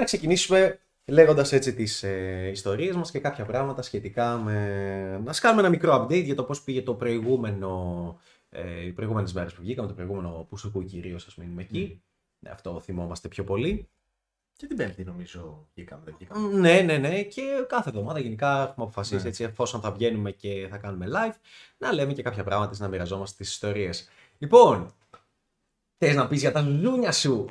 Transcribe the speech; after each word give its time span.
να 0.00 0.06
ξεκινήσουμε 0.06 0.78
λέγοντας 1.04 1.52
έτσι 1.52 1.74
τις 1.74 2.02
ε, 2.02 2.48
ιστορίες 2.52 2.96
μας 2.96 3.10
και 3.10 3.18
κάποια 3.18 3.44
πράγματα 3.44 3.82
σχετικά 3.82 4.36
με. 4.36 5.20
Να 5.24 5.32
σας 5.32 5.40
κάνουμε 5.40 5.60
ένα 5.60 5.70
μικρό 5.70 6.02
update 6.02 6.24
για 6.24 6.34
το 6.34 6.44
πώς 6.44 6.62
πήγε 6.62 6.82
το 6.82 6.94
προηγούμενο. 6.94 8.18
Ε, 8.48 8.86
οι 8.86 8.92
προηγούμενες 8.92 9.32
μέρες 9.32 9.54
που 9.54 9.62
βγήκαμε, 9.62 9.88
το 9.88 9.94
προηγούμενο 9.94 10.46
που 10.48 10.56
σου 10.56 10.84
κυρίως, 10.84 11.26
ας 11.26 11.36
μείνουμε 11.36 11.62
εκεί. 11.62 12.02
Αυτό 12.50 12.80
θυμόμαστε 12.80 13.28
πιο 13.28 13.44
πολύ. 13.44 13.88
Και 14.60 14.66
την 14.66 14.76
Πέμπτη 14.76 15.04
νομίζω 15.04 15.68
βγήκαμε, 15.74 16.02
δεν 16.04 16.14
βγήκαμε. 16.18 16.58
Ναι, 16.58 16.80
ναι, 16.80 16.98
ναι. 16.98 17.22
Και 17.22 17.42
κάθε 17.68 17.88
εβδομάδα 17.88 18.18
γενικά 18.18 18.62
έχουμε 18.62 18.86
αποφασίσει 18.86 19.22
ναι. 19.22 19.28
έτσι, 19.28 19.44
εφόσον 19.44 19.80
θα 19.80 19.92
βγαίνουμε 19.92 20.30
και 20.30 20.66
θα 20.70 20.76
κάνουμε 20.76 21.06
live, 21.08 21.34
να 21.78 21.92
λέμε 21.92 22.12
και 22.12 22.22
κάποια 22.22 22.44
πράγματα, 22.44 22.76
να 22.78 22.88
μοιραζόμαστε 22.88 23.36
τις 23.42 23.52
ιστορίες. 23.52 24.08
Λοιπόν, 24.38 24.94
θες 25.96 26.14
να 26.14 26.28
πεις 26.28 26.40
για 26.40 26.52
τα 26.52 26.60
ζούνια 26.60 27.12
σου; 27.12 27.48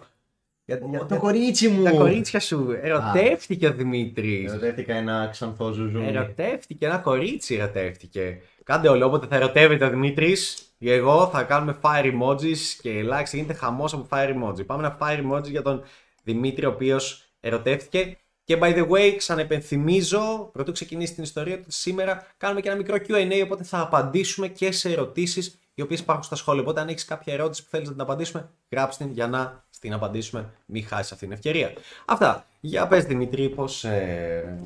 Για, 0.70 0.80
για, 0.90 1.06
το 1.06 1.18
κορίτσι 1.18 1.68
μου. 1.68 1.84
Τα 1.84 1.92
κορίτσια 1.92 2.40
σου. 2.40 2.78
Ερωτεύτηκε 2.82 3.68
ο 3.68 3.74
Δημήτρης. 3.74 4.52
Ερωτεύτηκα 4.52 4.96
ένα 4.96 5.28
ξανθό 5.32 5.71
ζουζούνι. 5.71 6.07
Ερωτεύτηκε, 6.07 6.86
ένα 6.86 6.98
κορίτσι 6.98 7.56
ερωτεύτηκε. 7.56 8.42
Κάντε 8.64 8.88
όλο 8.88 9.06
όποτε 9.06 9.28
θα 9.28 9.36
ερωτεύεται 9.36 9.86
ο 9.86 9.90
Δημήτρης. 9.90 10.64
Εγώ 10.79 11.28
θα 11.28 11.43
κάνουμε 11.43 11.78
fire 11.82 12.06
emojis 12.06 12.57
και 12.82 12.90
ελάχιστα 12.90 13.38
γίνεται 13.38 13.57
χαμός 13.57 13.93
από 13.93 14.07
fire 14.10 14.29
emoji. 14.29 14.66
Πάμε 14.66 14.88
ένα 14.88 14.98
fire 15.02 15.26
emoji 15.26 15.50
για 15.50 15.62
τον 15.62 15.84
Δημήτρη, 16.24 16.66
ο 16.66 16.70
οποίος 16.70 17.24
ερωτεύτηκε. 17.40 18.18
Και 18.43 18.57
by 18.62 18.76
the 18.76 18.90
way, 18.90 19.14
ξανεπενθυμίζω, 19.18 20.50
πρωτού 20.54 20.71
ξεκινήσει 20.71 21.14
την 21.14 21.24
ιστορία 21.24 21.57
του 21.57 21.71
σήμερα, 21.71 22.28
κάνουμε 22.38 22.62
και 22.62 22.70
ένα 22.70 22.78
μικρό 22.78 22.96
QA, 23.07 23.42
οπότε 23.43 23.64
θα 23.64 23.79
απαντήσουμε 23.79 24.48
και 24.48 24.71
σε 24.71 24.90
ερωτήσεις 24.90 25.60
οι 25.74 25.82
οποίες 25.82 26.00
υπάρχουν 26.00 26.24
στα 26.24 26.36
σχόλια. 26.36 26.62
Οπότε, 26.62 26.82
αν 26.82 26.88
έχεις 26.88 27.06
κάποια 27.06 27.34
ερώτηση 27.34 27.64
που 27.64 27.70
θέλεις 27.70 27.88
να 27.88 27.93
την 27.93 28.01
απαντήσουμε, 28.01 28.50
γράψτε 28.71 29.04
την 29.04 29.14
για 29.14 29.28
να 29.28 29.64
την 29.79 29.93
απαντήσουμε. 29.93 30.50
Μην 30.65 30.86
χάσεις 30.86 31.11
αυτή 31.11 31.25
την 31.25 31.33
ευκαιρία. 31.33 31.74
Αυτά. 32.06 32.45
Για 32.59 32.88
πες 32.88 33.03
Δημήτρη, 33.03 33.50
πώς. 33.50 33.83
Ε... 33.83 34.59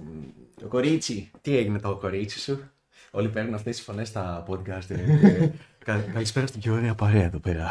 Το 0.62 0.68
κορίτσι. 0.68 1.32
Τι 1.42 1.58
έγινε 1.58 1.80
το 1.80 1.96
κορίτσι 1.96 2.40
σου; 2.40 2.72
Όλοι 3.12 3.30
παίρνουν 3.30 3.54
αυτές 3.54 3.76
τις 3.76 3.86
φωνές 3.86 4.08
στα 4.08 4.46
podcast. 4.48 4.90
Ε, 4.90 5.50
Καλησπέρα 6.14 6.48
στην 6.48 6.62
πιο 6.62 6.74
ωραία 6.74 6.96
παρέα 6.96 7.24
εδώ 7.24 7.40
πέρα. 7.40 7.68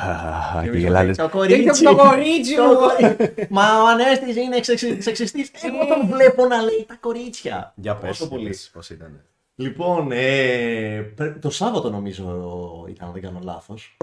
Και 0.62 0.78
γελάδε. 0.78 1.12
Το 1.12 1.28
κορίτσι. 1.28 1.84
Το 1.84 1.96
κορίτσι 1.96 2.54
μου. 2.56 2.76
Μα 3.48 3.82
ο 3.82 3.86
Ανέστης 3.86 4.36
είναι 4.36 4.62
σεξιστή. 5.02 5.50
Εγώ 5.62 5.86
τον 5.86 6.08
βλέπω 6.16 6.46
να 6.46 6.62
λέει 6.62 6.84
τα 6.88 6.96
κορίτσια. 7.00 7.72
Για 7.76 7.96
πες. 7.96 8.28
Πώς 8.72 8.90
ήταν. 8.90 9.20
Λοιπόν, 9.54 10.12
ε, 10.12 11.02
το 11.40 11.50
Σάββατο 11.50 11.90
νομίζω 11.90 12.24
ήταν, 12.88 13.06
αν 13.06 13.12
δεν 13.12 13.22
κάνω 13.22 13.40
λάθος. 13.42 13.96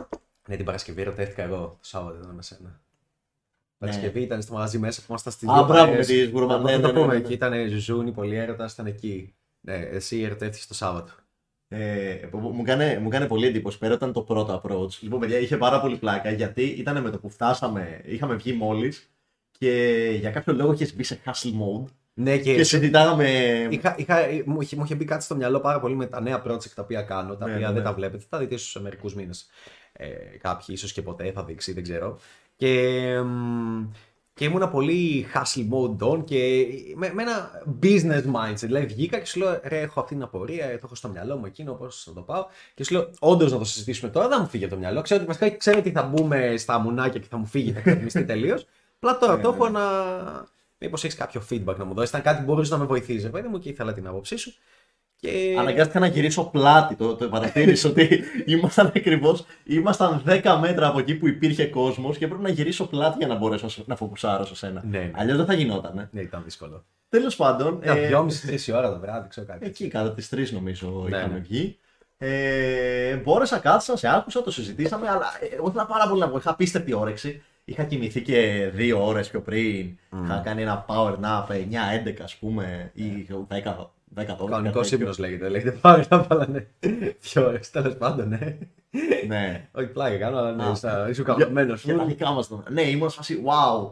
Ναι, 0.47 0.55
την 0.55 0.65
Παρασκευή 0.65 1.03
ρωτήθηκα 1.03 1.43
εγώ. 1.43 1.57
Το 1.57 1.77
Σάββατο 1.81 2.17
ήταν 2.21 2.35
με 2.35 2.41
σένα. 2.41 2.79
Παρασκευή 3.79 4.21
ήταν 4.21 4.41
στο 4.41 4.53
μαγαζί 4.53 4.77
μέσα 4.77 4.99
που 4.99 5.05
ήμασταν 5.09 5.33
στη 5.33 5.45
Α, 5.49 5.63
μπράβο 5.63 5.93
με 5.93 5.99
τις 5.99 6.29
γκουρμανέ. 6.29 6.77
Ναι, 6.77 6.81
το 6.81 6.93
πούμε 6.93 7.15
εκεί. 7.15 7.33
Ήταν 7.33 7.67
ζούνι, 7.69 8.11
πολύ 8.11 8.35
έρωτα, 8.35 8.69
ήταν 8.73 8.85
εκεί. 8.85 9.33
Ναι, 9.61 9.75
εσύ 9.75 10.21
ερωτεύτηκε 10.21 10.65
το 10.67 10.73
Σάββατο. 10.73 11.11
Ε, 11.67 12.29
μου, 12.31 12.63
κάνει, 12.63 12.97
μου 12.97 13.09
κάνει 13.09 13.27
πολύ 13.27 13.47
εντύπωση. 13.47 13.77
Πέρα 13.77 13.93
ήταν 13.93 14.13
το 14.13 14.21
πρώτο 14.21 14.61
approach. 14.63 14.99
Λοιπόν, 14.99 15.19
παιδιά, 15.19 15.39
είχε 15.39 15.57
πάρα 15.57 15.81
πολύ 15.81 15.97
πλάκα 15.97 16.31
γιατί 16.31 16.63
ήταν 16.63 17.01
με 17.01 17.09
το 17.09 17.19
που 17.19 17.29
φτάσαμε, 17.29 18.01
είχαμε 18.05 18.35
βγει 18.35 18.53
μόλις 18.53 19.09
και 19.51 20.15
για 20.19 20.31
κάποιο 20.31 20.53
λόγο 20.53 20.71
είχες 20.71 20.95
μπει 20.95 21.03
σε 21.03 21.19
hustle 21.25 21.51
mode. 21.51 21.87
Ναι, 22.13 22.37
και, 22.37 22.55
και 22.55 22.63
συζητάγαμε. 22.63 23.29
Είχα, 23.69 23.95
είχα, 23.97 24.17
μου, 24.45 24.61
είχε, 24.61 24.75
μου 24.75 24.83
είχε 24.83 24.95
μπει 24.95 25.05
κάτι 25.05 25.23
στο 25.23 25.35
μυαλό 25.35 25.59
πάρα 25.59 25.79
πολύ 25.79 25.95
με 25.95 26.05
τα 26.05 26.21
νέα 26.21 26.43
project 26.45 26.69
τα 26.69 26.81
οποία 26.81 27.01
κάνω, 27.01 27.35
τα 27.35 27.45
ναι, 27.45 27.53
οποία 27.53 27.67
ναι, 27.67 27.73
δεν 27.73 27.83
ναι. 27.83 27.89
τα 27.89 27.93
βλέπετε. 27.93 28.23
Θα 28.29 28.37
δείτε 28.37 28.55
ίσως 28.55 28.69
σε 28.69 28.81
μερικούς 28.81 29.15
μήνες. 29.15 29.47
Ε, 29.91 30.13
κάποιοι 30.37 30.65
ίσως 30.67 30.93
και 30.93 31.01
ποτέ 31.01 31.31
θα 31.31 31.43
δείξει, 31.43 31.73
δεν 31.73 31.83
ξέρω. 31.83 32.19
Και, 32.59 33.23
και 34.33 34.45
ήμουνα 34.45 34.69
πολύ 34.69 35.25
hustle 35.33 35.67
mode 35.71 36.09
on 36.09 36.23
και 36.25 36.65
με, 36.95 37.11
με 37.13 37.21
ένα 37.21 37.63
business 37.81 38.23
mindset. 38.33 38.55
Δηλαδή 38.55 38.85
βγήκα 38.85 39.19
και 39.19 39.25
σου 39.25 39.39
λέω: 39.39 39.59
Ρε, 39.63 39.79
έχω 39.79 39.99
αυτή 39.99 40.13
την 40.13 40.23
απορία, 40.23 40.69
το 40.69 40.81
έχω 40.83 40.95
στο 40.95 41.07
μυαλό 41.07 41.37
μου 41.37 41.45
εκείνο, 41.45 41.73
πώς 41.73 42.03
θα 42.03 42.13
το 42.13 42.21
πάω. 42.21 42.45
Και 42.73 42.83
σου 42.83 42.93
λέω: 42.93 43.09
Όντως 43.19 43.51
να 43.51 43.57
το 43.57 43.63
συζητήσουμε 43.63 44.11
τώρα, 44.11 44.27
δεν 44.27 44.37
μου 44.41 44.47
φύγει 44.47 44.67
το 44.67 44.77
μυαλό. 44.77 45.01
Ξέρω 45.01 45.19
ότι 45.23 45.31
βασικά 45.31 45.57
ξέρω 45.57 45.77
ότι 45.79 45.91
θα 45.91 46.03
μπούμε 46.03 46.57
στα 46.57 46.79
μουνάκια 46.79 47.19
και 47.19 47.27
θα 47.29 47.37
μου 47.37 47.45
φύγει, 47.45 47.71
θα 47.71 47.81
ξαφνιστεί 47.81 48.25
τελείως. 48.25 48.65
Απλά 48.95 49.17
τώρα 49.17 49.39
το 49.39 49.49
έχω 49.49 49.69
να. 49.69 49.81
Μήπως 50.77 51.03
έχεις 51.03 51.15
κάποιο 51.15 51.41
feedback 51.49 51.75
να 51.77 51.85
μου 51.85 51.93
δώσεις. 51.93 52.09
Ήταν 52.09 52.21
κάτι 52.21 52.39
που 52.39 52.45
μπορούσε 52.45 52.73
να 52.73 52.79
με 52.79 52.85
βοηθήσει, 52.85 53.29
παιδί 53.29 53.47
μου, 53.47 53.59
και 53.59 53.69
ήθελα 53.69 53.93
την 53.93 54.07
άποψή 54.07 54.37
σου. 54.37 54.53
Και... 55.19 55.55
Αναγκάστηκα 55.59 55.99
να 55.99 56.07
γυρίσω 56.07 56.43
πλάτη. 56.43 56.95
Το, 56.95 57.15
το 57.15 57.27
παρατήρησε 57.29 57.87
ότι 57.87 58.23
ήμασταν 58.45 58.91
ακριβώς. 58.95 59.45
Ήμασταν 59.63 60.23
10 60.27 60.57
μέτρα 60.61 60.87
από 60.87 60.99
εκεί 60.99 61.15
που 61.15 61.27
υπήρχε 61.27 61.65
κόσμος 61.65 62.17
και 62.17 62.25
έπρεπε 62.25 62.43
να 62.43 62.49
γυρίσω 62.49 62.87
πλάτη 62.87 63.15
για 63.17 63.27
να 63.27 63.35
μπορέσω 63.35 63.83
να 63.85 63.95
φοκουσάρω 63.95 64.45
σε 64.45 64.55
σένα. 64.55 64.83
Ναι, 64.85 64.97
ναι. 64.97 65.11
Αλλιώς 65.15 65.37
δεν 65.37 65.45
θα 65.45 65.53
γινόταν. 65.53 66.09
Ναι, 66.11 66.21
ήταν 66.21 66.41
δύσκολο. 66.43 66.85
Τέλος 67.09 67.35
πάντων. 67.35 67.79
Ήταν 67.83 67.97
ε... 67.97 68.09
2.30-3 68.13 68.75
ώρα 68.75 68.93
το 68.93 68.99
βράδυ, 68.99 69.27
ξέρω 69.29 69.47
κάτι. 69.47 69.65
Εκεί 69.65 69.87
κατά 69.87 70.13
τις 70.13 70.29
3 70.35 70.49
νομίζω 70.51 71.05
ναι, 71.09 71.17
είχαμε 71.17 71.33
ναι. 71.33 71.39
βγει. 71.39 71.77
Ε, 72.17 73.15
μπόρεσα, 73.15 73.57
κάτσα, 73.57 73.97
σε 73.97 74.07
άκουσα, 74.15 74.41
το 74.41 74.51
συζητήσαμε, 74.51 75.09
αλλά 75.09 75.25
εγώ 75.57 75.67
ήθελα 75.67 75.85
πάρα 75.85 76.07
πολύ 76.07 76.19
να 76.19 76.29
πω. 76.29 76.37
Είχα 76.37 76.49
απίστευτη 76.49 76.93
όρεξη. 76.93 77.41
Είχα 77.65 77.83
κοιμηθεί 77.83 78.21
και 78.21 78.69
δύο 78.73 79.05
ώρες 79.05 79.29
πιο 79.29 79.41
πριν. 79.41 79.97
Mm. 80.11 80.23
Είχα 80.23 80.41
κάνει 80.45 80.61
ένα 80.61 80.85
power 80.87 81.15
nap 81.23 81.45
9-11 81.47 81.55
ας 82.23 82.35
πούμε, 82.35 82.91
ή 82.93 83.27
10 83.49 83.55
10 83.65 83.89
Κανονικός 84.49 84.91
ύπνο 84.91 85.13
λέγεται. 85.17 85.49
Λέγεται 85.49 85.77
πάρα 85.81 86.25
πολλά, 86.27 86.47
ναι. 86.47 86.65
Δύο 87.19 87.45
ώρες, 87.47 87.69
τέλος 87.69 87.95
πάντων, 87.95 88.27
ναι. 88.27 88.57
ναι. 89.27 89.69
Όχι 89.71 89.87
πλάκα 89.87 90.17
κάνω, 90.17 90.37
αλλά 90.37 90.51
ναι, 90.51 91.09
είσαι 91.09 91.23
καμπμένο. 91.23 91.73
Για 91.73 91.97
τα 91.97 92.05
δικά 92.05 92.31
μας 92.31 92.49
Ναι, 92.69 92.81
ήμουν 92.81 93.09
φάση, 93.09 93.43
wow, 93.45 93.91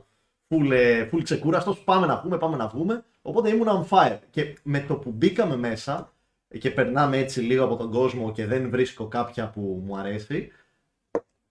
full, 0.49 0.71
ε, 0.71 1.09
full 1.11 1.23
ξεκούραστος. 1.23 1.79
Πάμε 1.79 2.05
να 2.05 2.19
πούμε, 2.19 2.37
πάμε 2.37 2.57
να 2.57 2.67
βγούμε. 2.67 3.03
Οπότε 3.21 3.49
ήμουν 3.49 3.67
on 3.67 3.87
fire. 3.89 4.17
Και 4.29 4.57
με 4.63 4.79
το 4.79 4.95
που 4.95 5.11
μπήκαμε 5.11 5.55
μέσα 5.55 6.11
και 6.59 6.71
περνάμε 6.71 7.17
έτσι 7.17 7.41
λίγο 7.41 7.63
από 7.63 7.75
τον 7.75 7.91
κόσμο 7.91 8.31
και 8.31 8.45
δεν 8.45 8.69
βρίσκω 8.69 9.07
κάποια 9.07 9.49
που 9.49 9.83
μου 9.85 9.97
αρέσει, 9.97 10.51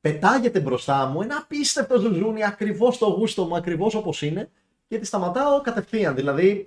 πετάγεται 0.00 0.60
μπροστά 0.60 1.06
μου 1.06 1.22
ένα 1.22 1.36
απίστευτο 1.36 1.98
ζουζούνι 1.98 2.44
ακριβώς 2.44 2.94
στο 2.94 3.06
γούστο 3.06 3.44
μου, 3.44 3.56
ακριβώς 3.56 3.94
όπως 3.94 4.22
είναι 4.22 4.50
και 4.88 4.98
τη 4.98 5.06
σταματάω 5.06 5.60
κατευθείαν. 5.60 6.14
Δηλαδή, 6.14 6.66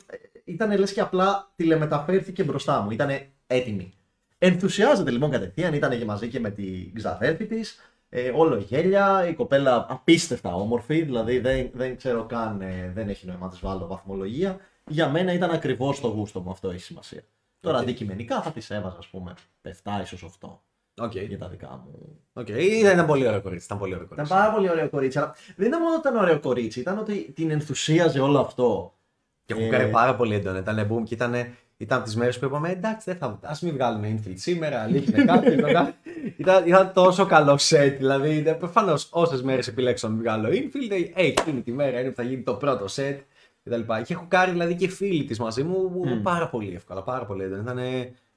ήταν 0.50 0.78
λες 0.80 0.94
και 0.94 1.02
απλά 1.02 1.52
τηλεμεταφέρθηκε 1.56 2.44
μπροστά 2.44 2.82
μου. 2.82 2.92
Ήταν 2.92 3.10
έτοιμη. 3.48 3.94
Ενθουσιάζεται 4.38 5.12
λοιπόν 5.12 5.30
κατευθείαν, 5.32 5.74
ήταν 5.74 5.98
και 5.98 6.06
μαζί 6.06 6.28
και 6.28 6.40
με 6.40 6.50
την 6.50 6.94
ξαδέρφη 6.94 7.46
της. 7.46 7.80
Ε, 8.10 8.32
όλο 8.36 8.58
γέλια, 8.58 9.28
η 9.28 9.34
κοπέλα 9.34 9.86
απίστευτα 9.90 10.56
όμορφη, 10.56 11.02
δηλαδή 11.02 11.40
δεν, 11.40 11.70
δεν 11.74 11.98
ξέρω 11.98 12.26
καν, 12.26 12.62
ε, 12.62 12.92
δεν 12.94 13.10
έχει 13.10 13.26
νόημα 13.26 13.46
να 13.46 13.50
της 13.50 13.60
βάλω 13.60 13.88
βαθμολογία. 13.88 14.58
Για 14.88 15.10
μένα 15.10 15.34
ήταν 15.34 15.52
ακριβώς 15.52 16.00
το 16.00 16.08
γούστο 16.08 16.40
μου, 16.40 16.52
αυτό 16.52 16.70
έχει 16.70 16.82
σημασία. 16.82 17.22
Τώρα 17.60 17.78
αντικειμενικά 17.78 18.42
θα 18.42 18.52
τη 18.52 18.68
έβαζα, 18.70 18.98
ας 18.98 19.08
πούμε, 19.08 19.34
7 19.62 20.02
ίσως 20.02 20.24
8. 20.24 20.60
Okay. 21.02 21.28
Για 21.28 21.38
τα 21.38 21.48
δικά 21.48 21.84
μου. 21.86 22.20
Okay. 22.34 22.60
Ήταν 22.60 23.06
πολύ 23.06 23.28
ωραίο 23.28 23.42
κορίτσι. 23.42 23.66
Ήταν, 23.66 23.78
πολύ 23.78 23.94
ωραίο 23.94 24.08
κορίτσι. 24.08 24.32
ήταν 24.34 24.40
πάρα 24.40 24.54
πολύ 24.54 24.70
ωραίο 24.70 24.90
κορίτσι. 24.90 25.18
Αλλά 25.18 25.36
δεν 25.56 25.68
ήταν 25.68 25.82
μόνο 25.82 25.96
ότι 25.96 26.08
ήταν 26.08 26.22
ωραίο 26.22 26.40
κορίτσι, 26.40 26.80
ήταν 26.80 26.98
ότι 26.98 27.32
την 27.32 27.52
ενθουσίαζε 27.52 28.20
όλο 28.20 28.40
αυτό. 28.40 28.94
Και 29.50 29.56
έχω 29.56 29.64
ε... 29.64 29.78
κάνει 29.78 29.92
πάρα 29.92 30.16
πολύ 30.16 30.36
έντονα. 30.36 30.58
Ήταν 30.58 30.88
boom 30.92 31.04
και 31.04 31.14
ήταν, 31.14 31.34
ήταν 31.78 31.98
από 31.98 32.06
τις 32.06 32.16
μέρες 32.16 32.40
που 32.40 32.46
είπαμε 32.46 32.70
εντάξει, 32.70 33.04
δεν 33.06 33.16
θα, 33.16 33.40
ας 33.44 33.62
μην 33.62 33.74
βγάλουμε 33.74 34.20
infield 34.20 34.34
σήμερα, 34.36 34.82
αλήθεια 34.82 35.26
κάτι. 35.32 35.52
ήταν, 36.38 36.68
ήταν 36.68 36.92
τόσο 36.94 37.26
καλό 37.26 37.60
set. 37.62 37.94
Δηλαδή, 37.98 38.56
προφανώς 38.60 39.08
όσες 39.12 39.42
μέρες 39.42 39.68
επιλέξω 39.68 40.08
να 40.08 40.14
μην 40.14 40.22
βγάλω 40.22 40.50
infield, 40.50 41.12
ε, 41.14 41.26
εκείνη 41.26 41.62
τη 41.62 41.72
μέρα 41.72 42.00
είναι 42.00 42.10
που 42.10 42.16
θα 42.16 42.24
γίνει 42.24 42.42
το 42.42 42.54
πρώτο 42.54 42.86
set. 42.96 43.18
Και 44.04 44.14
έχω 44.14 44.26
κάνει 44.28 44.52
δηλαδή 44.52 44.76
και 44.76 44.88
φίλοι 44.88 45.24
της 45.24 45.40
μαζί 45.40 45.64
μου 45.64 46.04
mm. 46.06 46.24
πάρα 46.24 46.50
πολύ 46.50 46.74
εύκολα. 46.76 47.04
Πάρα 47.04 47.26
πολύ 47.26 47.44
έντονα. 47.44 47.62
Ήταν 47.62 47.80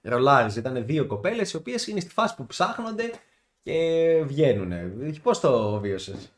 ρολάριζε. 0.03 0.59
Ήταν 0.59 0.85
δύο 0.87 1.07
κοπέλες 1.07 1.53
οι 1.53 1.57
οποίες 1.57 1.87
είναι 1.87 2.01
στη 2.01 2.11
φάση 2.13 2.35
που 2.35 2.47
ψάχνονται 2.47 3.11
και 3.63 3.75
βγαίνουν. 4.27 4.73
Πώς 5.23 5.41
το 5.41 5.81
βίωσες; 5.81 6.33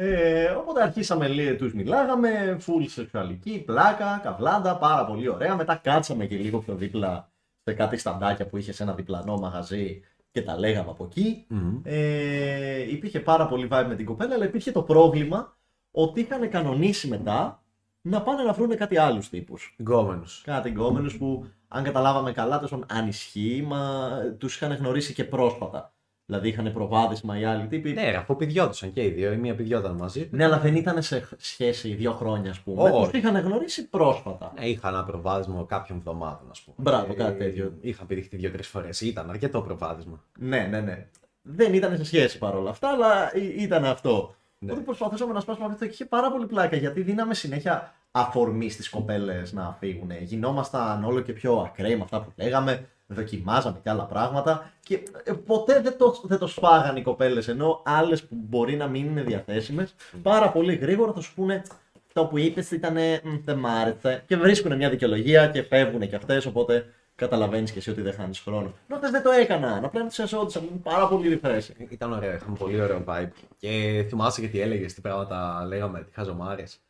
Ε, 0.00 0.50
οπότε 0.50 0.82
αρχίσαμε 0.82 1.28
λίγο, 1.28 1.56
τους 1.56 1.74
μιλάγαμε, 1.74 2.58
full 2.66 2.84
σεξουαλική, 2.88 3.62
πλάκα, 3.66 4.20
καβλάντα, 4.22 4.76
πάρα 4.76 5.04
πολύ 5.04 5.28
ωραία. 5.28 5.56
Μετά 5.56 5.74
κάτσαμε 5.74 6.26
και 6.26 6.36
λίγο 6.36 6.58
πιο 6.58 6.74
δίπλα 6.74 7.30
σε 7.64 7.72
κάτι 7.72 7.96
σταντάκια 7.96 8.46
που 8.46 8.56
είχε 8.56 8.72
σε 8.72 8.82
ένα 8.82 8.94
διπλανό 8.94 9.36
μαγαζί 9.36 10.00
και 10.30 10.42
τα 10.42 10.58
λέγαμε 10.58 10.90
από 10.90 11.04
εκεί. 11.04 11.46
Ε, 11.82 12.90
υπήρχε 12.90 13.20
πάρα 13.20 13.46
πολύ 13.46 13.68
vibe 13.70 13.84
με 13.88 13.94
την 13.94 14.06
κοπέλα, 14.06 14.34
αλλά 14.34 14.44
υπήρχε 14.44 14.72
το 14.72 14.82
πρόβλημα 14.82 15.56
ότι 15.90 16.20
είχαν 16.20 16.50
κανονίσει 16.50 17.08
μετά 17.08 17.62
να 18.00 18.22
πάνε 18.22 18.42
να 18.42 18.52
βρουν 18.52 18.76
κάτι 18.76 18.96
άλλους 18.96 19.28
τύπους. 19.28 19.74
Γκόμενους. 19.80 20.42
Κάτι 20.44 20.68
γκόμενους 20.68 21.16
που, 21.18 21.46
αν 21.68 21.84
καταλάβαμε 21.84 22.32
καλά, 22.32 22.58
τόσο 22.60 22.84
αν 22.88 23.08
ισχύει, 23.08 23.64
μα 23.66 24.10
τους 24.38 24.56
είχαν 24.56 24.72
γνωρίσει 24.72 25.12
και 25.12 25.24
πρόσφατα. 25.24 25.92
Δηλαδή 26.30 26.48
είχαν 26.48 26.72
προβάδισμα 26.72 27.38
οι 27.38 27.44
άλλοι 27.44 27.66
τύποι. 27.66 27.92
Ναι, 27.92 28.14
αφού 28.18 28.36
πηδιώτησαν 28.36 28.92
και 28.92 29.04
οι 29.04 29.08
δύο. 29.10 29.32
Η 29.32 29.36
μία 29.36 29.54
πηδιόταν 29.54 29.94
μαζί. 29.94 30.28
Ναι, 30.30 30.44
αλλά 30.44 30.58
δεν 30.58 30.76
ήταν 30.76 31.02
σε 31.02 31.28
σχέση 31.36 31.94
δύο 31.94 32.12
χρόνια, 32.12 32.50
ας 32.50 32.60
πούμε. 32.60 32.90
Τους 32.90 33.10
είχαν 33.12 33.36
γνωρίσει 33.36 33.88
πρόσφατα. 33.88 34.52
Ναι, 34.58 34.66
είχαν 34.66 34.94
ένα 34.94 35.04
προβάδισμα 35.04 35.64
κάποιων 35.68 35.98
εβδομάδων, 35.98 36.50
ας 36.50 36.60
πούμε. 36.60 36.76
Μπράβο, 36.78 37.14
κάτι 37.14 37.38
τέτοιο. 37.38 37.72
Είχαν 37.80 38.06
πηδηχτεί 38.06 38.36
δύο-τρεις 38.36 38.66
φορές. 38.66 39.00
Ήταν 39.00 39.30
αρκετό 39.30 39.60
προβάδισμα. 39.60 40.24
Ναι, 40.38 40.66
ναι, 40.70 40.80
ναι. 40.80 41.06
Δεν 41.42 41.74
ήταν 41.74 41.96
σε 41.96 42.04
σχέση 42.04 42.38
παρόλα 42.38 42.70
αυτά, 42.70 42.88
αλλά 42.88 43.32
ήταν 43.56 43.84
αυτό. 43.84 44.34
Ναι. 44.58 44.70
Οπότε 44.70 44.84
προσπαθούσαμε 44.84 45.32
να 45.32 45.40
σπάσουμε 45.40 45.66
αυτό 45.66 45.84
και 45.84 45.92
είχε 45.92 46.04
πάρα 46.04 46.30
πολύ 46.30 46.46
πλάκα 46.46 46.76
γιατί 46.76 47.02
δίναμε 47.02 47.34
συνέχεια 47.34 47.94
αφορμή 48.10 48.70
στις 48.70 48.90
κοπέλες 48.90 49.52
να 49.52 49.76
φύγουν. 49.78 50.10
Γινόμασταν 50.20 51.04
όλο 51.04 51.20
και 51.20 51.32
πιο 51.32 51.56
ακραίοι 51.56 51.96
με 51.96 52.02
αυτά 52.02 52.22
που 52.22 52.32
λέγαμε, 52.36 52.88
δοκιμάζαμε 53.08 53.78
και 53.82 53.90
άλλα 53.90 54.04
πράγματα 54.04 54.72
και 54.80 54.94
ε, 55.24 55.32
ποτέ 55.32 55.80
δεν 55.80 55.98
το, 55.98 56.20
δεν 56.22 56.38
το 56.38 56.46
σφάγαν 56.46 56.96
οι 56.96 57.02
κοπέλες. 57.02 57.48
Ενώ 57.48 57.82
άλλες 57.84 58.22
που 58.22 58.36
μπορεί 58.48 58.76
να 58.76 58.86
μην 58.86 59.04
είναι 59.04 59.22
διαθέσιμες, 59.22 59.94
πάρα 60.22 60.50
πολύ 60.50 60.74
γρήγορα 60.74 61.12
θα 61.12 61.20
σου 61.20 61.34
πούνε 61.34 61.62
αυτό 62.06 62.30
που 62.30 62.38
είπες 62.38 62.70
ήταν 62.70 62.96
δεν 63.44 63.58
μ' 63.58 63.66
άρεσε. 63.66 64.24
Και 64.26 64.36
βρίσκουν 64.36 64.76
μια 64.76 64.90
δικαιολογία 64.90 65.48
και 65.48 65.62
φεύγουν 65.62 66.08
και 66.08 66.16
αυτές. 66.16 66.46
Οπότε 66.46 66.86
καταλαβαίνεις 67.14 67.70
και 67.70 67.78
εσύ 67.78 67.90
ότι 67.90 68.00
δεν 68.00 68.12
χάνεις 68.12 68.40
χρόνο. 68.40 68.72
Ενώ 68.88 69.00
δεν 69.10 69.22
το 69.22 69.30
έκαναν. 69.30 69.84
Απλά 69.84 70.06
του 70.06 70.22
εσόντουσαν. 70.22 70.80
Πάρα 70.82 71.08
πολύ 71.08 71.40
refreshing. 71.42 71.86
Ήταν 71.88 72.12
ωραίο, 72.12 72.34
είχαμε 72.34 72.56
πολύ 72.58 72.80
ωραίο 72.80 73.04
vibe. 73.06 73.28
Και 73.58 74.04
θυμάσαι 74.08 74.40
και 74.40 74.48
τι 74.48 74.60
έλεγες, 74.60 74.94
τι 74.94 75.00
πράγματα 75.00 75.64
λέγαμε, 75.66 76.00
τι 76.00 76.12
χαζομάρες. 76.12 76.80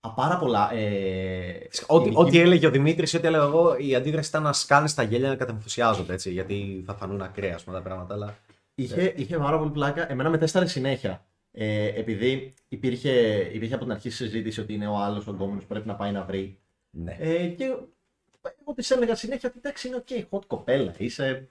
Α, 0.00 0.12
πάρα 0.14 0.38
πολλά. 0.38 0.72
Ε... 0.72 1.68
Ό,τι, 1.86 2.10
ό,τι 2.14 2.38
έλεγε 2.38 2.66
ο 2.66 2.70
Δημήτρης, 2.70 3.14
ό,τι 3.14 3.26
έλεγα 3.26 3.42
εγώ, 3.42 3.76
η 3.78 3.94
αντίδραση 3.94 4.28
ήταν 4.28 4.42
να 4.42 4.52
σκάνε 4.52 4.88
τα 4.94 5.02
γέλια 5.02 5.28
να 5.28 5.36
κατεμφουσιάζονται 5.36 6.12
έτσι. 6.12 6.30
Γιατί 6.30 6.82
θα 6.86 6.94
φανούν 6.94 7.22
ακραία 7.22 7.58
πούμε, 7.64 7.76
τα 7.76 7.82
πράγματα. 7.82 8.14
Αλλά... 8.14 8.36
Είχε, 8.74 9.12
είχε 9.16 9.36
πάρα 9.36 9.58
πολύ 9.58 9.70
πλάκα. 9.70 10.10
Εμένα 10.10 10.30
με 10.30 10.38
τέσταρε 10.38 10.66
συνέχεια. 10.66 11.26
Ε, 11.52 11.86
επειδή 11.86 12.54
υπήρχε, 12.68 13.10
υπήρχε 13.52 13.74
από 13.74 13.82
την 13.82 13.92
αρχή 13.92 14.10
συζήτηση 14.10 14.60
ότι 14.60 14.74
είναι 14.74 14.86
ο 14.86 14.96
άλλος 14.96 15.26
ο 15.26 15.30
γκόμενος 15.30 15.62
που 15.62 15.68
πρέπει 15.68 15.86
να 15.86 15.94
πάει 15.94 16.12
να 16.12 16.22
βρει. 16.22 16.58
Ναι. 16.90 17.16
Ε, 17.18 17.46
και 17.46 17.64
εγώ 17.64 18.74
της 18.74 18.90
έλεγα 18.90 19.14
συνέχεια 19.14 19.48
ότι 19.48 19.58
εντάξει 19.58 19.88
είναι 19.88 20.04
ok, 20.08 20.22
hot 20.30 20.44
κοπέλα, 20.46 20.94
είσαι. 20.98 21.48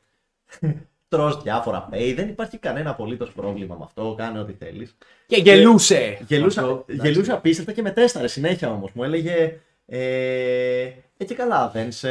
Τρως 1.10 1.42
διάφορα 1.44 1.90
pay, 1.92 2.14
δεν 2.16 2.28
υπάρχει 2.30 2.58
κανένα 2.58 2.90
απολύτως 2.90 3.32
πρόβλημα 3.32 3.76
με 3.76 3.84
αυτό, 3.84 4.14
κάνε 4.18 4.40
ό,τι 4.40 4.54
θέλεις. 4.54 4.98
Και 5.28 5.36
γελούσε! 5.38 6.18
Γελούσα, 6.28 6.62
Αυτό, 6.62 6.86
γελούσα 6.88 7.34
απίστευτα 7.34 7.72
και 7.72 7.82
με 7.82 7.92
τέσταρε 7.92 8.28
συνέχεια 8.28 8.70
όμως. 8.72 8.92
Μου 8.94 9.04
έλεγε. 9.04 9.60
Ε, 9.86 10.90
έτσι 11.18 11.36
καλά, 11.36 11.70
δεν 11.74 11.92
σε, 11.92 12.10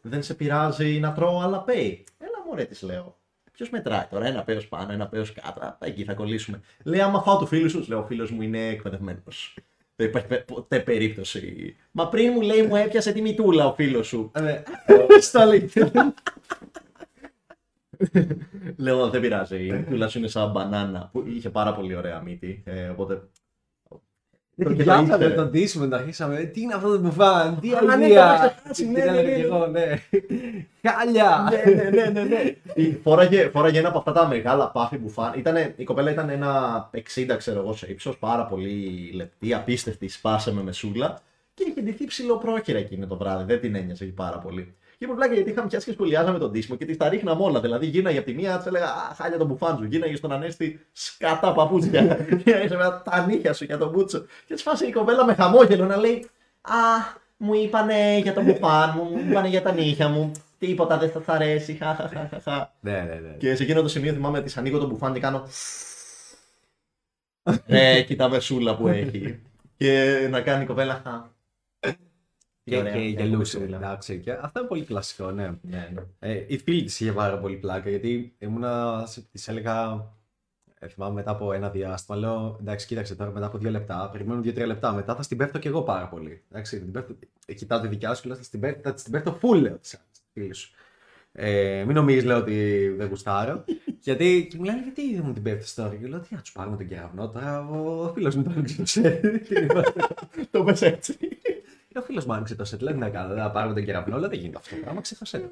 δεν 0.00 0.22
σε 0.22 0.34
πειράζει 0.34 0.98
να 1.00 1.12
τρώω 1.12 1.40
άλλα 1.40 1.64
pay. 1.68 1.96
Έλα 2.18 2.44
μωρέ, 2.46 2.64
της 2.64 2.82
λέω. 2.82 3.16
Ποιος 3.52 3.70
μετράει 3.70 4.04
τώρα, 4.10 4.26
ένα 4.26 4.42
πέος 4.42 4.68
πάνω, 4.68 4.92
ένα 4.92 5.06
πέος 5.06 5.32
κάτω. 5.32 5.60
Α, 5.64 5.76
Εκεί 5.80 6.04
θα 6.04 6.12
κολλήσουμε. 6.14 6.60
Λέει, 6.84 7.00
άμα 7.00 7.22
φάω 7.22 7.38
του 7.38 7.46
φίλου 7.46 7.70
σου, 7.70 7.84
λέω, 7.88 7.98
ο 7.98 8.04
φίλος 8.04 8.30
μου 8.30 8.42
είναι 8.42 8.68
εκπαιδευμένος. 8.68 9.54
Δεν 9.96 10.08
υπάρχει 10.08 10.28
πε- 10.28 10.44
ποτέ 10.44 10.80
περίπτωση. 10.80 11.76
Μα 11.90 12.08
πριν 12.08 12.32
μου 12.32 12.40
λέει, 12.40 12.62
μου 12.62 12.76
έπιασε 12.76 13.12
τη 13.12 13.20
μητούλα 13.22 13.66
ο 13.66 13.74
φίλος 13.74 14.06
σου. 14.06 14.30
Ναι. 14.40 14.62
Στα 15.20 15.40
αλήθεια. 15.40 15.90
Λέω, 18.76 19.10
δεν 19.10 19.20
πειράζει. 19.20 19.66
Η 19.66 19.70
μητούλα 19.72 20.08
σου 20.08 20.18
είναι 20.18 20.28
σαν 20.28 20.50
μπανάνα. 20.50 21.08
Που 21.12 21.24
είχε 21.28 21.50
πάρα 21.50 21.74
πολύ 21.74 21.96
ωραία 21.96 22.20
μύτη. 22.20 22.62
Ε, 22.66 22.88
οπότε. 22.88 23.22
Δεν 24.54 24.68
Και 24.68 24.74
την 24.74 24.84
το 24.86 24.92
πιάσαμε 24.92 25.14
ήξερε. 25.14 25.34
τον 25.34 25.50
τίσιμο, 25.50 25.84
να 25.86 25.96
αρχίσαμε. 25.96 26.36
Τι 26.44 26.60
είναι 26.60 26.74
αυτό 26.74 26.88
το 26.92 26.98
μπουφάν, 26.98 27.58
τι 27.60 27.72
Α, 27.72 27.80
ναι, 27.80 27.86
το 27.86 27.92
αλήθεια. 27.92 28.34
είχα 28.34 28.54
χάσει, 28.66 28.84
Τι 28.84 28.90
ναι, 28.90 29.00
έλεγα 29.00 29.22
ναι, 29.22 29.28
ναι. 29.28 29.34
και 29.34 29.42
εγώ, 29.42 29.66
ναι. 29.66 30.02
Χάλια. 30.82 31.48
ναι, 31.66 31.72
ναι, 31.72 31.90
ναι, 31.90 32.10
ναι, 32.10 32.22
ναι. 32.22 32.54
Η- 32.74 33.00
Φόραγε, 33.02 33.48
φόραγε 33.48 33.78
ένα 33.78 33.88
από 33.88 33.98
αυτά 33.98 34.12
τα 34.12 34.26
μεγάλα 34.28 34.70
πάφι 34.70 34.98
μπουφάν. 34.98 35.32
Ήτανε, 35.38 35.74
η 35.76 35.84
κοπέλα 35.84 36.10
ήταν 36.10 36.28
ένα 36.28 36.90
60 37.14 37.34
ξέρω 37.36 37.60
εγώ 37.60 37.72
σε 37.72 37.86
ύψος, 37.90 38.18
πάρα 38.18 38.46
πολύ 38.46 39.10
λεπτή, 39.14 39.54
απίστευτη, 39.54 40.08
σπάσε 40.08 40.52
με 40.52 40.62
μεσούλα 40.62 41.20
και 41.54 41.64
είχε 41.68 41.80
ντυθεί 41.80 42.04
ψηλοπρόχειρα 42.06 42.78
εκείνο 42.78 43.06
το 43.06 43.16
βράδυ. 43.16 43.44
Δεν 43.44 43.60
την 43.60 43.74
ένοιαζε 43.74 44.04
και 44.04 44.12
πάρα 44.12 44.38
πολύ. 44.38 44.74
Και 45.00 45.06
ήμουν 45.06 45.18
πλάκα 45.18 45.34
γιατί 45.34 45.50
είχαμε 45.50 45.68
πιάσει 45.68 45.86
και 45.86 45.92
σχολιάζαμε 45.92 46.38
τον 46.38 46.52
τίσιμο 46.52 46.76
και 46.76 46.84
τη 46.84 46.96
τα 46.96 47.08
ρίχναμε 47.08 47.44
όλα. 47.44 47.60
Δηλαδή 47.60 47.86
γίναγε 47.86 48.18
από 48.18 48.26
τη 48.26 48.34
μία, 48.34 48.56
της 48.56 48.66
έλεγα 48.66 48.86
Α, 48.86 49.14
χάλια 49.14 49.38
τον 49.38 49.46
μπουφάν 49.46 49.76
σου. 49.76 49.84
Γίναγε 49.84 50.16
στον 50.16 50.32
Ανέστη 50.32 50.86
σκατά 50.92 51.52
παπούτσια. 51.52 52.00
Γίναγε 52.44 52.76
με 52.76 53.02
τα 53.04 53.26
νύχια 53.26 53.52
σου 53.52 53.64
για 53.64 53.78
τον 53.78 53.90
μπούτσο. 53.90 54.24
Και 54.46 54.54
της 54.54 54.62
φάσε 54.62 54.86
η 54.86 54.92
κοπέλα 54.92 55.24
με 55.24 55.34
χαμόγελο 55.34 55.86
να 55.86 55.96
λέει 55.96 56.28
Α, 56.60 56.74
μου 57.36 57.54
είπανε 57.54 58.18
για 58.18 58.32
τον 58.32 58.44
μπουφάν 58.44 58.92
μου, 58.96 59.04
μου 59.04 59.30
είπανε 59.30 59.48
για 59.48 59.62
τα 59.62 59.72
νύχια 59.72 60.08
μου. 60.08 60.32
Τίποτα 60.58 60.98
δεν 60.98 61.10
θα 61.10 61.20
σ' 61.20 61.28
αρέσει. 61.28 61.74
Χα, 61.74 61.94
χα, 61.94 62.08
χα, 62.08 62.28
χα, 62.28 62.40
χα. 62.40 62.70
Ναι, 62.80 63.00
ναι, 63.00 63.14
ναι. 63.14 63.36
Και 63.38 63.54
σε 63.54 63.62
εκείνο 63.62 63.82
το 63.82 63.88
σημείο 63.88 64.12
θυμάμαι 64.12 64.42
της 64.42 64.56
ανοίγω 64.56 64.78
τον 64.78 64.88
μπουφάν 64.88 65.12
και 65.12 65.20
κάνω. 65.20 65.48
Ε, 67.66 68.02
κοίτα 68.02 68.28
μεσούλα 68.28 68.76
που 68.76 68.88
έχει. 68.88 69.40
και 69.76 70.26
να 70.30 70.40
κάνει 70.40 70.62
η 70.62 70.66
κοπέλα. 70.66 71.02
«Α, 72.76 72.82
τι 72.82 72.88
Και, 72.88 72.88
ωραία, 72.88 72.92
και 72.92 72.98
έχω 72.98 73.28
γελούσε. 73.28 73.58
μεσούλα». 73.58 73.76
Εντάξει, 73.76 74.18
και 74.18 74.32
αυτό 74.32 74.58
είναι 74.58 74.68
πολύ 74.68 74.84
κλασικό, 74.84 75.30
ναι. 75.30 75.50
Ναι, 75.62 75.90
ναι. 75.94 76.02
Ε, 76.18 76.44
η 76.46 76.58
φίλη 76.58 76.82
τη 76.84 77.04
είχε 77.04 77.12
πάρα 77.12 77.38
πολύ 77.38 77.56
πλάκα 77.56 77.90
γιατί 77.90 78.34
ήμουνα. 78.38 79.06
Της 79.32 79.48
έλεγα. 79.48 80.06
Ε, 80.82 80.88
θυμάμαι 80.88 81.14
μετά 81.14 81.30
από 81.30 81.52
ένα 81.52 81.70
διάστημα, 81.70 82.18
λέω 82.18 82.56
εντάξει, 82.60 82.86
κοίταξε 82.86 83.14
τώρα 83.14 83.30
μετά 83.30 83.46
από 83.46 83.58
δύο 83.58 83.70
λεπτά, 83.70 84.08
περιμένω 84.12 84.40
δύο-τρία 84.40 84.66
λεπτά. 84.66 84.92
Μετά 84.92 85.14
θα 85.14 85.22
στην 85.22 85.36
πέφτω 85.36 85.58
κι 85.58 85.66
εγώ 85.68 85.82
πάρα 85.82 86.08
πολύ. 86.08 86.42
Εντάξει, 86.50 86.78
την 86.80 86.90
πέφτω, 86.92 87.14
ε, 87.46 87.54
κοιτάω 87.54 87.80
τη 87.80 87.88
δικιά 87.88 88.14
σου 88.14 88.22
και 88.22 88.28
λέω 88.28 88.36
θα 88.36 88.42
στην 88.42 88.60
πέφτω, 88.60 88.80
θα 88.82 88.94
την 88.94 89.12
πέφτω 89.12 89.38
full, 89.42 89.60
λέω 89.60 89.78
της 89.78 89.96
φίλη 90.32 90.54
σου. 90.54 90.70
Ε, 91.32 91.84
μην 91.86 91.94
νομίζεις, 91.94 92.24
λέω 92.24 92.36
ότι 92.38 92.88
δεν 92.96 93.08
γουστάρω. 93.08 93.64
γιατί 94.00 94.46
και 94.50 94.56
μου 94.56 94.64
λένε, 94.64 94.82
γιατί 94.82 95.14
δεν 95.14 95.22
μου 95.26 95.32
την 95.32 95.42
πέφτεις 95.42 95.74
τώρα; 95.74 95.94
Και 95.94 96.06
λέω, 96.06 96.20
τι 96.20 96.34
να 96.34 96.40
τους 96.40 96.52
πάρουμε 96.52 96.76
τον 96.76 96.86
κεραυνό 96.86 97.28
τώρα. 97.28 97.68
Ο 97.68 98.12
φίλος 98.14 98.36
μου 98.36 98.42
το 98.42 98.50
άνοιξε 98.50 98.76
το 98.76 98.86
σετ. 98.86 99.36
Τι 99.48 99.54
είπα. 99.60 99.82
Το 100.50 100.64
πες 100.64 100.82
έτσι. 100.82 101.18
Ο 101.98 102.02
φίλος 102.02 102.24
μου 102.26 102.32
άνοιξε 102.32 102.54
το 102.54 102.64
σετ. 102.64 102.82
Λέει, 102.82 102.92
τι 102.92 102.98
να 102.98 103.08
κάνω, 103.08 103.34
δεν 103.34 103.42
θα 103.42 103.50
πάρουμε 103.50 103.74
τον 103.74 103.84
κεραυνό. 103.84 104.18
Λέω, 104.18 104.28
δεν 104.28 104.38
γίνεται 104.38 104.58
αυτό 104.58 104.74
το 104.74 104.80
πράγμα, 104.82 105.00
ξέχασε. 105.00 105.38
το». 105.38 105.44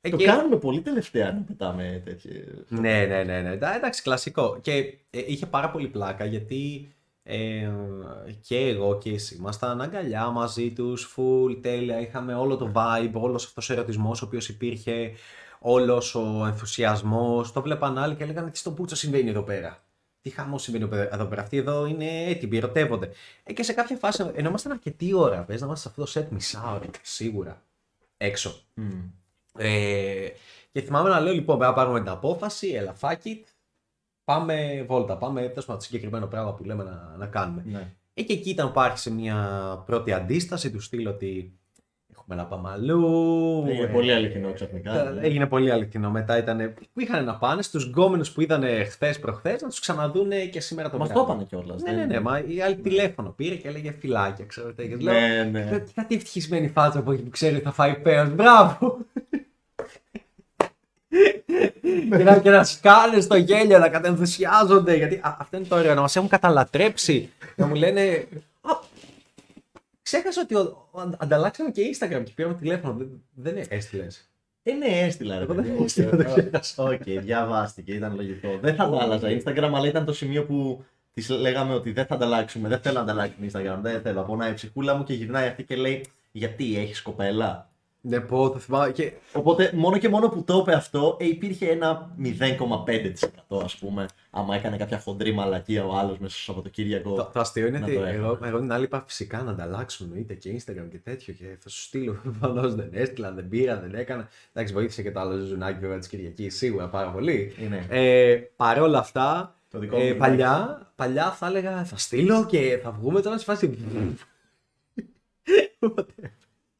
Ε, 0.00 0.10
Το 0.10 0.16
και- 0.16 0.24
κάνουμε 0.24 0.56
πολύ 0.56 0.80
τελευταία 0.80 1.32
να 1.32 1.40
πετάμε 1.46 2.02
τέτοιες. 2.04 2.44
ναι, 2.68 3.04
ναι, 3.04 3.22
ναι, 3.24 3.40
ναι. 3.40 3.56
Τα- 3.56 3.74
Εντάξει, 3.74 4.02
κλασικό. 4.02 4.58
Και 4.60 4.72
ε, 5.10 5.22
είχε 5.26 5.46
πάρα 5.46 5.70
πολύ 5.70 5.88
πλάκα 5.88 6.24
γιατί 6.24 6.92
ε, 7.22 7.70
και 8.40 8.58
εγώ 8.58 8.98
και 8.98 9.10
εσύ 9.10 9.34
ήμασταν 9.34 9.80
αγκαλιά 9.80 10.26
μαζί 10.28 10.70
τους, 10.72 11.14
full, 11.16 11.58
τέλεια. 11.62 12.00
Είχαμε 12.00 12.34
όλο 12.34 12.56
το 12.56 12.72
vibe, 12.74 13.12
όλος 13.12 13.44
αυτός 13.44 13.70
ο 13.70 13.72
ερωτισμός 13.72 14.22
ο 14.22 14.24
οποίος 14.26 14.48
υπήρχε, 14.48 15.10
όλος 15.58 16.14
ο 16.14 16.44
ενθουσιασμός. 16.46 17.52
Το 17.52 17.62
βλέπαν 17.62 17.98
άλλοι 17.98 18.14
και 18.14 18.24
λέγανε 18.24 18.50
τι 18.50 18.58
στον 18.58 18.74
Πούτσο 18.74 18.96
συμβαίνει 18.96 19.30
εδώ 19.30 19.42
πέρα; 19.42 19.83
Τι 20.24 20.30
χαμό 20.30 20.58
συμβαίνει 20.58 20.84
εδώ 20.84 20.94
πέρα. 20.96 21.14
εδώ 21.14 21.24
πέρα. 21.24 21.42
Αυτοί 21.42 21.56
εδώ 21.56 21.86
είναι 21.86 22.24
έτοιμοι, 22.24 22.56
ερωτεύονται. 22.56 23.10
Ε, 23.42 23.52
και 23.52 23.62
σε 23.62 23.72
κάποια 23.72 23.96
φάση, 23.96 24.30
ενώ 24.34 24.48
ήμασταν 24.48 24.72
αρκετή 24.72 25.14
ώρα, 25.14 25.42
πες 25.42 25.60
να 25.60 25.66
είμαστε 25.66 25.88
σε 25.88 25.94
αυτό 26.02 26.20
το 26.20 26.20
set 26.20 26.32
μισά 26.32 26.72
ώρα, 26.72 26.90
σίγουρα, 27.02 27.62
έξω. 28.16 28.60
Μμ. 28.74 29.00
Ε, 29.58 30.28
και 30.72 30.80
θυμάμαι 30.80 31.08
να 31.08 31.20
λέω 31.20 31.32
λοιπόν: 31.32 31.58
Πρέπει 31.58 31.70
να 31.70 31.76
πάρουμε 31.76 32.00
την 32.00 32.08
απόφαση, 32.08 32.68
έλα 32.68 32.96
fuck 33.00 33.18
it, 33.24 33.42
πάμε 34.24 34.84
βόλτα. 34.88 35.16
Πάμε 35.16 35.40
τέλος 35.48 35.64
πάντων 35.64 35.80
το 35.80 35.86
συγκεκριμένο 35.86 36.26
πράγμα 36.26 36.54
που 36.54 36.64
λέμε 36.64 36.84
να, 36.84 37.14
να 37.18 37.26
κάνουμε. 37.26 37.62
Ναι. 37.66 37.92
Ε, 38.14 38.22
και 38.22 38.32
εκεί 38.32 38.50
ήταν 38.50 38.72
που 38.72 38.80
άρχισε 38.80 39.10
μια 39.10 39.82
πρώτη 39.86 40.12
αντίσταση 40.12 40.70
του 40.70 40.80
στυλ 40.80 41.06
ότι 41.06 41.58
έχουμε 42.26 42.42
να 42.42 42.44
πάμε 42.48 42.70
αλλού. 42.72 43.64
Έγινε 43.68 43.84
ε, 43.84 43.86
πολύ 43.86 44.12
αληθινό 44.12 44.52
ξαφνικά. 44.52 44.92
ε, 45.20 45.26
Έγινε 45.26 45.46
πολύ 45.46 45.70
αληθινό. 45.72 46.10
Μετά 46.10 46.38
ήταν. 46.38 46.74
Που 46.92 47.00
είχαν 47.00 47.24
να 47.24 47.34
πάνε 47.36 47.62
στους 47.62 47.84
γκόμενους 47.84 48.30
που 48.30 48.40
είδαν 48.40 48.64
χθες 48.90 49.18
προχθές 49.18 49.62
να 49.62 49.68
τους 49.68 49.80
ξαναδούν 49.80 50.30
και 50.50 50.60
σήμερα 50.60 50.90
το 50.90 50.98
Μας 50.98 51.08
βράδυ. 51.08 51.26
το 51.26 51.32
είπανε 51.32 51.46
κιόλας. 51.48 51.82
Ναι, 51.82 51.90
δεν- 51.94 51.98
ναι, 52.06 52.14
ναι. 52.14 52.20
Μα 52.20 52.38
η 52.46 52.60
άλλη 52.62 52.76
τηλέφωνο 52.76 53.30
πήρε 53.30 53.54
και 53.54 53.68
έλεγε 53.68 53.94
φυλάκια, 54.00 54.44
ξέρω 54.44 54.72
τέτοιες. 54.72 55.00
Λέω, 55.00 55.12
Ναι, 55.14 55.48
ναι. 55.52 55.64
«Λέω, 55.70 55.78
«Κοίτα 55.78 56.04
τι 56.04 56.14
ευτυχισμένη 56.14 56.68
φάτσα 56.68 57.02
που 57.02 57.12
έχει 57.12 57.22
που 57.22 57.30
ξέρει 57.30 57.54
ότι 57.54 57.64
θα 57.64 57.72
φάει 57.72 57.94
πέος. 57.98 58.28
Μπράβο! 58.34 58.98
και, 62.16 62.22
να, 62.24 62.38
και 62.38 62.50
να 62.50 62.64
σκάνε 62.64 63.20
στο 63.20 63.36
γέλιο, 63.36 63.78
να 63.78 63.88
κατενθουσιάζονται. 63.88 64.96
Γιατί 64.96 65.14
α, 65.14 65.36
αυτό 65.40 65.56
είναι 65.56 65.66
το 65.66 65.76
ωραίο, 65.76 65.94
να 65.94 66.00
μας 66.00 66.16
έχουν 66.16 66.28
καταλατρέψει. 66.28 67.30
να 67.56 67.66
μου 67.66 67.74
λένε. 67.74 68.26
«Α, 70.04 70.10
Ξέχασα 70.10 70.40
ότι 70.42 70.54
ο, 70.54 70.88
ο- 70.90 71.00
ανταλλάξαμε 71.18 71.70
και 71.70 71.82
Instagram 71.94 72.22
και 72.24 72.32
πήραμε 72.34 72.54
τηλέφωνο. 72.54 72.94
Δεν, 72.94 73.22
δεν 73.34 73.64
έστειλες. 73.68 74.28
Ε, 74.62 74.72
ναι, 74.72 74.86
έστειλα 74.86 75.38
ρε 75.38 75.44
Εγώ 75.44 75.54
δεν 75.54 75.62
παιδί 75.64 75.76
μου. 75.78 75.84
έστειλα, 75.84 76.10
το 76.16 76.24
ξέχασα. 76.24 76.82
Οκ, 76.82 77.02
διαβάστηκε, 77.02 77.92
ήταν 77.92 78.14
λογικό. 78.16 78.58
Δεν 78.60 78.74
θα 78.74 78.90
το 78.90 78.98
άλλαζα 78.98 79.28
Instagram, 79.28 79.70
αλλά 79.74 79.86
ήταν 79.86 80.04
το 80.04 80.12
σημείο 80.12 80.44
που 80.44 80.84
της 81.14 81.28
λέγαμε 81.28 81.74
ότι 81.74 81.92
δεν 81.92 82.06
θα 82.06 82.14
ανταλλάξουμε. 82.14 82.68
Δεν 82.68 82.78
θέλω 82.80 82.94
να 82.94 83.00
ανταλλάξουμε 83.00 83.46
Instagram. 83.52 83.78
Δεν 83.82 84.00
θέλω. 84.02 84.22
Πονάει 84.22 84.50
η 84.50 84.54
ψυχούλα 84.54 84.94
μου 84.94 85.04
και 85.04 85.14
γυρνάει 85.14 85.48
αυτή 85.48 85.64
και 85.64 85.76
λέει 85.76 86.04
Γιατί 86.32 86.78
έχεις 86.78 87.02
κοπέλα; 87.02 87.70
Ναι, 88.00 88.20
πω, 88.20 88.50
το 88.50 88.58
θυμάμαι. 88.58 88.92
Και 88.92 89.12
Οπότε 89.32 89.70
μόνο 89.74 89.98
και 89.98 90.08
μόνο 90.08 90.28
που 90.28 90.44
το 90.44 90.58
είπε 90.58 90.72
αυτό, 90.74 91.16
ε, 91.20 91.24
υπήρχε 91.26 91.66
ένα 91.70 92.10
0,5% 92.22 93.62
ας 93.64 93.76
πούμε. 93.76 94.06
Άμα 94.36 94.54
έκανε 94.54 94.76
κάποια 94.76 94.98
χοντρή 94.98 95.32
μαλακία 95.32 95.84
ο 95.86 95.96
άλλος 95.96 96.18
μέσα 96.18 96.34
στο 96.34 96.42
Σαββατοκύριακο. 96.44 97.14
Το, 97.14 97.30
το 97.32 97.40
αστείο 97.40 97.66
είναι 97.66 97.78
Να 97.78 97.84
ότι 97.84 97.94
το 97.94 98.04
έχω. 98.04 98.16
εγώ, 98.24 98.38
εγώ 98.42 98.58
την 98.58 98.72
άλλη 98.72 98.84
είπα 98.84 99.04
φυσικά 99.06 99.42
να 99.42 99.50
ανταλλάξουμε 99.50 100.08
εννοείται 100.08 100.34
και 100.34 100.50
Instagram 100.58 100.88
και 100.90 100.98
τέτοιο 100.98 101.34
και 101.34 101.44
θα 101.58 101.68
σου 101.68 101.80
στείλω. 101.80 102.12
Προφανώς 102.22 102.74
δεν 102.74 102.88
έστειλα, 102.92 103.32
δεν 103.32 103.48
πήρα, 103.48 103.80
δεν 103.80 103.94
έκανα. 103.94 104.28
Εντάξει, 104.52 104.72
βοήθησε 104.74 105.02
και 105.02 105.12
το 105.12 105.20
άλλο 105.20 105.36
ζουνάκι 105.44 105.78
βέβαια 105.80 105.98
της 105.98 106.08
Κυριακής 106.08 106.56
σίγουρα 106.56 106.88
πάρα 106.88 107.10
πολύ. 107.10 107.54
Είναι. 107.58 107.86
Ε, 107.88 108.34
Παρ' 108.56 108.80
όλα 108.80 108.98
αυτά, 108.98 109.56
Το 109.70 109.78
δικό 109.78 109.96
ε, 109.96 109.98
μου 109.98 110.04
είναι. 110.06 110.14
παλιά, 110.14 110.86
παλιά 110.96 111.30
θα 111.30 111.46
έλεγα 111.46 111.84
θα 111.84 111.96
στείλω 111.96 112.46
και 112.46 112.80
θα 112.82 112.90
βγούμε 112.90 113.20
τώρα 113.20 113.36
στη 113.36 113.44
φάση. 113.44 113.78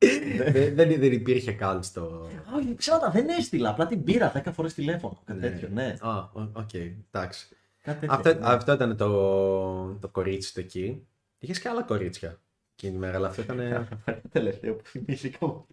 δεν, 0.52 0.74
δεν, 0.74 1.00
δεν 1.00 1.12
υπήρχε 1.12 1.52
καν 1.52 1.82
στο. 1.82 2.28
Όχι, 2.56 2.74
ψέματα, 2.74 3.10
δεν 3.10 3.28
έστειλα. 3.28 3.68
Απλά 3.70 3.86
την 3.86 4.04
πήρα 4.04 4.32
10 4.44 4.50
φορές 4.52 4.74
τηλέφωνο. 4.74 5.22
Κάτι 5.24 5.40
Ναι. 5.40 5.50
τέτοιο, 5.50 5.68
ναι. 5.72 5.94
Α, 6.00 6.16
ο- 6.18 6.50
οκ, 6.52 6.74
εντάξει. 6.74 7.48
Κάτι 7.82 7.98
τέτοιο, 8.00 8.14
Αυτό, 8.16 8.34
ναι. 8.34 8.38
αυτό 8.42 8.72
ήταν 8.72 8.96
το, 8.96 9.94
το 10.00 10.08
κορίτσι 10.08 10.54
του 10.54 10.60
εκεί. 10.60 11.06
Είχες 11.38 11.60
και 11.60 11.68
άλλα 11.68 11.82
κορίτσια. 11.82 12.40
εκείνη 12.76 12.92
τη 12.92 12.98
μέρα, 12.98 13.16
αλλά 13.16 13.28
αυτό 13.28 13.42
ήταν. 13.42 13.88
Τελευταίο 14.32 14.74
που 14.74 14.84
θυμήθηκα 14.84 15.46
μου. 15.46 15.66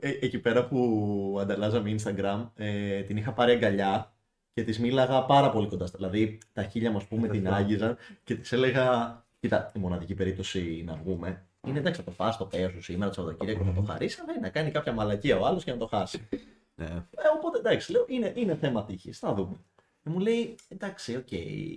Ε, 0.00 0.08
εκεί 0.20 0.38
πέρα 0.38 0.66
που 0.66 1.38
ανταλλάζαμε 1.40 1.94
Instagram, 1.98 2.48
ε, 2.56 3.02
την 3.02 3.16
είχα 3.16 3.32
πάρει 3.32 3.52
αγκαλιά 3.52 4.12
και 4.52 4.62
της 4.64 4.78
μίλαγα 4.78 5.22
πάρα 5.24 5.50
πολύ 5.50 5.68
κοντά. 5.68 5.84
Δηλαδή 5.96 6.38
τα 6.52 6.62
χείλια 6.62 6.90
μου 6.90 6.96
ας 6.96 7.00
πούμε 7.08 7.28
την 7.28 7.48
άγγιζαν 7.48 7.96
και 8.24 8.34
της 8.34 8.52
έλεγα. 8.52 9.16
Κοίτα, 9.40 9.72
η 9.74 9.78
μοναδική 9.78 10.14
περίπτωση 10.14 10.82
να 10.86 10.94
βγούμε 10.94 11.46
είναι 11.68 11.78
εντάξει, 11.78 12.00
θα 12.00 12.06
το 12.06 12.10
φας 12.10 12.36
το 12.36 12.44
πέος 12.44 12.70
σου 12.70 12.82
σήμερα 12.82 13.10
το 13.10 13.14
Σαββατοκύριακο 13.14 13.64
να 13.64 13.72
το 13.72 13.82
χαρείς, 13.82 14.20
αλλά 14.22 14.40
να 14.40 14.48
κάνει 14.48 14.70
κάποια 14.70 14.92
μαλακία 14.92 15.38
ο 15.38 15.46
άλλος 15.46 15.64
και 15.64 15.70
να 15.70 15.76
το 15.76 15.86
χάσει. 15.86 16.28
Ναι. 16.74 16.86
Ε, 16.86 17.28
οπότε 17.36 17.58
εντάξει, 17.58 17.92
λέω 17.92 18.04
είναι, 18.08 18.32
είναι 18.36 18.54
θέμα 18.54 18.84
τύχης. 18.84 19.18
Θα 19.18 19.34
δούμε. 19.34 19.56
Και 20.02 20.10
μου 20.10 20.18
λέει 20.18 20.54
εντάξει, 20.68 21.16
οκ, 21.16 21.28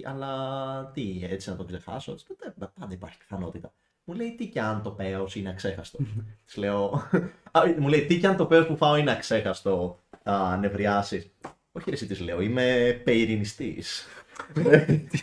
αλλά 0.03 0.91
τι, 0.93 1.19
έτσι 1.29 1.49
να 1.49 1.55
το 1.55 1.63
ξεχάσω. 1.63 2.13
Της 2.15 2.25
λέω, 2.27 2.53
«Ε, 2.61 2.71
πάντα 2.79 2.93
υπάρχει 2.93 3.17
πιθανότητα. 3.17 3.73
Μου 4.03 4.13
λέει 4.13 4.35
τι 4.35 4.47
κι 4.47 4.59
αν 4.59 4.81
το 4.81 4.91
πέος 4.91 5.27
είναι 5.33 5.49
αξέχαστο. 5.49 5.97
Της 6.45 6.55
λέω. 6.55 7.09
«Α, 7.51 7.61
μου 7.77 7.87
λέει 7.87 8.05
τι 8.05 8.19
κι 8.19 8.27
αν 8.27 8.35
το 8.35 8.45
πέος 8.45 8.65
που 8.65 8.77
φάω 8.77 8.95
είναι 8.95 9.11
αξέχαστο, 9.11 9.99
θα 10.23 10.57
νευριάσεις. 10.57 11.31
Όχι, 11.71 11.89
ρε, 11.89 11.95
εσύ 11.95 12.07
της 12.07 12.19
λέω, 12.19 12.41
είμαι 12.41 13.01
φεμινιστής. 13.03 14.07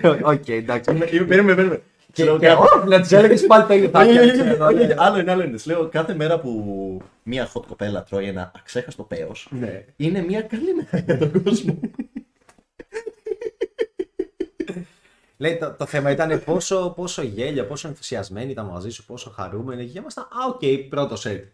Οκ, 0.32 0.48
εντάξει. 0.48 0.90
Είμαι, 0.90 1.04
περίμενε, 1.04 1.54
περίμενε. 1.54 1.82
Της 2.12 2.16
Και, 2.16 2.24
λέω, 2.24 2.38
και 2.38 2.46
«Κάθε- 2.46 2.78
όχι, 2.78 2.88
να 2.88 3.00
τη 3.00 3.16
έλεγες 3.16 3.46
πάλι 3.46 3.66
τα 3.66 3.74
ίδια. 3.74 3.90
όχι, 4.00 4.08
όχι, 4.10 4.18
όχι, 4.18 4.30
ξέρω, 4.30 4.66
όχι, 4.66 4.74
ναι. 4.74 4.82
όχι, 4.84 4.94
Άλλο 4.96 5.18
είναι, 5.18 5.30
άλλο 5.30 5.42
είναι. 5.42 5.54
Της 5.56 5.66
λέω 5.66 5.88
κάθε 5.88 6.14
μέρα 6.14 6.40
που 6.40 7.00
μία 7.22 7.48
hot 7.52 7.62
κοπέλα 7.68 8.02
τρώει 8.02 8.26
ένα 8.26 8.52
αξέχαστο 8.56 9.02
πέος, 9.02 9.48
Ναι. 9.50 9.84
είναι 9.96 10.22
μια 10.22 10.42
καλή 10.42 10.74
μέρα 10.74 11.04
για 11.06 11.18
τον 11.18 11.42
κόσμο. 11.42 11.78
Λέει 15.36 15.56
το, 15.56 15.74
το 15.78 15.86
θέμα 15.86 16.10
ήταν 16.10 16.42
πόσο, 16.44 16.92
πόσο 16.96 17.22
γέλια, 17.22 17.66
πόσο 17.66 17.88
ενθουσιασμένοι 17.88 18.50
ήταν 18.50 18.66
μαζί 18.66 18.90
σου, 18.90 19.04
πόσο 19.04 19.30
χαρούμενοι. 19.30 19.86
Και 19.86 19.98
ήμασταν, 19.98 20.24
α, 20.24 20.46
οκ, 20.48 20.60
πρώτο 20.88 21.16
σετ. 21.16 21.44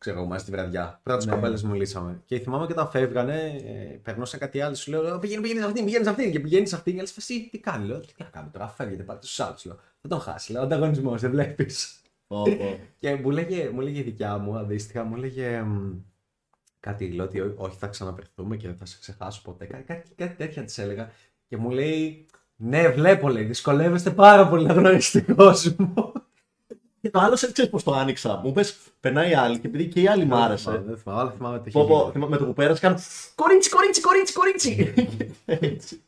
Ξέρω 0.00 0.18
εγώ, 0.18 0.26
μέσα 0.28 0.40
στη 0.40 0.50
βραδιά. 0.50 1.00
Πρώτε 1.02 1.24
Ναι. 1.24 1.32
κοπέλες 1.32 1.62
μου 1.62 1.74
λύσαμε. 1.74 2.22
Και 2.24 2.38
θυμάμαι 2.38 2.66
και 2.66 2.72
όταν 2.72 2.88
φεύγανε, 2.88 3.60
ε, 3.64 3.96
περνούσα 4.02 4.38
κάτι 4.38 4.60
άλλο, 4.60 4.74
σου 4.74 4.90
λέω: 4.90 5.18
Πηγαίνει, 5.18 5.40
πηγαίνει 5.42 5.60
σε 5.60 5.66
αυτήν, 5.66 5.84
πηγαίνει 5.84 6.04
σε 6.04 6.10
αυτήν. 6.10 6.30
Και 6.32 6.40
πηγαίνει 6.40 6.66
σε 6.66 6.74
αυτήν. 6.76 6.94
Και 6.94 7.00
λες, 7.00 7.16
εσύ 7.16 7.48
τι 7.50 7.58
κάνει, 7.58 7.86
λέω: 7.86 8.00
Τι 8.00 8.12
να 8.18 8.24
κάνω 8.24 8.48
τώρα, 8.52 8.68
φεύγετε 8.68 9.02
πάρτε 9.02 9.20
τους 9.20 9.40
άλλου. 9.40 9.56
Λέω: 9.64 9.76
Θα 10.02 10.08
τον 10.08 10.20
χάσει, 10.20 10.52
λέω: 10.52 10.62
Ανταγωνισμός, 10.62 11.20
δεν 11.20 11.30
βλέπεις. 11.30 12.00
Πω, 12.26 12.42
πω. 12.42 12.78
Και 12.98 13.14
μου 13.14 13.30
λέγε, 13.30 13.68
μου 13.72 13.80
λέγε 13.80 13.98
η 13.98 14.02
δικιά 14.02 14.38
μου, 14.38 14.56
αντίστοιχα, 14.56 15.04
μου 15.04 15.16
λέγε 15.16 15.60
μ, 15.62 15.92
κάτι, 16.80 17.10
λέω 17.12 17.24
ότι 17.24 17.40
«Ό- 17.40 17.54
όχι 17.56 17.76
θα 17.78 17.86
ξαναπερθούμε 17.86 18.56
και 18.56 18.66
δεν 18.66 18.76
θα 18.76 18.86
σε 18.86 18.96
ξεχάσω 19.00 19.40
ποτέ. 19.44 19.64
Κάτι, 19.66 19.82
κάτι, 19.82 20.10
κάτι 20.16 20.34
τέτοια 20.34 20.64
της 20.64 20.78
έλεγα. 20.78 21.10
Και 21.48 21.56
μου 21.56 21.70
λέει, 21.70 22.26
ναι 22.56 22.88
βλέπω 22.88 23.28
λέει, 23.28 23.44
δυσκολεύεστε 23.44 24.10
πάρα 24.10 24.48
πολύ 24.48 24.66
να 24.66 24.72
γνωρίσετε 24.72 25.24
τον 25.24 25.36
κόσμο. 25.36 26.12
Και 27.00 27.10
το 27.10 27.18
άλλο 27.18 27.36
σε 27.36 27.52
ξέρεις 27.52 27.70
πώς 27.70 27.82
το 27.82 27.92
άνοιξα. 27.92 28.40
Μου 28.44 28.52
πες, 28.52 28.76
περνάει 29.00 29.30
η 29.30 29.34
άλλη 29.34 29.58
και 29.58 29.66
επειδή 29.66 29.86
και 29.86 30.00
η 30.00 30.08
άλλη 30.08 30.24
μ' 30.24 30.34
άρεσε. 30.34 30.82
Δεν 30.86 30.96
θυμάμαι, 30.96 31.20
αλλά 31.20 31.30
θυμάμαι 31.30 31.56
ότι 31.56 31.70
Πω, 31.70 31.80
είχε 31.80 31.88
πω, 31.88 31.98
γίνει. 31.98 32.12
θυμά- 32.12 32.28
με 32.30 32.36
το 32.36 32.44
που 32.44 32.52
πέρασε 32.52 32.80
κάνω 32.80 32.98
κορίτσι, 33.34 33.70
κορίτσι, 33.70 34.00
κορίτσι, 34.02 34.32
κορίτσι. 34.32 34.94
Έτσι. 35.44 36.02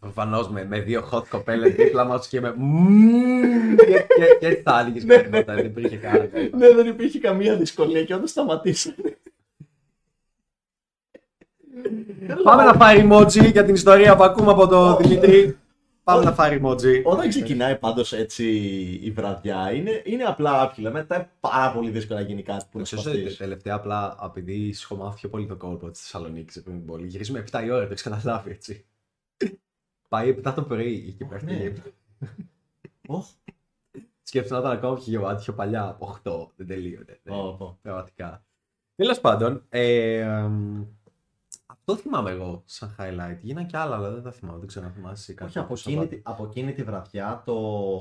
Προφανώς 0.00 0.48
με, 0.50 0.64
με 0.64 0.80
δύο 0.80 1.08
hot 1.12 1.26
κοπέλες 1.28 1.74
δίπλα 1.74 2.04
μας 2.04 2.28
και 2.28 2.40
με 2.40 2.54
μμμ, 2.56 3.76
και, 3.76 3.84
και, 3.84 4.36
και 4.40 4.46
έτσι 4.46 4.62
θα 4.62 4.72
άνοιγες 4.72 5.04
Ναι, 5.04 5.16
κάτι 5.16 5.44
δεν 5.44 5.64
υπήρχε 5.64 5.96
κανένα. 5.96 6.28
Ναι, 6.56 6.74
δεν 6.74 6.86
υπήρχε 6.86 7.18
καμία 7.18 7.56
δυσκολία 7.56 8.04
και 8.04 8.14
όταν 8.14 8.26
σταματήσανε. 8.26 9.18
Πάμε 12.42 12.64
να 12.64 12.72
φάει 12.74 13.08
emoji 13.10 13.50
για 13.52 13.64
την 13.64 13.74
ιστορία 13.74 14.16
που 14.16 14.22
ακούμε 14.24 14.50
από 14.50 14.68
τον 14.68 14.96
Δημήτρη. 14.96 15.58
Πάμε 16.06 16.24
να 16.24 16.32
φάει 16.32 16.60
emoji. 16.62 17.02
Όταν 17.04 17.28
ξεκινάει 17.28 17.78
πάντως 17.78 18.12
έτσι 18.12 18.44
η 19.02 19.10
βραδιά, 19.10 19.72
είναι, 19.72 20.02
είναι 20.04 20.22
απλά 20.22 20.62
άπχυλα. 20.62 20.90
Μετά 20.90 21.16
είναι 21.16 21.30
πάρα 21.40 21.72
πολύ 21.72 21.90
δύσκολο 21.90 22.18
να 22.18 22.24
γίνει 22.24 22.42
κάτι 22.42 22.64
που 22.70 22.78
να 22.78 22.84
Ξέρω 22.84 23.02
ότι 23.06 23.10
σπαθείς. 23.18 23.36
τελευταία 23.36 23.74
απλά 23.74 24.18
επειδή 24.24 24.74
έχω 24.82 24.96
μάθει 24.96 25.16
πιο 25.16 25.28
πολύ 25.28 25.46
το 25.46 25.56
κόλπο 25.56 25.90
της 25.90 26.00
Θεσσαλονίκης 26.00 26.62
πριν 26.62 26.76
την 26.76 26.86
πόλη. 26.86 27.06
Γυρίζουμε 27.06 27.44
7 27.52 27.62
η 27.64 27.70
ώρα, 27.70 27.84
το 27.86 27.90
έχεις 27.90 28.02
καταλάβει 28.02 28.50
έτσι. 28.50 28.84
Πάει 30.08 30.36
7 30.44 30.52
το 30.54 30.62
πρωί 30.62 31.04
εκεί 31.08 31.24
πέρα. 31.24 31.42
Ναι. 31.44 31.52
Ναι. 31.52 31.72
Οχ. 33.06 33.26
Σκέφτομαι 34.22 34.60
να 34.60 34.66
ήταν 34.66 34.78
ακόμα 34.78 34.94
πιο 34.94 35.04
γεμάτη, 35.06 35.42
πιο 35.42 35.52
παλιά 35.52 35.88
από 35.88 36.16
8. 36.24 36.48
Δεν 36.56 36.66
τελείωνε. 36.66 37.20
ναι. 37.22 37.32
Πω, 37.32 37.54
πω. 37.58 37.78
Πραγματικά. 37.82 38.44
Τέλος 38.96 39.20
πάντων, 39.20 39.62
ε, 39.68 40.18
εμ, 40.20 40.84
αυτό 41.88 42.02
θυμάμαι 42.02 42.30
εγώ 42.30 42.62
σαν 42.64 42.94
highlight. 42.98 43.38
Γίνανε 43.40 43.66
και 43.66 43.76
άλλα, 43.76 43.96
αλλά 43.96 44.10
δεν 44.10 44.22
τα 44.22 44.30
θυμάμαι. 44.32 44.58
Δεν 44.58 44.68
ξέρω 44.68 44.86
αν 44.86 44.92
θυμάσαι 44.92 45.32
κάτι. 45.34 45.48
Όχι, 45.50 45.58
από 45.58 45.68
που 45.68 45.76
σου 45.76 45.88
εκείνη, 45.88 46.04
είπα. 46.04 46.14
τη- 46.14 46.20
από 46.24 46.44
εκείνη 46.44 46.72
τη 46.72 46.82
βραδιά 46.82 47.42
το 47.46 47.54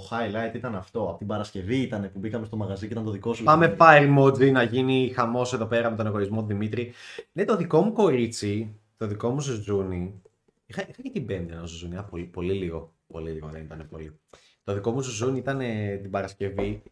highlight 0.10 0.56
ήταν 0.56 0.75
αυτό. 0.75 1.01
Από 1.10 1.18
την 1.18 1.27
Παρασκευή 1.27 1.82
ήταν 1.82 2.10
που 2.13 2.20
μπήκαμε 2.20 2.46
στο 2.46 2.58
μαγαζί 2.58 2.88
και 2.88 2.94
ήταν 2.94 3.06
το 3.06 3.12
δικό 3.12 3.34
σου. 3.34 3.44
Πάμε 3.44 3.75
fire 3.80 4.18
emoji 4.18 4.51
να 4.51 4.63
γίνει 4.63 5.12
χαμός 5.15 5.54
εδώ 5.54 5.65
πέρα 5.65 5.89
με 5.89 5.96
τον 5.96 6.06
εγωισμό 6.06 6.42
του 6.42 6.48
Δημήτρη. 6.48 6.94
Ναι, 7.32 7.46
το 7.46 7.56
δικό 7.56 7.82
μου 7.82 7.92
κορίτσι, 7.92 8.80
το 8.98 9.08
δικό 9.08 9.30
μου 9.30 9.39
ζουζούνι. 9.42 10.22
Είχα, 10.65 10.82
είχα 10.89 11.01
και 11.01 11.10
την 11.10 11.25
Πέμπτη 11.25 11.54
ένα 11.54 11.65
ζουζούνι, 11.65 11.98
α, 11.98 12.04
πολύ, 12.04 12.24
πολύ 12.24 12.54
λίγο. 12.54 12.94
Πολύ 13.08 13.32
λίγο, 13.32 13.48
δεν 13.48 13.63
ήταν 13.63 13.88
πολύ. 13.89 14.20
Το 14.63 14.74
δικό 14.74 14.92
μου 14.92 15.01
ζουζούνι 15.01 15.38
ήταν 15.38 15.62
ε, 15.62 15.96
την 15.98 16.12
Παρασκευή. 16.12 16.84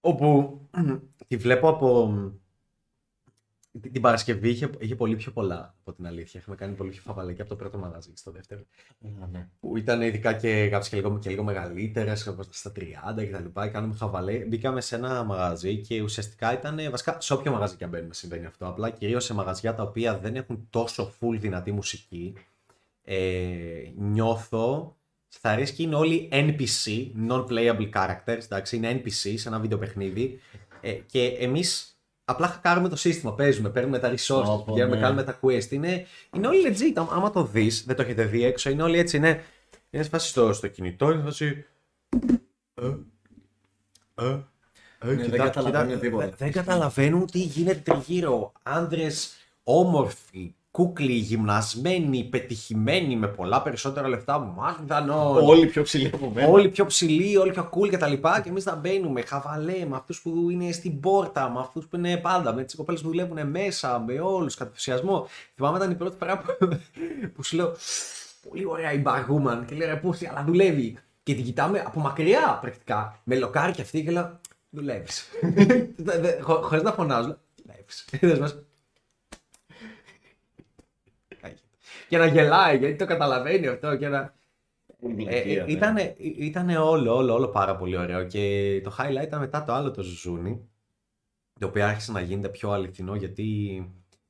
Όπου 0.00 0.60
τη 1.28 1.36
βλέπω 1.36 1.68
από. 1.68 2.12
Την 3.80 3.92
την 3.92 4.00
Παρασκευή 4.00 4.48
είχε, 4.48 4.70
είχε 4.78 4.94
πολύ 4.94 5.16
πιο 5.16 5.32
πολλά 5.32 5.74
από 5.80 5.92
την 5.92 6.06
αλήθεια. 6.06 6.40
Είχαμε 6.40 6.56
κάνει 6.56 6.74
πολύ 6.74 6.90
πιο 6.90 7.00
φαβαλέ 7.00 7.32
και 7.32 7.40
από 7.40 7.50
το 7.50 7.56
πρώτο 7.56 7.78
μαγαζί 7.78 8.12
στο 8.14 8.30
δεύτερο. 8.30 8.60
Α, 9.22 9.26
ναι. 9.30 9.48
Που 9.60 9.76
ήταν 9.76 10.02
ειδικά 10.02 10.32
και 10.32 10.68
κάποιε 10.68 10.90
και 10.90 10.96
λίγο, 10.96 11.18
και 11.18 11.30
λίγο 11.30 11.42
μεγαλύτερες, 11.42 12.34
στα 12.50 12.72
30 12.76 13.26
κτλ. 13.26 13.60
Κάνουμε 13.72 13.94
χαβαλέ. 13.94 14.38
Μπήκαμε 14.38 14.80
σε 14.80 14.96
ένα 14.96 15.22
μαγαζί 15.24 15.76
και 15.76 16.02
ουσιαστικά 16.02 16.52
ήταν. 16.52 16.90
Βασικά 16.90 17.20
σε 17.20 17.32
όποιο 17.32 17.52
μαγαζί 17.52 17.76
και 17.76 17.84
αν 17.84 17.90
μπαίνουμε 17.90 18.14
συμβαίνει 18.14 18.46
αυτό. 18.46 18.66
Απλά 18.66 18.90
κυρίως 18.90 19.24
σε 19.24 19.34
μαγαζιά 19.34 19.74
τα 19.74 19.82
οποία 19.82 20.18
δεν 20.18 20.36
έχουν 20.36 20.66
τόσο 20.70 21.12
full 21.20 21.36
δυνατή 21.38 21.72
μουσική. 21.72 22.34
Ε, 23.04 23.92
νιώθω. 23.96 24.96
Θα 25.28 25.50
αρέσει 25.50 25.74
και 25.74 25.82
είναι 25.82 25.94
όλοι 25.94 26.28
NPC, 26.32 27.10
non-playable 27.28 27.90
characters, 27.94 28.42
εντάξει, 28.44 28.76
είναι 28.76 29.02
NPC 29.04 29.34
σε 29.36 29.48
ένα 29.48 29.58
βίντεο 29.58 29.78
παιχνίδι. 29.78 30.40
Ε, 30.80 30.92
και 30.92 31.26
εμείς 31.26 31.91
απλά 32.32 32.46
χακάρουμε 32.46 32.88
το 32.88 32.96
σύστημα, 32.96 33.34
παίζουμε, 33.34 33.68
παίρνουμε 33.70 33.98
τα 33.98 34.10
resources, 34.14 34.44
Όπο, 34.46 34.64
πηγαίνουμε, 34.66 34.94
ναι. 34.96 35.02
κάνουμε 35.02 35.22
τα 35.22 35.38
quest. 35.42 35.70
Είναι, 35.70 36.06
είναι 36.36 36.46
όλοι 36.46 36.58
legit. 36.68 36.92
Άμα- 36.94 37.12
Άμα 37.12 37.30
το 37.30 37.44
δεις, 37.44 37.84
δεν 37.86 37.96
το 37.96 38.02
έχετε 38.02 38.24
δει 38.24 38.44
έξω, 38.44 38.70
είναι 38.70 38.82
όλοι 38.82 38.98
έτσι. 38.98 39.16
Είναι, 39.16 39.42
είναι 39.90 40.02
σε 40.02 40.08
φάση 40.08 40.28
στο, 40.28 40.52
στο 40.52 40.68
κινητό, 40.68 41.10
είναι 41.10 41.20
σε 41.20 41.24
φάση. 41.24 41.64
Ε, 42.74 42.86
ε, 44.14 44.38
ε, 45.04 45.12
Ναι, 45.14 45.26
δεν 45.28 45.40
καταλαβαίνουν 45.40 46.00
τίποτα. 46.00 46.24
δεν- 46.24 46.34
Δεν 46.38 46.52
καταλαβαίνουν 46.52 47.26
τι 47.26 47.38
γίνεται 47.38 47.92
τριγύρω. 47.92 48.52
Άντρε 48.62 49.06
όμορφοι, 49.62 50.54
κούκλοι, 50.72 51.12
γυμνασμένοι, 51.12 52.24
πετυχημένοι, 52.24 53.16
με 53.16 53.26
πολλά 53.26 53.62
περισσότερα 53.62 54.08
λεφτά 54.08 54.38
μάλλον. 54.38 55.10
Όλοι 55.48 55.66
πιο 55.66 55.82
ψηλοί 55.82 56.10
από 56.14 56.30
μένα. 56.34 56.48
Όλοι 56.48 56.68
πιο 56.68 56.86
ψηλοί, 56.86 57.36
όλοι 57.36 57.50
πιο 57.50 57.70
cool 57.72 57.88
και 57.88 57.96
τα 57.96 58.08
λοιπά. 58.08 58.40
Και 58.40 58.48
εμείς 58.48 58.62
θα 58.62 58.76
μπαίνουμε 58.76 59.20
χαβαλέ 59.20 59.86
με 59.88 59.96
αυτούς 59.96 60.20
που 60.20 60.50
είναι 60.50 60.72
στην 60.72 61.00
πόρτα, 61.00 61.50
με 61.50 61.60
αυτούς 61.60 61.86
που 61.86 61.96
είναι 61.96 62.16
πάντα, 62.16 62.54
με 62.54 62.64
τις 62.64 62.74
κοπέλες 62.74 63.00
που 63.00 63.08
δουλεύουν 63.08 63.50
μέσα, 63.50 63.98
με 64.06 64.20
όλους, 64.20 64.54
κατ' 64.54 64.66
ενθουσιασμό. 64.66 65.26
Θυμάμαι 65.54 65.76
ήταν 65.76 65.90
η 65.90 65.94
πρώτη 65.94 66.16
φορά 66.18 66.38
που, 66.38 66.68
που 67.34 67.42
σου 67.42 67.56
λέω 67.56 67.74
Πολύ 68.48 68.66
ωραία 68.66 68.92
η 68.92 69.02
barwoman 69.06 69.64
και 69.66 69.74
λέει 69.74 69.88
ρε 69.88 69.96
πούστη, 69.96 70.26
αλλά 70.26 70.44
δουλεύει. 70.44 70.98
Και 71.22 71.34
την 71.34 71.44
κοιτάμε 71.44 71.82
από 71.86 72.00
μακριά 72.00 72.58
πρακτικά. 72.60 73.20
Με 73.24 73.36
λοκάρι 73.36 73.72
και 73.72 73.82
αυτή 73.82 74.04
και 74.04 74.10
λέω 74.10 74.40
Δουλεύεις. 74.70 75.28
Χωρίς 76.42 76.82
να 76.82 76.92
φωνάζω. 76.92 77.38
λέω, 78.20 78.36
Δουλεύει. 78.36 78.64
και 82.12 82.18
να 82.18 82.26
γελάει 82.26 82.78
γιατί 82.78 82.96
το 82.96 83.04
καταλαβαίνει 83.04 83.66
αυτό 83.66 83.96
και 83.96 84.08
να. 84.08 84.34
Ε, 85.26 85.36
ε, 85.36 85.64
ήταν, 85.66 85.96
ήτανε 86.18 86.76
όλο, 86.78 87.16
όλο, 87.16 87.34
όλο 87.34 87.48
πάρα 87.48 87.76
πολύ 87.76 87.96
ωραίο 87.96 88.24
και 88.24 88.80
το 88.84 88.96
highlight 88.98 89.22
ήταν 89.22 89.40
μετά 89.40 89.64
το 89.64 89.72
άλλο 89.72 89.90
το 89.90 90.02
ζουζούνι 90.02 90.68
το 91.60 91.66
οποίο 91.66 91.84
άρχισε 91.84 92.12
να 92.12 92.20
γίνεται 92.20 92.48
πιο 92.48 92.70
αληθινό 92.70 93.14
γιατί 93.14 93.46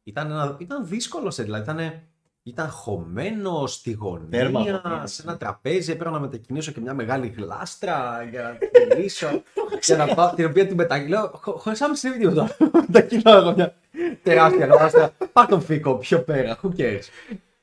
ήταν, 0.02 0.30
ένα, 0.30 0.56
ήταν 0.60 0.86
δύσκολο 0.86 1.30
σε 1.30 1.42
δηλαδή 1.42 1.62
ήταν, 1.62 2.02
ήταν 2.42 2.68
χωμένο 2.68 3.66
στη 3.66 3.98
Τέρμα 4.30 4.60
γωνία, 4.60 4.80
χωμένο. 4.82 5.06
σε 5.06 5.22
ένα 5.22 5.36
τραπέζι 5.36 5.92
έπρεπε 5.92 6.10
να 6.10 6.20
μετακινήσω 6.20 6.72
και 6.72 6.80
μια 6.80 6.94
μεγάλη 6.94 7.26
γλάστρα 7.26 8.22
για 8.30 8.42
να 8.42 8.54
την 8.56 8.68
μιλήσω 8.88 9.42
και 9.80 9.96
να 9.96 10.14
πάω, 10.14 10.34
την 10.34 10.44
οποία 10.46 10.66
την 10.66 10.76
μετακινώ 10.76 11.30
χω- 11.34 11.58
χωρίς 11.58 11.80
να 11.80 11.88
με 11.88 11.94
συνέβη 11.94 12.18
τίποτα 12.18 12.56
μετακινώ 12.86 13.36
εγώ 13.36 13.54
μια 13.54 13.74
τεράστια 14.22 14.66
γλάστρα 14.66 15.10
πάρ 15.32 15.46
τον 15.46 15.60
φίκο 15.60 15.96
πιο 15.96 16.22
πέρα, 16.22 16.60
who 16.62 16.68
cares 16.76 17.04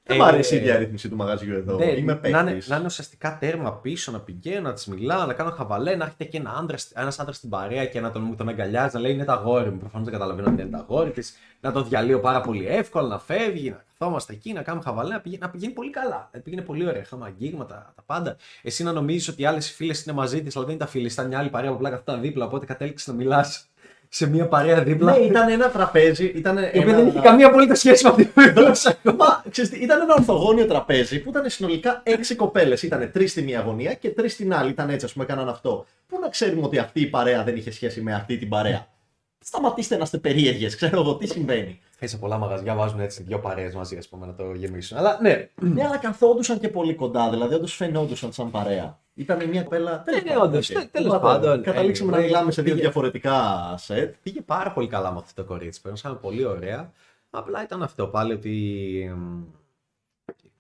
Δεν 0.10 0.18
μου 0.18 0.28
αρέσει 0.28 0.56
η 0.56 0.60
διαρρύθμιση 0.60 1.10
του 1.10 1.16
μαγαζιού 1.16 1.56
εδώ. 1.56 1.78
Ναι, 1.78 1.86
Είμαι 1.86 2.20
να, 2.22 2.40
είναι, 2.40 2.50
παίκτης. 2.50 2.68
να 2.68 2.76
είναι 2.76 2.86
ουσιαστικά 2.86 3.38
τέρμα 3.40 3.74
πίσω, 3.74 4.12
να 4.12 4.20
πηγαίνω, 4.20 4.62
να 4.62 4.74
της 4.74 4.86
μιλάω, 4.86 5.26
να 5.26 5.34
κάνω 5.34 5.50
χαβαλέ, 5.50 5.96
να 5.96 6.04
έρχεται 6.04 6.24
και 6.24 6.38
ένα 6.38 6.56
άντρα, 6.60 6.78
ένας 6.96 7.20
άντρας 7.20 7.36
στην 7.36 7.50
παρέα 7.50 7.86
και 7.86 8.00
να 8.02 8.12
τον, 8.12 8.22
μου 8.22 8.36
τον 8.36 8.50
αγκαλιάζει, 8.50 8.96
να 8.96 9.02
λέει 9.02 9.12
είναι 9.12 9.24
τα 9.26 9.34
αγόρι 9.34 9.72
μου. 9.72 9.78
Προφανώς 9.78 10.08
δεν 10.10 10.14
καταλαβαίνω 10.18 10.52
ότι 10.52 10.62
είναι 10.62 10.72
τα 10.72 10.78
αγόρι 10.78 11.12
της. 11.12 11.34
Να 11.62 11.72
το 11.72 11.84
διαλύω 11.84 12.20
πάρα 12.20 12.42
πολύ 12.42 12.68
εύκολα, 12.68 13.08
να 13.08 13.20
φεύγει, 13.20 13.70
να 13.70 13.84
καθόμαστε 13.98 14.34
εκεί, 14.34 14.54
να 14.54 14.62
κάνουμε 14.62 14.84
χαβαλέ, 14.84 15.14
να 15.14 15.20
πηγαίνει, 15.22 15.42
να 15.42 15.50
πηγαίνει 15.50 15.74
πολύ 15.74 15.90
καλά. 15.90 16.30
Να 16.34 16.40
πήγαινε 16.40 16.62
πολύ 16.62 16.88
ωραία. 16.88 17.02
Είχαμε 17.02 17.26
αγγίγματα, 17.26 17.94
τα 17.96 18.02
πάντα. 18.06 18.36
Εσύ 18.62 18.84
να 18.84 18.92
νομίζεις 18.92 19.28
ότι 19.28 19.42
οι 19.42 19.46
άλλες 19.46 19.72
φίλες 19.72 20.04
είναι 20.06 20.16
μαζί 20.16 20.44
της, 20.44 20.56
αλλά 20.56 20.66
δεν 20.66 20.76
είναι 20.76 20.84
τα 20.84 20.90
φίλε, 20.90 21.08
ήταν 21.08 21.28
μια 21.28 21.40
άλλη 21.40 21.50
παρέα 21.50 21.72
που 21.72 21.78
πλάκα 21.78 21.96
αυτά 21.96 22.18
δίπλα. 22.18 22.46
Οπότε 22.46 22.66
κατέληξε 22.66 23.12
να 23.12 23.18
μιλάς 23.18 23.69
σε 24.10 24.30
μια 24.30 24.48
παρέα 24.48 24.84
δίπλα. 24.84 25.12
Ναι, 25.12 25.18
ήταν 25.18 25.50
ένα 25.50 25.70
τραπέζι. 25.70 26.26
Ήταν 26.26 26.58
η 26.58 26.60
οποία 26.60 26.82
ένα... 26.82 26.96
δεν 26.96 27.08
είχε 27.08 27.20
καμία 27.20 27.48
απολύτως 27.48 27.78
σχέση 27.78 28.04
με 28.04 28.10
αυτή 28.10 28.26
που 28.26 28.42
μιλούσα. 28.42 28.96
Μα, 29.04 29.44
ξέρεις 29.50 29.70
τι, 29.70 29.78
ήταν 29.80 30.02
ένα 30.02 30.14
ορθογώνιο 30.14 30.66
τραπέζι 30.66 31.20
που 31.20 31.30
ήταν 31.30 31.50
συνολικά 31.50 32.02
έξι 32.04 32.36
κοπέλες. 32.36 32.84
Ήταν 32.84 33.12
τρεις 33.12 33.32
στη 33.32 33.42
μία 33.42 33.62
γωνία 33.62 33.94
και 33.94 34.10
τρεις 34.10 34.34
στην 34.34 34.54
άλλη. 34.54 34.70
Ήταν 34.70 34.90
έτσι, 34.90 35.06
ας 35.06 35.14
πούμε, 35.14 35.26
έκαναν 35.26 35.50
αυτό. 35.50 35.86
Πού 36.08 36.20
να 36.22 36.30
ξέρουμε 36.30 36.62
ότι 36.66 36.78
αυτή 36.78 37.02
η 37.02 37.06
παρέα 37.06 37.44
δεν 37.44 37.56
είχε 37.56 37.72
σχέση 37.72 38.02
με 38.02 38.14
αυτή 38.14 38.38
την 38.38 38.50
παρέα; 38.50 38.88
Σταματήστε 39.44 39.98
να 39.98 40.04
είστε 40.04 40.18
περίεργες, 40.18 40.76
ξέρω 40.76 41.00
εγώ 41.00 41.16
τι 41.16 41.28
συμβαίνει. 41.28 41.80
Σε 42.02 42.18
πολλά 42.18 42.38
μαγαζιά 42.38 42.76
βάζουν 42.76 43.00
έτσι 43.00 43.24
δύο 43.24 43.40
παρέες 43.40 43.76
μαζί, 43.76 43.98
ας 43.98 44.08
πούμε, 44.08 44.26
να 44.26 44.34
το 44.34 44.54
γεμίσουν. 44.54 44.98
Αλλά 44.98 45.18
ναι, 45.22 45.50
Ναι, 45.74 45.84
αλλά 45.86 45.98
καθόντουσαν 45.98 46.60
και 46.60 46.70
πολύ 46.70 46.96
κοντά, 46.96 47.30
δηλαδή 47.30 47.54
όντως 47.56 47.74
φαινόντουσαν 47.76 48.34
σαν 48.34 48.52
παρέα. 48.52 49.00
Ήταν 49.14 49.50
μια 49.50 49.64
κοπέλα. 49.64 50.02
τέλος 50.04 50.24
ναι, 50.24 50.30
πάντων, 50.30 50.48
όντως, 50.48 50.70
οκ. 50.70 50.76
τε- 50.78 50.92
τέλος 50.92 51.14
Whatever. 51.16 51.22
πάντων, 51.22 51.62
Καταλήξαμε 51.64 52.12
anyway, 52.12 52.16
να 52.16 52.22
μιλάμε 52.22 52.52
σε 52.52 52.62
δύο 52.62 52.72
πήγε- 52.74 52.86
διαφορετικά 52.86 53.74
σετ. 53.78 54.16
πήγε 54.24 54.42
πάρα 54.42 54.72
πολύ 54.72 54.88
καλά 54.88 55.12
με 55.12 55.18
αυτό 55.18 55.42
το 55.42 55.48
κορίτσι. 55.48 55.82
Περνούσαμε 55.82 56.16
πολύ 56.16 56.46
ωραία. 56.46 56.92
Απλά 57.30 57.64
ήταν 57.64 57.84
αυτό 57.84 58.08
πάλι 58.08 58.34
ότι. 58.34 59.14
μ, 59.18 59.42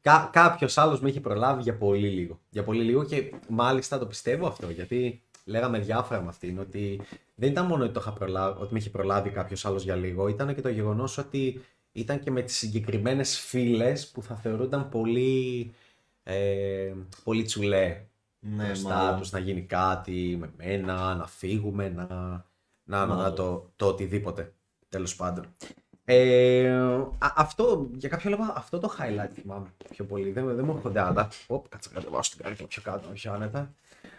Κα, 0.01 0.29
Κάποιος 0.33 0.77
άλλος 0.77 1.01
με 1.01 1.09
είχε 1.09 1.19
προλάβει 1.19 1.61
για 1.61 1.77
πολύ 1.77 2.07
λίγο. 2.07 2.39
Για 2.49 2.63
πολύ 2.63 2.83
λίγο 2.83 3.03
και 3.03 3.33
μάλιστα 3.49 3.99
το 3.99 4.05
πιστεύω 4.05 4.47
αυτό 4.47 4.69
γιατί 4.69 5.21
λέγαμε 5.45 5.79
διάφορα 5.79 6.21
με 6.21 6.27
αυτήν 6.27 6.59
ότι 6.59 7.01
δεν 7.35 7.49
ήταν 7.51 7.65
μόνο 7.65 7.83
ότι, 7.83 7.93
το 7.93 7.99
είχα 7.99 8.13
προλάβει, 8.13 8.61
ότι 8.61 8.73
με 8.73 8.79
είχε 8.79 8.89
προλάβει 8.89 9.29
κάποιος 9.29 9.65
άλλος 9.65 9.83
για 9.83 9.95
λίγο, 9.95 10.27
ήταν 10.27 10.55
και 10.55 10.61
το 10.61 10.69
γεγονός 10.69 11.17
ότι 11.17 11.61
ήταν 11.91 12.19
και 12.19 12.31
με 12.31 12.41
τις 12.41 12.55
συγκεκριμένες 12.57 13.39
φίλες 13.39 14.07
που 14.07 14.21
θα 14.23 14.35
θεωρούνταν 14.35 14.89
πολύ, 14.89 15.71
ε, 16.23 16.93
πολύ 17.23 17.43
τσουλέ 17.43 18.01
Ναι, 18.39 18.65
μπροστά 18.65 18.95
μάλλον. 18.95 19.19
τους 19.19 19.31
να 19.31 19.39
γίνει 19.39 19.61
κάτι 19.61 20.37
με 20.39 20.51
μένα, 20.57 21.15
να 21.15 21.27
φύγουμε, 21.27 21.89
να, 21.89 22.05
να, 22.05 22.45
να, 22.83 23.05
να 23.05 23.15
Μάλλον. 23.15 23.35
το, 23.35 23.69
το 23.75 23.85
οτιδήποτε. 23.87 24.53
Τέλος 24.89 25.15
πάντων. 25.15 25.45
Ε, 26.05 26.69
α- 27.17 27.33
αυτό, 27.35 27.89
για 27.97 28.09
κάποιο 28.09 28.29
λόγο, 28.29 28.43
αυτό 28.55 28.79
το 28.79 28.91
highlight 28.99 29.29
θυμάμαι 29.33 29.67
πιο 29.89 30.05
πολύ. 30.05 30.31
Δεν, 30.31 30.55
δεν 30.55 30.65
μου 30.65 30.73
έρχονται 30.75 30.99
άλλα. 31.01 31.29
Οπ, 31.47 31.67
κάτσε 31.69 31.89
να 31.93 31.99
κατεβάσω 31.99 32.31
την 32.35 32.43
κάρτα 32.45 32.63
πιο 32.63 32.81
κάτω, 32.81 33.07
πιο 33.13 33.33
άνετα. 33.33 33.73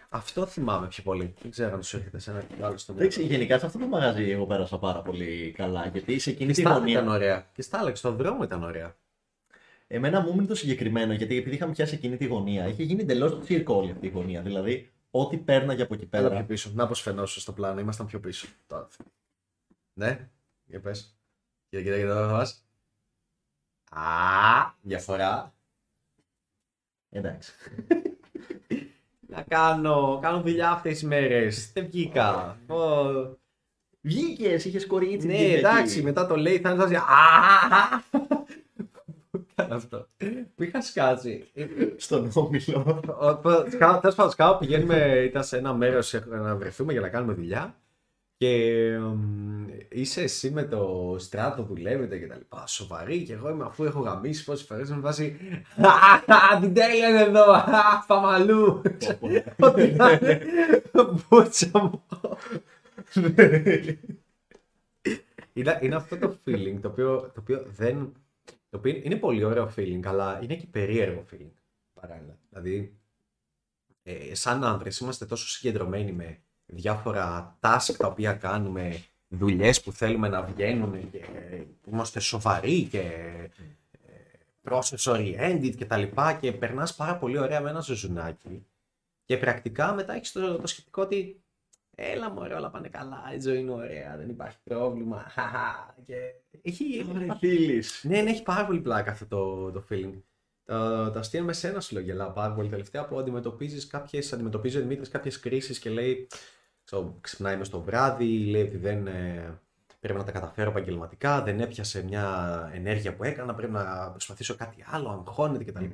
Αυτό 0.09 0.45
θυμάμαι 0.45 0.87
πιο 0.87 1.03
πολύ. 1.03 1.33
Δεν 1.41 1.51
ξέρω 1.51 1.73
αν 1.73 1.83
σου 1.83 1.97
έρχεται 1.97 2.19
σε 2.19 2.31
ένα 2.31 2.43
άλλο 2.61 2.77
στο 2.77 2.93
μυαλό. 2.93 3.07
Εντάξει, 3.07 3.25
γενικά 3.25 3.59
σε 3.59 3.65
αυτό 3.65 3.79
το 3.79 3.85
μαγαζί 3.87 4.29
εγώ 4.29 4.45
πέρασα 4.45 4.77
πάρα 4.79 5.01
πολύ 5.01 5.51
καλά. 5.57 5.87
Γιατί 5.87 6.19
σε 6.19 6.29
εκείνη 6.29 6.47
Και 6.53 6.53
τη 6.53 6.61
στα 6.61 6.69
άλλα 6.75 6.87
ήταν 6.87 7.03
γωνία. 7.03 7.15
ωραία. 7.15 7.49
Και 7.53 7.61
στα 7.61 7.79
άλλα, 7.79 7.89
και 7.89 7.95
στον 7.95 8.15
δρόμο 8.15 8.43
ήταν 8.43 8.63
ωραία. 8.63 8.95
Εμένα 9.87 10.21
μου 10.21 10.29
έμεινε 10.29 10.47
το 10.47 10.55
συγκεκριμένο 10.55 11.13
γιατί 11.13 11.37
επειδή 11.37 11.55
είχαμε 11.55 11.71
πιάσει 11.71 11.95
εκείνη 11.95 12.17
τη 12.17 12.25
γωνία, 12.25 12.67
είχε 12.67 12.83
γίνει 12.83 13.01
εντελώς 13.01 13.39
τσίρκο 13.39 13.75
όλη 13.75 13.91
αυτή 13.91 14.05
η 14.05 14.09
γωνία. 14.09 14.41
Δηλαδή, 14.41 14.91
ό,τι 15.11 15.37
πέρναγε 15.37 15.81
από 15.81 15.93
εκεί 15.93 16.07
Έλα 16.11 16.23
πέρα. 16.27 16.35
πιο 16.35 16.45
πίσω. 16.47 16.71
Να 16.73 16.87
πως 16.87 17.01
φαινόσου 17.01 17.39
στο 17.39 17.51
πλάνο. 17.53 17.79
Ήμασταν 17.79 18.05
πιο 18.05 18.19
πίσω. 18.19 18.47
Τώρα. 18.67 18.87
Ναι, 19.93 20.29
για 20.65 20.79
πες. 20.79 21.17
Κοίτα, 21.69 21.83
κοίτα, 21.83 21.97
κοίτα, 21.97 22.27
θα 22.27 22.31
μας. 22.33 22.65
Α, 23.89 24.73
διαφορά. 24.81 25.53
Εντάξει. 27.09 27.51
Να 29.33 29.41
κάνω, 29.47 30.19
κάνω 30.21 30.41
δουλειά 30.41 30.69
αυτές 30.71 30.91
τις 30.91 31.03
μέρες. 31.03 31.71
Δεν 31.73 31.85
βγήκα. 31.85 32.57
Ω, 32.67 32.75
Βγήκες, 34.01 34.65
είχες 34.65 34.87
κορίτσι. 34.87 35.27
ναι, 35.27 35.33
βγήκες 35.33 35.57
εντάξει, 35.57 35.95
εκεί. 35.97 36.03
μετά 36.05 36.27
το 36.27 36.35
λέει, 36.35 36.59
θα 36.59 36.71
είναι 36.71 36.83
Α, 36.97 36.99
Πού 39.31 39.45
έκανε 39.55 39.75
αυτό. 39.75 40.07
Που 40.55 40.63
είχα 40.63 40.81
σκάσει; 40.81 41.47
Στον 41.97 42.31
όμιλο. 42.33 42.99
Τέλος 44.01 44.15
πάντων, 44.15 44.31
σκάω, 44.31 44.57
πηγαίνουμε, 44.57 45.23
ήταν 45.29 45.43
σε 45.43 45.57
ένα 45.57 45.73
μέρος 45.73 46.13
να 46.29 46.55
βρεθούμε 46.55 46.91
για 46.91 47.01
να 47.01 47.09
κάνουμε 47.09 47.33
δουλειά. 47.33 47.75
Και 48.41 48.97
μ, 48.99 49.67
είσαι 49.89 50.21
εσύ 50.21 50.51
με 50.51 50.63
το 50.63 51.15
στράτο, 51.19 51.63
δουλεύετε 51.63 52.17
και 52.19 52.27
τα 52.27 52.35
λοιπά. 52.35 52.67
Σοβαρή 52.67 53.23
και 53.23 53.33
εγώ 53.33 53.49
είμαι 53.49 53.63
αφού 53.63 53.83
έχω 53.83 53.99
γαμίσει 53.99 54.43
πόσες 54.43 54.65
φορές 54.67 54.89
με 54.89 54.99
βάζει. 54.99 55.37
«Χαχαχα, 55.75 56.59
Την 56.59 56.73
τέλεια 56.73 57.09
είναι 57.09 57.21
εδώ! 57.21 57.51
αχ, 57.51 58.05
Πάμε 58.07 58.27
αλλού! 58.27 58.81
Ό,τι 59.59 59.91
να 59.91 60.11
είναι. 60.11 60.41
Μπούτσα 61.29 61.69
μου. 61.73 62.03
είναι, 65.53 65.79
είναι 65.81 65.95
αυτό 65.95 66.17
το 66.17 66.37
feeling 66.45 66.77
το 66.81 66.87
οποίο, 66.87 67.19
το 67.19 67.39
οποίο 67.39 67.65
δεν. 67.67 68.13
Το 68.69 68.77
οποίο 68.77 68.99
είναι 69.03 69.15
πολύ 69.15 69.43
ωραίο 69.43 69.73
feeling, 69.75 70.01
αλλά 70.05 70.39
είναι 70.43 70.55
και 70.55 70.67
περίεργο 70.71 71.23
feeling 71.31 71.51
παράλληλα. 71.93 72.37
Δηλαδή, 72.49 72.97
ε, 74.03 74.35
σαν 74.35 74.63
άνδρες 74.63 74.99
είμαστε 74.99 75.25
τόσο 75.25 75.47
συγκεντρωμένοι 75.47 76.11
με 76.11 76.39
διάφορα 76.75 77.57
task 77.59 77.93
τα 77.97 78.07
οποία 78.07 78.33
κάνουμε, 78.33 79.03
δουλειές 79.27 79.81
που 79.81 79.91
θέλουμε 79.91 80.27
να 80.27 80.41
βγαίνουν 80.41 81.11
και 81.11 81.19
που 81.81 81.89
είμαστε 81.93 82.19
σοβαροί 82.19 82.83
και 82.83 82.99
ε, 83.91 84.69
process 84.69 85.13
oriented 85.13 85.73
και 85.77 85.85
τα 85.85 85.97
λοιπά 85.97 86.33
και 86.33 86.51
περνάς 86.51 86.95
πάρα 86.95 87.15
πολύ 87.17 87.37
ωραία 87.37 87.61
με 87.61 87.69
ένα 87.69 87.79
ζωζουνάκι 87.79 88.65
και 89.25 89.37
πρακτικά 89.37 89.93
μετά 89.93 90.13
έχεις 90.13 90.31
το, 90.31 90.57
το 90.57 90.67
σκεπτικό 90.67 91.01
ότι 91.01 91.41
έλα 91.95 92.29
μωρέ 92.29 92.53
όλα 92.53 92.69
πάνε 92.69 92.87
καλά, 92.87 93.23
η 93.35 93.39
ζωή 93.41 93.59
είναι 93.59 93.71
ωραία, 93.71 94.17
δεν 94.17 94.29
υπάρχει 94.29 94.57
πρόβλημα, 94.63 95.25
χαχα, 95.29 95.95
και 96.05 96.15
έχει, 96.61 97.05
Ωραία, 97.15 97.35
φίλης. 97.35 98.03
ναι, 98.07 98.21
ναι, 98.21 98.29
έχει 98.29 98.43
πάρα 98.43 98.65
πολύ 98.65 98.79
πλάκα 98.79 99.11
αυτό 99.11 99.25
το, 99.25 99.71
το 99.71 99.83
feeling. 99.89 100.21
Τα, 100.63 101.11
τα 101.13 101.19
αστεία 101.19 101.43
με 101.43 101.53
σένα 101.53 101.79
σου 101.81 101.93
λέω 101.93 102.03
γελάω 102.03 102.29
πάρα 102.31 102.53
πολύ 102.53 102.69
τελευταία 102.69 103.05
που 103.05 103.19
αντιμετωπίζεις 103.19 103.87
κάποιες, 103.87 104.33
αντιμετωπίζει 104.33 104.77
ο 104.77 104.81
Δημήτρης 104.81 105.09
κάποιες 105.09 105.39
κρίσεις 105.39 105.79
και 105.79 105.89
λέει, 105.89 106.27
ξέρω, 106.91 107.17
ξυπνάει 107.21 107.57
μες 107.57 107.69
το 107.69 107.81
βράδυ, 107.81 108.45
λέει 108.45 108.61
ότι 108.61 108.77
δεν 108.77 109.07
ε, 109.07 109.59
πρέπει 109.99 110.19
να 110.19 110.23
τα 110.25 110.31
καταφέρω 110.31 110.69
επαγγελματικά, 110.69 111.41
δεν 111.41 111.59
έπιασε 111.59 112.03
μια 112.03 112.69
ενέργεια 112.73 113.13
που 113.13 113.23
έκανα, 113.23 113.53
πρέπει 113.53 113.71
να 113.71 114.09
προσπαθήσω 114.09 114.55
κάτι 114.55 114.83
άλλο, 114.85 115.09
αγχώνεται 115.09 115.63
κτλ. 115.63 115.85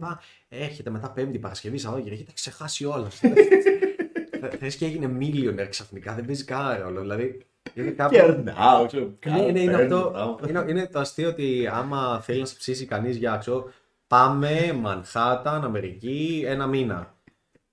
Έρχεται 0.50 0.90
μετά 0.90 1.12
Πέμπτη 1.12 1.40
Παρασκευή, 1.40 1.78
Σαββατοκύριακο, 1.78 2.24
έχει 2.24 2.34
ξεχάσει 2.34 2.86
όλα. 2.86 3.08
Θες 4.60 4.76
και 4.76 4.86
έγινε 4.86 5.18
millionaire 5.20 5.68
ξαφνικά, 5.70 6.14
δεν 6.14 6.26
παίζει 6.26 6.44
κανένα 6.44 6.84
ρόλο. 6.84 7.02
Δηλαδή, 7.02 7.46
είναι 7.74 7.90
κάποιο. 7.92 8.26
Κερνάω, 8.26 8.86
ξέρω. 8.86 9.14
Ναι, 9.26 9.52
ναι, 9.52 9.60
είναι 9.60 9.76
παίρνω 9.76 9.98
αυτό. 9.98 10.10
πράγματα. 10.12 10.50
Είναι, 10.50 10.66
είναι 10.70 10.88
το 10.88 11.00
αστείο 11.00 11.30
ότι 11.30 11.70
άμα 11.72 12.22
θέλει 12.22 12.40
να 12.40 12.46
σε 12.46 12.56
ψήσει 12.56 12.86
κανείς 12.86 13.18
για 13.18 13.38
ξέρω, 13.38 13.72
πάμε 14.08 14.74
Μανχάταν, 14.74 15.64
Αμερική, 15.64 16.44
ένα 16.48 16.68
μήνα. 16.68 17.16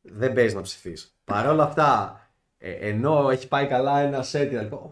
Δεν 0.00 0.32
παίζεις 0.32 0.54
να 0.54 0.60
ψηθείς. 0.60 1.16
Παρ' 1.24 1.48
όλα 1.48 1.64
αυτά, 1.64 2.23
ε, 2.66 2.88
ενώ 2.88 3.28
έχει 3.30 3.48
πάει 3.48 3.66
καλά 3.66 4.00
ένα 4.00 4.22
σετ, 4.22 4.48
και 4.50 4.56
τα 4.56 4.62
λοιπά, 4.62 4.76
«Ω, 4.76 4.90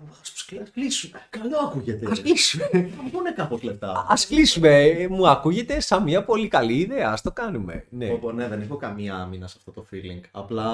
ας 0.63 0.71
κλείσουμε. 0.71 1.21
Καλό 1.31 1.57
ακούγεται. 1.65 2.11
Ας 2.11 2.23
κλείσουμε. 2.23 2.65
Θα 2.73 3.11
πούνε 3.13 3.33
κάπως 3.33 3.63
λεφτά. 3.63 4.07
Ας 4.09 4.27
κλείσουμε. 4.27 4.83
Ε, 4.83 5.09
Μου 5.09 5.29
ακούγεται 5.29 5.81
σαν 5.81 6.03
μια 6.03 6.25
πολύ 6.25 6.49
καλή 6.49 6.75
ιδέα. 6.75 7.11
Ας 7.11 7.23
το 7.23 7.33
κάνουμε. 7.33 7.85
Ναι. 7.91 8.07
Πω, 8.07 8.33
ναι, 8.33 8.49
δεν 8.49 8.61
έχω 8.61 8.77
καμία 8.77 9.15
άμυνα 9.15 9.47
σε 9.47 9.55
αυτό 9.59 9.71
το 9.71 9.87
feeling. 9.93 10.21
Απλά. 10.31 10.71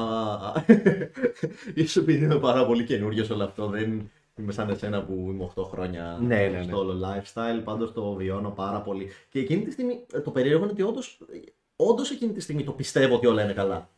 ίσως 1.75 1.97
επειδή 1.97 2.25
είμαι 2.25 2.39
πάρα 2.39 2.67
πολύ 2.67 2.85
καινούριος 2.85 3.27
σε 3.27 3.33
όλο 3.33 3.45
αυτό, 3.45 3.67
δεν 3.67 4.11
είμαι 4.37 4.53
σαν 4.53 4.69
εσένα 4.69 5.05
που 5.05 5.13
είμαι 5.13 5.51
8 5.55 5.65
χρόνια 5.65 6.19
Ναι, 6.21 6.37
ναι, 6.37 6.49
ναι. 6.49 6.63
στο 6.63 6.79
όλο 6.79 7.01
lifestyle. 7.05 7.61
Πάντως 7.65 7.93
το 7.93 8.13
βιώνω 8.13 8.51
πάρα 8.51 8.81
πολύ. 8.81 9.09
Και 9.29 9.39
εκείνη 9.39 9.63
τη 9.63 9.71
στιγμή, 9.71 10.05
ε, 10.13 10.21
το 10.21 10.31
περίεργο 10.31 10.63
είναι 10.63 10.73
ότι 10.73 10.83
όντως 10.83 11.19
όντως 11.77 12.11
εκείνη 12.11 12.33
τη 12.33 12.41
στιγμή 12.41 12.65
το 12.65 12.73
πιστεύω 12.73 13.15
ότι 13.15 13.27
όλα 13.27 13.43
είναι 13.43 13.53
καλά. 13.53 13.89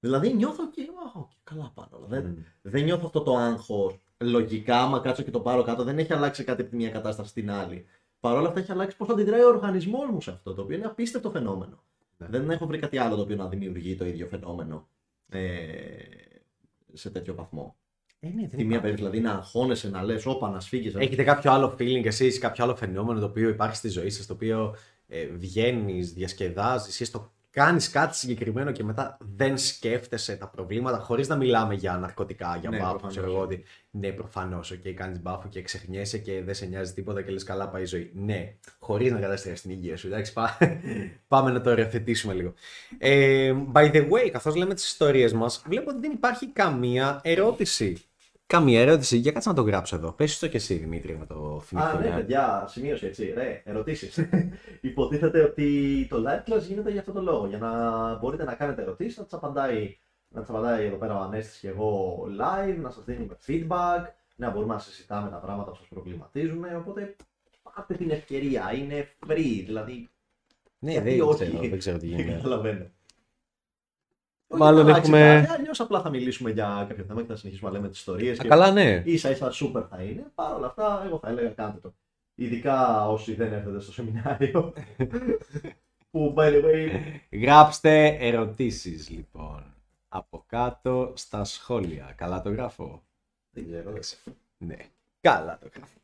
Δηλαδή 0.00 0.34
νιώθω 0.34 0.70
και. 0.70 0.82
«Α, 0.82 1.20
οκ, 1.20 1.30
καλά 1.44 1.72
πάνε 1.74 1.88
όλα. 1.92 2.06
Δεν, 2.06 2.24
Μμμ. 2.24 2.42
δεν 2.62 2.84
νιώθω 2.84 3.02
αυτό 3.06 3.22
το 3.22 3.36
άγχος. 3.36 3.98
Λογικά, 4.18 4.82
άμα 4.82 5.00
κάτσω 5.00 5.22
και 5.22 5.30
το 5.30 5.40
πάρω 5.40 5.62
κάτω, 5.62 5.84
δεν 5.84 5.98
έχει 5.98 6.12
αλλάξει 6.12 6.44
κάτι 6.44 6.60
από 6.60 6.70
τη 6.70 6.76
μία 6.76 6.90
κατάσταση 6.90 7.30
στην 7.30 7.50
άλλη. 7.50 7.84
Παρ' 8.20 8.36
όλα 8.36 8.48
αυτά 8.48 8.60
έχει 8.60 8.72
αλλάξει 8.72 8.96
πώς 8.96 9.08
αντιδράει 9.08 9.40
ο 9.40 9.48
οργανισμός 9.48 10.10
μου 10.10 10.20
σε 10.20 10.30
αυτό, 10.30 10.54
το 10.54 10.62
οποίο 10.62 10.76
είναι 10.76 10.86
απίστευτο 10.86 11.30
φαινόμενο. 11.30 11.82
Ναι. 12.16 12.26
Δεν 12.30 12.50
έχω 12.50 12.66
βρει 12.66 12.78
κάτι 12.78 12.98
άλλο 12.98 13.16
το 13.16 13.22
οποίο 13.22 13.36
να 13.36 13.48
δημιουργεί 13.48 13.94
το 13.96 14.04
ίδιο 14.06 14.26
φαινόμενο 14.26 14.88
ε, 15.28 15.46
σε 16.92 17.10
τέτοιο 17.10 17.34
βαθμό. 17.34 17.76
Ε, 18.20 18.28
ναι, 18.28 18.34
δεν 18.34 18.48
Τη 18.48 18.56
μία 18.56 18.64
υπάρχει. 18.64 18.80
περίπτωση 18.80 19.10
δηλαδή 19.10 19.20
να 19.20 19.32
αγχώνεσαι, 19.32 19.88
να 19.90 20.02
λες, 20.02 20.26
Όπα, 20.26 20.50
να 20.50 20.60
σφίγγεις. 20.60 20.94
Έχετε 20.94 21.22
κάποιο 21.24 21.52
άλλο 21.52 21.74
feeling 21.78 22.04
εσείς, 22.04 22.38
κάποιο 22.38 22.64
άλλο 22.64 22.76
φαινόμενο 22.76 23.20
το 23.20 23.26
οποίο 23.26 23.48
υπάρχει 23.48 23.76
στη 23.76 23.88
ζωή 23.88 24.10
σας, 24.10 24.26
το 24.26 24.32
οποίο 24.32 24.76
ε, 25.06 25.26
βγαίνεις, 25.26 26.12
διασκεδάζεις 26.12 27.00
ή 27.00 27.04
στο 27.04 27.32
κάνεις 27.50 27.90
κάτι 27.90 28.16
συγκεκριμένο 28.16 28.72
και 28.72 28.84
μετά 28.84 29.16
δεν 29.36 29.58
σκέφτεσαι 29.58 30.36
τα 30.36 30.48
προβλήματα, 30.48 30.98
χωρίς 30.98 31.28
να 31.28 31.36
μιλάμε 31.36 31.74
για 31.74 31.96
ναρκωτικά, 31.96 32.56
για 32.60 32.70
Ναι, 32.70 32.76
μπάφο, 32.76 32.90
προφανώς. 32.90 33.16
ξέρω 33.16 33.30
εγώ 33.32 33.40
ότι. 33.40 33.64
Ναι, 33.90 34.10
προφανώς. 34.12 34.72
Okay, 34.72 34.92
κάνεις 34.92 35.20
μπάφο 35.22 35.48
και 35.48 35.62
ξεχνιέσαι 35.62 36.18
και 36.18 36.42
δεν 36.42 36.54
σε 36.54 36.66
νοιάζει 36.66 36.92
τίποτα 36.92 37.22
και 37.22 37.30
λες 37.30 37.42
καλά 37.44 37.68
πάει 37.68 37.82
η 37.82 37.86
ζωή. 37.86 38.10
Ναι, 38.14 38.54
χωρίς 38.78 39.12
να 39.12 39.18
καταστρέψεις 39.18 39.62
την 39.62 39.70
υγεία 39.70 39.96
σου. 39.96 40.06
Εντάξει, 40.06 40.32
πά- 40.32 40.58
πάμε 41.28 41.50
να 41.50 41.60
το 41.60 41.70
οριοθετήσουμε 41.70 42.34
λίγο. 42.34 42.54
Ε, 42.98 43.54
by 43.72 43.90
the 43.92 44.08
way, 44.10 44.28
καθώς 44.32 44.54
λέμε 44.54 44.74
τις 44.74 44.86
ιστορίες 44.86 45.32
μας, 45.32 45.62
βλέπω 45.66 45.90
ότι 45.90 46.00
δεν 46.00 46.10
υπάρχει 46.12 46.46
καμία 46.52 47.20
ερώτηση. 47.24 48.02
Καμία 48.48 48.80
ερώτηση. 48.80 49.16
Για 49.16 49.32
κάτσε 49.32 49.48
να 49.48 49.54
το 49.54 49.62
γράψω 49.62 49.96
εδώ. 49.96 50.12
Πες 50.12 50.38
το 50.38 50.48
και 50.48 50.56
εσύ, 50.56 50.74
Δημήτρη, 50.74 51.16
να 51.18 51.26
το 51.26 51.60
θυμηθώ. 51.64 51.88
Α, 51.88 52.00
ναι, 52.00 52.10
παιδιά, 52.10 52.64
σημείωση 52.68 53.06
έτσι. 53.06 53.32
Ρε, 53.32 53.62
ερωτήσεις. 53.64 54.28
Υποτίθεται 54.80 55.42
ότι 55.42 56.06
το 56.10 56.24
live 56.26 56.52
class 56.52 56.62
γίνεται 56.62 56.90
για 56.90 57.00
αυτό 57.00 57.12
το 57.12 57.22
λόγο. 57.22 57.46
Για 57.46 57.58
να 57.58 58.14
μπορείτε 58.14 58.44
να 58.44 58.54
κάνετε 58.54 58.82
ερωτήσεις, 58.82 59.18
να 59.18 59.24
τις 59.24 59.32
απαντάει, 59.32 59.98
να 60.28 60.40
τις 60.40 60.50
απαντάει 60.50 60.86
εδώ 60.86 60.96
πέρα 60.96 61.18
ο 61.18 61.22
Ανέστης 61.22 61.58
και 61.58 61.68
εγώ 61.68 62.22
live, 62.40 62.76
να 62.80 62.90
σας 62.90 63.04
δίνουμε 63.04 63.36
feedback, 63.46 64.04
να 64.36 64.50
μπορούμε 64.50 64.74
να 64.74 64.80
συζητάμε 64.80 65.30
τα 65.30 65.36
πράγματα 65.36 65.70
που 65.70 65.76
σας 65.76 65.88
προβληματίζουν. 65.88 66.64
Οπότε 66.76 67.16
πάρτε 67.62 67.94
την 67.94 68.10
ευκαιρία. 68.10 68.72
Είναι 68.74 69.08
free, 69.26 69.62
δηλαδή. 69.66 70.08
Ναι, 70.78 70.90
γιατί 70.90 71.10
δεν 71.10 71.20
όχι; 71.20 71.44
ξέρω, 71.44 71.68
δεν 71.68 71.78
ξέρω 71.78 71.98
τι 71.98 72.06
γίνεται. 72.06 72.32
Καταλαβαίνω. 72.36 72.86
Μάλλον 74.48 74.86
Όχι, 74.88 74.98
έχουμε- 74.98 75.20
εντάξει, 75.20 75.52
Αλλιώς 75.52 75.80
απλά 75.80 76.00
θα 76.00 76.10
μιλήσουμε 76.10 76.50
για 76.50 76.84
κάποιο 76.88 77.04
θέμα 77.04 77.20
και 77.20 77.26
θα 77.26 77.36
συνεχίσουμε 77.36 77.70
να 77.70 77.76
λέμε 77.76 77.88
τις 77.88 77.98
ιστορίες. 77.98 78.40
Α, 78.40 78.44
καλά, 78.44 78.70
ναι. 78.70 79.02
ίσα 79.04 79.30
ίσα 79.30 79.50
σούπερ 79.50 79.82
θα 79.90 80.02
είναι. 80.02 80.24
Παρ' 80.34 80.54
όλα 80.54 80.66
αυτά, 80.66 81.02
εγώ 81.06 81.18
θα 81.18 81.28
έλεγα 81.28 81.48
κάντε 81.48 81.78
το. 81.78 81.94
Ειδικά 82.34 83.08
όσοι 83.08 83.34
δεν 83.34 83.52
έρχονται 83.52 83.80
στο 83.80 83.92
σεμινάριο. 83.92 84.72
που, 86.10 86.34
by 86.36 86.52
the 86.52 86.64
way, 86.64 86.88
Γράψτε 87.30 88.06
ερωτήσεις 88.06 89.10
λοιπόν 89.10 89.74
από 90.08 90.44
κάτω 90.46 91.12
στα 91.16 91.44
σχόλια. 91.44 92.12
Καλά 92.16 92.42
το 92.42 92.50
γράφω; 92.50 93.02
δεν 93.50 93.66
ξέρω. 93.66 93.92
δεν 93.92 94.02
Ναι, 94.58 94.76
καλά 95.20 95.58
το 95.58 95.68
γράφω. 95.74 95.96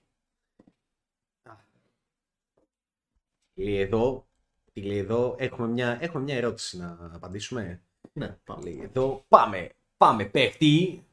Λέει 3.54 3.78
εδώ, 3.78 4.26
τι 4.72 4.82
λέει 4.82 4.98
εδώ, 4.98 5.34
έχουμε 5.38 5.68
μια, 5.68 5.98
έχουμε 6.00 6.22
μια 6.22 6.36
ερώτηση 6.36 6.78
να 6.78 7.10
απαντήσουμε. 7.12 7.82
Ναι, 8.12 8.28
πάμε. 8.44 8.62
Λέει 8.62 8.80
εδώ, 8.80 9.24
πάμε, 9.28 9.70
πάμε 9.96 10.24
παίχτη. 10.24 11.04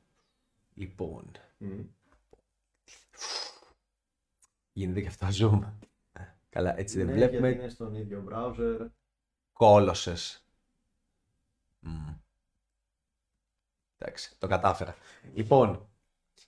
Λοιπόν, 0.74 1.32
Μμ. 1.58 1.80
γίνεται 4.74 5.02
και 5.02 5.08
αυτό 5.08 5.28
zoom. 5.32 5.72
Καλά, 6.50 6.78
έτσι 6.80 6.98
δεν 6.98 7.06
Ναι, 7.06 7.14
βλέπουμε. 7.14 7.48
γιατί 7.48 7.62
είναι 7.64 7.70
στον 7.70 7.96
ίδιο 7.96 8.26
browser. 8.30 8.88
Κόλωσες. 9.54 10.46
Μμμ. 11.80 12.14
Εντάξει, 13.98 14.36
το 14.38 14.48
κατάφερα. 14.48 14.96
Λοιπόν, 15.34 15.90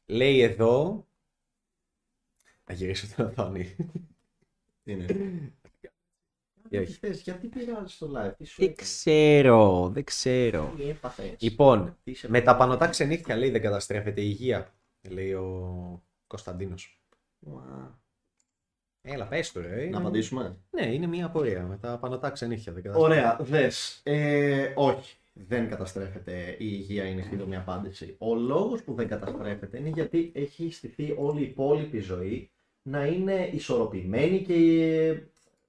λέει 0.05 0.39
εδώ... 0.41 1.05
Να 2.65 2.73
γυρίσω 2.73 3.07
την 3.07 3.25
οθόνη. 3.25 3.75
Τι 4.83 4.91
είναι; 4.91 5.05
Ή 6.73 6.77
όχι. 6.77 6.85
Τι 6.85 7.07
θες, 7.07 7.21
γιατί 7.21 7.47
πειράζει 7.47 7.95
το 7.99 8.11
live, 8.15 8.33
τι 8.37 8.45
σου 8.45 8.55
Δεν 8.61 8.69
έκανες, 8.69 8.89
ξέρω, 8.91 9.89
δεν 9.93 10.03
ξέρω. 10.03 10.73
τι 10.77 10.89
έπαθες, 10.89 11.35
Λοιπόν, 11.39 11.97
τι 12.03 12.13
σε 12.13 12.29
με 12.29 12.39
τα 12.41 12.43
πάθαμε. 12.51 12.59
πανωτά 12.69 12.87
ξενύχια 12.87 13.35
λέει 13.35 13.49
δεν 13.49 13.61
καταστρέφεται 13.61 14.21
η 14.21 14.27
υγεία. 14.29 14.73
Λέει 15.09 15.33
ο 15.33 16.01
Κωνσταντίνος. 16.27 17.01
Ουα. 17.39 17.99
Έλα, 19.01 19.27
πες 19.27 19.51
το 19.51 19.61
ρε. 19.61 19.75
Να 19.75 19.81
Είναι- 19.81 19.97
απαντήσουμε. 19.97 20.57
Ναι, 20.69 20.85
είναι 20.93 21.07
μια 21.07 21.25
απορία 21.25 21.63
με 21.63 21.77
τα 21.77 21.97
πανωτά 21.97 22.29
ξενύχια. 22.29 22.73
Δεν 22.73 22.83
καταστρέφεται. 22.83 23.19
Ωραία, 23.21 23.37
δες. 23.41 24.01
Ε, 24.03 24.71
όχι, 24.75 25.15
δεν 25.33 25.69
καταστρέφεται 25.69 26.49
η 26.49 26.55
υγεία, 26.59 27.03
είναι 27.03 27.21
η 27.21 27.23
σύντομη 27.23 27.55
απάντηση. 27.55 28.15
Ο 28.19 28.35
λόγος 28.35 28.83
που 28.83 28.93
δεν 28.93 29.07
καταστρέφεται 29.07 29.77
είναι 29.77 29.89
γιατί 29.89 30.31
έχει 30.35 30.71
στηθεί 30.71 31.15
όλη 31.17 31.39
η 31.39 31.43
υπόλοιπη 31.43 31.99
ζωή 31.99 32.51
να 32.89 33.05
είναι 33.05 33.49
ισορροπημένη 33.53 34.41
και 34.41 35.23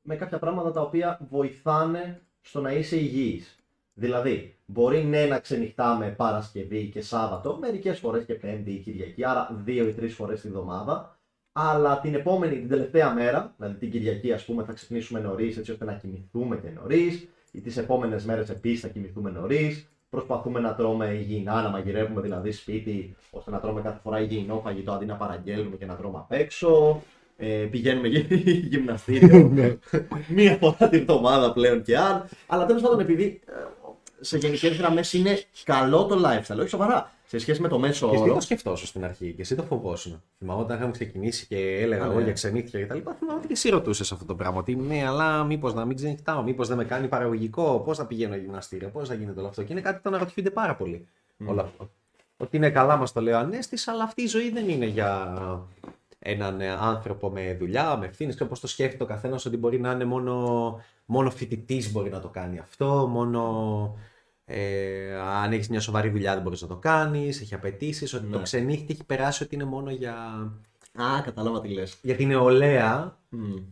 με 0.07 0.17
κάποια 0.17 0.38
πράγματα 0.38 0.73
τα 0.73 0.81
οποία 0.81 1.19
βοηθάνε 1.31 2.23
στο 2.40 2.61
να 2.61 2.73
είσαι 2.73 2.97
υγιής. 2.97 3.59
Δηλαδή, 3.95 4.57
μπορεί 4.67 5.05
ναι 5.05 5.27
να 5.27 5.38
ξενυχτάμε 5.38 6.11
Παρασκευή 6.11 6.88
και 6.88 7.03
Σάββατο, 7.03 7.57
μερικές 7.61 7.99
φορές 7.99 8.25
και 8.25 8.35
Πέμπτη 8.35 8.71
ή 8.71 8.79
Κυριακή, 8.79 9.25
άρα 9.25 9.61
δύο 9.64 9.88
ή 9.88 9.93
τρεις 9.93 10.14
φορές 10.14 10.40
τη 10.40 10.49
βδομάδα, 10.49 11.19
αλλά 11.53 12.01
την 12.01 12.14
επόμενη, 12.14 12.55
την 12.55 12.69
τελευταία 12.69 13.14
μέρα, 13.14 13.55
δηλαδή 13.57 13.79
την 13.79 13.90
Κυριακή, 13.90 14.33
ας 14.33 14.45
πούμε, 14.45 14.64
θα 14.64 14.73
ξυπνήσουμε 14.73 15.21
νωρίς 15.21 15.57
έτσι 15.57 15.71
ώστε 15.73 15.85
να 15.85 15.93
κοιμηθούμε 15.93 16.57
και 16.57 16.69
νωρίς, 16.69 17.29
ή 17.53 17.61
τις 17.61 17.77
επόμενες 17.77 18.25
μέρες 18.25 18.51
επίσης 18.51 18.81
θα 18.81 18.88
κοιμηθούμε 18.88 19.31
νωρίς. 19.31 19.88
Προσπαθούμε 20.09 20.61
να 20.61 20.75
τρώμε 20.75 21.07
υγιεινά, 21.07 21.62
να 21.62 21.69
μαγειρεύουμε 21.69 22.21
δηλαδή 22.21 22.53
σπίτι, 22.53 23.17
ώστε 23.31 23.51
να 23.51 23.61
τρώμε 23.61 23.81
κάθε 23.81 24.01
φορά 24.03 24.21
υγιεινό 24.21 24.61
φαγητό 24.61 24.93
αντί 24.93 25.05
να 25.05 25.17
παραγγέλνουμε 25.17 25.77
και 25.77 25.87
να 25.87 25.97
τρώμε 25.97 26.19
απ' 26.19 26.33
έξω. 26.33 27.03
Ε, 27.37 27.47
πηγαίνουμε 27.70 28.09
γι- 28.09 28.27
γυμναστήριο 28.70 29.53
μία 30.37 30.57
φορά 30.61 30.88
την 30.88 30.99
εβδομάδα 31.01 31.53
πλέον 31.53 31.83
και 31.83 31.97
αν. 31.99 32.29
Αλλά 32.47 32.66
τέλος 32.66 32.83
πάντων, 32.83 33.01
επειδή 33.01 33.40
ε, 33.47 33.53
σε 34.20 34.38
γενικέ 34.38 34.68
γραμμέ 34.68 35.01
είναι 35.12 35.42
καλό 35.64 36.05
το 36.07 36.16
lifestyle, 36.25 36.59
όχι 36.59 36.68
σοβαρά. 36.68 37.12
Σε 37.27 37.38
σχέση 37.38 37.61
με 37.61 37.68
το 37.68 37.79
μέσο 37.79 38.09
Και 38.09 38.14
εσύ 38.14 38.25
όρο. 38.25 38.35
το 38.35 38.40
σκεφτόσαι 38.40 38.87
στην 38.87 39.05
αρχή 39.05 39.33
και 39.33 39.40
εσύ 39.42 39.55
το 39.55 39.62
φοβόσουν. 39.62 40.23
Θυμάμαι 40.38 40.61
όταν 40.61 40.77
είχαμε 40.77 40.90
ξεκινήσει 40.92 41.47
και 41.47 41.57
έλεγα 41.81 42.03
Α, 42.03 42.07
εγώ 42.07 42.16
ναι. 42.18 42.23
για 42.23 42.33
ξενύχια 42.33 42.81
και 42.81 42.87
τα 42.87 42.94
λοιπά. 42.94 43.12
Θυμάμαι 43.18 43.38
ότι 43.38 43.47
και 43.47 43.53
εσύ 43.53 43.68
ρωτούσες 43.68 44.12
αυτό 44.12 44.25
το 44.25 44.35
πράγμα. 44.35 44.59
Ότι 44.59 44.75
ναι, 44.77 45.07
αλλά 45.07 45.44
μήπως 45.44 45.75
να 45.75 45.85
μην 45.85 45.97
ξενυχτάω, 45.97 46.42
μήπως 46.42 46.68
δεν 46.68 46.77
με 46.77 46.85
κάνει 46.85 47.09
παραγωγικό, 47.09 47.83
πώς 47.85 47.97
θα 47.97 48.07
πηγαίνω 48.07 48.37
γυμναστήριο, 48.37 48.88
πώς 48.88 49.09
θα 49.09 49.14
γίνεται 49.14 49.38
όλο 49.40 49.49
αυτό. 49.49 49.62
Και 49.62 49.73
είναι 49.73 49.81
κάτι 49.81 49.97
που 49.97 50.03
το 50.03 50.09
αναρωτιούνται 50.09 50.51
πάρα 50.51 50.75
πολύ 50.75 51.07
όλο 51.47 51.61
αυτό. 51.61 51.90
Ότι 52.37 52.57
είναι 52.57 52.70
καλά, 52.70 52.97
μας 52.97 53.12
το 53.12 53.20
λέει 53.20 53.35
ο 53.35 53.38
Ανέστης, 53.38 53.88
αλλά 53.88 54.03
αυτή 54.05 54.23
η 54.23 54.27
ζωή 54.27 54.51
δεν 54.51 54.68
είναι 54.68 54.87
για 54.87 55.33
έναν 56.26 56.60
ε, 56.60 56.70
άνθρωπο 56.70 57.30
με 57.30 57.54
δουλειά, 57.54 57.96
με 57.96 58.06
ευθύνες. 58.06 58.34
Και 58.37 58.42
όπως 58.42 58.60
το 58.60 58.66
σκέφτεται 58.66 59.02
ο 59.02 59.06
καθένας, 59.06 59.46
ότι 59.46 59.56
μπορεί 59.56 59.80
να 59.80 59.90
είναι 59.92 60.04
μόνο, 60.04 60.80
μόνο 61.06 61.30
φοιτητής 61.30 61.92
μπορεί 61.92 62.10
να 62.10 62.20
το 62.20 62.28
κάνει 62.28 62.58
αυτό, 62.58 63.06
μόνο 63.10 63.96
ε, 64.44 65.14
αν 65.14 65.52
έχεις 65.52 65.68
μια 65.68 65.80
σοβαρή 65.80 66.08
δουλειά 66.08 66.34
δεν 66.34 66.42
μπορείς 66.42 66.62
να 66.62 66.68
το 66.68 66.76
κάνεις, 66.76 67.40
έχει 67.40 67.54
απαιτήσεις. 67.54 68.14
Ότι 68.14 68.26
το 68.26 68.37
Ναι. 68.37 68.42
ξενύχτη 68.42 68.92
έχει 68.92 69.04
περάσει 69.04 69.42
ότι 69.42 69.54
είναι 69.54 69.64
μόνο 69.64 69.90
για, 69.90 70.14
Α, 70.92 71.20
κατάλαβα 71.24 71.60
τι 71.60 71.68
λες. 71.68 71.96
για 72.02 72.14
την 72.16 72.28
νεολαία 72.28 73.18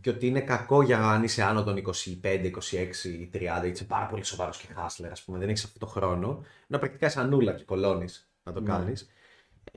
και 0.01 0.09
ότι 0.09 0.27
είναι 0.27 0.41
κακό 0.41 0.81
για 0.81 0.99
αν 1.09 1.23
είσαι 1.23 1.43
άνω 1.43 1.63
των 1.63 1.77
25, 1.77 2.45
26, 2.45 3.29
30, 3.31 3.65
είσαι 3.67 3.83
πάρα 3.83 4.05
πολύ 4.05 4.23
σοβαρός 4.23 4.57
και 4.57 4.67
χάσλερ, 4.75 5.11
ας 5.11 5.21
πούμε, 5.23 5.37
δεν 5.37 5.49
έχεις 5.49 5.63
αυτό 5.63 5.79
το 5.79 5.85
χρόνο. 5.85 6.43
Να 6.67 6.79
πρακτικά 6.79 7.07
είσαι 7.07 7.19
ανούλα 7.19 7.51
και 7.53 7.63
κολώνεις 7.63 8.29
να 8.43 8.51
το 8.53 8.59
Ναι. 8.59 8.67
κάνεις. 8.67 9.07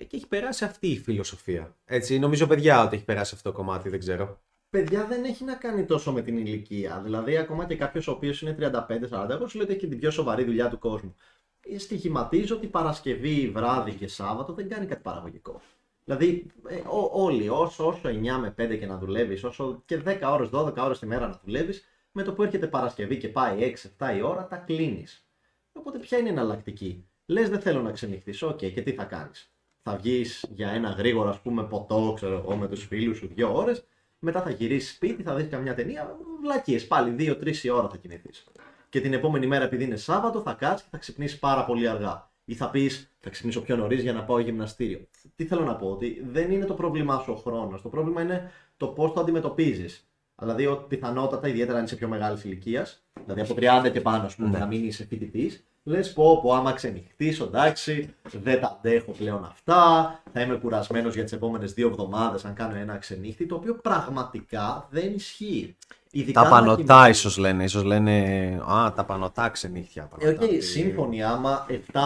Και 0.05 0.17
έχει 0.17 0.27
περάσει 0.27 0.65
αυτή 0.65 0.89
η 0.89 0.99
φιλοσοφία. 0.99 1.77
Έτσι, 1.85 2.19
νομίζω 2.19 2.47
παιδιά 2.47 2.85
ότι 2.85 2.97
έχει 2.97 3.05
περάσει 3.05 3.35
αυτό 3.35 3.51
το 3.51 3.57
κομμάτι, 3.57 3.89
δεν 3.89 3.99
ξέρω. 3.99 4.41
Παιδιά 4.71 5.05
δεν 5.07 5.25
έχει 5.25 5.45
να 5.45 5.55
κάνει 5.55 5.85
τόσο 5.85 6.13
με 6.13 6.23
την 6.23 6.37
ηλικία. 6.39 7.01
Δηλαδή, 7.05 7.37
ακόμα 7.37 7.67
και 7.67 7.77
κάποιος 7.77 8.09
ο 8.09 8.11
οποίος 8.13 8.43
είναι 8.43 8.57
35-40, 8.61 9.29
εγώ 9.31 9.47
σου 9.49 9.57
λέω 9.57 9.65
ότι 9.67 9.73
έχει 9.75 9.81
και 9.83 9.87
την 9.87 9.99
πιο 9.99 10.11
σοβαρή 10.11 10.45
δουλειά 10.45 10.69
του 10.69 10.79
κόσμου. 10.79 11.15
Ε, 11.61 11.79
Στοιχηματίζω 11.79 12.57
ότι 12.57 12.67
Παρασκευή, 12.67 13.51
βράδυ 13.55 13.93
και 13.93 14.09
Σάββατο 14.09 14.53
δεν 14.53 14.69
κάνει 14.69 14.87
κάτι 14.87 15.03
παραγωγικό. 15.03 15.61
Δηλαδή, 16.05 16.47
ε, 16.69 16.75
ό- 16.87 17.11
όλοι, 17.13 17.49
όσο, 17.49 17.87
όσο 17.87 18.09
9 18.09 18.39
με 18.39 18.51
5 18.51 18.77
και 18.77 18.87
να 18.87 18.99
δουλεύεις, 18.99 19.45
όσο 19.45 19.83
και 19.87 19.97
10 19.97 20.33
ώρες, 20.33 20.49
12 20.49 20.85
ώρες 20.85 20.99
τη 20.99 21.07
μέρα 21.07 21.27
να 21.29 21.41
δουλεύεις, 21.45 21.85
με 22.13 22.23
το 22.23 22.33
που 22.33 22.43
έρχεται 22.43 22.67
Παρασκευή 22.67 23.17
και 23.17 23.29
πάει 23.29 23.63
6-7 23.63 24.17
η 24.17 24.23
ώρα, 24.23 24.47
τα 24.47 24.57
κλείνεις. 24.57 25.27
Οπότε, 25.73 25.99
ποια 25.99 26.19
είναι 26.19 26.29
η 26.29 26.33
εναλλακτική; 26.33 27.09
Λες, 27.27 27.49
δεν 27.49 27.61
θέλω 27.61 27.83
να 27.83 27.91
ξενυχτεί. 27.93 28.45
Οκ, 28.45 28.57
και 28.57 28.83
τι 28.83 28.93
θα 28.93 29.05
κάνεις. 29.05 29.51
Θα 29.89 29.97
βγεις 29.97 30.45
για 30.55 30.71
ένα 30.71 30.89
γρήγορο, 30.89 31.29
ας 31.29 31.41
πούμε, 31.41 31.65
ποτό, 31.65 32.13
ξέρω 32.17 32.35
εγώ, 32.37 32.57
με 32.57 32.69
τους 32.69 32.85
φίλους 32.85 33.17
σου 33.17 33.31
δύο 33.35 33.57
ώρες. 33.57 33.85
Μετά 34.19 34.43
θα 34.43 34.51
γυρίσεις 34.51 34.95
σπίτι, 34.95 35.23
θα 35.23 35.35
δεις 35.35 35.49
καμιά 35.51 35.75
ταινία. 35.75 36.17
Βλακίες. 36.43 36.87
Πάλι 36.87 37.11
2-3 37.11 37.65
η 37.65 37.71
ώρα 37.71 37.89
θα 37.89 37.97
κοιμηθείς. 37.97 38.45
Και 38.89 39.01
την 39.01 39.13
επόμενη 39.13 39.47
μέρα, 39.47 39.65
επειδή 39.65 39.85
είναι 39.85 39.97
Σάββατο, 39.97 40.41
θα 40.41 40.53
κάτσεις 40.53 40.83
και 40.83 40.89
θα 40.91 40.99
ξυπνήσεις 40.99 41.39
πάρα 41.39 41.65
πολύ 41.65 41.89
αργά. 41.89 42.31
Ή 42.45 42.55
θα 42.55 42.71
πεις, 42.71 43.11
θα 43.21 43.31
ξυπνήσω 43.31 43.61
πιο 43.61 43.77
νωρίς 43.77 44.03
για 44.03 44.13
να 44.13 44.25
πάω 44.25 44.39
γυμναστήριο. 44.39 45.01
Τι 45.37 45.45
θέλω 45.45 45.65
να 45.65 45.77
πω, 45.77 45.91
ότι 45.91 46.23
δεν 46.31 46.51
είναι 46.51 46.65
το 46.65 46.75
πρόβλημά 46.75 47.19
σου 47.19 47.33
ο 47.33 47.37
χρόνος. 47.37 47.83
Το 47.83 47.89
πρόβλημα 47.89 48.23
είναι 48.23 48.51
το 48.77 48.87
πώς 48.87 49.13
το 49.13 49.21
αντιμετωπίζεις. 49.21 50.09
Δηλαδή, 50.39 50.67
ότι 50.67 50.97
πιθανότατα, 50.97 51.49
ιδιαίτερα 51.49 51.79
αν 51.79 51.85
είσαι 51.85 51.97
πιο 51.97 52.09
μεγάλης 52.09 52.45
ηλικίας, 52.45 53.05
δηλαδή 53.25 53.41
από 53.41 53.55
30 53.55 53.91
και 53.93 54.01
πάνω, 54.01 54.25
ας 54.25 54.35
πούμε, 54.35 54.49
Ναι. 54.49 54.59
να 54.59 54.67
μην 54.67 54.85
είσαι 54.85 55.05
φοιτητής, 55.05 55.67
λες 55.87 56.13
πω, 56.13 56.41
πω, 56.43 56.53
άμα 56.55 56.73
ξενυχτήσω, 56.73 57.45
εντάξει, 57.45 58.15
δεν 58.43 58.61
τα 58.61 58.79
αντέχω 58.79 59.13
πλέον 59.13 59.45
αυτά, 59.45 60.21
θα 60.33 60.41
είμαι 60.41 60.57
κουρασμένος 60.57 61.15
για 61.15 61.23
τις 61.23 61.33
επόμενες 61.33 61.73
δύο 61.73 61.89
εβδομάδες 61.89 62.45
αν 62.45 62.55
κάνω 62.55 62.77
ένα 62.77 62.97
ξενύχτη, 62.97 63.47
το 63.47 63.55
οποίο 63.55 63.75
πραγματικά 63.75 64.89
δεν 64.91 65.13
ισχύει. 65.15 65.77
Ειδικά 66.11 66.43
Τα 66.43 66.49
να 66.49 66.55
πανωτά 66.55 66.83
κοιμηθείς. 66.97 67.19
ίσως 67.19 67.37
λένε, 67.37 67.65
ίσως 67.65 67.83
λένε, 67.83 68.13
α, 68.71 68.93
τα 68.93 69.05
πανωτά 69.05 69.49
ξενύχια. 69.49 70.03
Ε, 70.19 70.29
οκ, 70.29 70.35
πανωτά, 70.35 70.47
τι- 70.55 70.61
σύμφωνοι, 70.61 71.23
άμα 71.23 71.67
7 71.69 72.01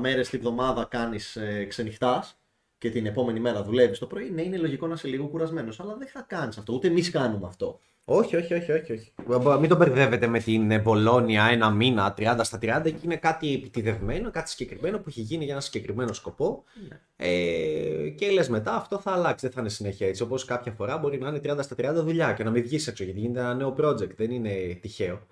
μέρες 0.00 0.28
τη 0.28 0.38
βδομάδα 0.38 0.84
κάνεις 0.84 1.36
ε, 1.36 1.64
ξενυχτάς 1.64 2.38
και 2.78 2.88
και 2.88 2.90
την 2.90 3.06
επόμενη 3.06 3.40
μέρα 3.40 3.62
δουλεύεις 3.62 3.98
το 3.98 4.06
πρωί, 4.06 4.30
ναι, 4.30 4.42
είναι 4.42 4.56
λογικό 4.56 4.86
να 4.86 4.94
είσαι 4.94 5.08
λίγο 5.08 5.26
κουρασμένος. 5.26 5.80
Αλλά 5.80 5.94
δεν 5.94 6.06
θα 6.08 6.24
κάνεις 6.28 6.58
αυτό. 6.58 6.72
Ούτε 6.72 6.88
εμείς 6.88 7.10
κάνουμε 7.10 7.46
αυτό. 7.46 7.80
Όχι, 8.08 8.36
όχι, 8.36 8.54
όχι, 8.54 8.72
όχι. 8.72 8.92
όχι. 8.92 9.12
Μην 9.60 9.68
το 9.68 9.76
μπερδεύετε 9.76 10.26
με 10.26 10.38
την 10.38 10.80
Μπολόνια 10.80 11.44
ένα 11.44 11.70
μήνα 11.70 12.14
30 12.18 12.40
στα 12.42 12.58
30 12.62 12.80
και 12.82 12.94
είναι 13.02 13.16
κάτι 13.16 13.54
επιτηδευμένο, 13.54 14.30
κάτι 14.30 14.50
συγκεκριμένο 14.50 14.98
που 14.98 15.04
έχει 15.08 15.20
γίνει 15.20 15.44
για 15.44 15.52
ένα 15.52 15.62
συγκεκριμένο 15.62 16.12
σκοπό. 16.12 16.64
Ναι. 16.88 17.00
Ε, 17.16 18.08
και 18.08 18.30
λες 18.30 18.48
μετά 18.48 18.74
αυτό 18.74 18.98
θα 18.98 19.10
αλλάξει, 19.10 19.46
δεν 19.46 19.54
θα 19.54 19.60
είναι 19.60 19.70
συνέχεια 19.70 20.06
έτσι. 20.06 20.22
Όπως 20.22 20.44
κάποια 20.44 20.72
φορά 20.72 20.98
μπορεί 20.98 21.18
να 21.18 21.28
είναι 21.28 21.40
30 21.44 21.58
στα 21.62 21.76
30 21.78 21.94
δουλειά 21.94 22.32
και 22.32 22.44
να 22.44 22.50
μην 22.50 22.62
βγεις 22.62 22.86
έξω 22.86 23.04
γιατί 23.04 23.20
γίνεται 23.20 23.40
ένα 23.40 23.54
νέο 23.54 23.74
project, 23.78 24.14
δεν 24.16 24.30
είναι 24.30 24.78
τυχαίο. 24.80 25.26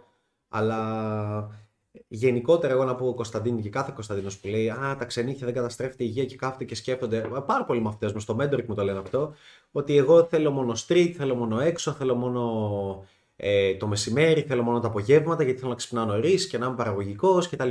Αλλά 0.48 1.64
γενικότερα, 2.08 2.72
εγώ 2.72 2.84
να 2.84 2.94
πω 2.94 3.06
ο 3.06 3.14
Κωνσταντίνο 3.14 3.60
και 3.60 3.68
κάθε 3.68 3.92
Κωνσταντίνος 3.94 4.38
που 4.38 4.48
λέει 4.48 4.70
Α, 4.70 4.96
τα 4.98 5.04
ξενύχια 5.04 5.46
δεν 5.46 5.54
καταστρέφεται 5.54 6.04
η 6.04 6.06
υγεία 6.10 6.24
και 6.24 6.36
κάθονται 6.36 6.64
και 6.64 6.74
σκέφτονται. 6.74 7.20
Πάρα 7.46 7.64
πολλοί 7.64 7.80
μαθητές 7.80 8.12
μου 8.12 8.20
στο 8.20 8.36
mentoring 8.40 8.66
μου 8.66 8.74
το 8.74 8.84
λένε 8.84 8.98
αυτό. 8.98 9.34
Ότι 9.76 9.96
εγώ 9.96 10.24
θέλω 10.24 10.50
μόνο 10.50 10.74
street, 10.86 11.12
θέλω 11.16 11.34
μόνο 11.34 11.60
έξω, 11.60 11.92
θέλω 11.92 12.14
μόνο 12.14 13.06
ε, 13.36 13.74
το 13.74 13.86
μεσημέρι, 13.86 14.42
θέλω 14.42 14.62
μόνο 14.62 14.80
τα 14.80 14.86
απογεύματα 14.86 15.42
γιατί 15.42 15.58
θέλω 15.58 15.70
να 15.70 15.76
ξυπνάω 15.76 16.04
νωρίς 16.04 16.46
και 16.46 16.58
να 16.58 16.66
είμαι 16.66 16.74
παραγωγικός 16.74 17.48
κτλ. 17.48 17.70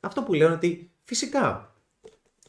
Αυτό 0.00 0.22
που 0.22 0.34
λέω 0.34 0.46
είναι 0.46 0.56
ότι 0.56 0.90
φυσικά 1.04 1.74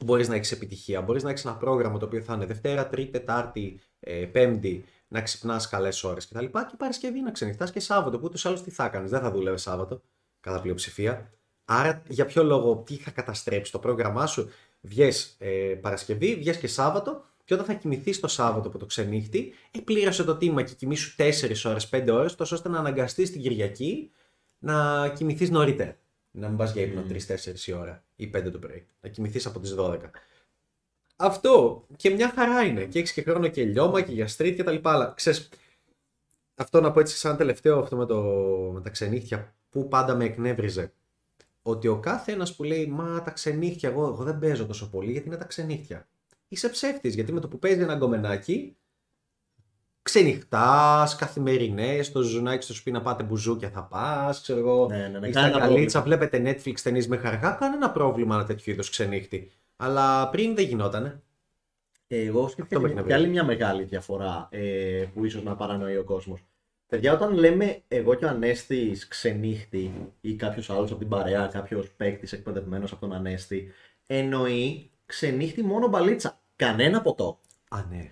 μπορείς 0.05 0.27
να 0.27 0.35
έχεις 0.35 0.51
επιτυχία. 0.51 1.01
Μπορείς 1.01 1.23
να 1.23 1.29
έχεις 1.29 1.45
ένα 1.45 1.55
πρόγραμμα 1.55 1.97
το 1.97 2.05
οποίο 2.05 2.21
θα 2.21 2.33
είναι 2.33 2.45
Δευτέρα, 2.45 2.87
Τρίτη, 2.87 3.11
Τετάρτη, 3.11 3.79
ε, 3.99 4.25
Πέμπτη, 4.25 4.85
να 5.07 5.21
ξυπνάς 5.21 5.67
καλές 5.67 6.03
ώρες 6.03 6.27
κτλ. 6.27 6.45
Και, 6.45 6.49
και 6.51 6.75
Παρασκευή 6.77 7.21
να 7.21 7.31
ξενυχτάς 7.31 7.71
και 7.71 7.79
Σάββατο 7.79 8.17
που 8.17 8.25
ούτως 8.25 8.43
ή 8.43 8.47
άλλως 8.47 8.63
τι 8.63 8.71
θα 8.71 8.87
κάνεις. 8.87 9.09
Δεν 9.09 9.21
θα 9.21 9.31
δούλευες 9.31 9.61
Σάββατο 9.61 10.01
κατά 10.39 10.61
πλειοψηφία. 10.61 11.33
Άρα 11.65 12.01
για 12.07 12.25
ποιο 12.25 12.43
λόγο, 12.43 12.75
τι 12.85 12.95
θα 12.95 13.11
καταστρέψει 13.11 13.71
το 13.71 13.79
πρόγραμμά 13.79 14.25
σου. 14.25 14.49
Βγες 14.81 15.35
ε, 15.39 15.77
Παρασκευή, 15.81 16.35
βγες 16.35 16.57
και 16.57 16.67
Σάββατο 16.67 17.23
και 17.51 17.57
όταν 17.57 17.69
θα 17.69 17.79
κοιμηθείς 17.79 18.19
το 18.19 18.27
Σάββατο 18.27 18.67
από 18.67 18.77
το 18.77 18.85
ξενύχτη, 18.85 19.53
ε, 19.71 20.23
το 20.23 20.35
τίμημα 20.35 20.63
και 20.63 20.73
κοιμήσου 20.73 21.15
4 21.15 21.65
ώρες, 21.65 21.89
5 21.89 22.07
ώρες, 22.11 22.35
τόσο 22.35 22.55
ώστε 22.55 22.69
να 22.69 22.79
αναγκαστείς 22.79 23.31
την 23.31 23.41
Κυριακή 23.41 24.11
να 24.59 25.09
κοιμηθείς 25.09 25.49
νωρίτερα. 25.49 25.97
Να 26.31 26.47
μην 26.47 26.57
πας 26.57 26.73
για 26.73 26.81
ύπνο 26.81 27.01
3-4 27.01 27.67
η 27.67 27.73
ώρα 27.73 28.03
ή 28.15 28.27
5 28.27 28.51
το 28.51 28.59
πρωί. 28.59 28.87
Να 29.01 29.09
κοιμηθείς 29.09 29.45
από 29.45 29.59
τις 29.59 29.75
12. 29.75 30.11
Αυτό 31.15 31.85
και 31.95 32.09
μια 32.09 32.29
χαρά 32.29 32.63
είναι. 32.63 32.85
Και 32.85 32.99
έχεις 32.99 33.11
και 33.13 33.21
χρόνο 33.21 33.47
και 33.47 33.63
λιώμα 33.63 34.01
και 34.01 34.11
για 34.11 34.27
street 34.27 34.53
και 34.55 34.63
τα 34.63 34.71
λοιπά. 34.71 34.91
Αλλά 34.91 35.13
ξέρεις, 35.15 35.49
αυτό 36.55 36.81
να 36.81 36.91
πω 36.91 36.99
έτσι 36.99 37.17
σαν 37.17 37.37
τελευταίο 37.37 37.79
αυτό 37.79 37.95
με, 37.95 38.05
το, 38.05 38.21
με 38.73 38.81
τα 38.81 38.89
ξενύχτια 38.89 39.55
που 39.69 39.87
πάντα 39.87 40.15
με 40.15 40.25
εκνεύριζε. 40.25 40.93
Ότι 41.61 41.87
ο 41.87 41.99
κάθε 41.99 42.31
ένας 42.31 42.55
που 42.55 42.63
λέει 42.63 42.87
Μα 42.87 43.21
τα 43.21 43.31
ξενύχτια, 43.31 43.89
εγώ, 43.89 44.07
εγώ 44.07 44.23
δεν 44.23 44.39
παίζω 44.39 44.65
τόσο 44.65 44.89
πολύ 44.89 45.11
γιατί 45.11 45.27
είναι 45.27 45.37
τα 45.37 45.45
ξενύχτια. 45.45 46.07
Είσαι 46.53 46.69
ψεύτης 46.69 47.15
γιατί 47.15 47.31
με 47.31 47.39
το 47.39 47.47
που 47.47 47.59
παίζεις 47.59 47.83
ένα 47.83 47.95
γκομενάκι, 47.95 48.77
ξενυχτάς, 50.01 51.15
καθημερινές, 51.15 52.05
στο 52.05 52.21
ζουνάκι 52.21 52.63
στο 52.63 52.73
σπίτι 52.73 52.91
να 52.91 53.01
πάτε 53.01 53.23
μπουζούκια 53.23 53.69
θα 53.69 53.83
πας, 53.83 54.41
ξέρω 54.41 54.59
εγώ. 54.59 54.87
Ναι, 54.87 55.07
ναι, 55.07 55.19
ναι, 55.19 55.27
είστε 55.27 55.49
καλίτσα, 55.49 56.01
βλέπετε 56.01 56.41
Netflix 56.45 56.79
ταινίες 56.79 57.07
με 57.07 57.17
χαργά, 57.17 57.51
κανένα 57.51 57.91
πρόβλημα 57.91 58.35
ένα 58.35 58.45
τέτοιο 58.45 58.73
είδος 58.73 58.89
ξενύχτη. 58.89 59.51
Αλλά 59.75 60.29
πριν 60.29 60.55
δεν 60.55 60.65
γινότανε. 60.65 61.21
Εγώ 62.07 62.47
σκέφτομαι 62.47 63.03
και 63.03 63.13
άλλη 63.13 63.27
μια 63.27 63.43
μεγάλη 63.43 63.83
διαφορά 63.83 64.47
ε, 64.51 65.05
που 65.13 65.25
ίσως 65.25 65.43
να 65.43 65.55
παρανοεί 65.55 65.97
ο 65.97 66.03
κόσμος. 66.03 66.43
Παιδιά, 66.87 67.13
όταν 67.13 67.33
λέμε 67.33 67.81
εγώ 67.87 68.15
και 68.15 68.25
ο 68.25 68.29
Ανέστη 68.29 68.97
ξενύχτη 69.07 70.13
ή 70.21 70.35
κάποιος 70.35 70.69
άλλος 70.69 70.89
από 70.91 70.99
την 70.99 71.09
παρέα, 71.09 71.47
κάποιος 71.47 71.91
παίκτης 71.91 72.33
εκπαιδευμένος 72.33 72.91
από 72.91 73.01
τον 73.01 73.13
Ανέστη, 73.13 73.71
εννοεί 74.05 74.91
ξενύχτη 75.05 75.63
μόνο 75.63 75.87
μπαλίτσα. 75.87 76.40
Κανένα 76.65 77.01
ποτό. 77.01 77.39
Α, 77.69 77.85
ναι. 77.89 78.09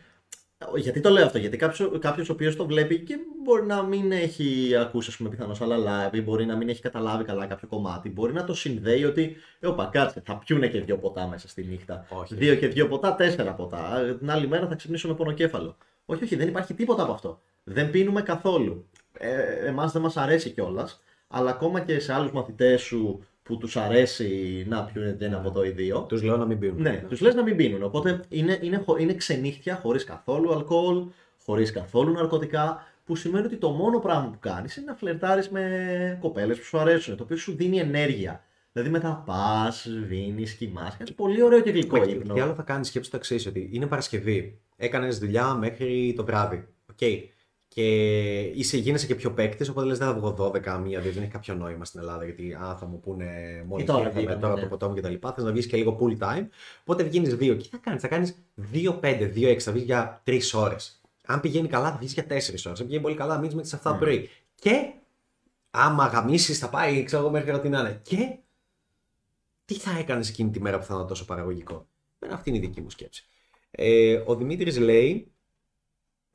Γιατί 0.76 1.02
το 1.02 1.10
λέω 1.10 1.26
αυτό, 1.26 1.38
Γιατί 1.38 1.58
κάποιος 2.00 2.30
ο 2.30 2.34
οποίος 2.34 2.56
το 2.56 2.66
βλέπει 2.66 3.00
και 3.00 3.18
μπορεί 3.44 3.66
να 3.66 3.84
μην 3.84 4.12
έχει 4.12 4.76
ακούσει, 4.76 5.10
ας 5.10 5.18
πούμε, 5.18 5.30
πιθανώς 5.30 5.62
άλλα 5.62 6.10
live 6.10 6.14
ή 6.14 6.22
μπορεί 6.22 6.46
να 6.46 6.56
μην 6.56 6.70
έχει 6.70 6.82
καταλάβει 6.82 7.24
καλά 7.24 7.46
κάποιο 7.46 7.68
κομμάτι. 7.68 8.10
Μπορεί 8.10 8.34
να 8.34 8.44
το 8.44 8.54
συνδέει 8.54 9.04
ότι, 9.04 9.36
Ωπα, 9.64 9.86
κάτσε, 9.86 10.22
θα 10.26 10.38
πιούνε 10.38 10.68
και 10.68 10.82
δύο 10.82 10.98
ποτά 10.98 11.28
μέσα 11.28 11.48
στη 11.48 11.64
νύχτα. 11.64 12.06
Όχι. 12.10 12.36
Δύο 12.36 12.56
και 12.56 12.68
δύο 12.68 12.88
ποτά, 12.88 13.16
τέσσερα 13.16 13.54
ποτά. 13.54 14.16
Την 14.20 14.32
άλλη 14.32 14.48
μέρα 14.48 14.68
θα 14.68 14.76
ξυπνήσω 14.76 15.08
με 15.08 15.14
πονοκέφαλο. 15.14 15.78
Όχι, 16.06 16.24
όχι, 16.24 16.36
δεν 16.36 16.48
υπάρχει 16.48 16.74
τίποτα 16.74 17.04
από 17.04 17.12
αυτό. 17.12 17.42
Δεν 17.64 17.92
πίνουμε 17.92 18.22
καθόλου. 18.22 18.86
Ε, 19.14 19.68
Εμάς 19.68 19.92
δεν 19.92 20.02
μας 20.02 20.18
αρέσει 20.18 20.50
κιόλας. 20.50 21.04
Αλλά 21.28 21.50
ακόμα 21.50 21.80
και 21.80 22.00
σε 22.00 22.14
άλλους 22.14 22.32
μαθητές 22.32 22.82
σου 22.82 23.24
που 23.50 23.58
τους 23.58 23.78
αρέσει 23.78 24.66
να 24.70 24.84
πιούν 24.84 25.16
ένα 25.20 25.38
από 25.38 25.52
το 25.52 25.64
ή 25.64 25.70
δύο. 25.70 26.06
Τους 26.10 26.24
λέω 26.24 26.38
να 26.38 26.46
μην 26.46 26.60
πίνουν. 26.60 26.82
Ναι, 26.82 27.04
τους 27.10 27.22
λες 27.22 27.36
να 27.36 27.44
μην 27.44 27.56
πίνουν. 27.56 27.84
Οπότε 27.84 28.20
είναι, 28.30 28.60
είναι, 28.62 28.84
είναι 29.00 29.14
ξενύχτια 29.14 29.76
χωρίς 29.76 30.04
καθόλου 30.04 30.54
αλκοόλ, 30.54 31.06
χωρίς 31.46 31.72
καθόλου 31.72 32.12
ναρκωτικά. 32.12 32.88
Που 33.06 33.16
σημαίνει 33.16 33.46
ότι 33.46 33.56
το 33.56 33.70
μόνο 33.70 34.00
πράγμα 34.00 34.30
που 34.30 34.40
κάνεις 34.40 34.76
είναι 34.76 34.86
να 34.86 34.96
φλερτάρεις 34.96 35.50
με 35.50 36.18
κοπέλες 36.22 36.58
που 36.58 36.64
σου 36.64 36.80
αρέσουν. 36.80 37.18
Το 37.18 37.24
οποίο 37.24 37.38
σου 37.38 37.56
δίνει 37.56 37.80
ενέργεια. 37.80 38.44
Δηλαδή 38.72 38.92
μετά 38.92 39.24
πας, 39.26 39.88
βίνεις, 40.08 40.54
κοιμά. 40.54 40.96
Κάτι 40.98 41.14
πολύ 41.14 41.44
ωραίο 41.44 41.62
και 41.62 41.70
γλυκό 41.70 42.04
ύπνο. 42.04 42.34
Τι 42.34 42.40
άλλο 42.40 42.54
θα 42.54 42.64
κάνεις, 42.64 42.88
σκέψη 42.88 43.12
το 43.12 43.18
εξής, 43.18 43.46
ότι 43.46 43.70
είναι 43.72 43.86
Παρασκευή. 43.86 44.60
Έκανες 44.78 45.20
δουλειά 45.20 45.54
μέχρι 45.54 46.14
το 46.18 46.26
βράδυ. 46.26 46.68
Okay 46.96 47.24
και 47.74 48.40
είσαι, 48.40 48.78
γίνεσαι 48.78 49.06
και 49.06 49.16
πιο 49.16 49.32
παίκτης, 49.32 49.70
οπότε 49.70 49.88
λες 49.88 49.98
δεν 49.98 50.08
θα 50.08 50.14
βγω 50.14 50.36
12 50.38 50.80
μία, 50.84 51.02
δεν 51.02 51.18
έχει 51.18 51.28
κάποιο 51.28 51.54
νόημα 51.54 51.86
στην 51.86 52.00
Ελλάδα 52.00 52.24
γιατί 52.24 52.54
α, 52.54 52.78
θα 52.80 52.86
μου 52.86 53.00
πούνε 53.00 53.26
μόλι 53.68 53.84
τώρα, 53.84 54.12
τώρα, 54.12 54.38
τώρα 54.38 54.54
ναι. 54.54 54.62
το 54.62 54.68
ποτό 54.68 54.90
μου 54.90 54.96
κτλ. 54.96 55.14
Θες 55.36 55.44
να 55.44 55.52
βγεις 55.52 55.68
και 55.68 55.78
λίγο 55.78 55.98
full 56.02 56.24
time. 56.24 56.48
Οπότε 56.82 57.04
βγαίνεις 57.04 57.34
2 57.34 57.38
και 57.38 57.54
τι 57.54 57.68
θα 57.68 57.78
κάνεις, 57.78 58.02
θα 58.02 58.08
κάνεις 58.08 58.36
2-5, 58.74 59.32
2-6, 59.36 59.58
θα 59.60 59.72
βγεις 59.72 59.84
για 59.84 60.22
3 60.26 60.40
ώρες. 60.54 61.02
Αν 61.26 61.40
πηγαίνει 61.40 61.68
καλά, 61.68 61.92
θα 61.92 61.98
βγεις 61.98 62.14
για 62.14 62.24
4 62.24 62.66
ώρες. 62.66 62.66
Αν 62.66 62.86
πηγαίνει 62.86 63.02
πολύ 63.02 63.16
καλά, 63.16 63.38
μείνεις 63.38 63.56
μέχρι 63.56 63.70
τις 63.70 63.80
7 63.84 63.96
mm. 63.96 64.00
πρωί. 64.00 64.30
Και 64.56 64.94
άμα 65.72 66.06
γαμίσεις, 66.06 66.60
θα 66.60 66.70
πάει, 66.70 67.04
ξέρω 67.04 67.22
εγώ, 67.22 67.32
μέχρι 67.32 67.52
ό,τι 67.52 67.70
να 67.70 67.80
είναι. 67.80 68.00
Και 68.04 68.38
τι 69.66 69.74
θα 69.74 69.98
έκανες 70.00 70.30
εκείνη 70.30 70.50
τη 70.50 70.62
μέρα 70.62 70.80
που 70.80 70.86
θα 70.86 70.94
ήταν 70.94 71.08
τόσο 71.08 71.26
παραγωγικό; 71.26 71.88
Δεν 72.20 72.32
αυτή 72.32 72.50
είναι 72.50 72.58
η 72.58 72.62
δική 72.62 72.82
μου 72.82 72.90
σκέψη. 72.90 73.26
Ε, 73.72 74.24
ο 74.26 74.36
Δημήτρης 74.36 74.78
λέει 74.78 75.32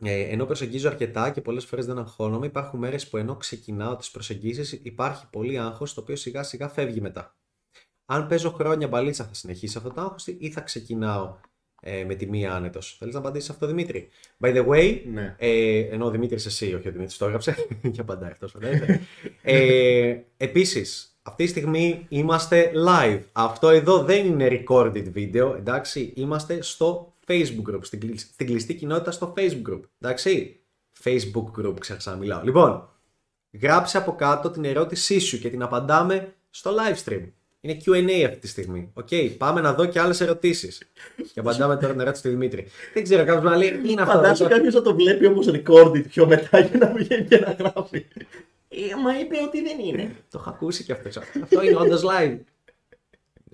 ε, 0.04 0.20
ενώ 0.20 0.44
προσεγγίζω 0.44 0.88
αρκετά 0.88 1.30
και 1.30 1.40
πολλές 1.40 1.64
φορές 1.64 1.86
δεν 1.86 1.98
αγχώνομαι, 1.98 2.46
υπάρχουν 2.46 2.78
μέρες 2.78 3.08
που 3.08 3.16
ενώ 3.16 3.36
ξεκινάω 3.36 3.96
τις 3.96 4.10
προσεγγίσεις 4.10 4.72
υπάρχει 4.72 5.24
πολύ 5.30 5.58
άγχος 5.58 5.94
το 5.94 6.00
οποίο 6.00 6.16
σιγά 6.16 6.42
σιγά 6.42 6.68
φεύγει 6.68 7.00
μετά. 7.00 7.36
Αν 8.06 8.26
παίζω 8.26 8.50
χρόνια 8.50 8.88
μπαλίτσα, 8.88 9.24
θα 9.24 9.34
συνεχίσει 9.34 9.76
αυτό 9.76 9.90
το 9.92 10.00
άγχος 10.00 10.26
ή 10.26 10.50
θα 10.50 10.60
ξεκινάω 10.60 11.36
ε, 11.80 12.04
με 12.04 12.14
τη 12.14 12.26
μία 12.26 12.54
άνετος. 12.54 12.96
Θέλεις 12.98 13.14
να 13.14 13.20
απαντήσεις 13.20 13.50
αυτό, 13.50 13.66
Δημήτρη; 13.66 14.08
By 14.40 14.56
the 14.56 14.66
way, 14.66 15.02
ναι. 15.12 15.34
ε, 15.38 15.78
ενώ 15.78 16.06
ο 16.06 16.10
Δημήτρη 16.10 16.36
εσύ, 16.36 16.74
όχι 16.74 16.88
ο 16.88 16.92
Δημήτρης 16.92 17.16
το 17.16 17.24
έγραψε, 17.24 17.54
και 17.92 18.00
απαντάει 18.00 18.30
αυτό. 18.30 18.48
ε, 19.42 20.16
Επίσης, 20.36 21.18
αυτή 21.22 21.44
τη 21.44 21.50
στιγμή 21.50 22.06
είμαστε 22.08 22.72
live. 22.88 23.20
Αυτό 23.32 23.68
εδώ 23.68 24.02
δεν 24.02 24.26
είναι 24.26 24.48
recorded 24.50 25.12
video, 25.14 25.54
εντάξει. 25.56 26.12
Είμαστε 26.16 26.62
στο 26.62 27.13
Facebook 27.26 27.74
group, 27.74 27.80
στην, 27.82 28.18
στην 28.18 28.46
κλειστή 28.46 28.74
κοινότητα 28.74 29.10
στο 29.10 29.34
Facebook 29.36 29.70
group. 29.70 29.80
Εντάξει. 30.00 30.60
Facebook 31.04 31.60
group, 31.60 31.74
ξέχασα 31.80 32.10
να 32.10 32.16
μιλάω. 32.16 32.42
Λοιπόν, 32.42 32.88
γράψε 33.62 33.98
από 33.98 34.14
κάτω 34.14 34.50
την 34.50 34.64
ερώτησή 34.64 35.18
σου 35.18 35.38
και 35.38 35.50
την 35.50 35.62
απαντάμε 35.62 36.34
στο 36.50 36.70
live 36.70 37.04
stream. 37.04 37.28
Είναι 37.60 37.76
Q&A 37.84 38.24
αυτή 38.26 38.38
τη 38.38 38.48
στιγμή. 38.48 38.90
Οκ, 38.94 39.08
okay, 39.10 39.34
πάμε 39.38 39.60
να 39.60 39.72
δω 39.72 39.86
και 39.86 40.00
άλλες 40.00 40.20
ερωτήσεις. 40.20 40.82
και 41.32 41.40
απαντάμε 41.40 41.76
τώρα 41.76 41.92
την 41.92 42.00
ερώτηση 42.00 42.22
του 42.22 42.28
Δημήτρη. 42.28 42.66
Δεν 42.94 43.02
ξέρω, 43.02 43.24
κάποιος 43.24 43.50
να 43.50 43.56
λέει. 43.56 43.80
Είναι 43.86 44.02
αυτό. 44.02 44.14
Φαντάζομαι 44.14 44.50
κάποιος 44.50 44.74
να 44.74 44.82
το 44.82 44.94
βλέπει 44.94 45.26
όμως 45.26 45.46
recorded 45.50 46.04
πιο 46.08 46.26
μετά 46.26 46.58
για 46.58 46.78
να 46.78 46.92
βγαίνει 46.92 47.24
και 47.24 47.38
να 47.38 47.56
γράφει. 47.58 48.06
Ε, 48.68 48.96
μα 49.04 49.18
είπε 49.18 49.36
ότι 49.46 49.62
δεν 49.62 49.78
είναι. 49.78 50.10
το 50.30 50.38
έχω 50.40 50.50
ακούσει 50.50 50.84
και 50.84 50.92
αυτός. 50.92 51.16
αυτό 51.16 51.62
είναι 51.62 51.76
όντως 51.76 52.02
live. 52.02 52.38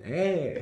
Ναι. 0.07 0.53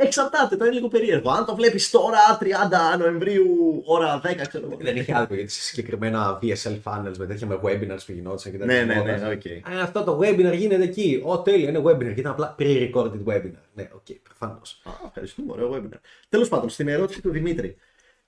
Εξαρτάται, 0.00 0.56
το 0.56 0.64
είναι 0.64 0.74
λίγο 0.74 0.88
περίεργο. 0.88 1.30
Αν 1.30 1.44
το 1.44 1.54
βλέπεις 1.54 1.90
τώρα, 1.90 2.18
30 2.40 2.98
Νοεμβρίου, 2.98 3.82
ώρα 3.84 4.20
10, 4.24 4.46
ξέρω 4.48 4.66
εγώ. 4.66 4.76
Δεν 4.80 4.96
είχε 4.96 5.14
άδικο 5.16 5.34
γιατί 5.34 5.50
σε 5.50 5.60
συγκεκριμένα 5.60 6.38
VSL 6.42 6.78
funnels 6.84 7.16
με 7.18 7.26
τέτοια 7.26 7.46
με 7.46 7.60
webinars 7.62 8.04
που 8.06 8.12
γινόντουσαν 8.12 8.52
και 8.52 8.58
τέτοια. 8.58 8.84
Ναι, 8.84 8.94
ναι, 8.94 9.16
ναι, 9.16 9.28
okay. 9.28 9.76
Α, 9.76 9.82
αυτό 9.82 10.04
το 10.04 10.18
webinar 10.22 10.54
γίνεται 10.54 10.82
εκεί. 10.82 11.22
Ω, 11.24 11.42
τέλειο, 11.42 11.68
είναι 11.68 11.82
webinar 11.84 12.14
και 12.14 12.20
ήταν 12.20 12.32
απλά 12.32 12.54
pre-recorded 12.58 13.24
webinar. 13.26 13.64
Ναι, 13.74 13.88
οκ, 13.92 14.00
okay, 14.08 14.16
προφανώς. 14.22 14.60
Ευχαριστούμε, 15.06 15.52
ωραίο 15.52 15.74
webinar. 15.74 15.98
Τέλος 16.28 16.48
πάντων, 16.48 16.68
στην 16.68 16.88
ερώτηση 16.88 17.22
του 17.22 17.30
Δημήτρη. 17.30 17.76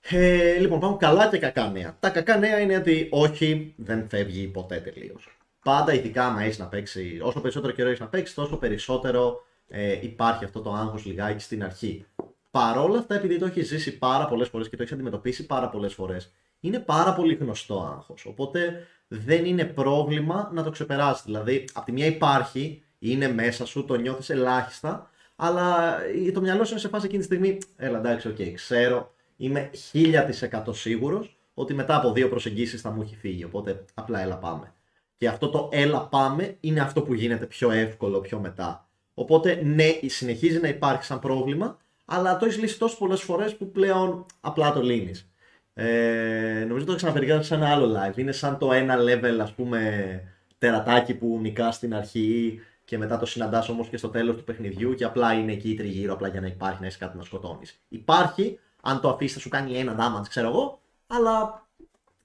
Ε, 0.01 0.57
λοιπόν, 0.59 0.79
πάμε 0.79 0.97
καλά 0.99 1.29
και 1.29 1.37
κακά 1.37 1.69
νέα. 1.69 1.97
Τα 1.99 2.09
κακά 2.09 2.37
νέα 2.37 2.59
είναι 2.59 2.75
ότι 2.75 3.07
όχι, 3.11 3.73
δεν 3.77 4.07
φεύγει 4.09 4.47
ποτέ 4.47 4.75
τελείως. 4.75 5.37
Πάντα, 5.63 5.93
ειδικά 5.93 6.25
άμα 6.25 6.43
έχεις 6.43 6.59
να 6.59 6.65
παίξει, 6.65 7.19
όσο 7.21 7.41
περισσότερο 7.41 7.73
καιρό 7.73 7.87
έχεις 7.87 7.99
να 7.99 8.07
παίξεις, 8.07 8.35
τόσο 8.35 8.57
περισσότερο 8.57 9.45
ε, 9.69 9.99
υπάρχει 10.01 10.43
αυτό 10.43 10.61
το 10.61 10.73
άγχος 10.73 11.05
λιγάκι 11.05 11.43
στην 11.43 11.63
αρχή. 11.63 12.05
Παρόλα 12.51 12.99
αυτά, 12.99 13.15
επειδή 13.15 13.37
το 13.37 13.45
έχεις 13.45 13.67
ζήσει 13.67 13.97
πάρα 13.97 14.27
πολλές 14.27 14.47
φορές 14.47 14.69
και 14.69 14.75
το 14.75 14.81
έχεις 14.81 14.93
αντιμετωπίσει 14.93 15.45
πάρα 15.45 15.69
πολλές 15.69 15.93
φορές, 15.93 16.31
είναι 16.59 16.79
πάρα 16.79 17.13
πολύ 17.13 17.33
γνωστό 17.33 17.93
άγχος. 17.95 18.25
Οπότε 18.25 18.87
δεν 19.07 19.45
είναι 19.45 19.65
πρόβλημα 19.65 20.49
να 20.53 20.63
το 20.63 20.69
ξεπεράσεις. 20.69 21.25
Δηλαδή, 21.25 21.65
από 21.73 21.85
τη 21.85 21.91
μία 21.91 22.05
υπάρχει, 22.05 22.83
είναι 22.99 23.27
μέσα 23.27 23.65
σου, 23.65 23.85
το 23.85 23.95
νιώθεις 23.95 24.29
ελάχιστα, 24.29 25.09
Αλλά 25.35 25.97
ε, 26.27 26.31
το 26.31 26.41
μυαλό 26.41 26.63
σου 26.63 26.71
είναι 26.71 26.79
σε 26.79 26.87
φάση 26.87 27.05
εκείνη 27.05 27.19
τη 27.19 27.25
στιγμή. 27.25 27.57
Έλα, 27.75 27.97
εντάξει, 27.97 28.27
οκ, 28.27 28.53
ξέρω. 28.53 29.13
Είμαι 29.37 29.69
1000% 29.93 30.63
σίγουρος 30.69 31.39
ότι 31.53 31.73
μετά 31.73 31.95
από 31.95 32.11
δύο 32.11 32.29
προσεγγίσεις 32.29 32.81
θα 32.81 32.91
μου 32.91 33.01
έχει 33.01 33.15
φύγει. 33.15 33.43
Οπότε 33.43 33.85
απλά 33.93 34.21
έλα 34.21 34.37
πάμε. 34.37 34.73
Και 35.17 35.27
αυτό 35.27 35.49
το 35.49 35.69
έλα 35.71 36.07
πάμε 36.07 36.57
είναι 36.59 36.79
αυτό 36.79 37.01
που 37.01 37.13
γίνεται 37.13 37.45
πιο 37.45 37.71
εύκολο 37.71 38.19
πιο 38.19 38.39
μετά. 38.39 38.88
Οπότε 39.19 39.61
ναι, 39.63 39.99
συνεχίζει 40.05 40.59
να 40.59 40.67
υπάρχει 40.67 41.03
σαν 41.03 41.19
πρόβλημα, 41.19 41.77
αλλά 42.05 42.37
το 42.37 42.45
έχεις 42.45 42.57
λύσει 42.57 42.79
τόσο 42.79 42.97
πολλές 42.97 43.21
φορές 43.21 43.55
που 43.55 43.71
πλέον 43.71 44.25
απλά 44.41 44.73
το 44.73 44.81
λύνεις. 44.81 45.31
Ε, 45.73 46.65
νομίζω 46.67 46.85
το 46.85 46.95
ξαναπεριέγραψα 46.95 47.47
σε 47.47 47.55
ένα 47.55 47.69
άλλο 47.69 47.95
live. 47.97 48.17
Είναι 48.17 48.31
σαν 48.31 48.57
το 48.57 48.73
ένα 48.73 48.95
level, 48.97 49.37
ας 49.41 49.53
πούμε, 49.53 50.21
τερατάκι 50.57 51.13
που 51.13 51.37
νικάς 51.41 51.75
στην 51.75 51.95
αρχή 51.95 52.59
και 52.85 52.97
μετά 52.97 53.17
το 53.17 53.25
συναντάς 53.25 53.69
όμως 53.69 53.87
και 53.87 53.97
στο 53.97 54.09
τέλος 54.09 54.35
του 54.35 54.43
παιχνιδιού 54.43 54.93
και 54.93 55.03
απλά 55.03 55.33
είναι 55.33 55.51
εκεί 55.51 55.75
τριγύρω 55.75 56.13
απλά 56.13 56.27
για 56.27 56.41
να 56.41 56.47
υπάρχει 56.47 56.79
να 56.79 56.85
έχεις 56.85 56.97
κάτι 56.97 57.17
να 57.17 57.23
σκοτώνεις. 57.23 57.79
Υπάρχει, 57.87 58.59
αν 58.81 59.01
το 59.01 59.09
αφήσεις 59.09 59.33
θα 59.33 59.39
σου 59.39 59.49
κάνει 59.49 59.77
ένα 59.77 59.95
damage, 59.99 60.27
ξέρω 60.29 60.47
εγώ, 60.47 60.81
αλλά 61.07 61.67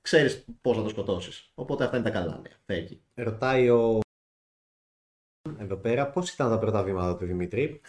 ξέρεις 0.02 0.44
πώς 0.60 0.76
θα 0.76 0.82
το 0.82 0.88
σκοτώσεις. 0.88 1.50
Οπότε 1.54 1.84
αυτά 1.84 1.96
είναι 1.96 2.10
τα 2.10 2.18
καλά 2.18 2.40
νέα. 2.42 2.56
Φέγγει. 2.66 3.00
Ρωτάει 3.14 3.68
ο 3.68 4.00
εδώ 5.64 5.76
πέρα, 5.76 6.06
πώς 6.06 6.30
ήταν 6.30 6.50
τα 6.50 6.58
πρώτα 6.58 6.82
βήματα 6.82 7.16
του 7.16 7.26
Δημήτρη; 7.26 7.80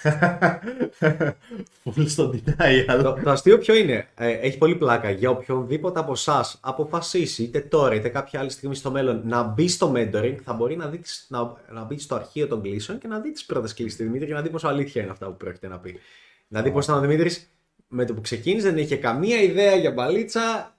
Φουλ 1.91 2.05
στον 2.05 2.43
denial. 2.45 2.99
το, 3.03 3.19
το 3.23 3.29
αστείο 3.29 3.57
ποιο 3.57 3.75
είναι; 3.75 4.07
Ε, 4.15 4.29
έχει 4.31 4.57
πολύ 4.57 4.75
πλάκα 4.75 5.09
για 5.09 5.29
οποιονδήποτε 5.29 5.99
από 5.99 6.11
εσάς 6.11 6.59
αποφασίσει 6.61 7.43
είτε 7.43 7.59
τώρα 7.59 7.95
είτε 7.95 8.09
κάποια 8.09 8.39
άλλη 8.39 8.49
στιγμή 8.49 8.75
στο 8.75 8.91
μέλλον 8.91 9.21
να 9.25 9.43
μπει 9.43 9.67
στο 9.67 9.93
mentoring, 9.95 10.35
θα 10.43 10.53
μπορεί 10.53 10.75
να, 10.75 10.87
δει, 10.87 11.01
να, 11.27 11.53
να 11.71 11.83
μπει 11.83 11.99
στο 11.99 12.15
αρχείο 12.15 12.47
των 12.47 12.61
κλήσεων 12.61 12.97
και 12.97 13.07
να 13.07 13.19
δει 13.19 13.31
τις 13.31 13.45
πρώτες 13.45 13.73
κλήσεις 13.73 13.97
του 13.97 14.03
Δημήτρη 14.03 14.27
και 14.27 14.33
να 14.33 14.41
δει 14.41 14.49
πόσο 14.49 14.67
αλήθεια 14.67 15.01
είναι 15.01 15.11
αυτά 15.11 15.25
που 15.25 15.37
πρόκειται 15.37 15.67
να 15.67 15.79
πει. 15.79 15.99
Να 16.47 16.61
δει 16.61 16.71
πώς 16.71 16.85
ήταν 16.85 16.97
ο 16.97 16.99
Δημήτρης 16.99 17.49
με 17.87 18.05
το 18.05 18.13
που 18.13 18.21
ξεκίνησε, 18.21 18.69
δεν 18.69 18.77
είχε 18.77 18.95
καμία 18.95 19.41
ιδέα 19.41 19.75
για 19.75 19.91
μπαλίτσα. 19.91 20.69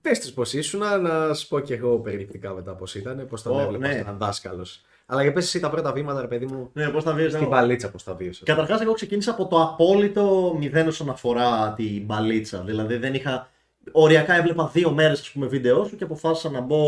Πες 0.00 0.18
της 0.18 0.32
πώς 0.32 0.52
ήσουν, 0.52 0.80
να 1.02 1.34
σου 1.34 1.48
πω 1.48 1.60
και 1.60 1.74
εγώ 1.74 1.98
περιληπτικά 1.98 2.54
μετά 2.54 2.74
πώς 2.74 2.94
ήταν, 2.94 3.26
πώς 3.28 3.42
τον 3.42 3.56
oh, 3.56 3.60
έβλεπα 3.60 3.86
ναι. 3.86 4.02
σαν 4.04 4.18
δάσκαλος. 4.18 4.84
Αλλά 5.06 5.22
για 5.22 5.32
πες 5.32 5.44
εσύ 5.44 5.60
τα 5.60 5.70
πρώτα 5.70 5.92
βήματα, 5.92 6.20
ρε 6.20 6.26
παιδί 6.26 6.46
μου. 6.46 6.70
Ναι, 6.72 6.88
πώς 6.88 7.04
τα 7.04 7.12
βίωσες. 7.12 7.32
Στην 7.32 7.48
μπαλίτσα, 7.48 7.90
πώς 7.90 8.04
τα 8.04 8.14
βίωσες. 8.14 8.42
Καταρχάς, 8.44 8.80
εγώ 8.80 8.92
ξεκίνησα 8.92 9.30
από 9.30 9.46
το 9.46 9.62
απόλυτο 9.62 10.56
μηδέν 10.58 10.88
όσον 10.88 11.10
αφορά 11.10 11.72
την 11.76 12.04
μπαλίτσα. 12.04 12.62
Δηλαδή, 12.66 12.96
δεν 12.96 13.14
είχα. 13.14 13.50
Οριακά 13.92 14.34
έβλεπα 14.34 14.70
δύο 14.72 14.90
μέρες 14.90 15.32
βίντεο 15.36 15.84
σου 15.84 15.96
και 15.96 16.04
αποφάσισα 16.04 16.50
να 16.50 16.60
μπω 16.60 16.80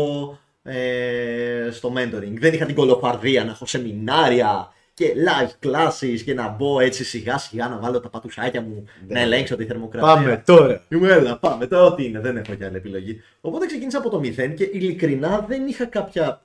ε, 0.63 1.69
στο 1.71 1.93
mentoring. 1.95 2.33
Δεν 2.39 2.53
είχα 2.53 2.65
την 2.65 2.75
κολοπαρδία 2.75 3.43
να 3.43 3.51
έχω 3.51 3.65
σεμινάρια 3.65 4.73
και 4.93 5.13
live 5.27 5.67
classes 5.67 6.19
και 6.25 6.33
να 6.33 6.47
μπω 6.47 6.79
έτσι 6.79 7.03
σιγά 7.03 7.37
σιγά 7.37 7.67
να 7.67 7.77
βάλω 7.77 7.99
τα 7.99 8.09
πατουσάκια 8.09 8.61
μου 8.61 8.83
ναι. 9.07 9.13
να 9.13 9.19
ελέγξω 9.19 9.55
τη 9.55 9.65
θερμοκρασία. 9.65 10.13
Πάμε 10.13 10.43
τώρα. 10.45 10.81
Είμαι 10.89 11.11
έλα, 11.11 11.37
πάμε 11.37 11.67
τώρα. 11.67 11.83
Ό,τι 11.83 12.05
είναι, 12.05 12.19
δεν 12.19 12.37
έχω 12.37 12.53
κι 12.53 12.63
άλλη 12.63 12.75
επιλογή. 12.75 13.21
Οπότε 13.41 13.65
ξεκίνησα 13.65 13.97
από 13.97 14.09
το 14.09 14.19
μηδέν 14.19 14.55
και 14.55 14.63
ειλικρινά 14.63 15.45
δεν 15.47 15.67
είχα 15.67 15.85
κάποια 15.85 16.41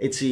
έτσι 0.00 0.26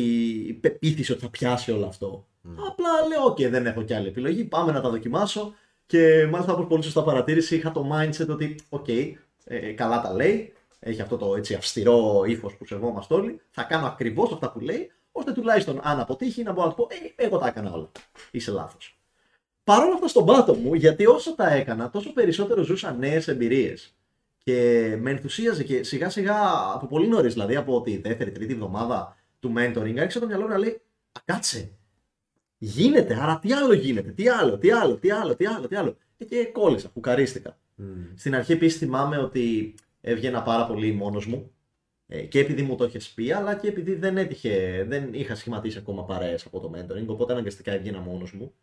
πεποίθηση 0.61 1.12
ότι 1.12 1.20
θα 1.20 1.31
πιάσει 1.31 1.72
όλο 1.72 1.87
αυτό. 1.87 2.26
Mm. 2.44 2.48
Απλά 2.68 2.88
λέω, 3.09 3.33
OK, 3.33 3.50
δεν 3.50 3.66
έχω 3.66 3.83
κι 3.83 3.94
άλλη 3.94 4.09
επιλογή, 4.09 4.44
πάμε 4.44 4.72
να 4.72 4.81
τα 4.81 4.90
δοκιμάσω. 4.90 5.55
Και 5.87 6.26
μάλιστα 6.31 6.52
όπως 6.52 6.66
πολύ 6.66 6.83
σωστά 6.83 7.02
παρατήρηση, 7.02 7.57
είχα 7.57 7.72
το 7.72 7.90
mindset 7.92 8.29
ότι, 8.29 8.59
OK, 8.68 9.12
ε, 9.44 9.72
καλά 9.72 10.00
τα 10.00 10.12
λέει, 10.12 10.52
έχει 10.79 11.00
αυτό 11.00 11.16
το 11.16 11.37
έτσι 11.37 11.55
αυστηρό 11.55 12.24
ύφος 12.26 12.57
που 12.57 12.66
σεβόμαστε 12.66 13.14
όλοι, 13.14 13.40
θα 13.50 13.62
κάνω 13.62 13.87
ακριβώς 13.87 14.33
αυτά 14.33 14.52
που 14.52 14.61
λέει, 14.61 14.90
ώστε 15.12 15.33
τουλάχιστον 15.33 15.81
αν 15.83 16.00
αποτύχει 16.00 16.42
να 16.42 16.52
μπορώ 16.52 16.66
να 16.66 16.74
του 16.74 16.87
πω, 16.87 16.94
ε, 17.16 17.24
εγώ 17.24 17.38
τα 17.38 17.46
έκανα 17.46 17.72
όλα. 17.72 17.90
Είσαι 18.31 18.50
λάθος. 18.50 18.98
Παρ' 19.64 19.85
όλα 19.85 19.94
αυτά 19.94 20.09
στον 20.09 20.26
πάτο 20.26 20.55
μου, 20.55 20.74
γιατί 20.74 21.07
όσο 21.07 21.35
τα 21.35 21.52
έκανα, 21.52 21.90
τόσο 21.90 22.12
περισσότερο 22.12 22.62
ζούσα 22.62 22.92
νέες 22.92 23.29
εμπειρίες. 23.29 23.96
Και 24.38 24.96
με 25.00 25.11
ενθουσίαζε 25.11 25.64
και 25.64 25.83
σιγά 25.83 26.11
σιγά 26.11 26.37
από 26.74 26.87
πολύ 26.87 27.09
νωρίς, 27.09 27.33
δηλαδή 27.33 27.57
από 27.57 27.83
τη 27.83 27.96
δεύτερη, 27.96 28.33
τρίτη 28.33 28.52
εβδομάδα 28.52 29.16
του 29.40 29.53
mentoring, 29.57 29.99
άρχισε 29.99 30.18
το 30.20 30.27
μυαλό 30.27 30.46
να 30.46 30.59
λέει 30.59 30.81
Α, 31.16 31.20
κάτσε. 31.25 31.70
Γίνεται, 32.59 33.14
άρα 33.20 33.38
τι 33.38 33.53
άλλο 33.53 33.72
γίνεται, 33.72 34.11
τι 34.11 34.29
άλλο, 34.29 34.59
τι 34.59 34.70
άλλο, 34.70 34.96
τι 34.96 35.11
άλλο, 35.11 35.37
τι 35.37 35.46
άλλο, 35.46 35.68
τι 35.68 35.77
άλλο. 35.77 35.96
Και, 36.16 36.25
και 36.25 36.44
κόλλησα, 36.44 36.88
φουκαρίστηκα. 36.88 37.59
Mm. 37.79 37.83
Στην 38.14 38.35
αρχή 38.35 38.53
επίσης 38.53 38.79
θυμάμαι 38.79 39.18
ότι 39.18 39.75
έβγαινα 40.01 40.42
πάρα 40.42 40.66
πολύ 40.66 40.92
μόνος 40.92 41.27
μου. 41.27 41.51
Ε, 42.09 42.20
και 42.20 42.38
επειδή 42.38 42.62
μου 42.62 42.77
το 42.77 42.85
είχε 42.85 42.99
πει, 43.14 43.33
αλλά 43.33 43.55
και 43.55 43.68
επειδή 43.68 43.94
δεν, 43.94 44.16
έτυχε, 44.16 44.85
δεν 44.88 45.14
είχα 45.14 45.35
σχηματίσει 45.35 45.79
ακόμα 45.79 46.05
παρέες 46.05 46.46
από 46.46 46.61
το 46.61 46.70
mentoring, 46.75 47.07
οπότε 47.07 47.33
αναγκαστικά 47.33 47.72
έβγαινα 47.72 48.01
μόνος 48.01 48.33
μου. 48.33 48.55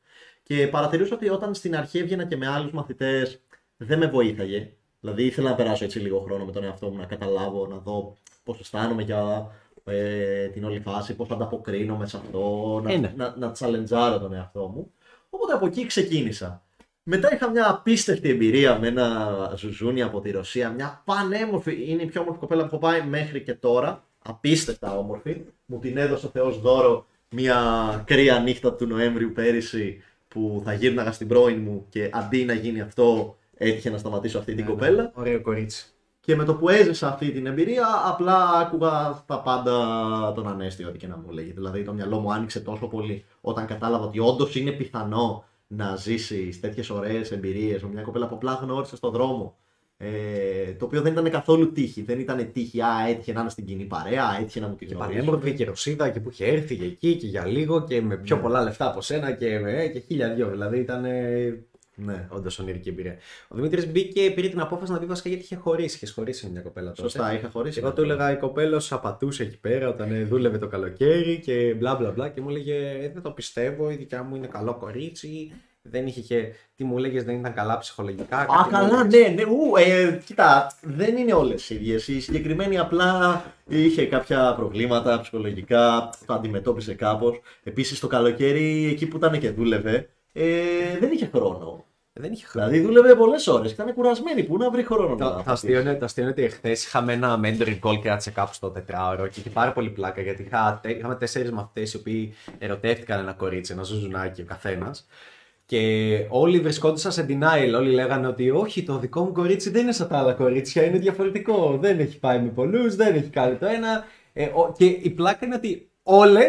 Και 0.43 0.67
παρατηρούσα 0.67 1.15
ότι 1.15 1.29
όταν 1.29 1.53
στην 1.53 1.75
αρχή 1.75 1.99
έβγαινα 1.99 2.25
και 2.25 2.37
με 2.37 2.47
άλλους 2.47 2.71
μαθητές, 2.71 3.41
δεν 3.77 3.99
με 3.99 4.07
βοήθαγε. 4.07 4.73
Δηλαδή 4.99 5.25
ήθελα 5.25 5.49
να 5.49 5.55
περάσω 5.55 5.85
έτσι 5.85 5.99
λίγο 5.99 6.19
χρόνο 6.19 6.45
με 6.45 6.51
τον 6.51 6.63
εαυτό 6.63 6.89
μου, 6.89 6.97
να 6.97 7.05
καταλάβω, 7.05 7.67
να 7.67 7.77
δω 7.77 8.17
πώς 8.43 8.59
αισθάνομαι 8.59 9.03
για 9.03 9.51
ε, 9.83 10.47
την 10.47 10.63
όλη 10.63 10.79
φάση, 10.79 11.15
πώς 11.15 11.27
θα 11.27 11.33
ανταποκρίνομαι 11.33 12.05
σε 12.05 12.17
αυτό, 12.17 12.81
να, 12.83 12.97
να, 12.97 13.13
να, 13.15 13.35
να 13.37 13.51
τσαλεντζάρω 13.51 14.19
τον 14.19 14.33
εαυτό 14.33 14.67
μου. 14.67 14.91
Οπότε 15.29 15.53
από 15.53 15.65
εκεί 15.65 15.85
ξεκίνησα. 15.85 16.63
Μετά 17.03 17.33
είχα 17.33 17.49
μια 17.49 17.69
απίστευτη 17.69 18.29
εμπειρία 18.29 18.79
με 18.79 18.87
ένα 18.87 19.53
ζουζούνι 19.55 20.01
από 20.01 20.21
τη 20.21 20.31
Ρωσία. 20.31 20.69
Μια 20.69 21.01
πανέμορφη, 21.05 21.91
είναι 21.91 22.01
η 22.01 22.05
πιο 22.05 22.21
όμορφη 22.21 22.39
κοπέλα 22.39 22.61
που 22.61 22.67
έχω 22.67 22.77
πάει 22.77 23.01
μέχρι 23.01 23.41
και 23.41 23.53
τώρα. 23.53 24.03
Απίστευτα 24.25 24.97
όμορφη. 24.97 25.41
Μου 25.65 25.79
την 25.79 25.97
έδωσε 25.97 26.25
ο 26.25 26.29
Θεός 26.29 26.61
δώρο 26.61 27.05
μια 27.29 28.03
κρύα 28.05 28.39
νύχτα 28.39 28.73
του 28.73 28.87
Νοέμβριου 28.87 29.31
πέρυσι 29.31 30.01
που 30.27 30.61
θα 30.65 30.73
γύρναγα 30.73 31.11
στην 31.11 31.27
πρώην 31.27 31.61
μου 31.61 31.85
και 31.89 32.09
αντί 32.13 32.45
να 32.45 32.53
γίνει 32.53 32.81
αυτό 32.81 33.37
έτυχε 33.57 33.89
να 33.89 33.97
σταματήσω 33.97 34.37
αυτή 34.37 34.53
την 34.53 34.63
ναι, 34.63 34.69
ναι. 34.69 34.75
κοπέλα. 34.75 35.11
Ωραίο 35.15 35.41
κορίτσι. 35.41 35.93
Και 36.25 36.35
με 36.35 36.43
το 36.43 36.55
που 36.55 36.69
έζησα 36.69 37.07
αυτή 37.07 37.31
την 37.31 37.45
εμπειρία, 37.45 37.87
απλά 38.05 38.49
άκουγα 38.59 39.23
τα 39.25 39.39
πάντα 39.39 39.73
τον 40.35 40.47
Ανέστη, 40.47 40.85
ό,τι 40.85 40.97
και 40.97 41.07
να 41.07 41.17
μου 41.17 41.29
λέγει. 41.31 41.51
Δηλαδή 41.51 41.83
το 41.83 41.93
μυαλό 41.93 42.19
μου 42.19 42.33
άνοιξε 42.33 42.59
τόσο 42.59 42.87
πολύ 42.87 43.25
όταν 43.41 43.65
κατάλαβα 43.65 44.05
ότι 44.05 44.19
όντως 44.19 44.55
είναι 44.55 44.71
πιθανό 44.71 45.45
να 45.67 45.95
ζήσεις 45.95 46.59
τέτοιες 46.59 46.89
ωραίες 46.89 47.31
εμπειρίες 47.31 47.83
με 47.83 47.89
μια 47.89 48.01
κοπέλα 48.01 48.27
που 48.27 48.35
απλά 48.35 48.53
γνώρισε 48.53 48.95
στον 48.95 49.11
δρόμο. 49.11 49.57
Ε, 49.97 50.73
το 50.73 50.85
οποίο 50.85 51.01
δεν 51.01 51.11
ήταν 51.11 51.29
καθόλου 51.29 51.71
τύχη. 51.71 52.01
Δεν 52.01 52.19
ήταν 52.19 52.51
τύχη, 52.51 52.81
α, 52.81 53.07
έτυχε 53.09 53.33
να 53.33 53.41
είναι 53.41 53.49
στην 53.49 53.65
κοινή 53.65 53.83
παρέα, 53.83 54.37
έτυχε 54.39 54.59
να 54.59 54.67
μου 54.67 54.75
την 54.75 54.87
γνωρίσει. 54.87 55.13
Και 55.13 55.19
πανέμορφη 55.19 55.53
και 55.53 55.65
Ρωσίδα 55.65 56.09
και 56.09 56.19
που 56.19 56.29
είχε 56.29 56.45
έρθει 56.45 56.77
και 56.77 56.85
εκεί 56.85 57.15
και 57.15 57.27
για 57.27 57.45
λίγο 57.45 57.83
και 57.83 58.01
με 58.01 58.17
πιο 58.17 58.35
ναι. 58.35 58.41
πολλά 58.41 58.63
λεφτά 58.63 58.87
από 58.87 59.01
σένα 59.01 59.31
και, 59.31 59.55
ε, 59.55 59.87
και 59.87 59.99
χίλια 59.99 60.33
δυο. 60.33 60.49
Δηλαδή 60.49 60.79
ήταν 60.79 61.05
ναι, 61.95 62.27
όντως 62.29 62.59
ονειρική 62.59 62.89
εμπειρία. 62.89 63.17
Ο 63.47 63.55
Δημήτρης 63.55 63.91
μπήκε, 63.91 64.31
πήρε 64.31 64.47
την 64.47 64.59
απόφαση 64.59 64.91
να 64.91 64.99
πει 64.99 65.05
βασικά 65.05 65.29
γιατί 65.29 65.43
είχε 65.43 65.55
χωρίσει. 65.55 65.95
Είχες 65.95 66.11
χωρίσει 66.11 66.49
μια 66.49 66.61
κοπέλα 66.61 66.89
τότε. 66.89 67.01
Σωστά, 67.01 67.33
είχα 67.33 67.49
χωρίσει. 67.49 67.79
εγώ 67.79 67.93
του 67.93 68.01
έλεγα 68.01 68.31
η 68.31 68.37
κοπέλα 68.37 68.79
σου 68.79 68.95
απατούσε 68.95 69.43
εκεί 69.43 69.59
πέρα 69.59 69.89
όταν 69.89 70.27
δούλευε 70.27 70.57
το 70.57 70.67
καλοκαίρι 70.67 71.39
και 71.39 71.73
μπλα 71.77 71.95
μπλα 71.95 72.11
μπλα. 72.11 72.29
Και 72.29 72.41
μου 72.41 72.49
έλεγε 72.49 72.75
«Ε, 72.75 73.09
Δεν 73.09 73.21
το 73.21 73.31
πιστεύω, 73.31 73.91
η 73.91 73.95
δικιά 73.95 74.23
μου 74.23 74.35
είναι 74.35 74.47
καλό 74.47 74.75
κορίτσι. 74.75 75.51
Δεν 75.85 76.07
είχε 76.07 76.21
και. 76.21 76.53
Τι 76.75 76.83
μου 76.83 76.97
έλεγες, 76.97 77.23
δεν 77.23 77.35
ήταν 77.39 77.53
καλά 77.53 77.77
ψυχολογικά. 77.77 78.37
Α, 78.37 78.67
καλά, 78.71 79.03
ναι, 79.03 79.27
ναι. 79.27 79.43
Ου, 79.43 79.75
ε, 79.77 80.21
κοίτα, 80.25 80.77
δεν 80.81 81.17
είναι 81.17 81.33
όλες 81.33 81.69
ίδιες. 81.69 82.07
Η 82.07 82.21
συγκεκριμένη 82.21 82.77
απλά 82.77 83.43
είχε 83.67 84.05
κάποια 84.05 84.53
προβλήματα 84.55 85.19
ψυχολογικά, 85.21 86.09
το 86.25 86.33
αντιμετώπισε 86.33 86.93
κάπως. 86.93 87.41
Επίσης 87.63 87.99
το 87.99 88.07
καλοκαίρι, 88.07 88.87
εκεί 88.91 89.05
που 89.07 89.17
ήταν 89.17 89.39
και 89.39 89.51
δούλευε, 89.51 90.09
ε, 90.33 90.97
δεν 90.99 91.11
είχε 91.11 91.29
χρόνο. 91.33 91.85
Δεν 92.13 92.31
είχε 92.31 92.45
χρόνο. 92.45 92.67
Δηλαδή 92.67 92.87
δούλευε 92.87 93.15
πολλές 93.15 93.47
ώρες. 93.47 93.71
Ήταν 93.71 93.93
κουρασμένη. 93.93 94.43
Πού 94.43 94.57
να 94.57 94.69
βρει 94.69 94.83
χρόνο 94.83 95.15
να 95.15 95.43
Θα 95.43 95.51
αστείωνε 95.51 95.99
ότι 96.29 96.43
εχθέ 96.43 96.71
είχαμε 96.71 97.13
ένα 97.13 97.39
mentoring 97.43 97.79
call 97.81 97.99
και 98.01 98.07
ένα 98.07 98.21
check-up 98.23 98.47
στο 98.51 98.69
τετράωρο 98.69 99.27
και 99.27 99.39
είχε 99.39 99.49
πάρα 99.49 99.71
πολύ 99.73 99.89
πλάκα 99.89 100.21
γιατί 100.21 100.43
είχα, 100.43 100.81
είχαμε 100.85 101.15
τέσσερις 101.15 101.51
μαθητές 101.51 101.93
οι 101.93 101.97
οποίοι 101.97 102.33
ερωτεύτηκαν 102.57 103.19
ένα 103.19 103.33
κορίτσι, 103.33 103.73
ένα 103.73 103.83
ζουζουνάκι 103.83 104.41
ο 104.41 104.45
καθένας. 104.45 105.07
Και 105.65 106.25
όλοι 106.29 106.59
βρισκόντουσαν 106.59 107.11
σε 107.11 107.25
denial. 107.29 107.73
Όλοι 107.75 107.91
λέγανε 107.91 108.27
ότι 108.27 108.49
όχι, 108.49 108.83
το 108.83 108.97
δικό 108.97 109.23
μου 109.23 109.31
κορίτσι 109.31 109.69
δεν 109.69 109.81
είναι 109.81 109.91
σαν 109.91 110.07
τα 110.07 110.17
άλλα 110.17 110.33
κορίτσια, 110.33 110.83
είναι 110.83 110.97
διαφορετικό. 110.97 111.77
Δεν 111.81 111.99
έχει 111.99 112.19
πάει 112.19 112.39
με 112.41 112.49
πολλούς, 112.49 112.95
δεν 112.95 113.15
έχει 113.15 113.29
κάνει 113.29 113.55
το 113.55 113.65
ένα. 113.65 114.05
Ε, 114.33 114.49
και 114.77 114.85
η 114.85 115.09
πλάκα 115.09 115.45
είναι 115.45 115.55
ότι 115.55 115.89
όλε, 116.03 116.45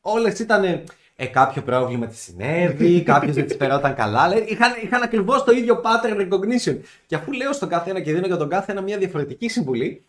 όλες 0.00 0.38
ήταν 0.38 0.84
ε, 1.16 1.26
κάποιο 1.26 1.62
πρόβλημα 1.62 2.06
της 2.06 2.20
συνέβη, 2.20 3.02
κάποιος 3.12 3.34
δεν 3.34 3.46
τη 3.46 3.54
περόταν 3.54 3.94
καλά. 3.94 4.28
Λέει, 4.28 4.44
είχαν, 4.48 4.72
είχαν 4.82 5.02
ακριβώς 5.02 5.44
το 5.44 5.52
ίδιο 5.52 5.80
pattern 5.84 6.20
recognition. 6.20 6.78
Και 7.06 7.14
αφού 7.14 7.32
λέω 7.32 7.52
στον 7.52 7.68
κάθε 7.68 7.90
ένα 7.90 8.00
και 8.00 8.12
δίνω 8.12 8.26
για 8.26 8.36
τον 8.36 8.48
κάθε 8.48 8.72
ένα 8.72 8.80
μια 8.80 8.98
διαφορετική 8.98 9.48
συμβουλή, 9.48 10.04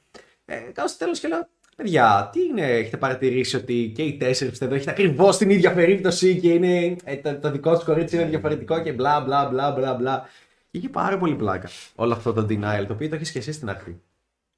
ε, 0.45 0.55
κάνω 0.55 0.87
στο 0.87 0.97
τέλος 0.97 1.19
και 1.19 1.27
λέω, 1.27 1.47
Παιδιά, 1.75 2.29
τι 2.31 2.41
είναι, 2.41 2.61
έχετε 2.61 2.97
παρατηρήσει 2.97 3.55
ότι 3.55 3.91
και 3.95 4.03
οι 4.03 4.17
τέσσερις 4.17 4.61
εδώ 4.61 4.75
έχετε 4.75 4.91
ακριβώς 4.91 5.37
την 5.37 5.49
ίδια 5.49 5.73
περίπτωση 5.73 6.39
και 6.39 6.49
είναι, 6.49 6.95
ε, 7.03 7.15
το, 7.15 7.39
το 7.39 7.51
δικό 7.51 7.73
τους 7.73 7.83
κορίτσι 7.83 8.15
είναι 8.15 8.25
διαφορετικό 8.25 8.81
και 8.81 8.91
μπλα 8.91 9.21
μπλα 9.21 9.49
μπλα 9.49 9.71
μπλα 9.71 9.93
μπλα. 9.93 10.25
Είχε 10.71 10.89
πάρα 10.89 11.17
πολύ 11.17 11.35
πλάκα 11.35 11.69
όλο 11.95 12.13
αυτό 12.13 12.33
το 12.33 12.41
denial 12.49 12.83
το 12.87 12.93
οποίο 12.93 13.09
το 13.09 13.15
έχεις 13.15 13.31
και 13.31 13.39
εσύ 13.39 13.51
στην 13.51 13.69
αρχή. 13.69 14.01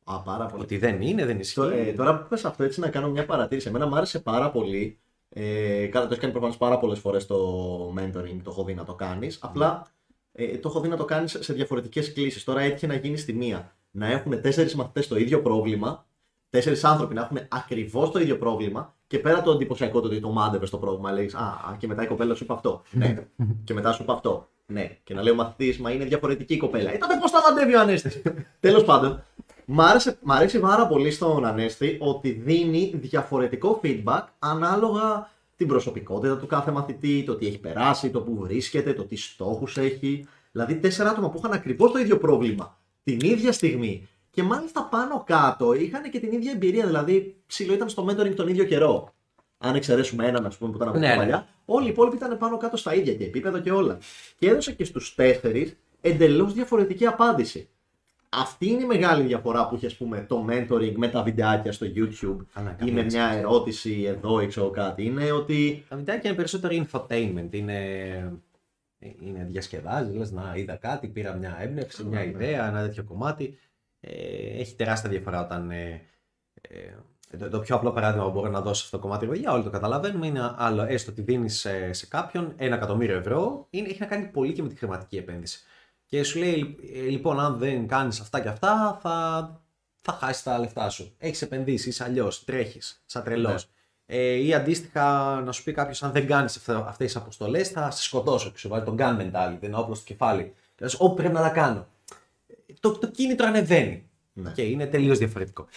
Α, 0.03 0.21
πάρα 0.21 0.45
πολύ. 0.45 0.63
Ότι 0.63 0.77
δεν 0.77 1.01
είναι, 1.01 1.25
δεν 1.25 1.39
ισχύει. 1.39 1.61
Ε, 1.73 1.91
τώρα 1.91 2.17
που 2.17 2.27
πες 2.27 2.45
αυτό 2.45 2.63
έτσι 2.63 2.79
να 2.79 2.89
κάνω 2.89 3.09
μια 3.09 3.25
παρατήρηση. 3.25 3.67
Εμένα 3.67 3.87
μου 3.87 3.95
άρεσε 3.95 4.19
πάρα 4.19 4.51
πολύ 4.51 4.99
Ε, 5.29 5.85
καλά, 5.85 6.05
το 6.05 6.11
έχει 6.11 6.21
κάνει 6.21 6.31
προφανώς 6.31 6.57
πάρα 6.57 6.79
πολλές 6.79 6.99
φορές 6.99 7.25
το 7.25 7.93
mentoring, 7.97 8.39
το 8.43 8.49
έχω 8.49 8.63
δει 8.63 8.73
να 8.73 8.83
το 8.83 8.93
κάνεις. 8.93 9.39
Απλά 9.41 9.87
ε, 10.31 10.57
το 10.57 10.69
έχω 10.69 10.79
δει 10.79 10.87
να 10.87 10.97
το 10.97 11.05
κάνεις 11.05 11.37
σε 11.39 11.53
διαφορετικές 11.53 12.13
κλήσεις. 12.13 12.43
Τώρα 12.43 12.61
έτυχε 12.61 12.87
να 12.87 12.95
γίνει 12.95 13.17
στη 13.17 13.33
μία 13.33 13.75
να 13.91 14.07
έχουν 14.07 14.41
τέσσερις 14.41 14.75
μαθητές 14.75 15.07
το 15.07 15.17
ίδιο 15.17 15.41
πρόβλημα, 15.41 16.05
τέσσερις 16.49 16.83
άνθρωποι 16.83 17.13
να 17.13 17.21
έχουν 17.21 17.37
ακριβώς 17.49 18.11
το 18.11 18.19
ίδιο 18.19 18.37
πρόβλημα 18.37 18.95
και 19.07 19.19
πέρα 19.19 19.41
το 19.41 19.51
εντυπωσιακό 19.51 19.99
το 19.99 20.07
ότι 20.07 20.19
το 20.19 20.29
μάντευες 20.29 20.69
το 20.69 20.77
πρόβλημα, 20.77 21.11
λέει 21.11 21.25
Α, 21.25 21.75
και 21.77 21.87
μετά 21.87 22.03
η 22.03 22.07
κοπέλα 22.07 22.35
σου 22.35 22.43
είπε 22.43 22.53
αυτό. 22.53 22.81
ναι. 22.91 23.27
και 23.63 23.73
μετά 23.73 23.91
σου 23.91 24.03
είπε 24.03 24.11
αυτό. 24.11 24.49
Ναι. 24.65 24.97
Και 25.03 25.13
να 25.13 25.21
λέει 25.21 25.33
ο 25.33 25.35
μαθητής, 25.35 25.79
Μα 25.79 25.91
είναι 25.91 26.05
διαφορετική 26.05 26.53
η 26.53 26.57
κοπέλα. 26.57 26.93
Ε, 26.93 26.97
τότε 26.97 27.17
πώς 27.21 27.31
τα 27.31 27.41
μαντεύει 27.49 27.75
ο 27.75 27.79
Ανέστη. 27.79 28.21
Τέλος 28.59 28.83
πάντων, 28.83 29.23
μ' 29.65 29.81
άρεσε, 29.81 30.17
μ' 30.21 30.31
αρέσει 30.31 30.59
πάρα 30.59 30.87
πολύ 30.87 31.11
στον 31.11 31.45
Ανέστη 31.45 31.97
ότι 31.99 32.31
δίνει 32.31 32.91
διαφορετικό 32.95 33.79
feedback 33.83 34.23
ανάλογα 34.39 35.29
την 35.55 35.67
προσωπικότητα 35.67 36.37
του 36.37 36.47
κάθε 36.47 36.71
μαθητή, 36.71 37.23
το 37.25 37.35
τι 37.35 37.47
έχει 37.47 37.59
περάσει, 37.59 38.09
το 38.09 38.21
που 38.21 38.35
βρίσκεται, 38.35 38.93
το 38.93 39.03
τι 39.03 39.15
στόχους 39.15 39.77
έχει. 39.77 40.27
Δηλαδή, 40.51 40.75
τέσσερα 40.75 41.09
άτομα 41.09 41.29
που 41.29 41.37
είχαν 41.37 41.51
ακριβώς 41.51 41.91
το 41.91 41.99
ίδιο 41.99 42.17
πρόβλημα 42.17 42.77
την 43.03 43.19
ίδια 43.19 43.51
στιγμή 43.51 44.07
και 44.29 44.43
μάλιστα 44.43 44.83
πάνω 44.91 45.23
κάτω 45.25 45.73
είχαν 45.73 46.09
και 46.09 46.19
την 46.19 46.31
ίδια 46.31 46.51
εμπειρία. 46.51 46.85
Δηλαδή, 46.85 47.35
ψηλό 47.47 47.73
ήταν 47.73 47.89
στο 47.89 48.05
mentoring 48.09 48.35
τον 48.35 48.47
ίδιο 48.47 48.63
καιρό. 48.63 49.13
Αν 49.57 49.75
εξαιρέσουμε 49.75 50.27
έναν, 50.27 50.45
ας 50.45 50.57
πούμε, 50.57 50.71
που 50.71 50.75
ήταν 50.75 50.87
από 50.87 50.97
ναι, 50.97 51.07
ναι. 51.07 51.15
παλιά, 51.15 51.47
όλοι 51.65 51.85
οι 51.85 51.89
υπόλοιποι 51.89 52.15
ήταν 52.15 52.37
πάνω 52.37 52.57
κάτω 52.57 52.77
στα 52.77 52.95
ίδια 52.95 53.13
και 53.13 53.23
επίπεδο 53.23 53.59
και 53.59 53.71
όλα. 53.71 53.97
Και 54.37 54.49
έδωσε 54.49 54.71
και 54.71 54.83
στους 54.83 55.15
τέσσερις 55.15 55.77
εντελώς 56.01 56.53
διαφορετική 56.53 57.05
απάντηση. 57.05 57.69
Αυτή 58.35 58.67
είναι 58.67 58.83
η 58.83 58.85
μεγάλη 58.85 59.23
διαφορά 59.23 59.67
που 59.67 59.75
έχει 59.75 59.85
ας 59.85 59.95
πούμε, 59.95 60.21
το 60.21 60.45
mentoring 60.49 60.93
με 60.95 61.07
τα 61.07 61.23
βιντεάκια 61.23 61.71
στο 61.71 61.85
YouTube 61.95 62.45
Ανά, 62.53 62.77
ή 62.85 62.91
με 62.91 63.03
μια 63.03 63.31
ερώτηση 63.31 64.03
εδώ 64.03 64.41
ή 64.41 64.47
ξέρω 64.47 64.69
κάτι. 64.69 65.05
Είναι 65.05 65.31
ότι. 65.31 65.85
Τα 65.89 65.95
βιντεάκια 65.95 66.29
είναι 66.29 66.37
περισσότερο 66.37 66.85
infotainment. 66.85 67.47
Είναι, 67.51 67.79
είναι 68.99 69.45
διασκεδάζεις, 69.49 70.15
λες 70.15 70.31
να 70.31 70.53
είδα 70.55 70.75
κάτι, 70.75 71.07
πήρα 71.07 71.33
μια 71.33 71.57
έμπνευση, 71.59 72.03
μια 72.03 72.23
ιδέα, 72.23 72.67
ένα 72.67 72.81
τέτοιο 72.81 73.03
κομμάτι. 73.03 73.57
Ε, 73.99 74.11
έχει 74.59 74.75
τεράστια 74.75 75.09
διαφορά 75.09 75.41
όταν. 75.41 75.71
Ε, 75.71 76.01
ε, 76.61 77.47
το, 77.49 77.59
πιο 77.59 77.75
απλό 77.75 77.91
παράδειγμα 77.91 78.25
που 78.25 78.31
μπορώ 78.31 78.49
να 78.49 78.61
δώσω 78.61 78.83
αυτό 78.85 78.97
το 78.97 79.03
κομμάτι, 79.03 79.39
για 79.39 79.51
όλοι 79.51 79.63
το 79.63 79.69
καταλαβαίνουμε, 79.69 80.27
είναι 80.27 80.53
άλλο 80.57 80.81
έστω 80.81 81.11
ότι 81.11 81.21
δίνεις 81.21 81.59
σε, 81.59 81.93
σε 81.93 82.07
κάποιον 82.07 82.53
ένα 82.55 82.75
εκατομμύριο 82.75 83.15
ευρώ, 83.15 83.67
είναι, 83.69 83.89
έχει 83.89 83.99
να 83.99 84.05
κάνει 84.05 84.25
πολύ 84.25 84.53
και 84.53 84.61
με 84.61 84.69
τη 84.69 84.75
χρηματική 84.75 85.17
επένδυση. 85.17 85.63
Και 86.05 86.23
σου 86.23 86.39
λέει, 86.39 86.77
ε, 86.93 86.99
λοιπόν, 86.99 87.39
αν 87.39 87.57
δεν 87.57 87.87
κάνεις 87.87 88.19
αυτά 88.19 88.39
και 88.39 88.47
αυτά, 88.47 88.99
θα, 89.01 89.61
θα 90.01 90.11
χάσεις 90.11 90.43
τα 90.43 90.59
λεφτά 90.59 90.89
σου. 90.89 91.15
Έχεις 91.17 91.41
επενδύσει, 91.41 91.89
είσαι 91.89 92.03
αλλιώς, 92.03 92.45
τρέχεις, 92.45 93.03
σαν 93.05 93.23
τρελός. 93.23 93.65
Ναι. 93.65 93.73
Ε, 94.17 94.33
ή 94.33 94.53
αντίστοιχα 94.53 95.35
να 95.41 95.51
σου 95.51 95.63
πει 95.63 95.71
κάποιος, 95.71 96.03
αν 96.03 96.11
δεν 96.11 96.27
κάνεις 96.27 96.69
αυτές 96.69 97.05
τις 97.05 97.15
αποστολές, 97.15 97.69
θα 97.69 97.91
σε 97.91 98.03
σκοτώσω. 98.03 98.51
Και 98.51 98.57
σου 98.57 98.69
βάλει 98.69 98.83
τον 98.83 98.95
gun 98.99 99.19
mentality, 99.21 99.57
ένα 99.61 99.77
όπλο 99.77 99.95
στο 99.95 100.05
κεφάλι. 100.05 100.53
Και 100.75 100.83
λες, 100.83 100.95
Ό, 100.99 101.13
πρέπει 101.13 101.33
να 101.33 101.41
τα 101.41 101.49
κάνω. 101.49 101.87
Το, 102.79 102.91
το 102.91 103.07
κίνητρο 103.07 103.47
ανεβαίνει. 103.47 104.09
Ναι. 104.33 104.51
Και 104.51 104.61
είναι 104.61 104.85
τελείως 104.85 105.17
διαφορετικό. 105.17 105.67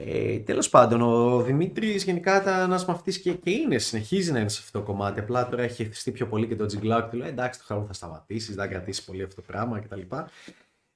Ε, 0.00 0.38
Τέλος 0.38 0.68
πάντων, 0.68 1.00
ο 1.00 1.42
Δημήτρης 1.42 2.04
γενικά 2.04 2.40
ήταν 2.40 2.60
ένας 2.60 2.84
μαθητής 2.84 3.18
και, 3.18 3.34
και 3.34 3.50
είναι, 3.50 3.78
συνεχίζει 3.78 4.32
να 4.32 4.38
είναι 4.38 4.48
σε 4.48 4.60
αυτό 4.64 4.78
το 4.78 4.84
κομμάτι. 4.84 5.20
Απλά 5.20 5.48
τώρα 5.48 5.62
έχει 5.62 5.82
εθιστεί 5.82 6.10
πιο 6.10 6.26
πολύ 6.26 6.46
και 6.46 6.56
το 6.56 6.66
τζιγκλάκ 6.66 7.10
του 7.10 7.16
λέει 7.16 7.28
εντάξει, 7.28 7.58
το 7.58 7.64
χρόνο 7.66 7.86
θα 7.86 7.92
σταματήσεις, 7.92 8.54
δεν 8.54 8.68
κρατήσεις 8.68 9.04
πολύ 9.04 9.22
αυτό 9.22 9.34
το 9.34 9.42
πράγμα 9.46 9.80
κτλ. 9.80 10.00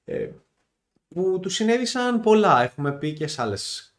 Ε, 0.05 0.30
που 1.09 1.38
του 1.42 1.48
συνέβησαν 1.48 2.20
πολλά. 2.20 2.62
Έχουμε 2.62 2.92
πει 2.92 3.12
και 3.12 3.26
σε, 3.26 3.42
άλλες, 3.42 3.94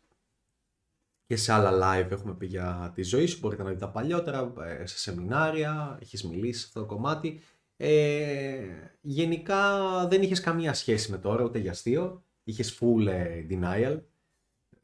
και 1.26 1.36
σε 1.36 1.54
άλλα 1.54 1.72
live 1.72 2.12
έχουμε 2.12 2.34
πει 2.34 2.45
για 2.45 2.91
τη 2.95 3.04
ζωή 3.04 3.26
σου. 3.26 3.38
Μπορείτε 3.41 3.64
να 3.64 3.70
δείτε 3.70 3.86
τα 3.86 3.91
παλιότερα, 3.91 4.54
ε, 4.66 4.86
σε 4.86 4.97
σεμινάρια, 4.97 5.97
έχεις 6.01 6.24
μιλήσει 6.24 6.60
σε 6.60 6.66
αυτό 6.68 6.80
το 6.80 6.86
κομμάτι. 6.86 7.41
Ε, 7.78 8.66
γενικά 9.01 9.78
δεν 10.08 10.22
είχες 10.22 10.39
καμία 10.39 10.74
σχέση 10.74 11.12
με 11.12 11.18
τώρα, 11.18 11.43
ούτε 11.43 11.60
για 11.60 11.72
αστείο. 11.72 12.24
Είχες 12.43 12.80
full 12.80 13.08
ε, 13.08 13.45
denial 13.49 13.99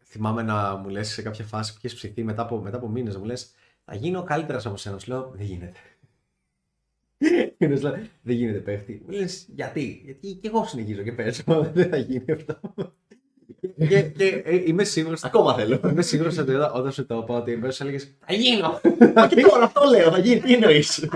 θυμάμαι 0.09 0.41
να 0.41 0.75
μου 0.75 0.89
λες 0.89 1.09
σε 1.09 1.21
κάποια 1.21 1.45
φάση 1.45 1.73
που 1.73 1.79
έχει 1.83 1.95
ψηθεί 1.95 2.23
μετά 2.23 2.41
από, 2.41 2.61
μετά 2.61 2.77
από 2.77 2.87
μήνες, 2.87 3.13
να 3.13 3.19
μου 3.19 3.25
λες 3.25 3.53
θα 3.85 3.95
γίνω 3.95 4.23
καλύτερα 4.23 4.61
από 4.65 4.77
σένα. 4.77 4.99
Σου 4.99 5.11
λέω 5.11 5.31
δεν 5.35 5.45
γίνεται. 5.45 5.79
δεν 8.21 8.35
γίνεται 8.35 8.59
πέφτει. 8.59 9.01
Μου 9.05 9.11
λες 9.11 9.47
γιατί, 9.55 10.01
γιατί 10.05 10.33
και 10.41 10.47
εγώ 10.47 10.65
συνεχίζω 10.65 11.03
και 11.03 11.11
παίζω, 11.11 11.43
δεν 11.73 11.89
θα 11.89 11.97
γίνει 11.97 12.31
αυτό. 12.31 12.59
Και, 13.87 14.01
και 14.01 14.41
ε, 14.45 14.63
είμαι 14.65 14.83
σίγουρο. 14.83 15.15
Ακόμα 15.21 15.53
θέλω. 15.53 15.79
Είμαι 15.83 16.01
σίγουρος 16.01 16.37
ότι 16.37 16.53
όταν 16.53 16.91
σου 16.91 17.05
το 17.05 17.15
είπα 17.23 17.35
ότι 17.35 17.57
μέσα 17.57 17.83
έλεγες 17.83 18.15
Θα 18.25 18.33
γίνω. 18.33 18.81
Μα 19.15 19.27
και 19.27 19.41
τώρα 19.41 19.63
αυτό 19.63 19.81
λέω, 19.89 20.11
θα 20.11 20.19
γίνει. 20.19 20.39
Τι 20.39 20.53
εννοείς; 20.53 21.09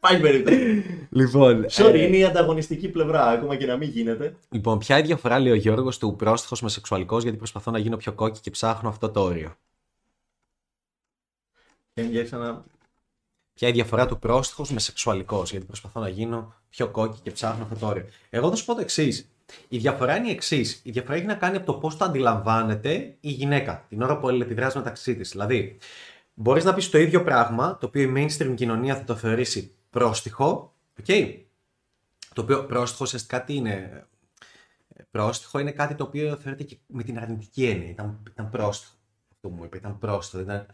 Πάει 0.00 0.20
περίπτωση. 0.20 0.84
Λοιπόν. 1.10 1.66
Sorry, 1.70 1.94
ε... 1.94 2.02
είναι 2.02 2.16
η 2.16 2.24
ανταγωνιστική 2.24 2.88
πλευρά, 2.88 3.26
ακόμα 3.26 3.56
και 3.56 3.66
να 3.66 3.76
μην 3.76 3.88
γίνεται. 3.88 4.36
Λοιπόν, 4.50 4.78
ποια 4.78 4.98
η 4.98 5.02
διαφορά, 5.02 5.38
λέει 5.38 5.52
ο 5.52 5.54
Γιώργος, 5.54 5.98
του 5.98 6.16
πρόστιχος 6.16 6.62
με 6.62 6.68
σεξουαλικό, 6.68 7.18
γιατί 7.18 7.36
προσπαθώ 7.36 7.70
να 7.70 7.78
γίνω 7.78 7.96
πιο 7.96 8.12
κόκκι 8.12 8.40
και 8.40 8.50
ψάχνω 8.50 8.88
αυτό 8.88 9.10
το 9.10 9.20
όριο. 9.20 9.56
να... 12.30 12.64
Ποια 13.54 13.68
η 13.68 13.72
διαφορά 13.72 14.06
του 14.06 14.18
πρόστιχος 14.18 14.70
με 14.70 14.80
σεξουαλικό, 14.80 15.42
γιατί 15.50 15.66
προσπαθώ 15.66 16.00
να 16.00 16.08
γίνω 16.08 16.54
πιο 16.68 16.88
κόκκι 16.88 17.20
και 17.22 17.30
ψάχνω 17.30 17.62
αυτό 17.62 17.78
το 17.78 17.86
όριο. 17.86 18.04
Εγώ 18.30 18.48
θα 18.48 18.56
σου 18.56 18.64
πω 18.64 18.74
το 18.74 18.80
εξής. 18.80 19.28
Η 19.68 19.78
διαφορά 19.78 20.16
είναι 20.16 20.28
η 20.28 20.30
εξής. 20.30 20.80
Η 20.84 20.90
διαφορά 20.90 21.16
έχει 21.16 21.26
να 21.26 21.34
κάνει 21.34 21.56
από 21.56 21.66
το 21.66 21.74
πώς 21.74 21.96
το 21.96 22.04
αντιλαμβάνεται 22.04 23.16
η 23.20 23.30
γυναίκα 23.30 23.84
την 23.88 24.02
ώρα 24.02 24.18
που 24.18 24.28
αλληλεπιδράζει 24.28 24.78
μεταξύ 24.78 25.16
της. 25.16 25.30
Δηλαδή, 25.30 25.78
μπορείς 26.34 26.64
να 26.64 26.74
πεις 26.74 26.90
το 26.90 26.98
ίδιο 26.98 27.22
πράγμα, 27.22 27.78
το 27.78 27.86
οποίο 27.86 28.02
η 28.02 28.12
mainstream 28.16 28.54
κοινωνία 28.54 28.96
θα 28.96 29.04
το 29.04 29.14
θεωρήσει 29.14 29.74
πρόστιχο. 29.90 30.74
Okay? 31.02 31.38
Το 32.34 32.42
οποίο 32.42 32.64
πρόστιχο 32.64 33.04
ουσιαστικά 33.04 33.44
τι 33.44 33.54
είναι; 33.54 34.06
Πρόστιχο 35.10 35.58
είναι 35.58 35.72
κάτι 35.72 35.94
το 35.94 36.04
οποίο 36.04 36.36
θεωρείται 36.36 36.62
και 36.62 36.78
με 36.86 37.02
την 37.02 37.18
αρνητική 37.18 37.66
έννοια. 37.66 37.90
Ήταν, 37.90 38.22
ήταν 38.30 38.50
πρόστιχο. 38.50 38.94
Αυτό 39.32 39.48
μου 39.48 39.64
είπε, 39.64 39.76
ήταν 39.76 39.98
πρόστιχο. 39.98 40.44
Δεν 40.44 40.54
ήταν... 40.54 40.66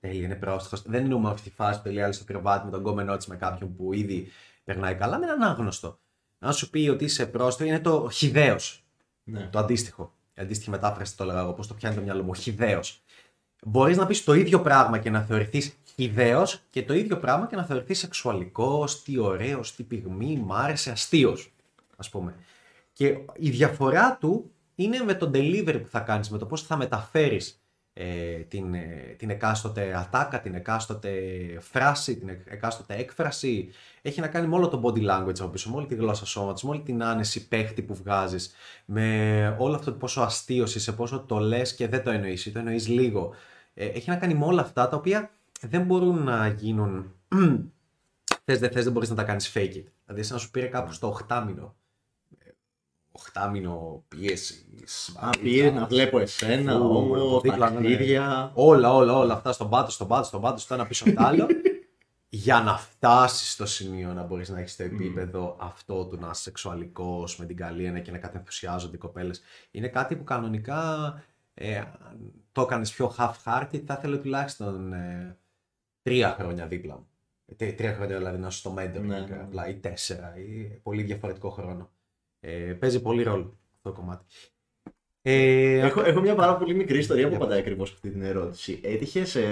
Τέλεια, 0.00 0.24
είναι 0.24 0.34
πρόστιχος. 0.34 0.82
Δεν 0.82 1.02
εννοούμε 1.02 1.30
αυτή 1.30 1.48
τη 1.48 1.54
φάση 1.54 1.78
που 1.78 1.84
τελειάζει 1.84 2.12
στο 2.12 2.24
κρεβάτι 2.24 2.64
με 2.64 2.70
τον 2.70 2.82
κόμενό 2.82 3.16
της 3.16 3.26
με 3.26 3.36
κάποιον 3.36 3.76
που 3.76 3.92
ήδη 3.92 4.28
περνάει 4.64 4.94
καλά, 4.94 5.18
με 5.18 5.26
έναν 5.26 5.42
άγνωστο 5.42 5.98
αν 6.40 6.52
σου 6.52 6.70
πει 6.70 6.88
ότι 6.88 7.04
είσαι 7.04 7.26
πρόστο, 7.26 7.64
είναι 7.64 7.80
το 7.80 8.08
χιδαίο. 8.12 8.56
Ναι. 9.24 9.48
Το 9.52 9.58
αντίστοιχο. 9.58 10.12
Η 10.34 10.42
αντίστοιχη 10.42 10.70
μετάφραση 10.70 11.16
το 11.16 11.22
έλεγα 11.22 11.40
εγώ, 11.40 11.52
πώς 11.52 11.66
το 11.66 11.74
πιάνει 11.74 11.94
το 11.94 12.00
μυαλό 12.00 12.22
μου. 12.22 12.34
Χιδαίο. 12.34 12.80
Μπορείς 13.66 13.96
να 13.96 14.06
πεις 14.06 14.24
το 14.24 14.34
ίδιο 14.34 14.60
πράγμα 14.60 14.98
και 14.98 15.10
να 15.10 15.20
θεωρηθείς 15.20 15.76
χιδαίο 15.94 16.46
και 16.70 16.82
το 16.82 16.94
ίδιο 16.94 17.18
πράγμα 17.18 17.46
και 17.46 17.56
να 17.56 17.64
θεωρηθείς 17.64 17.98
σεξουαλικός, 17.98 19.02
τι 19.02 19.18
ωραίος, 19.18 19.74
τι 19.74 19.82
πυγμή, 19.82 20.36
μ' 20.36 20.52
άρεσε, 20.52 20.90
αστείος. 20.90 21.52
Α 21.96 22.08
πούμε. 22.08 22.34
Και 22.92 23.18
η 23.36 23.50
διαφορά 23.50 24.16
του 24.20 24.50
είναι 24.74 24.98
με 24.98 25.14
το 25.14 25.30
delivery 25.34 25.80
που 25.82 25.88
θα 25.88 26.00
κάνεις, 26.00 26.30
με 26.30 26.38
το 26.38 26.46
πώς 26.46 26.62
θα 26.62 26.76
μεταφέρεις 26.76 27.48
ε, 27.50 27.59
την, 28.48 28.74
ε, 28.74 29.14
την 29.18 29.30
εκάστοτε 29.30 29.96
ατάκα, 29.96 30.40
την 30.40 30.54
εκάστοτε 30.54 31.10
φράση, 31.60 32.16
την 32.16 32.28
εκάστοτε 32.28 32.94
έκφραση. 32.94 33.70
Έχει 34.02 34.20
να 34.20 34.28
κάνει 34.28 34.46
με 34.46 34.54
όλο 34.54 34.68
το 34.68 34.82
body 34.84 35.10
language 35.10 35.40
από 35.40 35.48
πίσω, 35.48 35.70
με 35.70 35.76
όλη 35.76 35.86
τη 35.86 35.94
γλώσσα 35.94 36.26
σώματος, 36.26 36.62
με 36.62 36.70
όλη 36.70 36.80
την 36.80 37.02
άνεση 37.02 37.48
παίχτη 37.48 37.82
που 37.82 37.94
βγάζεις, 37.94 38.54
με 38.84 39.56
όλο 39.58 39.74
αυτό 39.74 39.92
πόσο 39.92 40.20
αστείο 40.20 40.64
είσαι, 40.64 40.92
πόσο 40.92 41.20
το 41.20 41.38
λες 41.38 41.74
και 41.74 41.88
δεν 41.88 42.02
το 42.02 42.10
εννοείς 42.10 42.46
ή 42.46 42.52
το 42.52 42.58
εννοείς 42.58 42.88
λίγο. 42.88 43.34
Ε, 43.74 43.86
έχει 43.86 44.10
να 44.10 44.16
κάνει 44.16 44.34
με 44.34 44.44
όλα 44.44 44.60
αυτά 44.60 44.88
τα 44.88 44.96
οποία 44.96 45.30
δεν 45.60 45.82
μπορούν 45.82 46.22
να 46.22 46.48
γίνουν... 46.48 47.14
θες 48.44 48.58
δεν 48.58 48.70
θες 48.70 48.84
δεν 48.84 48.92
μπορείς 48.92 49.08
να 49.08 49.16
τα 49.16 49.22
κάνεις 49.22 49.52
fake 49.54 49.74
it. 49.74 49.84
Δηλαδή 50.06 50.32
να 50.32 50.38
σου 50.38 50.50
πήρε 50.50 50.66
κάπου 50.66 50.92
στο 50.92 51.18
8 51.28 51.42
μήνο 51.46 51.74
οχτάμινο 53.20 54.04
πίεσης. 54.08 55.16
Α, 55.20 55.30
πίεση 55.30 55.72
να 55.72 55.86
βλέπω 55.86 56.18
εσένα, 56.18 56.80
όμω, 56.80 57.40
ταξίδια. 57.40 58.50
Όλα, 58.54 58.94
όλα, 58.94 59.16
όλα 59.16 59.34
αυτά 59.34 59.52
στον 59.52 59.68
πάτο, 59.68 59.90
στον 59.90 60.08
πάτο, 60.08 60.24
στον 60.24 60.40
πάτο, 60.40 60.58
στο 60.58 60.74
ένα 60.74 60.86
πίσω 60.86 61.04
από 61.04 61.14
το 61.14 61.24
άλλο. 61.24 61.46
για 62.32 62.60
να 62.60 62.76
φτάσεις 62.76 63.52
στο 63.52 63.66
σημείο 63.66 64.12
να 64.12 64.22
μπορείς 64.22 64.48
να 64.48 64.60
έχεις 64.60 64.76
το 64.76 64.82
επίπεδο 64.82 65.56
αυτό 65.60 66.06
του 66.06 66.16
να 66.16 66.28
είσαι 66.30 66.42
σεξουαλικός 66.42 67.36
με 67.38 67.46
την 67.46 67.56
καλή 67.56 67.84
έννοια 67.84 68.02
και 68.02 68.10
να 68.10 68.18
κατενθουσιάζονται 68.18 68.96
οι 68.96 68.98
κοπέλες. 68.98 69.42
Είναι 69.70 69.88
κάτι 69.88 70.16
που 70.16 70.24
κανονικά 70.24 71.14
ε, 71.54 71.82
το 72.52 72.60
έκανες 72.60 72.92
πιο 72.92 73.14
half-hearted, 73.18 73.82
θα 73.86 73.94
ήθελε 73.98 74.16
τουλάχιστον 74.16 74.92
ε, 74.92 75.36
τρία 76.02 76.36
χρόνια 76.38 76.66
δίπλα 76.66 76.94
μου. 76.94 77.08
Ε, 77.56 77.72
τρία 77.72 77.94
χρόνια 77.94 78.16
δηλαδή 78.16 78.38
να 78.38 78.50
σου 78.50 78.62
το 78.62 78.74
mentoring 78.78 79.00
ναι, 79.00 79.20
ναι. 79.52 79.68
ή 79.68 79.74
τέσσερα 79.74 80.36
ή 80.36 80.64
πολύ 80.82 81.02
διαφορετικό 81.02 81.50
χρόνο. 81.50 81.90
Ε, 82.40 82.50
παίζει 82.50 83.02
πολύ 83.02 83.22
ρόλο 83.22 83.58
αυτό 83.76 83.90
το 83.90 84.00
κομμάτι. 84.00 84.24
Ε, 85.22 85.78
έχω, 85.78 86.00
έχω 86.00 86.20
μια 86.20 86.34
πάρα 86.34 86.56
πολύ 86.56 86.74
μικρή 86.74 86.98
ιστορία 86.98 87.28
που 87.28 87.34
απαντάει 87.34 87.58
ακριβώς 87.58 87.92
αυτή 87.92 88.10
την 88.10 88.22
ερώτηση. 88.22 88.80
Έτυχες 88.82 89.30
σε. 89.30 89.42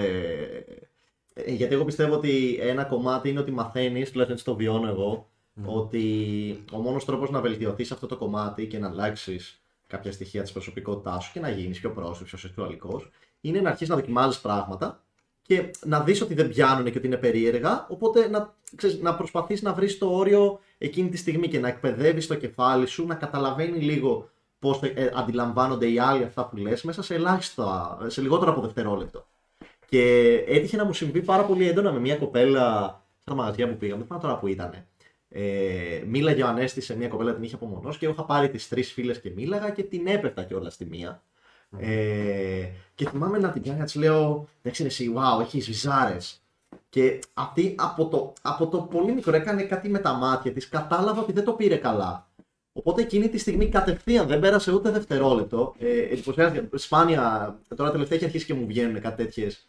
Ε, 1.34 1.52
γιατί 1.52 1.74
εγώ 1.74 1.84
πιστεύω 1.84 2.14
ότι 2.14 2.58
ένα 2.60 2.84
κομμάτι 2.84 3.28
είναι 3.28 3.40
ότι 3.40 3.50
μαθαίνεις, 3.50 4.10
τουλάχιστον 4.10 4.30
έτσι 4.30 4.44
το 4.44 4.56
βιώνω 4.56 4.88
εγώ, 4.88 5.30
ότι 5.64 6.64
ο 6.72 6.78
μόνος 6.78 7.04
τρόπος 7.04 7.30
να 7.30 7.40
βελτιωθείς 7.40 7.92
αυτό 7.92 8.06
το 8.06 8.16
κομμάτι 8.16 8.66
και 8.66 8.78
να 8.78 8.88
αλλάξεις 8.88 9.62
κάποια 9.86 10.12
στοιχεία 10.12 10.42
της 10.42 10.52
προσωπικότητάς 10.52 11.24
σου 11.24 11.32
και 11.32 11.40
να 11.40 11.50
γίνεις 11.50 11.80
πιο 11.80 11.90
πρόσφυγο, 11.90 12.24
πιο 12.24 12.38
σεξουαλικός, 12.38 13.10
είναι 13.40 13.60
να 13.60 13.68
αρχίσεις 13.68 13.88
να 13.88 13.94
δοκιμάζεις 13.94 14.40
πράγματα 14.40 15.02
και 15.42 15.70
να 15.84 16.00
δεις 16.00 16.20
ότι 16.20 16.34
δεν 16.34 16.48
πιάνουν 16.48 16.90
και 16.90 16.98
ότι 16.98 17.06
είναι 17.06 17.16
περίεργα. 17.16 17.86
Οπότε 17.90 18.28
να, 18.28 18.54
ξέρεις, 18.76 19.00
να 19.00 19.16
προσπαθείς 19.16 19.62
να 19.62 19.72
βρεις 19.72 19.98
το 19.98 20.10
όριο 20.10 20.60
εκείνη 20.78 21.08
τη 21.08 21.16
στιγμή 21.16 21.48
και 21.48 21.58
να 21.58 21.68
εκπαιδεύεις 21.68 22.26
το 22.26 22.34
κεφάλι 22.34 22.86
σου, 22.86 23.06
να 23.06 23.14
καταλαβαίνει 23.14 23.78
λίγο 23.78 24.30
πώς 24.58 24.80
ε, 24.82 25.12
αντιλαμβάνονται 25.14 25.90
οι 25.90 25.98
άλλοι 25.98 26.24
αυτά 26.24 26.46
που 26.46 26.56
λες 26.56 26.82
μέσα 26.82 27.02
σε 27.02 27.14
ελάχιστα, 27.14 27.98
σε 28.06 28.20
λιγότερο 28.20 28.50
από 28.50 28.60
δευτερόλεπτο. 28.60 29.26
Και 29.88 30.32
έτυχε 30.46 30.76
να 30.76 30.84
μου 30.84 30.92
συμβεί 30.92 31.22
πάρα 31.22 31.44
πολύ 31.44 31.68
έντονα 31.68 31.92
με 31.92 31.98
μια 32.00 32.16
κοπέλα 32.16 32.98
στα 33.20 33.34
μαγαζιά 33.34 33.68
που 33.68 33.76
πήγαμε, 33.76 34.04
δεν 34.08 34.20
τώρα 34.20 34.38
που 34.38 34.46
ήταν. 34.46 34.86
Ε, 35.28 36.02
μίλαγε 36.06 36.42
ο 36.42 36.46
Ανέστη 36.46 36.80
σε 36.80 36.96
μια 36.96 37.08
κοπέλα 37.08 37.34
την 37.34 37.42
είχε 37.42 37.54
απομονώσει 37.54 37.98
και 37.98 38.06
είχα 38.06 38.24
πάρει 38.24 38.50
τις 38.50 38.68
τρεις 38.68 38.92
φίλες 38.92 39.20
και 39.20 39.30
μίλαγα 39.30 39.70
και 39.70 39.82
την 39.82 40.06
έπεφτα 40.06 40.42
κιόλας 40.44 40.74
στη 40.74 40.84
μία. 40.84 41.22
Ε, 41.78 42.70
και 42.94 43.08
θυμάμαι 43.08 43.38
να 43.38 43.50
την 43.50 43.62
πιάνω 43.62 43.78
και 43.78 43.84
της 43.84 43.94
λέω: 43.94 44.48
Εντάξει, 44.62 44.84
εσύ, 44.84 45.12
wow, 45.16 45.40
έχεις 45.40 45.66
βυζάρε. 45.66 46.16
Και 46.88 47.18
αυτή 47.34 47.74
από 47.78 48.06
το, 48.06 48.32
από 48.42 48.66
το 48.66 48.78
πολύ 48.78 49.12
μικρό 49.12 49.36
έκανε 49.36 49.62
κάτι 49.62 49.88
με 49.88 49.98
τα 49.98 50.12
μάτια 50.12 50.52
της, 50.52 50.68
κατάλαβα 50.68 51.20
ότι 51.20 51.32
δεν 51.32 51.44
το 51.44 51.52
πήρε 51.52 51.76
καλά. 51.76 52.28
Οπότε 52.72 53.02
εκείνη 53.02 53.28
τη 53.28 53.38
στιγμή 53.38 53.68
κατευθείαν 53.68 54.26
δεν 54.26 54.40
πέρασε 54.40 54.72
ούτε 54.72 54.90
δευτερόλεπτο. 54.90 55.74
Ε, 55.78 55.98
εντυπωσιάστηκε. 55.98 56.68
Σπάνια, 56.74 57.58
τώρα 57.76 57.90
τελευταία 57.90 58.16
έχει 58.16 58.26
αρχίσει 58.26 58.46
και 58.46 58.54
μου 58.54 58.66
βγαίνουν 58.66 59.00
κάτι, 59.00 59.24
τέτοιες, 59.24 59.66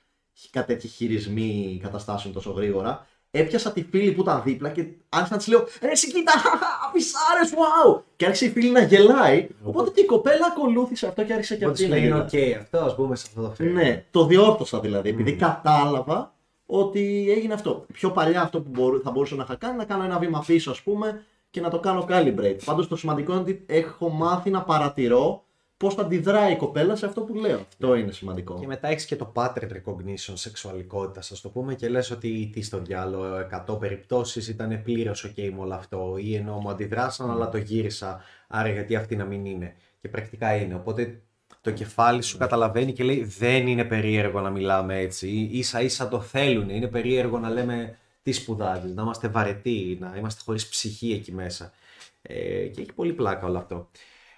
κάτι 0.49 0.73
τέτοιοι 0.73 0.87
χειρισμοί 0.87 1.79
καταστάσεων 1.83 2.33
τόσο 2.33 2.51
γρήγορα 2.51 3.07
έπιασα 3.31 3.71
τη 3.71 3.83
φίλη 3.83 4.11
που 4.11 4.21
ήταν 4.21 4.41
δίπλα 4.45 4.69
και 4.69 4.85
άρχισα 5.09 5.33
να 5.33 5.37
της 5.37 5.47
λέω 5.47 5.67
Ρε, 5.81 5.91
εσύ 5.91 6.11
κοίτα, 6.11 6.31
αφισάρε, 6.87 7.41
wow! 7.51 8.01
Και 8.15 8.25
άρχισε 8.25 8.45
η 8.45 8.49
φίλη 8.49 8.69
να 8.69 8.81
γελάει. 8.81 9.47
Οπότε 9.63 9.89
και 9.89 10.01
η 10.01 10.05
κοπέλα 10.05 10.45
ακολούθησε 10.45 11.07
αυτό 11.07 11.23
και 11.23 11.33
άρχισε 11.33 11.55
και 11.55 11.65
αυτή 11.65 11.87
να 11.87 11.97
γελάει. 11.97 12.21
Είναι 12.37 12.53
οκ, 12.55 12.59
αυτό 12.61 12.77
ας 12.77 12.95
πούμε 12.95 13.15
σε 13.15 13.25
αυτό 13.27 13.41
το 13.41 13.53
film. 13.59 13.71
Ναι, 13.71 14.05
το 14.11 14.25
διόρθωσα 14.25 14.79
δηλαδή, 14.79 15.09
επειδή 15.09 15.33
κατάλαβα 15.33 16.33
ότι 16.71 17.31
έγινε 17.31 17.53
αυτό. 17.53 17.85
Πιο 17.93 18.11
παλιά 18.11 18.41
αυτό 18.41 18.61
που 18.61 19.01
θα 19.03 19.11
μπορούσα 19.11 19.35
να 19.35 19.43
είχα 19.43 19.55
κάνει, 19.55 19.77
να 19.77 19.85
κάνω 19.85 20.03
ένα 20.03 20.19
βήμα 20.19 20.43
πίσω, 20.47 20.71
ας 20.71 20.81
πούμε, 20.81 21.23
και 21.49 21.61
να 21.61 21.69
το 21.69 21.79
κάνω 21.79 22.05
calibrate. 22.09 22.59
Πάντως 22.65 22.87
το 22.87 22.95
σημαντικό 22.95 23.31
είναι 23.31 23.41
ότι 23.41 23.63
έχω 23.67 24.09
μάθει 24.09 24.49
να 24.49 24.63
παρατηρώ 24.63 25.43
πώς 25.77 25.93
θα 25.93 26.01
αντιδράει 26.01 26.51
η 26.51 26.55
κοπέλα 26.55 26.95
σε 26.95 27.05
αυτό 27.05 27.21
που 27.21 27.35
λέω. 27.35 27.59
Αυτό 27.67 27.95
είναι 27.95 28.11
σημαντικό. 28.11 28.57
Και 28.59 28.67
μετά 28.67 28.87
έχεις 28.87 29.05
και 29.05 29.15
το 29.15 29.31
pattern 29.35 29.69
recognition 29.71 30.33
σεξουαλικότητας, 30.33 31.31
ας 31.31 31.41
το 31.41 31.49
πούμε, 31.49 31.75
και 31.75 31.89
λες 31.89 32.11
ότι 32.11 32.49
τι 32.53 32.61
στο 32.61 32.79
διάλογο, 32.79 33.25
100 33.67 33.79
περιπτώσεις 33.79 34.47
ήταν 34.47 34.81
πλήρως 34.83 35.25
OK 35.27 35.49
με 35.53 35.59
όλο 35.59 35.73
αυτό, 35.73 36.15
ή 36.17 36.35
ενώ 36.35 36.57
μου 36.57 36.69
αντιδράσαν, 36.69 37.31
αλλά 37.31 37.49
το 37.49 37.57
γύρισα. 37.57 38.21
Άρα 38.47 38.69
γιατί 38.69 38.95
αυτή 38.95 39.15
να 39.15 39.25
μην 39.25 39.45
είναι. 39.45 39.75
Και 40.01 40.09
πρακτικά 40.09 40.55
είναι. 40.55 40.75
Οπότε 40.75 41.21
το 41.69 41.75
κεφάλι 41.75 42.21
σου 42.21 42.37
καταλαβαίνει 42.37 42.93
και 42.93 43.03
λέει 43.03 43.23
δεν 43.23 43.67
είναι 43.67 43.85
περίεργο 43.85 44.41
να 44.41 44.49
μιλάμε 44.49 44.99
έτσι. 44.99 45.61
σα 45.63 45.81
ίσα 45.81 46.07
το 46.07 46.21
θέλουν. 46.21 46.69
Είναι 46.69 46.87
περίεργο 46.87 47.39
να 47.39 47.49
λέμε 47.49 47.97
τι 48.21 48.31
σπουδάζεις, 48.31 48.93
να 48.93 49.01
είμαστε 49.01 49.27
βαρετοί, 49.27 49.97
να 49.99 50.15
είμαστε 50.17 50.41
χωρίς 50.45 50.69
ψυχή 50.69 51.11
εκεί 51.11 51.31
μέσα. 51.31 51.73
Ε, 52.21 52.67
και 52.67 52.81
έχει 52.81 52.93
πολύ 52.93 53.13
πλάκα 53.13 53.47
όλο 53.47 53.57
αυτό. 53.57 53.89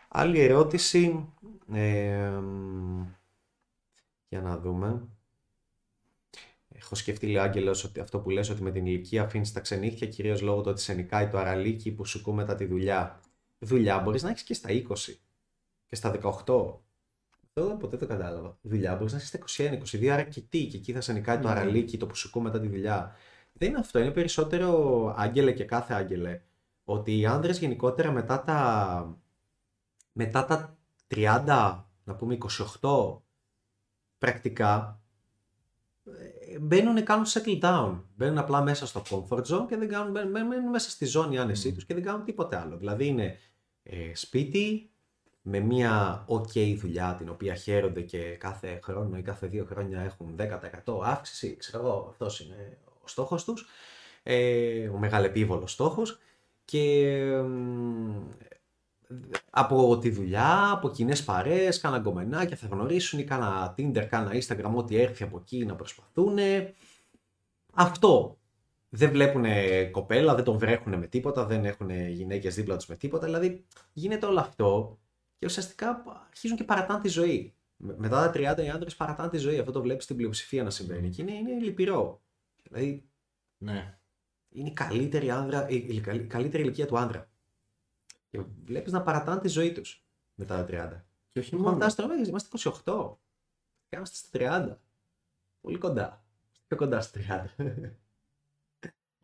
Άλλη 0.07 0.39
ερώτηση. 0.39 1.27
για 4.27 4.41
να 4.41 4.57
δούμε. 4.57 5.07
Έχω 6.73 6.95
σκεφτεί, 6.95 7.25
λέει 7.25 7.37
Άγγελος, 7.37 7.83
ότι 7.83 7.99
αυτό 7.99 8.19
που 8.19 8.29
λες 8.29 8.49
ότι 8.49 8.61
με 8.61 8.71
την 8.71 8.85
ηλικία 8.85 9.23
αφήνεις 9.23 9.51
τα 9.51 9.59
ξενύχια 9.59 10.07
κυρίως 10.07 10.41
λόγω 10.41 10.61
του 10.61 10.69
ότι 10.69 10.81
σε 10.81 10.93
νικάει 10.93 11.27
το 11.27 11.37
αραλίκι 11.37 11.91
που 11.91 12.05
σου 12.05 12.21
κού 12.21 12.33
μετά 12.33 12.55
τη 12.55 12.65
δουλειά. 12.65 13.19
Δουλειά 13.59 13.99
μπορείς 13.99 14.23
να 14.23 14.29
έχεις 14.29 14.43
και 14.43 14.53
στα 14.53 14.69
20 14.69 14.83
και 15.85 15.95
στα 15.95 16.11
18. 16.45 16.90
Αυτό 17.53 17.75
ποτέ 17.79 17.97
το 17.97 18.07
κατάλαβα. 18.07 18.57
Δουλειά 18.61 18.95
μπορείς 18.95 19.11
να 19.11 19.17
έχει 19.17 19.27
στα 19.27 19.39
21, 19.47 20.03
22, 20.03 20.07
άρα 20.07 20.23
και 20.23 20.41
τι, 20.41 20.65
και 20.65 20.77
εκεί 20.77 20.93
θα 20.93 21.01
σε 21.01 21.13
νικάει 21.13 21.39
το 21.39 21.47
ναι. 21.47 21.53
αραλίκι, 21.53 21.97
το 21.97 22.07
που 22.07 22.15
σου 22.15 22.29
κού 22.29 22.41
μετά 22.41 22.59
τη 22.59 22.67
δουλειά. 22.67 23.15
Δεν 23.53 23.69
είναι 23.69 23.79
αυτό, 23.79 23.99
είναι 23.99 24.11
περισσότερο 24.11 25.13
άγγελε 25.17 25.51
και 25.51 25.63
κάθε 25.63 25.93
άγγελε. 25.93 26.41
Ότι 26.83 27.19
οι 27.19 27.25
άνδρες 27.25 27.59
γενικότερα 27.59 28.11
μετά 28.11 28.43
τα 28.43 29.19
μετά 30.11 30.45
τα 30.45 30.77
30, 31.07 31.83
να 32.03 32.15
πούμε 32.15 32.37
28, 32.81 33.17
πρακτικά, 34.17 35.01
ε, 36.05 36.59
μπαίνουν, 36.59 37.03
κάνουν 37.03 37.25
settle 37.25 37.59
down. 37.61 38.01
Μπαίνουν 38.15 38.37
απλά 38.37 38.61
μέσα 38.61 38.87
στο 38.87 39.01
comfort 39.09 39.43
zone 39.43 39.65
και 39.67 39.77
δεν 39.77 39.87
κάνουν, 39.87 40.11
μπαίνουν 40.11 40.69
μέσα 40.69 40.89
στη 40.89 41.05
ζώνη 41.05 41.37
άνεσή 41.37 41.73
τους 41.73 41.85
και 41.85 41.93
δεν 41.93 42.03
κάνουν 42.03 42.23
τίποτε 42.23 42.55
άλλο. 42.55 42.77
Δηλαδή 42.77 43.07
είναι 43.07 43.37
ε, 43.83 44.15
σπίτι, 44.15 44.90
με 45.41 45.59
μια 45.59 46.25
ok 46.27 46.75
δουλειά 46.77 47.15
την 47.17 47.29
οποία 47.29 47.55
χαίρονται 47.55 48.01
και 48.01 48.17
κάθε 48.17 48.79
χρόνο 48.83 49.17
ή 49.17 49.21
κάθε 49.21 49.47
δύο 49.47 49.65
χρόνια 49.65 50.01
έχουν 50.01 50.35
10% 50.85 50.99
αύξηση, 51.03 51.55
ξέρω 51.55 51.83
εγώ, 51.83 52.07
αυτός 52.09 52.39
είναι 52.39 52.77
ο 53.03 53.07
στόχος 53.07 53.43
τους, 53.43 53.67
ε, 54.23 54.87
ο 54.87 54.97
μεγαλεπίβολος 54.97 55.71
στόχος 55.71 56.19
και 56.65 57.17
από 59.49 59.97
τη 59.97 60.09
δουλειά, 60.09 60.71
από 60.71 60.89
κοινές 60.89 61.23
παρέες, 61.23 61.79
κάνα 61.79 61.97
γκομενάκια 61.97 62.57
θα 62.57 62.67
γνωρίσουν 62.67 63.19
ή 63.19 63.23
κάνα 63.23 63.75
Tinder, 63.77 64.05
κάνα 64.09 64.31
Instagram, 64.33 64.71
ό,τι 64.75 64.95
έρθει 65.01 65.23
από 65.23 65.37
εκεί 65.37 65.65
να 65.65 65.75
προσπαθούν. 65.75 66.37
Αυτό. 67.73 68.35
Δεν 68.93 69.09
βλέπουν 69.09 69.45
κοπέλα, 69.91 70.35
δεν 70.35 70.43
τον 70.43 70.57
βρέχουν 70.57 70.97
με 70.97 71.07
τίποτα, 71.07 71.45
δεν 71.45 71.65
έχουν 71.65 71.89
γυναίκες 71.89 72.55
δίπλα 72.55 72.75
τους 72.75 72.85
με 72.85 72.95
τίποτα. 72.95 73.25
Δηλαδή 73.25 73.65
γίνεται 73.93 74.25
όλο 74.25 74.39
αυτό 74.39 74.97
και 75.41 75.47
ουσιαστικά 75.47 76.03
αρχίζουν 76.29 76.57
και 76.57 76.63
παρατάνε 76.63 77.01
τη 77.01 77.07
ζωή. 77.07 77.53
Μετά 77.77 78.31
τα 78.31 78.55
30 78.55 78.63
οι 78.63 78.69
άντρες 78.69 78.95
παρατάνε 78.95 79.29
τη 79.29 79.37
ζωή. 79.37 79.59
Αυτό 79.59 79.71
το 79.71 79.81
βλέπεις 79.81 80.03
στην 80.03 80.15
πλειοψηφία 80.15 80.63
να 80.63 80.69
συμβαίνει 80.69 81.09
και 81.09 81.21
είναι, 81.21 81.31
είναι 81.31 81.59
λυπηρό. 81.59 82.21
Δηλαδή. 82.63 83.09
Ναι. 83.57 83.97
Είναι 84.49 84.69
η 84.69 84.73
καλύτερη, 84.73 85.31
άνδρα, 85.31 85.69
η, 85.69 85.75
η 85.75 86.01
καλύτερη 86.27 86.63
ηλικία 86.63 86.87
του 86.87 86.97
άντρα. 86.97 87.29
Και 88.29 88.41
βλέπεις 88.63 88.91
να 88.91 89.01
παρατάνε 89.01 89.41
τη 89.41 89.47
ζωή 89.47 89.71
τους 89.71 90.05
μετά 90.35 90.65
τα 90.65 90.99
30. 90.99 91.01
Και 91.29 91.39
όχι 91.39 91.55
μόνο. 91.55 91.69
Φαντάζομαι, 91.71 92.15
είμαστε 92.27 92.57
28. 92.85 93.15
Και 93.87 93.95
είμαστε 93.95 94.15
στα 94.15 94.29
30. 94.31 94.77
Πολύ 95.61 95.77
κοντά. 95.77 96.25
Πιο 96.67 96.77
κοντά 96.77 97.01
στα 97.01 97.47
30. 97.59 97.89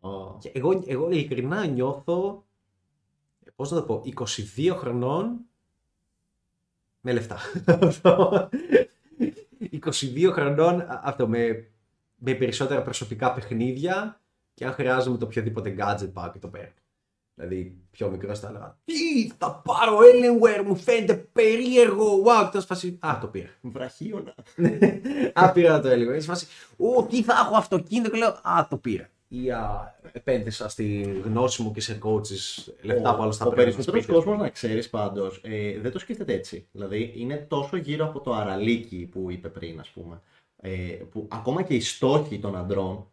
Oh. 0.00 0.38
Και 0.38 0.50
εγώ, 0.54 0.82
εγώ 0.86 1.10
ειλικρινά 1.10 1.66
νιώθω, 1.66 2.46
πώς 3.56 3.70
να 3.70 3.80
το 3.80 3.86
πω, 3.86 4.02
22 4.56 4.74
χρονών 4.76 5.48
με 7.08 7.14
λεφτά. 7.14 7.38
22 9.82 10.30
χρονών 10.32 10.84
αυτό 11.02 11.28
με, 11.28 11.68
με 12.16 12.34
περισσότερα 12.34 12.82
προσωπικά 12.82 13.32
παιχνίδια 13.32 14.20
και 14.54 14.64
αν 14.64 14.72
χρειάζομαι 14.72 15.18
το 15.18 15.24
οποιοδήποτε 15.24 15.74
gadget 15.78 16.10
πάω 16.12 16.30
και 16.30 16.38
το 16.38 16.48
παίρνω. 16.48 16.72
Δηλαδή, 17.34 17.76
πιο 17.90 18.10
μικρό 18.10 18.34
θα 18.34 18.48
έλεγα 18.48 18.78
Τι 18.84 19.30
θα 19.38 19.62
πάρω 19.64 19.98
Alienware, 19.98 20.64
μου 20.64 20.76
φαίνεται 20.76 21.14
περίεργο. 21.14 22.22
Wow, 22.24 22.48
και 22.52 22.60
φάση. 22.60 22.98
Α, 23.00 23.18
το 23.20 23.26
πήρα. 23.26 23.48
Βραχίωνα. 23.60 24.34
α, 25.32 25.52
πήρα 25.52 25.80
το 25.80 25.88
Alienware. 25.88 26.20
Φάση. 26.20 26.46
Ω, 26.76 27.06
τι 27.06 27.22
θα 27.22 27.34
έχω 27.44 27.56
αυτοκίνητο 27.56 28.10
και 28.10 28.18
λέω 28.18 28.28
Α, 28.28 28.66
το 28.70 28.76
πήρα. 28.76 29.10
Ή 29.28 29.50
α, 29.50 29.94
επένδυσα 30.12 30.68
στη 30.68 31.02
γνώση 31.24 31.62
μου 31.62 31.70
και 31.70 31.80
σε 31.80 31.98
coaches 32.02 32.72
λεφτά 32.82 33.16
που 33.16 33.22
άλλο 33.22 33.32
θα 33.32 33.44
πρέπει. 33.44 33.60
Ο 33.60 33.62
περισσότερος 33.62 34.06
κόσμος, 34.06 34.38
να 34.38 34.48
ξέρεις 34.48 34.90
πάντως, 34.90 35.40
ε, 35.44 35.78
δεν 35.80 35.92
το 35.92 35.98
σκέφτεται 35.98 36.32
έτσι. 36.32 36.68
Δηλαδή, 36.72 37.12
είναι 37.16 37.36
τόσο 37.36 37.76
γύρω 37.76 38.04
από 38.04 38.20
το 38.20 38.32
αραλίκι 38.32 39.08
που 39.12 39.30
είπε 39.30 39.48
πριν, 39.48 39.80
ας 39.80 39.88
πούμε. 39.88 40.20
Ε, 40.56 40.70
που 41.10 41.28
ακόμα 41.30 41.62
και 41.62 41.74
οι 41.74 41.80
στόχοι 41.80 42.38
των 42.38 42.56
αντρών 42.56 43.06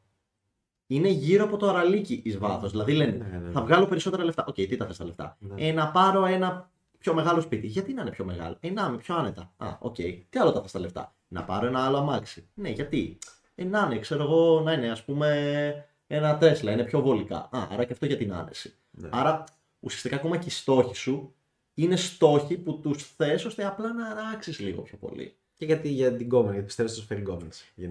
είναι 0.87 1.09
γύρω 1.09 1.43
από 1.43 1.57
το 1.57 1.69
αραλίκι 1.69 2.21
εις 2.23 2.37
βάθος. 2.37 2.71
Δηλαδή 2.71 2.93
λένε, 2.93 3.11
ναι, 3.11 3.37
ναι, 3.37 3.37
ναι. 3.37 3.51
θα 3.51 3.61
βγάλω 3.61 3.85
περισσότερα 3.85 4.23
λεφτά. 4.23 4.45
OK, 4.47 4.55
okay, 4.57 4.67
τι 4.67 4.77
τα 4.77 4.85
θες 4.85 4.97
τα 4.97 5.05
λεφτά; 5.05 5.37
Ναι. 5.39 5.67
Ε, 5.67 5.71
να 5.71 5.91
πάρω 5.91 6.25
ένα 6.25 6.69
πιο 6.97 7.13
μεγάλο 7.13 7.41
σπίτι. 7.41 7.67
Γιατί 7.67 7.93
να 7.93 8.01
είναι 8.01 8.11
πιο 8.11 8.25
μεγάλο; 8.25 8.57
Ε, 8.59 8.69
να 8.69 8.85
είμαι 8.87 8.97
πιο 8.97 9.15
άνετα. 9.15 9.53
Α, 9.57 9.77
OK. 9.79 9.95
Okay. 9.97 10.21
Τι 10.29 10.39
άλλο 10.39 10.51
τα 10.51 10.61
θες 10.61 10.71
τα 10.71 10.79
λεφτά; 10.79 11.15
Να 11.27 11.43
πάρω 11.43 11.67
ένα 11.67 11.85
άλλο 11.85 11.97
αμάξι. 11.97 12.47
Ναι, 12.53 12.69
γιατί; 12.69 13.17
Ε, 13.55 13.63
να 13.63 13.79
είναι, 13.85 13.99
ξέρω 13.99 14.23
εγώ, 14.23 14.61
να 14.61 14.73
είναι 14.73 14.91
ας 14.91 15.03
πούμε 15.03 15.85
ένα 16.07 16.37
Τέσλα. 16.37 16.71
Είναι 16.71 16.83
πιο 16.83 17.01
βολικά. 17.01 17.37
Α, 17.37 17.67
άρα 17.71 17.83
και 17.83 17.93
αυτό 17.93 18.05
για 18.05 18.17
την 18.17 18.33
άνεση. 18.33 18.73
Ναι. 18.91 19.09
Άρα 19.11 19.43
ουσιαστικά 19.79 20.15
ακόμα 20.15 20.37
και 20.37 20.47
οι 20.47 20.51
στόχοι 20.51 20.95
σου 20.95 21.33
είναι 21.73 21.95
στόχοι 21.95 22.57
που 22.57 22.79
τους 22.79 23.03
θες 23.15 23.45
ώστε 23.45 23.65
απλά 23.65 23.93
να 23.93 24.07
αράξεις 24.07 24.59
λίγο 24.59 24.81
πιο 24.81 24.97
πολύ. 24.97 25.35
Και 25.57 25.65
γιατί 25.65 25.89
για 25.89 26.13
την 26.15 26.29
γκόμενα, 26.29 26.51
γιατί 26.51 26.65
πιστεύω 26.65 26.89
ότι 26.91 27.01
φέρει 27.01 27.23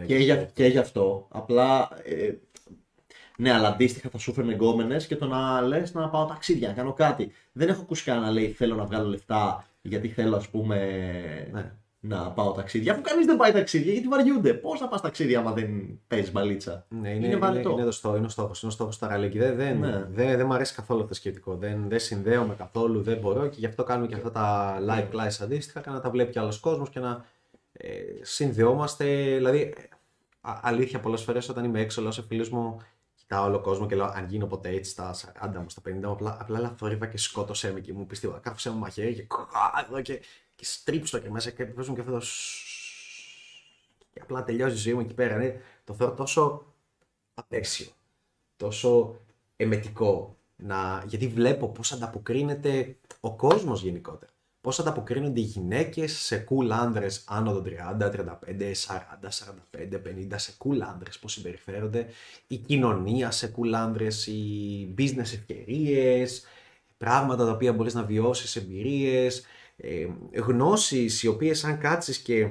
Και, 0.06 0.16
για, 0.16 0.44
και 0.44 0.66
γι' 0.66 0.78
αυτό. 0.78 1.26
Απλά 1.30 1.88
ε, 2.04 2.34
ναι, 3.36 3.52
αλλά 3.52 3.68
αντίστοιχα 3.68 4.08
θα 4.08 4.18
σου 4.18 4.32
φέρνει 4.32 4.52
εγκόμενε 4.52 4.96
και 4.96 5.16
το 5.16 5.26
να 5.26 5.60
λες 5.60 5.94
να 5.94 6.08
πάω 6.08 6.26
ταξίδια, 6.26 6.68
να 6.68 6.74
κάνω 6.74 6.92
κάτι. 6.92 7.32
Δεν 7.52 7.68
έχω 7.68 7.80
ακούσει 7.80 8.04
κανένα 8.04 8.26
να 8.26 8.32
λέει 8.32 8.48
θέλω 8.48 8.74
να 8.74 8.84
βγάλω 8.84 9.08
λεφτά 9.08 9.68
γιατί 9.82 10.08
θέλω, 10.08 10.36
ας 10.36 10.48
πούμε, 10.48 10.78
ναι. 11.52 11.72
Να 12.06 12.30
πάω 12.30 12.52
ταξίδια. 12.52 12.92
Αφού 12.92 13.00
κανείς 13.00 13.26
δεν 13.26 13.36
πάει 13.36 13.52
ταξίδια, 13.52 13.92
γιατί 13.92 14.08
βαριούνται. 14.08 14.54
Πώς 14.54 14.78
θα 14.78 14.88
πας 14.88 15.00
ταξίδια 15.00 15.38
άμα 15.38 15.52
δεν 15.52 16.00
παίζεις 16.06 16.32
μπαλίτσα; 16.32 16.86
Ναι, 16.88 17.08
είναι, 17.08 17.26
είναι, 17.26 17.36
είναι, 17.36 17.60
είναι, 17.70 17.84
το 17.84 17.92
στόχο, 17.92 18.16
είναι 18.16 18.26
ο 18.26 18.28
στόχος. 18.28 18.62
Είναι 18.62 18.70
ο 18.70 18.74
στόχος 18.74 18.94
στα 18.94 19.08
ραλίκη. 19.08 19.38
Δεν, 19.38 19.56
δεν, 19.56 19.78
ναι. 19.78 20.06
δεν, 20.10 20.36
δεν 20.36 20.46
μου 20.46 20.54
αρέσει 20.54 20.74
καθόλου 20.74 20.98
αυτό 21.00 21.12
το 21.12 21.18
σχετικό. 21.18 21.56
Δεν, 21.56 21.88
δεν 21.88 22.00
συνδέομαι 22.00 22.54
καθόλου, 22.54 23.02
δεν 23.02 23.18
μπορώ 23.18 23.46
και 23.46 23.56
γι' 23.58 23.66
αυτό 23.66 23.84
κάνουμε 23.84 24.06
και 24.06 24.14
αυτά 24.14 24.30
τα 24.30 24.76
live 24.88 25.14
class 25.14 25.36
αντίστοιχα 25.42 25.80
και 25.80 25.90
να 25.90 26.00
τα 26.00 26.10
βλέπει 26.10 26.32
κι 26.32 26.38
άλλος 26.38 26.58
κόσμος 26.58 26.90
και 26.90 27.00
να 27.00 27.24
ε, 27.72 27.88
συνδεόμαστε. 28.20 29.04
Δηλαδή, 29.36 29.74
α- 30.40 30.60
αλήθεια 30.62 31.00
πολλές 31.00 31.22
φορές 31.22 31.48
όταν 31.48 31.64
είμαι 31.64 31.80
έξω, 31.80 32.02
λέω 32.02 32.10
σε 32.10 32.22
φίλους 32.22 32.50
μου, 32.50 32.76
κοιτάω 33.14 33.44
όλο 33.44 33.60
κόσμο 33.60 33.86
και 33.86 33.94
λέω: 33.94 34.06
Αν 34.14 34.26
γίνω 34.28 34.46
ποτέ 34.46 34.68
έτσι 34.68 34.90
στα 34.90 35.14
40 35.14 35.48
μου, 35.54 35.70
στα 35.70 35.82
50 35.88 35.92
μου, 35.92 36.10
απλά, 36.10 36.36
απλά 36.40 36.58
έλα 36.58 36.74
θόρυβα 36.78 37.06
και 37.06 37.18
σκότωσέ 37.18 37.72
με 37.72 37.80
και 37.80 37.92
μου 37.92 38.06
πεις 38.06 38.20
τίποτα. 38.20 38.38
Κάφωσέ 38.38 38.70
με 38.70 38.76
μαχαίρι 38.76 39.14
και, 39.14 39.22
κοά, 39.22 39.86
εδώ 39.86 40.00
και, 40.00 40.20
και 40.54 40.64
στρίψω 40.64 41.18
και 41.18 41.30
μέσα 41.30 41.50
και 41.50 41.64
παίζουν 41.64 41.94
και 41.94 42.00
αυτό 42.00 42.12
το. 42.12 42.20
σσσσσ. 42.20 42.74
Και 44.12 44.20
απλά 44.22 44.44
τελειώσει 44.44 44.74
η 44.74 44.78
ζωή 44.78 44.94
μου 44.94 45.00
εκεί 45.00 45.14
πέρα. 45.14 45.34
Είναι, 45.34 45.60
το 45.84 45.94
θεωρώ 45.94 46.14
τόσο 46.14 46.64
απέσιο, 47.34 47.86
τόσο 48.56 49.20
εμετικό. 49.56 50.36
Να, 50.56 51.04
γιατί 51.06 51.28
βλέπω 51.28 51.68
πώς 51.68 51.92
ανταποκρίνεται 51.92 52.96
ο 53.20 53.36
κόσμος 53.36 53.82
γενικότερα. 53.82 54.32
Πώς 54.60 54.78
ανταποκρίνονται 54.78 55.40
οι 55.40 55.44
γυναίκες 55.44 56.12
σε 56.12 56.46
cool 56.48 56.68
άνδρες 56.70 57.24
άνω 57.26 57.52
των 57.52 57.64
30, 57.64 58.10
35, 58.10 58.72
40, 58.72 59.28
45, 59.72 60.00
50, 60.02 60.32
σε 60.34 60.54
cool 60.58 60.78
άνδρες 60.80 61.18
πώς 61.18 61.32
συμπεριφέρονται, 61.32 62.06
η 62.46 62.56
κοινωνία 62.56 63.30
σε 63.30 63.54
cool 63.56 63.72
άνδρες, 63.72 64.26
οι 64.26 64.94
business 64.98 65.18
ευκαιρίες, 65.18 66.44
πράγματα 66.98 67.44
τα 67.44 67.50
οποία 67.50 67.72
μπορείς 67.72 67.94
να 67.94 68.02
βιώσεις, 68.02 68.56
εμπειρίες, 68.56 69.44
ε, 69.76 70.06
γνώσεις 70.34 71.22
οι 71.22 71.28
οποίες 71.28 71.64
αν 71.64 71.78
κάτσεις 71.78 72.18
και 72.18 72.50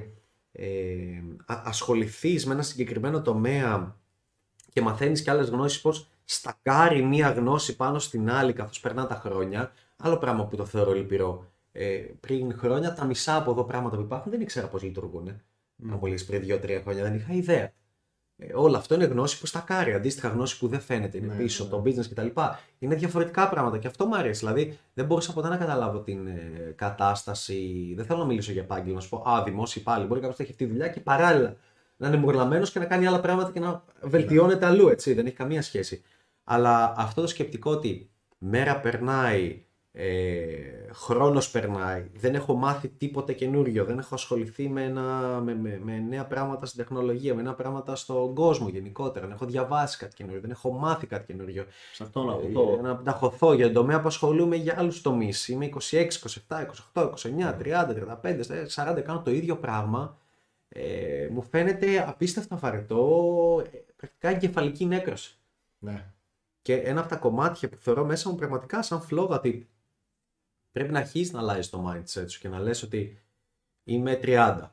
ε, 0.51 0.67
α- 1.45 1.61
ασχοληθείς 1.65 2.45
με 2.45 2.53
ένα 2.53 2.61
συγκεκριμένο 2.61 3.21
τομέα 3.21 3.95
και 4.73 4.81
μαθαίνεις 4.81 5.21
και 5.21 5.31
άλλες 5.31 5.49
γνώσεις 5.49 5.81
πώς 5.81 6.07
στακάρει 6.25 7.01
μία 7.01 7.31
γνώση 7.31 7.75
πάνω 7.75 7.99
στην 7.99 8.29
άλλη 8.29 8.53
καθώς 8.53 8.79
περνά 8.79 9.07
τα 9.07 9.15
χρόνια. 9.15 9.71
Άλλο 9.97 10.17
πράγμα 10.17 10.45
που 10.45 10.55
το 10.55 10.65
θεωρώ 10.65 10.93
λυπηρό. 10.93 11.51
Ε, 11.71 12.05
πριν 12.19 12.57
χρόνια 12.57 12.93
τα 12.93 13.05
μισά 13.05 13.35
από 13.35 13.51
εδώ 13.51 13.63
πράγματα 13.63 13.95
που 13.95 14.01
υπάρχουν 14.01 14.31
δεν 14.31 14.41
ήξερα 14.41 14.67
πώς 14.67 14.83
λειτουργούν. 14.83 15.29
Mm. 15.29 15.89
Αν 15.91 15.97
μου 16.01 16.05
λες 16.05 16.25
πριν 16.25 16.41
δύο-τρία 16.41 16.81
χρόνια 16.81 17.03
δεν 17.03 17.15
είχα 17.15 17.33
ιδέα. 17.33 17.73
Ε, 18.37 18.53
όλο 18.53 18.77
αυτό 18.77 18.95
είναι 18.95 19.05
γνώση 19.05 19.39
που 19.39 19.45
στακάρει. 19.45 19.93
Αντίστοιχα 19.93 20.27
γνώση 20.27 20.57
που 20.59 20.67
δεν 20.67 20.79
φαίνεται, 20.79 21.17
είναι 21.17 21.27
Ναι, 21.27 21.35
πίσω, 21.35 21.63
ναι. 21.63 21.69
το 21.69 21.81
business 21.85 22.05
κτλ. 22.09 22.27
Είναι 22.79 22.95
διαφορετικά 22.95 23.49
πράγματα 23.49 23.77
και 23.77 23.87
αυτό 23.87 24.05
μου 24.05 24.15
αρέσει. 24.15 24.39
Δηλαδή 24.39 24.79
δεν 24.93 25.05
μπορούσα 25.05 25.33
ποτέ 25.33 25.47
να 25.47 25.57
καταλάβω 25.57 25.99
την 25.99 26.27
ε, 26.27 26.73
κατάσταση. 26.75 27.93
Δεν 27.95 28.05
θέλω 28.05 28.19
να 28.19 28.25
μιλήσω 28.25 28.51
για 28.51 28.61
επάγγελμα, 28.61 28.93
να 28.93 28.99
σου 28.99 29.09
πω 29.09 29.23
Α, 29.29 29.43
δημόσιο 29.43 29.81
υπάλληλο. 29.81 30.07
Μπορεί 30.07 30.19
κάποιος 30.19 30.37
να 30.37 30.43
έχει 30.43 30.53
αυτή 30.53 30.65
τη 30.65 30.71
δουλειά 30.71 30.87
και 30.87 30.99
παράλληλα 30.99 31.55
να 31.97 32.07
είναι 32.07 32.17
μουρλαμένος 32.17 32.71
και 32.71 32.79
να 32.79 32.85
κάνει 32.85 33.05
άλλα 33.07 33.19
πράγματα 33.19 33.51
και 33.51 33.59
να 33.59 33.83
βελτιώνεται 34.01 34.65
αλλού, 34.65 34.87
έτσι. 34.87 35.13
Δεν 35.13 35.25
έχει 35.25 35.35
καμία 35.35 35.61
σχέση. 35.61 36.01
Αλλά 36.43 36.93
αυτό 36.97 37.21
το 37.21 37.27
σκεπτικό 37.27 37.71
ότι 37.71 38.09
μέρα 38.37 38.79
περνάει, 38.79 39.65
ε, 39.95 40.55
χρόνος 40.91 41.51
περνάει, 41.51 42.09
δεν 42.13 42.35
έχω 42.35 42.53
μάθει 42.55 42.87
τίποτε 42.87 43.33
καινούριο, 43.33 43.85
δεν 43.85 43.97
έχω 43.99 44.15
ασχοληθεί 44.15 44.69
με, 44.69 44.83
ένα, 44.83 45.39
με, 45.43 45.55
με, 45.55 45.79
με 45.83 45.97
νέα 45.99 46.25
πράγματα 46.25 46.65
στην 46.65 46.79
τεχνολογία, 46.83 47.35
με 47.35 47.41
νέα 47.41 47.53
πράγματα 47.53 47.95
στον 47.95 48.33
κόσμο 48.33 48.69
γενικότερα, 48.69 49.25
δεν 49.25 49.35
έχω 49.35 49.45
διαβάσει 49.45 49.97
κάτι 49.97 50.15
καινούριο, 50.15 50.41
δεν 50.41 50.51
έχω 50.51 50.71
μάθει 50.71 51.07
κάτι 51.07 51.25
καινούριο. 51.25 51.65
Σε 51.93 52.03
αυτό 52.03 52.23
να 52.23 52.33
Ε, 52.33 52.51
πω. 52.53 52.79
να 52.81 53.01
να 53.03 53.11
χωθώ 53.11 53.53
για 53.53 53.65
τον 53.65 53.73
τομέα 53.73 54.01
που 54.01 54.07
ασχολούμαι 54.07 54.55
για 54.55 54.75
άλλους 54.77 55.01
τομείς. 55.01 55.47
Είμαι 55.47 55.65
26, 55.65 56.19
27, 56.47 56.65
28, 56.93 57.13
29, 57.13 57.53
30, 57.57 57.93
35, 57.93 58.97
40, 58.97 59.01
κάνω 59.01 59.21
το 59.21 59.31
ίδιο 59.31 59.57
πράγμα. 59.57 60.17
Ε, 60.69 61.27
μου 61.31 61.41
φαίνεται 61.41 62.05
απίστευτα 62.07 62.55
βαρετό, 62.55 63.63
ε, 63.71 63.77
πρακτικά 63.95 64.29
εγκεφαλική 64.29 64.85
νέκρωση. 64.85 65.37
Ναι. 65.79 66.05
Και 66.61 66.75
ένα 66.75 66.99
από 66.99 67.09
τα 67.09 67.15
κομμάτια 67.15 67.69
που 67.69 67.77
θεωρώ 67.79 68.05
μέσα 68.05 68.29
μου 68.29 68.35
πραγματικά 68.35 68.81
σαν 68.81 69.01
φλόγα 69.01 69.35
ότι 69.35 69.67
πρέπει 70.73 70.91
να 70.91 70.99
αρχίσεις 70.99 71.31
να 71.31 71.39
αλλάζεις 71.39 71.69
το 71.69 71.89
mindset 71.89 72.29
σου 72.29 72.39
και 72.39 72.47
να 72.47 72.59
λες 72.59 72.83
ότι 72.83 73.21
είμαι 73.83 74.19
30. 74.23 74.69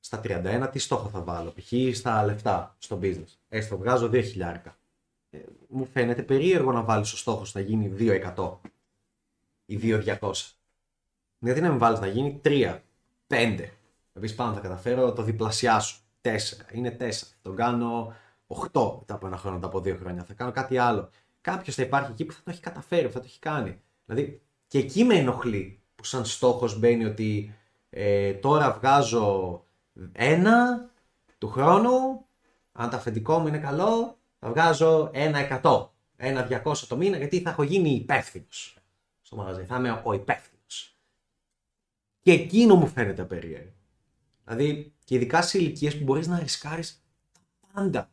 Στα 0.00 0.20
31 0.24 0.68
τι 0.72 0.78
στόχο 0.78 1.08
θα 1.08 1.22
βάλω, 1.22 1.50
π.χ. 1.50 1.96
στα 1.96 2.24
λεφτά, 2.24 2.76
στο 2.78 2.98
business. 3.02 3.36
Έστω 3.48 3.76
βγάζω 3.76 4.06
2 4.06 4.22
χιλιάρικα. 4.24 4.78
Ε, 5.30 5.38
μου 5.68 5.84
φαίνεται 5.84 6.22
περίεργο 6.22 6.72
να 6.72 6.82
βάλεις 6.82 7.12
ο 7.12 7.16
στόχος 7.16 7.54
να 7.54 7.60
γίνει 7.60 7.94
2% 8.34 8.58
ή 9.64 9.78
2.200. 9.82 10.32
Γιατί 11.38 11.60
να 11.60 11.68
μην 11.68 11.78
βάλεις 11.78 12.00
να 12.00 12.06
γίνει 12.06 12.40
3, 12.44 12.78
5. 13.26 13.68
Επίσης 14.12 14.36
πάνω 14.36 14.54
θα 14.54 14.60
καταφέρω 14.60 15.12
το 15.12 15.22
διπλασιάσω. 15.22 16.00
4. 16.22 16.28
Είναι 16.72 16.96
4. 17.00 17.10
Τον 17.42 17.56
κάνω 17.56 18.14
8 18.46 18.96
μετά 18.98 19.14
από 19.14 19.26
ένα 19.26 19.36
χρόνο, 19.36 19.54
μετά 19.56 19.66
από 19.66 19.80
δύο 19.80 19.96
χρόνια. 19.96 20.24
Θα 20.24 20.34
κάνω 20.34 20.52
κάτι 20.52 20.78
άλλο. 20.78 21.10
Κάποιος 21.40 21.74
θα 21.74 21.82
υπάρχει 21.82 22.10
εκεί 22.10 22.24
που 22.24 22.32
θα 22.32 22.40
το 22.44 22.50
έχει 22.50 22.60
καταφέρει, 22.60 23.06
που 23.06 23.12
θα 23.12 23.20
το 23.20 23.26
έχει 23.28 23.38
κάνει. 23.38 23.80
Δηλαδή 24.04 24.42
και 24.70 24.78
εκεί 24.78 25.04
με 25.04 25.14
ενοχλεί 25.14 25.80
που 25.94 26.04
σαν 26.04 26.24
στόχος 26.24 26.78
μπαίνει 26.78 27.04
ότι 27.04 27.54
ε, 27.90 28.32
τώρα 28.32 28.72
βγάζω 28.72 29.62
ένα 30.12 30.90
του 31.38 31.48
χρόνου, 31.48 32.24
αν 32.72 32.90
το 32.90 32.96
αφεντικό 32.96 33.38
μου 33.38 33.46
είναι 33.46 33.58
καλό, 33.58 34.18
θα 34.38 34.48
βγάζω 34.48 35.10
ένα 35.12 35.38
εκατό, 35.38 35.94
ένα 36.16 36.62
200 36.64 36.76
το 36.76 36.96
μήνα, 36.96 37.16
γιατί 37.16 37.40
θα 37.40 37.50
έχω 37.50 37.62
γίνει 37.62 37.90
υπεύθυνος 37.90 38.76
στο 39.20 39.36
μαγαζί. 39.36 39.64
Θα 39.64 39.76
είμαι 39.76 40.02
ο 40.04 40.12
υπεύθυνος. 40.12 40.96
Και 42.20 42.32
εκείνο 42.32 42.74
μου 42.74 42.86
φαίνεται 42.86 43.24
περίεργο. 43.24 43.72
Δηλαδή, 44.44 44.94
και 45.04 45.14
ειδικά 45.14 45.42
σε 45.42 45.58
ηλικίες 45.58 45.98
που 45.98 46.04
μπορείς 46.04 46.26
να 46.26 46.38
ρισκάρεις 46.38 47.04
πάντα. 47.72 48.10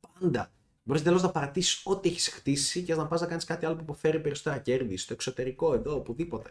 Πάντα. 0.00 0.50
Μπορείς 0.82 1.02
τελώ 1.02 1.18
να 1.18 1.30
παρατήσεις 1.30 1.80
ό,τι 1.84 2.08
έχεις 2.08 2.28
χτίσει 2.28 2.82
και 2.82 2.94
να 2.94 3.06
πας 3.06 3.20
να 3.20 3.26
κάνεις 3.26 3.44
κάτι 3.44 3.66
άλλο 3.66 3.74
που 3.74 3.82
υποφέρει 3.82 4.20
περισσότερα 4.20 4.58
κέρδη, 4.58 4.96
στο 4.96 5.12
εξωτερικό, 5.12 5.74
εδώ, 5.74 5.94
οπουδήποτε. 5.94 6.50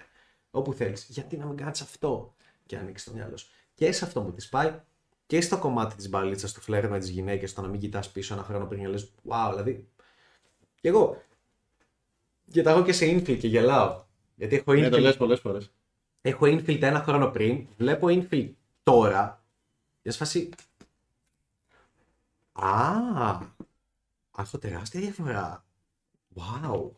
Όπου 0.51 0.73
θέλεις. 0.73 1.05
Γιατί 1.09 1.37
να 1.37 1.45
μην 1.45 1.57
κάνεις 1.57 1.81
αυτό 1.81 2.35
και 2.65 2.75
να 2.75 2.81
ανοίξεις 2.81 3.07
το 3.07 3.13
μυαλό 3.13 3.37
σου. 3.37 3.47
Και 3.73 3.91
σε 3.91 4.05
αυτό 4.05 4.21
που 4.21 4.33
τη 4.33 4.47
πάει 4.49 4.79
και 5.25 5.41
στο 5.41 5.57
κομμάτι 5.57 5.95
της 5.95 6.09
μπαλίτσας 6.09 6.53
του 6.53 6.61
φλερ 6.61 6.89
με 6.89 6.99
τις 6.99 7.09
γυναίκες, 7.09 7.53
το 7.53 7.61
να 7.61 7.67
μην 7.67 7.79
κοιτάς 7.79 8.11
πίσω 8.11 8.33
ένα 8.33 8.43
χρόνο 8.43 8.65
πριν 8.65 8.81
και 8.81 8.87
λες, 8.87 9.11
Wow, 9.29 9.47
δηλαδή. 9.49 9.87
Και 10.81 10.87
εγώ. 10.87 11.21
Κοιτάω 12.51 12.83
και 12.83 12.93
σε 12.93 13.05
infield 13.05 13.37
και 13.37 13.47
γελάω. 13.47 14.03
Γιατί 14.35 14.55
έχω 14.55 14.73
Ναι, 14.73 14.89
το 14.89 14.97
infield 14.97 15.01
λες 15.01 15.17
πολλές 15.17 15.39
φορές. 15.39 15.71
Έχω 16.21 16.45
infield 16.45 16.81
ένα 16.81 17.03
χρόνο 17.03 17.29
πριν, 17.29 17.67
βλέπω 17.77 18.07
infield 18.09 18.51
τώρα. 18.83 19.43
Για 20.01 20.11
σφασί. 20.11 20.49
Α, 22.51 23.39
αυτό 24.41 24.57
τεράστια 24.57 24.99
διαφορά. 24.99 25.65
Wow. 26.35 26.91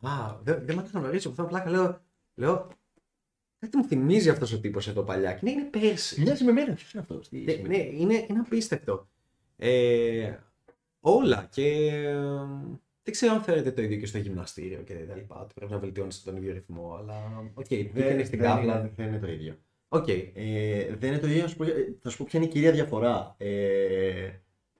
Wow. 0.00 0.36
Δεν, 0.42 0.66
δεν 0.66 0.76
με 0.76 0.82
αναγνωρίζει 0.90 1.28
αυτό. 1.28 1.42
Απλά 1.42 1.70
λέω, 1.70 2.00
λέω, 2.34 2.68
κάτι 3.58 3.76
μου 3.76 3.84
θυμίζει 3.84 4.30
αυτός 4.30 4.52
ο 4.52 4.60
τύπος 4.60 4.88
εδώ 4.88 5.02
παλιά. 5.02 5.32
Και 5.32 5.40
ναι, 5.42 5.50
είναι 5.50 5.62
πέρσι. 5.64 6.20
Μοιάζει 6.20 6.44
με 6.44 6.52
μένα. 6.52 6.74
Ποιος 6.74 6.92
είναι 6.92 7.02
αυτός; 7.02 7.28
τι 7.28 7.38
Ναι, 7.38 7.52
σημαίνει. 7.52 7.76
ναι, 7.76 7.82
είναι, 7.82 8.26
είναι 8.28 8.38
απίστευτο. 8.38 9.08
Ε, 9.56 10.36
όλα 11.00 11.48
και 11.50 11.66
ε, 11.86 12.14
δεν 13.02 13.14
ξέρω 13.14 13.32
αν 13.32 13.42
φέρετε 13.42 13.72
το 13.72 13.82
ίδιο 13.82 13.96
και 13.98 14.06
στο 14.06 14.18
γυμναστήριο 14.18 14.82
και 14.82 14.94
τα 14.94 15.14
λοιπά. 15.14 15.40
Ότι 15.40 15.54
πρέπει 15.54 15.72
να 15.72 15.78
βελτιώνεις 15.78 16.22
τον 16.22 16.36
ίδιο 16.36 16.52
ρυθμό, 16.52 16.94
αλλά 16.94 17.50
OK, 17.54 17.66
okay, 17.68 17.90
Δεν, 17.92 18.26
στην 18.26 18.38
δεν 18.38 18.48
κάβλα. 18.48 18.78
είναι, 18.78 18.92
δεν 18.96 19.06
είναι 19.08 19.18
το 19.18 19.30
ίδιο. 19.30 19.54
Οκ. 19.88 20.08
Ε, 20.08 20.94
δεν 20.98 21.10
είναι 21.12 21.18
το 21.18 21.26
ίδιο. 21.26 21.40
Θα 21.42 21.48
σου 21.48 21.56
πω, 21.56 21.64
θα 22.02 22.10
σου 22.10 22.16
πω 22.16 22.24
ποια 22.28 22.38
είναι 22.40 22.48
η 22.48 22.52
κύρια 22.52 22.72
διαφορά. 22.72 23.34
Ε, 23.38 24.30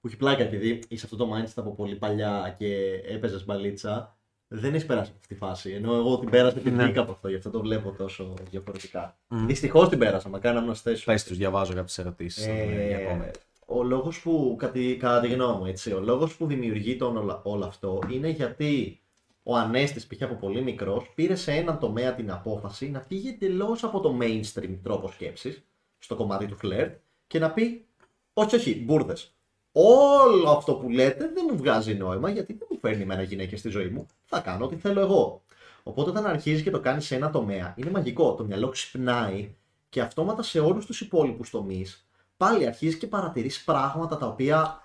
που 0.07 0.13
έχει 0.13 0.17
πλάκα 0.17 0.43
επειδή 0.43 0.83
είσαι 0.87 1.05
αυτό 1.05 1.17
το 1.17 1.33
mindset 1.33 1.53
από 1.55 1.71
πολύ 1.75 1.95
παλιά 1.95 2.55
και 2.57 3.01
έπαιζες 3.07 3.45
μπαλίτσα. 3.45 4.17
Δεν 4.47 4.73
έχεις 4.73 4.85
περάσει 4.85 5.09
από 5.09 5.19
αυτή 5.21 5.33
τη 5.33 5.39
φάση. 5.39 5.71
Ενώ 5.71 5.95
εγώ 5.95 6.19
την 6.19 6.29
πέρασα 6.29 6.59
και 6.59 6.69
Ναι. 6.69 6.83
βγήκα 6.83 7.01
από 7.01 7.11
αυτό, 7.11 7.29
γι' 7.29 7.35
αυτό 7.35 7.49
το 7.49 7.59
βλέπω 7.59 7.91
τόσο 7.91 8.33
διαφορετικά. 8.49 9.17
Μμμ. 9.27 9.45
Δυστυχώς 9.47 9.89
την 9.89 9.99
πέρασα, 9.99 10.29
μα 10.29 10.39
κάναμε 10.39 10.65
γνωστέ 10.65 10.95
σου. 10.95 11.05
Πες 11.05 11.23
τους, 11.23 11.37
διαβάζω 11.37 11.73
κάποιες 11.73 11.97
ερωτήσεις. 11.97 12.45
Ε, 12.47 12.85
για 12.87 12.99
comment. 13.11 13.35
ο 13.65 13.83
λόγος 13.83 14.21
που, 14.21 14.55
κατά, 14.59 14.79
κατά 14.99 15.19
τη 15.19 15.27
γνώμη 15.27 15.57
μου, 15.59 15.65
έτσι, 15.65 15.93
ο 15.93 15.99
λόγος 15.99 16.35
που 16.35 16.45
δημιουργεί 16.45 16.95
τον 16.95 17.17
όλα, 17.17 17.41
όλο 17.43 17.65
αυτό 17.65 17.99
είναι 18.11 18.29
γιατί 18.29 19.01
ο 19.43 19.55
Ανέστης 19.55 20.07
π.χ. 20.07 20.21
από 20.21 20.35
πολύ 20.35 20.61
μικρός 20.61 21.11
πήρε 21.15 21.35
σε 21.35 21.51
έναν 21.51 21.79
τομέα 21.79 22.13
την 22.13 22.31
απόφαση 22.31 22.89
να 22.89 22.99
φύγει 22.99 23.29
εντελώς 23.29 23.83
από 23.83 23.99
το 23.99 24.17
mainstream 24.21 24.77
τρόπο 24.83 25.11
σκέψης, 25.11 25.63
στο 25.99 26.15
κομμάτι 26.15 26.45
του 26.45 26.55
φλερτ, 26.57 26.95
και 27.27 27.39
να 27.39 27.51
πει: 27.51 27.85
Όχι, 28.33 28.55
όχι, 28.55 28.83
μπουρδες. 28.85 29.36
Όλο 29.79 30.49
αυτό 30.49 30.73
που 30.73 30.89
λέτε 30.89 31.31
δεν 31.33 31.47
μου 31.51 31.57
βγάζει 31.57 31.93
νόημα 31.93 32.29
γιατί 32.29 32.53
δεν 32.53 32.67
μου 32.71 32.77
φέρνει 32.81 33.01
εμένα 33.01 33.21
γυναίκες 33.21 33.59
στη 33.59 33.69
ζωή 33.69 33.87
μου. 33.87 34.07
Θα 34.25 34.39
κάνω 34.39 34.65
ό,τι 34.65 34.75
θέλω 34.75 34.99
εγώ. 34.99 35.41
Οπότε 35.83 36.09
όταν 36.09 36.25
αρχίζεις 36.25 36.63
και 36.63 36.69
το 36.69 36.79
κάνεις 36.79 37.05
σε 37.05 37.15
ένα 37.15 37.29
τομέα, 37.29 37.73
είναι 37.77 37.89
μαγικό. 37.89 38.33
Το 38.33 38.43
μυαλό 38.43 38.69
ξυπνάει 38.69 39.55
και 39.89 40.01
αυτόματα 40.01 40.43
σε 40.43 40.59
όλους 40.59 40.85
τους 40.85 41.01
υπόλοιπους 41.01 41.49
τομείς 41.49 42.07
πάλι 42.37 42.65
αρχίζεις 42.65 42.97
και 42.97 43.07
παρατηρείς 43.07 43.63
πράγματα 43.63 44.17
τα 44.17 44.27
οποία 44.27 44.81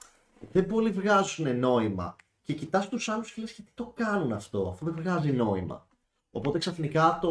δεν 0.52 0.66
πολύ 0.66 0.90
βγάζουν 0.90 1.58
νόημα. 1.58 2.16
Και 2.42 2.52
κοιτάς 2.52 2.88
τους 2.88 3.08
άλλους 3.08 3.32
και 3.32 3.40
λες: 3.40 3.52
Γιατί 3.52 3.70
το 3.74 3.92
κάνουν 3.94 4.32
αυτό, 4.32 4.68
αφού 4.72 4.84
δεν 4.84 4.94
βγάζει 4.98 5.32
νόημα. 5.32 5.86
Οπότε 6.30 6.58
ξαφνικά 6.58 7.18
το 7.22 7.30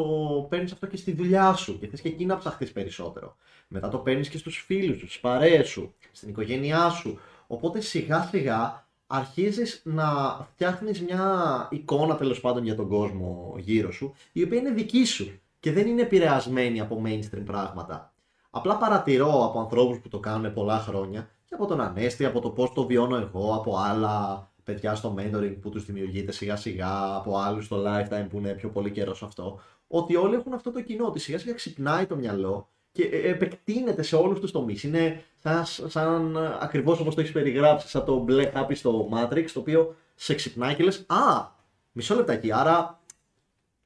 παίρνεις 0.49 0.71
αυτό 0.71 0.87
και 0.87 0.97
στη 0.97 1.11
δουλειά 1.11 1.53
σου 1.53 1.79
και 1.79 1.87
θες 1.87 2.01
και 2.01 2.07
εκεί 2.07 2.25
να 2.25 2.37
ψαχτείς 2.37 2.71
περισσότερο. 2.71 3.35
Μετά 3.67 3.89
το 3.89 3.97
παίρνεις 3.97 4.29
και 4.29 4.37
στους 4.37 4.63
φίλους 4.65 4.97
σου, 4.97 5.05
στις 5.05 5.19
παρέες 5.19 5.67
σου, 5.67 5.93
στην 6.11 6.29
οικογένειά 6.29 6.89
σου. 6.89 7.19
Οπότε 7.51 7.79
σιγά 7.81 8.21
σιγά 8.31 8.87
αρχίζεις 9.07 9.81
να 9.85 10.07
φτιάχνεις 10.51 11.01
μια 11.01 11.67
εικόνα 11.71 12.15
τέλος 12.15 12.41
πάντων 12.41 12.63
για 12.63 12.75
τον 12.75 12.87
κόσμο 12.87 13.55
γύρω 13.57 13.91
σου, 13.91 14.13
η 14.31 14.43
οποία 14.43 14.59
είναι 14.59 14.71
δική 14.71 15.05
σου 15.05 15.39
και 15.59 15.71
δεν 15.71 15.87
είναι 15.87 16.01
επηρεασμένη 16.01 16.79
από 16.79 17.01
mainstream 17.05 17.43
πράγματα. 17.45 18.13
Απλά 18.49 18.77
παρατηρώ 18.77 19.45
από 19.45 19.59
ανθρώπους 19.59 19.99
που 19.99 20.07
το 20.07 20.19
κάνουν 20.19 20.53
πολλά 20.53 20.79
χρόνια 20.79 21.29
και 21.45 21.53
από 21.53 21.65
τον 21.65 21.81
Ανέστη, 21.81 22.25
από 22.25 22.39
το 22.39 22.49
πώς 22.49 22.73
το 22.73 22.85
βιώνω 22.85 23.15
εγώ, 23.15 23.55
από 23.55 23.77
άλλα 23.77 24.47
παιδιά 24.63 24.95
στο 24.95 25.15
mentoring 25.17 25.55
που 25.61 25.69
τους 25.69 25.85
δημιουργείται 25.85 26.31
σιγά 26.31 26.55
σιγά, 26.55 27.15
από 27.15 27.37
άλλους 27.37 27.65
στο 27.65 27.83
lifetime 27.85 28.27
που 28.29 28.37
είναι 28.37 28.53
πιο 28.53 28.69
πολύ 28.69 28.91
καιρός 28.91 29.17
σε 29.17 29.25
αυτό. 29.25 29.59
Ότι 29.87 30.15
όλοι 30.15 30.35
έχουν 30.35 30.53
αυτό 30.53 30.71
το 30.71 30.81
κοινό, 30.81 31.05
ότι 31.05 31.19
σιγά 31.19 31.39
σιγά 31.39 31.53
ξυπνάει 31.53 32.05
το 32.05 32.15
μυαλό 32.15 32.69
και 32.91 33.03
ε, 33.03 33.29
επεκτείνεται 33.29 34.01
σε 34.01 34.15
όλους 34.15 34.39
τους 34.39 34.51
τομείς. 34.51 34.83
Είναι 34.83 35.23
σαν, 35.37 35.65
σαν 35.89 36.37
ακριβώς 36.37 36.99
όπως 36.99 37.15
το 37.15 37.21
έχεις 37.21 37.33
περιγράψει, 37.33 37.87
σαν 37.87 38.05
το 38.05 38.17
μπλε 38.17 38.45
χάπι 38.45 38.75
στο 38.75 39.09
Matrix, 39.13 39.45
το 39.53 39.59
οποίο 39.59 39.95
σε 40.15 40.35
ξυπνάει 40.35 40.75
και 40.75 40.83
λες, 40.83 41.05
Α, 41.07 41.47
μισό 41.91 42.15
λεπτάκι. 42.15 42.51
Άρα, 42.51 42.99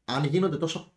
αν 0.06 0.24
γίνονται 0.24 0.58
τόσο 0.58 0.92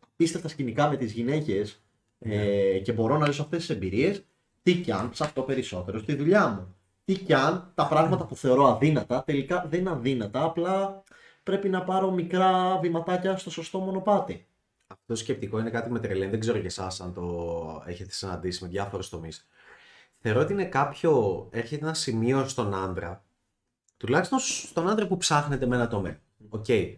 απίστευτα 0.00 0.48
σκηνικά 0.48 0.88
με 0.88 0.96
τις 0.96 1.12
γυναίκες 1.12 1.82
ε, 2.18 2.78
και 2.78 2.92
μπορώ 2.92 3.18
να 3.18 3.26
ζήσω 3.26 3.42
αυτές 3.42 3.58
τις 3.58 3.70
εμπειρίες, 3.70 4.24
τι 4.62 4.74
κι 4.74 4.92
αν 4.92 5.10
ψαχτώ 5.10 5.42
περισσότερο 5.42 5.98
στη 5.98 6.14
δουλειά 6.14 6.48
μου. 6.48 6.74
Τι 7.04 7.14
κι 7.14 7.34
αν 7.34 7.72
τα 7.74 7.86
πράγματα 7.86 8.24
που 8.26 8.36
θεωρώ 8.36 8.66
αδύνατα 8.66 9.24
τελικά 9.24 9.66
δεν 9.70 9.80
είναι 9.80 9.90
αδύνατα, 9.90 10.44
απλά 10.44 11.02
πρέπει 11.42 11.68
να 11.68 11.82
πάρω 11.82 12.10
μικρά 12.10 12.78
βηματάκια 12.78 13.36
στο 13.36 13.50
σωστό 13.50 13.78
μονοπάτι. 13.78 14.46
Αυτό 14.92 15.04
το 15.06 15.14
σκεπτικό 15.14 15.58
είναι 15.58 15.70
κάτι 15.70 15.90
με 15.90 16.00
τρελαίνει. 16.00 16.30
Δεν 16.30 16.40
ξέρω 16.40 16.56
για 16.56 16.66
εσάς 16.66 17.00
αν 17.00 17.14
το 17.14 17.82
έχετε 17.86 18.12
συναντήσει 18.12 18.62
με 18.62 18.68
διάφορους 18.68 19.08
τομείς. 19.08 19.48
Θεωρώ 20.18 20.40
ότι 20.40 20.52
είναι 20.52 20.64
κάποιο. 20.64 21.48
Έρχεται 21.52 21.84
ένα 21.84 21.94
σημείο 21.94 22.48
στον 22.48 22.74
άντρα, 22.74 23.24
τουλάχιστον 23.96 24.38
στον 24.38 24.88
άντρα 24.88 25.06
που 25.06 25.16
ψάχνεται 25.16 25.66
με 25.66 25.76
ένα 25.76 25.88
τομέα. 25.88 26.20
OK. 26.48 26.64
Okay. 26.68 26.96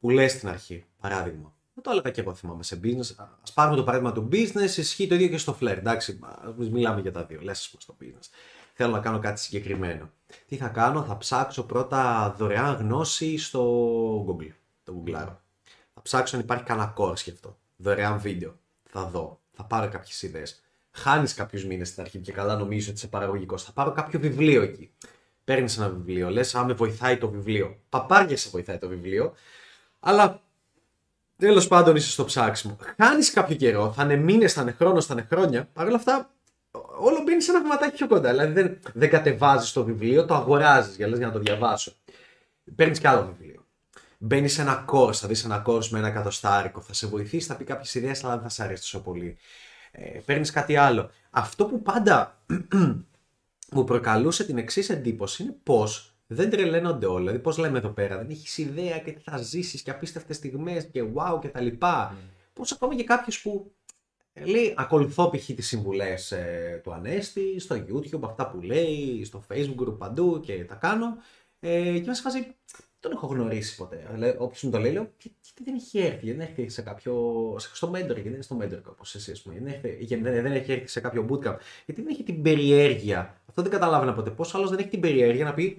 Που 0.00 0.10
λες 0.10 0.32
στην 0.32 0.48
αρχή, 0.48 0.84
παράδειγμα. 1.00 1.54
Δεν 1.74 1.84
το 1.84 1.90
έλεγα 1.90 2.10
και 2.10 2.20
εγώ 2.20 2.34
θυμάμαι 2.34 2.62
σε 2.62 2.80
business. 2.82 3.14
Ας 3.16 3.52
πάρουμε 3.54 3.76
το 3.76 3.84
παράδειγμα 3.84 4.12
του 4.12 4.28
business, 4.32 4.76
ισχύει 4.76 5.06
το 5.06 5.14
ίδιο 5.14 5.28
και 5.28 5.38
στο 5.38 5.56
φλερτ. 5.60 5.76
Εντάξει, 5.76 6.18
μιλάμε 6.56 7.00
για 7.00 7.12
τα 7.12 7.24
δύο. 7.24 7.40
Λες, 7.40 7.58
ας 7.58 7.68
πούμε, 7.68 7.82
στο 7.82 7.96
business. 8.00 8.28
Θέλω 8.74 8.92
να 8.92 9.00
κάνω 9.00 9.18
κάτι 9.18 9.40
συγκεκριμένο. 9.40 10.10
Τι 10.46 10.56
θα 10.56 10.68
κάνω, 10.68 11.04
θα 11.04 11.16
ψάξω 11.16 11.66
πρώτα 11.66 12.34
δωρεάν 12.38 12.74
γνώση 12.74 13.38
στο 13.38 14.24
Google. 14.28 14.54
Το 14.84 15.02
Google. 15.06 15.36
Θα 16.02 16.16
ψάξω 16.16 16.36
αν 16.36 16.42
υπάρχει 16.42 16.64
κανένα 16.64 16.94
course 16.96 17.16
γι' 17.16 17.30
αυτό. 17.30 17.58
Δωρεάν 17.76 18.18
βίντεο. 18.20 18.58
Θα 18.90 19.04
δω. 19.04 19.40
Θα 19.52 19.64
πάρω 19.64 19.88
κάποιες 19.88 20.22
ιδέες. 20.22 20.62
Χάνεις 20.90 21.34
κάποιους 21.34 21.64
μήνες 21.64 21.88
στην 21.88 22.02
αρχή 22.02 22.18
και 22.18 22.32
καλά 22.32 22.56
νομίζω 22.56 22.86
ότι 22.86 22.96
είσαι 22.96 23.08
παραγωγικός. 23.08 23.62
Θα 23.62 23.72
πάρω 23.72 23.92
κάποιο 23.92 24.20
βιβλίο 24.20 24.62
εκεί. 24.62 24.90
Παίρνεις 25.44 25.76
ένα 25.78 25.88
βιβλίο, 25.88 26.30
λες, 26.30 26.54
αν 26.54 26.66
με 26.66 26.72
βοηθάει 26.72 27.18
το 27.18 27.28
βιβλίο. 27.28 27.78
Παπάρια 27.88 28.36
σε 28.36 28.48
βοηθάει 28.48 28.78
το 28.78 28.88
βιβλίο. 28.88 29.34
Αλλά 30.00 30.42
τέλος 31.36 31.68
πάντων 31.68 31.96
είσαι 31.96 32.10
στο 32.10 32.24
ψάξιμο. 32.24 32.76
Χάνεις 33.00 33.30
κάποιο 33.30 33.56
καιρό, 33.56 33.92
θα 33.92 34.04
είναι 34.04 34.16
μήνες, 34.16 34.52
θα 34.52 34.62
είναι 34.62 34.72
χρόνος, 34.72 35.06
θα 35.06 35.14
είναι 35.14 35.26
χρόνια. 35.30 35.68
Παρ' 35.72 35.86
όλα 35.86 35.96
αυτά, 35.96 36.30
όλο 36.98 37.22
μπαίνεις 37.24 37.44
σε 37.44 37.50
ένα 37.50 37.60
βηματάκι 37.60 37.96
πιο 37.96 38.06
κοντά. 38.06 38.30
Δηλαδή 38.30 38.52
δεν, 38.52 38.78
δεν 38.92 39.10
κατεβάζεις 39.10 39.72
το 39.72 39.84
βιβλίο, 39.84 40.24
το 40.24 40.34
αγοράζεις 40.34 40.96
για, 40.96 41.06
για 41.06 41.26
να 41.26 41.32
το 41.32 41.38
διαβάσω. 41.38 41.92
Παίρνεις 42.74 42.98
κι 42.98 43.06
άλλο 43.06 43.24
βιβλίο 43.24 43.61
μπαίνει 44.24 44.48
σε 44.48 44.60
ένα 44.60 44.84
course, 44.92 45.14
θα 45.14 45.28
δεις 45.28 45.44
ένα 45.44 45.62
course 45.66 45.86
με 45.86 45.98
ένα 45.98 46.08
εκατοστάρικο, 46.08 46.80
θα 46.80 46.94
σε 46.94 47.06
βοηθήσει, 47.06 47.46
θα 47.46 47.56
πει 47.56 47.64
κάποιες 47.64 47.94
ιδέες, 47.94 48.24
αλλά 48.24 48.32
δεν 48.32 48.42
θα 48.42 48.48
σε 48.48 48.62
αρέσει 48.62 48.82
τόσο 48.82 49.02
πολύ. 49.02 49.36
Ε, 49.90 50.18
Παίρνεις 50.24 50.50
κάτι 50.50 50.76
άλλο. 50.76 51.10
Αυτό 51.30 51.66
που 51.66 51.82
πάντα 51.82 52.42
μου 53.74 53.84
προκαλούσε 53.84 54.44
την 54.44 54.58
εξής 54.58 54.88
εντύπωση 54.88 55.42
είναι 55.42 55.56
πώς 55.62 56.14
δεν 56.26 56.50
τρελαίνονται 56.50 57.06
όλα. 57.06 57.18
Δηλαδή, 57.18 57.38
πώς 57.38 57.58
λέμε 57.58 57.78
εδώ 57.78 57.88
πέρα, 57.88 58.16
δεν 58.16 58.30
έχεις 58.30 58.58
ιδέα 58.58 58.98
και 58.98 59.12
τι 59.12 59.20
θα 59.20 59.36
ζήσεις 59.36 59.82
και 59.82 59.90
απίστευτες 59.90 60.36
στιγμές 60.36 60.86
και 60.86 61.04
wow 61.14 61.38
και 61.40 61.48
τα 61.48 61.60
λοιπά. 61.60 62.12
Mm. 62.12 62.16
Πώς 62.52 62.72
ακόμα 62.72 62.94
και 62.94 63.04
κάποιο 63.04 63.34
που 63.42 63.72
ε, 64.32 64.44
λέει, 64.44 64.74
ακολουθώ 64.76 65.30
π.χ. 65.30 65.44
τις 65.44 65.66
συμβουλές 65.66 66.32
ε, 66.32 66.80
του 66.84 66.92
Ανέστη, 66.92 67.60
στο 67.60 67.76
YouTube, 67.76 68.22
αυτά 68.24 68.50
που 68.50 68.60
λέει, 68.60 69.24
στο 69.24 69.44
Facebook 69.48 69.94
παντού 69.98 70.40
και 70.40 70.64
τα 70.64 70.74
κάνω. 70.74 71.16
Ε, 71.60 71.98
και 71.98 72.06
μας 72.06 72.20
φάζει, 72.20 72.54
τον 73.02 73.12
έχω 73.12 73.26
γνωρίσει 73.26 73.76
ποτέ. 73.76 74.36
Όποιο 74.38 74.58
μου 74.62 74.70
το 74.70 74.78
λέει, 74.78 74.92
λέω, 74.92 75.10
γιατί 75.22 75.62
δεν 75.64 75.74
έχει 75.74 75.98
έρθει, 75.98 76.32
δεν 76.32 76.40
έχει 76.40 76.60
έρθει 76.60 76.68
σε 76.68 76.82
κάποιο. 76.82 77.14
στο 77.58 77.88
mentor, 77.90 78.04
γιατί 78.04 78.22
δεν 78.22 78.32
είναι 78.32 78.42
στο 78.42 78.56
mentor 78.62 78.80
όπω 78.86 79.02
εσύ, 79.14 79.30
ας 79.30 79.42
πούμε. 79.42 79.60
Δεν, 79.60 79.80
έχει, 79.82 80.16
δεν, 80.16 80.42
δεν 80.42 80.52
έχει 80.52 80.72
έρθει 80.72 80.86
σε 80.86 81.00
κάποιο 81.00 81.26
bootcamp. 81.28 81.56
Γιατί 81.84 82.02
δεν 82.02 82.10
έχει 82.10 82.22
την 82.22 82.42
περιέργεια. 82.42 83.40
Αυτό 83.48 83.62
δεν 83.62 83.70
καταλάβαινα 83.70 84.14
ποτέ. 84.14 84.30
Πώς 84.30 84.54
άλλος 84.54 84.70
δεν 84.70 84.78
έχει 84.78 84.88
την 84.88 85.00
περιέργεια 85.00 85.44
να 85.44 85.54
πει, 85.54 85.78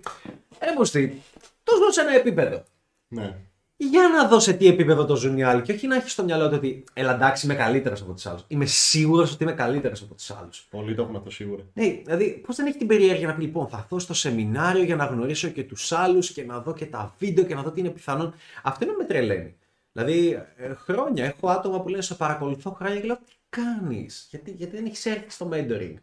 Έμβοστη, 0.59 1.21
τόσο 1.63 1.91
σε 1.91 2.01
ένα 2.01 2.15
επίπεδο. 2.15 2.63
Ναι 3.07 3.37
για 3.75 4.07
να 4.07 4.27
δω 4.27 4.39
σε 4.39 4.53
τι 4.53 4.67
επίπεδο 4.67 5.05
το 5.05 5.15
ζουν 5.15 5.37
οι 5.37 5.43
άλλοι. 5.43 5.61
Και 5.61 5.71
όχι 5.71 5.87
να 5.87 5.95
έχει 5.95 6.09
στο 6.09 6.23
μυαλό 6.23 6.49
του 6.49 6.55
ότι 6.55 6.83
έλα 6.93 7.15
εντάξει 7.15 7.45
είμαι 7.45 7.55
καλύτερος 7.55 8.01
από 8.01 8.13
τους 8.13 8.25
άλλους. 8.25 8.43
Είμαι 8.47 8.65
σίγουρος 8.65 9.33
ότι 9.33 9.43
είμαι 9.43 9.53
καλύτερος 9.53 10.01
από 10.01 10.13
τους 10.13 10.31
άλλους. 10.31 10.67
Πολλοί 10.69 10.95
το 10.95 11.01
έχουν 11.01 11.15
αυτό 11.15 11.29
σίγουρα. 11.29 11.63
Ναι, 11.73 11.85
δηλαδή 12.03 12.41
πώς 12.45 12.55
δεν 12.55 12.65
έχει 12.65 12.77
την 12.77 12.87
περιέργεια 12.87 13.27
να 13.27 13.33
πει 13.33 13.41
λοιπόν 13.41 13.67
θα 13.67 13.85
δω 13.89 13.99
στο 13.99 14.13
σεμινάριο 14.13 14.83
για 14.83 14.95
να 14.95 15.05
γνωρίσω 15.05 15.47
και 15.47 15.63
τους 15.63 15.91
άλλους 15.91 16.31
και 16.31 16.43
να 16.43 16.59
δω 16.59 16.73
και 16.73 16.85
τα 16.85 17.15
βίντεο 17.17 17.45
και 17.45 17.55
να 17.55 17.61
δω 17.61 17.71
τι 17.71 17.79
είναι 17.79 17.89
πιθανόν. 17.89 18.33
Αυτό 18.63 18.85
είναι 18.85 18.93
με 18.97 19.03
τρελαίνει. 19.03 19.55
Δηλαδή 19.91 20.43
ε, 20.55 20.73
χρόνια 20.73 21.25
έχω 21.25 21.49
άτομα 21.49 21.81
που 21.81 21.89
λένε 21.89 22.01
σε 22.01 22.15
παρακολουθώ 22.15 22.71
χρόνια 22.71 22.99
και 22.99 23.07
λέω 23.07 23.15
τι 23.15 23.33
κάνεις, 23.49 24.27
γιατί, 24.29 24.51
γιατί 24.51 24.75
δεν 24.75 24.85
έχεις 24.85 25.05
έρθει 25.05 25.29
στο 25.29 25.49
mentoring. 25.53 25.93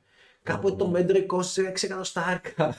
Κάποτε 0.43 0.77
το 0.77 0.93
mentoring 0.97 1.27
κόστησε 1.27 1.73
6 1.77 1.83
εκατοστάρκα. 1.83 2.77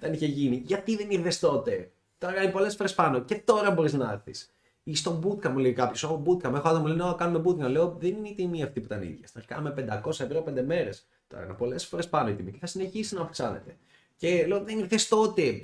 Δεν 0.00 0.12
είχε 0.12 0.26
γίνει. 0.26 0.62
Γιατί 0.64 0.96
δεν 0.96 1.10
ήρθες 1.10 1.38
τότε; 1.38 1.90
Το 2.26 2.32
κάνει 2.32 2.50
πολλές 2.50 2.76
φορές 2.76 2.94
πάνω 2.94 3.20
και 3.20 3.34
τώρα 3.34 3.70
μπορείς 3.70 3.92
να 3.92 4.12
έρθεις. 4.12 4.50
Ή 4.82 4.94
στο 4.94 5.20
bootcamp 5.22 5.50
μου 5.50 5.58
λέει 5.58 5.72
κάποιος: 5.72 6.02
Ω 6.02 6.22
bootcamp, 6.26 6.54
έχω 6.54 6.68
άτομα 6.68 6.80
που 6.80 6.86
λένε: 6.86 7.14
κάνουμε 7.16 7.42
bootcamp. 7.44 7.70
Λέω: 7.70 7.96
Δεν 7.98 8.10
είναι 8.10 8.28
η 8.28 8.34
τιμή 8.34 8.62
αυτή 8.62 8.80
που 8.80 8.86
ήταν 8.86 9.02
ίδια. 9.02 9.28
Θα 9.32 9.42
κάνουμε 9.46 10.02
500 10.04 10.10
ευρώ 10.20 10.44
5 10.48 10.62
μέρες. 10.66 11.06
Τώρα 11.26 11.44
είναι 11.44 11.52
πολλές 11.52 11.86
φορές 11.86 12.08
πάνω 12.08 12.28
η 12.28 12.34
τιμή 12.34 12.52
και 12.52 12.58
θα 12.60 12.66
συνεχίσει 12.66 13.14
να 13.14 13.20
αυξάνεται. 13.20 13.76
Και 14.16 14.46
λέω: 14.46 14.64
Δεν 14.64 14.78
ήρθες 14.78 15.08
τότε. 15.08 15.60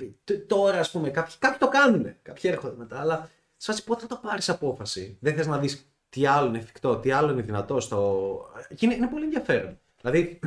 Τώρα, 0.47 0.79
ας 0.79 0.91
πούμε, 0.91 1.09
κάποιοι, 1.09 1.35
κάποιοι 1.39 1.57
το 1.57 1.67
κάνουν. 1.67 2.15
Κάποιοι 2.21 2.51
έρχονται 2.53 2.75
μετά. 2.77 2.99
Αλλά 2.99 3.29
σε 3.57 3.71
φάση 3.71 3.83
πότε 3.83 4.01
θα 4.01 4.07
το 4.07 4.19
πάρεις 4.23 4.49
απόφαση; 4.49 5.17
Δεν 5.19 5.35
θες 5.35 5.47
να 5.47 5.57
δεις 5.57 5.87
τι 6.09 6.25
άλλο 6.25 6.47
είναι 6.47 6.57
εφικτό, 6.57 6.97
τι 6.97 7.11
άλλο 7.11 7.31
είναι 7.31 7.41
δυνατό. 7.41 7.79
Στο... 7.79 8.39
Και 8.75 8.85
είναι, 8.85 8.95
είναι 8.95 9.07
πολύ 9.07 9.23
ενδιαφέρον. 9.23 9.79
Δηλαδή, 10.01 10.39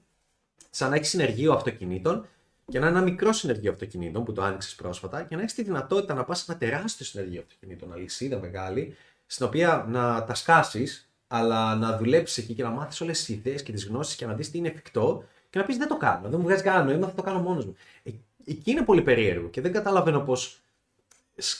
σαν 0.70 0.90
να 0.90 0.96
έχεις 0.96 1.08
συνεργείο 1.08 1.52
αυτοκινήτων 1.52 2.26
και 2.70 2.78
να 2.78 2.88
είναι 2.88 2.96
ένα 2.96 3.04
μικρό 3.04 3.32
συνεργείο 3.32 3.70
αυτοκινήτων 3.70 4.24
που 4.24 4.32
το 4.32 4.42
άνοιξες 4.42 4.74
πρόσφατα 4.74 5.22
και 5.22 5.36
να 5.36 5.40
έχεις 5.40 5.54
τη 5.54 5.62
δυνατότητα 5.62 6.14
να 6.14 6.24
πας 6.24 6.38
σε 6.38 6.44
ένα 6.48 6.58
τεράστιο 6.58 7.06
συνεργείο 7.06 7.40
αυτοκινήτων, 7.40 7.92
αλυσίδα 7.92 8.38
μεγάλη, 8.38 8.96
στην 9.26 9.46
οποία 9.46 9.86
να 9.88 10.24
τα 10.24 10.34
σκάσεις, 10.34 11.08
αλλά 11.26 11.74
να 11.74 11.96
δουλέψεις 11.96 12.44
εκεί 12.44 12.54
και 12.54 12.62
να 12.62 12.70
μάθεις 12.70 13.00
όλες 13.00 13.18
τις 13.18 13.28
ιδέες 13.28 13.62
και 13.62 13.72
τις 13.72 13.86
γνώσεις 13.86 14.16
και 14.16 14.26
να 14.26 14.34
δεις 14.34 14.50
τι 14.50 14.58
είναι 14.58 14.68
εφικτό 14.68 15.24
και 15.50 15.58
να 15.58 15.64
πεις 15.64 15.76
Δεν 15.76 15.88
το 15.88 15.96
κάνω, 15.96 16.28
δεν 16.28 16.38
μου 16.38 16.46
βγάζει 16.46 16.62
κανένα 16.62 16.84
νόημα, 16.84 17.06
θα 17.06 17.14
το 17.14 17.22
κάνω 17.22 17.38
μόνος 17.38 17.66
μου. 17.66 17.76
Ε, 18.02 18.10
εκεί 18.44 18.70
είναι 18.70 18.82
πολύ 18.82 19.02
περίεργο 19.02 19.48
και 19.48 19.60
δεν 19.60 19.72
καταλαβαίνω 19.72 20.20
πώς. 20.20 20.58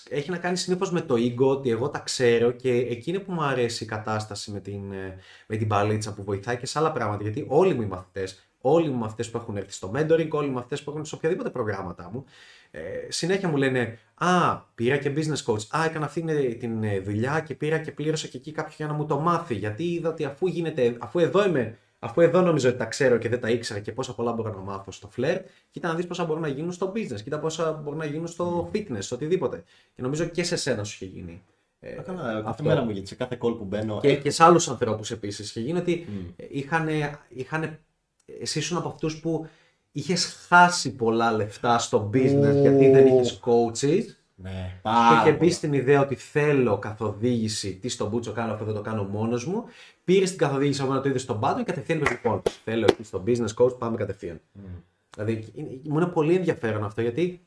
Έχει 0.08 0.30
να 0.30 0.38
κάνει 0.38 0.56
συνήθως 0.56 0.90
με 0.90 1.00
το 1.00 1.14
ego 1.14 1.48
ότι 1.48 1.70
εγώ 1.70 1.88
τα 1.88 1.98
ξέρω 1.98 2.50
και 2.50 2.70
εκεί 2.70 3.10
είναι 3.10 3.18
που 3.18 3.32
μου 3.32 3.42
αρέσει 3.42 3.84
η 3.84 3.86
κατάσταση 3.86 4.50
με 4.50 4.60
την, 4.60 4.92
ε, 4.92 5.18
με 5.46 5.56
την 5.56 5.68
παλίτσα 5.68 6.14
που 6.14 6.24
βοηθάει 6.24 6.56
και 6.56 6.66
σε 6.66 6.78
άλλα 6.78 6.92
πράγματα. 6.92 7.22
Γιατί 7.22 7.44
όλοι 7.48 7.74
μου 7.74 7.82
οι 7.82 7.86
μαθητές 7.86 8.43
όλοι 8.66 8.88
μου 8.88 9.04
αυτές 9.04 9.30
που 9.30 9.36
έχουν 9.36 9.56
έρθει 9.56 9.72
στο 9.72 9.92
mentoring, 9.94 10.28
όλοι 10.30 10.48
μου 10.48 10.58
αυτές 10.58 10.82
που 10.82 10.90
έχουν 10.90 11.04
σε 11.04 11.14
οποιαδήποτε 11.14 11.50
προγράμματα 11.50 12.10
μου, 12.12 12.24
ε, 12.70 12.80
συνέχεια 13.08 13.48
μου 13.48 13.56
λένε 13.56 13.98
Α, 14.14 14.56
πήρα 14.74 14.96
και 14.96 15.12
business 15.16 15.52
coach. 15.52 15.66
Α, 15.68 15.84
έκανα 15.84 16.04
αυτή 16.04 16.54
την 16.54 16.84
ε, 16.84 16.98
δουλειά 16.98 17.40
και 17.40 17.54
πήρα 17.54 17.78
και 17.78 17.92
πλήρωσα 17.92 18.28
και 18.28 18.36
εκεί 18.36 18.52
κάποιον 18.52 18.74
για 18.76 18.86
να 18.86 18.92
μου 18.92 19.06
το 19.06 19.20
μάθει. 19.20 19.54
Γιατί 19.54 19.84
είδα 19.84 20.08
ότι 20.08 20.24
αφού 20.24 20.46
γίνεται, 20.46 20.96
αφού 20.98 21.18
εδώ 21.18 21.46
είμαι, 21.46 21.78
αφού 21.98 22.20
εδώ 22.20 22.40
νομίζω 22.40 22.68
ότι 22.68 22.78
τα 22.78 22.84
ξέρω 22.84 23.18
και 23.18 23.28
δεν 23.28 23.40
τα 23.40 23.50
ήξερα 23.50 23.80
και 23.80 23.92
πόσα 23.92 24.14
πολλά 24.14 24.32
μπορώ 24.32 24.52
να 24.52 24.60
μάθω 24.60 24.90
στο 24.90 25.10
flair, 25.16 25.38
κοίτα 25.70 25.88
να 25.88 25.94
δεις 25.94 26.06
πόσα 26.06 26.24
μπορούν 26.24 26.42
να 26.42 26.48
γίνουν 26.48 26.72
στο 26.72 26.92
business, 26.94 27.20
κοίτα 27.22 27.38
πόσα 27.38 27.72
μπορούν 27.72 27.98
να 27.98 28.06
γίνουν 28.06 28.26
στο 28.26 28.70
fitness, 28.74 28.98
στο 28.98 29.14
οτιδήποτε. 29.14 29.64
Και 29.94 30.02
νομίζω 30.02 30.24
και 30.24 30.42
σε 30.42 30.56
σένα 30.56 30.84
σου 30.84 31.04
είχε 31.04 31.14
γίνει. 31.14 31.42
Ε, 31.80 31.90
Έκανα 31.90 32.42
κάθε 32.44 32.62
μέρα 32.62 32.82
μου 32.82 32.90
γιατί 32.90 33.08
σε 33.08 33.14
κάθε 33.14 33.38
call 33.40 33.56
που 33.58 33.64
μπαίνω. 33.64 34.00
Και, 34.00 34.16
και 34.16 34.30
σε 34.30 34.44
άλλους 34.44 34.68
ανθρώπους 34.68 35.10
επίσης. 35.10 35.48
Είχε 35.48 35.60
γίνει 35.60 35.78
ότι 35.78 36.06
mm. 36.08 36.44
είχαν 37.30 37.78
εσύ 38.40 38.58
ήσουν 38.58 38.76
από 38.76 38.88
αυτούς 38.88 39.20
που 39.20 39.46
είχες 39.92 40.46
χάσει 40.48 40.94
πολλά 40.94 41.32
λεφτά 41.32 41.78
στο 41.78 42.10
business 42.12 42.54
γιατί 42.60 42.90
δεν 42.90 43.06
είχες 43.06 43.40
coaches. 43.44 44.04
Ναι, 44.36 44.80
και 44.82 45.28
είχε 45.28 45.36
μπει 45.36 45.50
στην 45.50 45.72
ιδέα 45.72 46.00
ότι 46.00 46.14
θέλω 46.14 46.78
καθοδήγηση. 46.78 47.74
Τι 47.74 47.88
στον 47.88 48.08
Μπούτσο 48.08 48.32
κάνω, 48.32 48.52
αυτό 48.52 48.64
δεν 48.64 48.74
το 48.74 48.80
κάνω 48.80 49.04
μόνος 49.04 49.46
μου. 49.46 49.64
Πήρες 50.04 50.28
την 50.28 50.38
καθοδήγηση 50.38 50.82
από 50.82 50.92
να 50.92 51.00
το 51.00 51.08
είδες 51.08 51.22
στον 51.22 51.40
πάτο 51.40 51.58
και 51.58 51.64
κατευθείαν 51.64 51.98
είπες 51.98 52.10
λοιπόν. 52.10 52.42
Θέλω 52.64 52.86
εκεί 52.90 53.02
στο 53.02 53.22
business 53.26 53.54
coach, 53.64 53.78
πάμε 53.78 53.96
κατευθείαν. 53.96 54.40
Mm. 54.54 54.60
Δηλαδή 55.14 55.52
μου 55.84 55.98
είναι 55.98 56.06
πολύ 56.06 56.34
ενδιαφέρον 56.34 56.84
αυτό 56.84 57.00
γιατί 57.00 57.40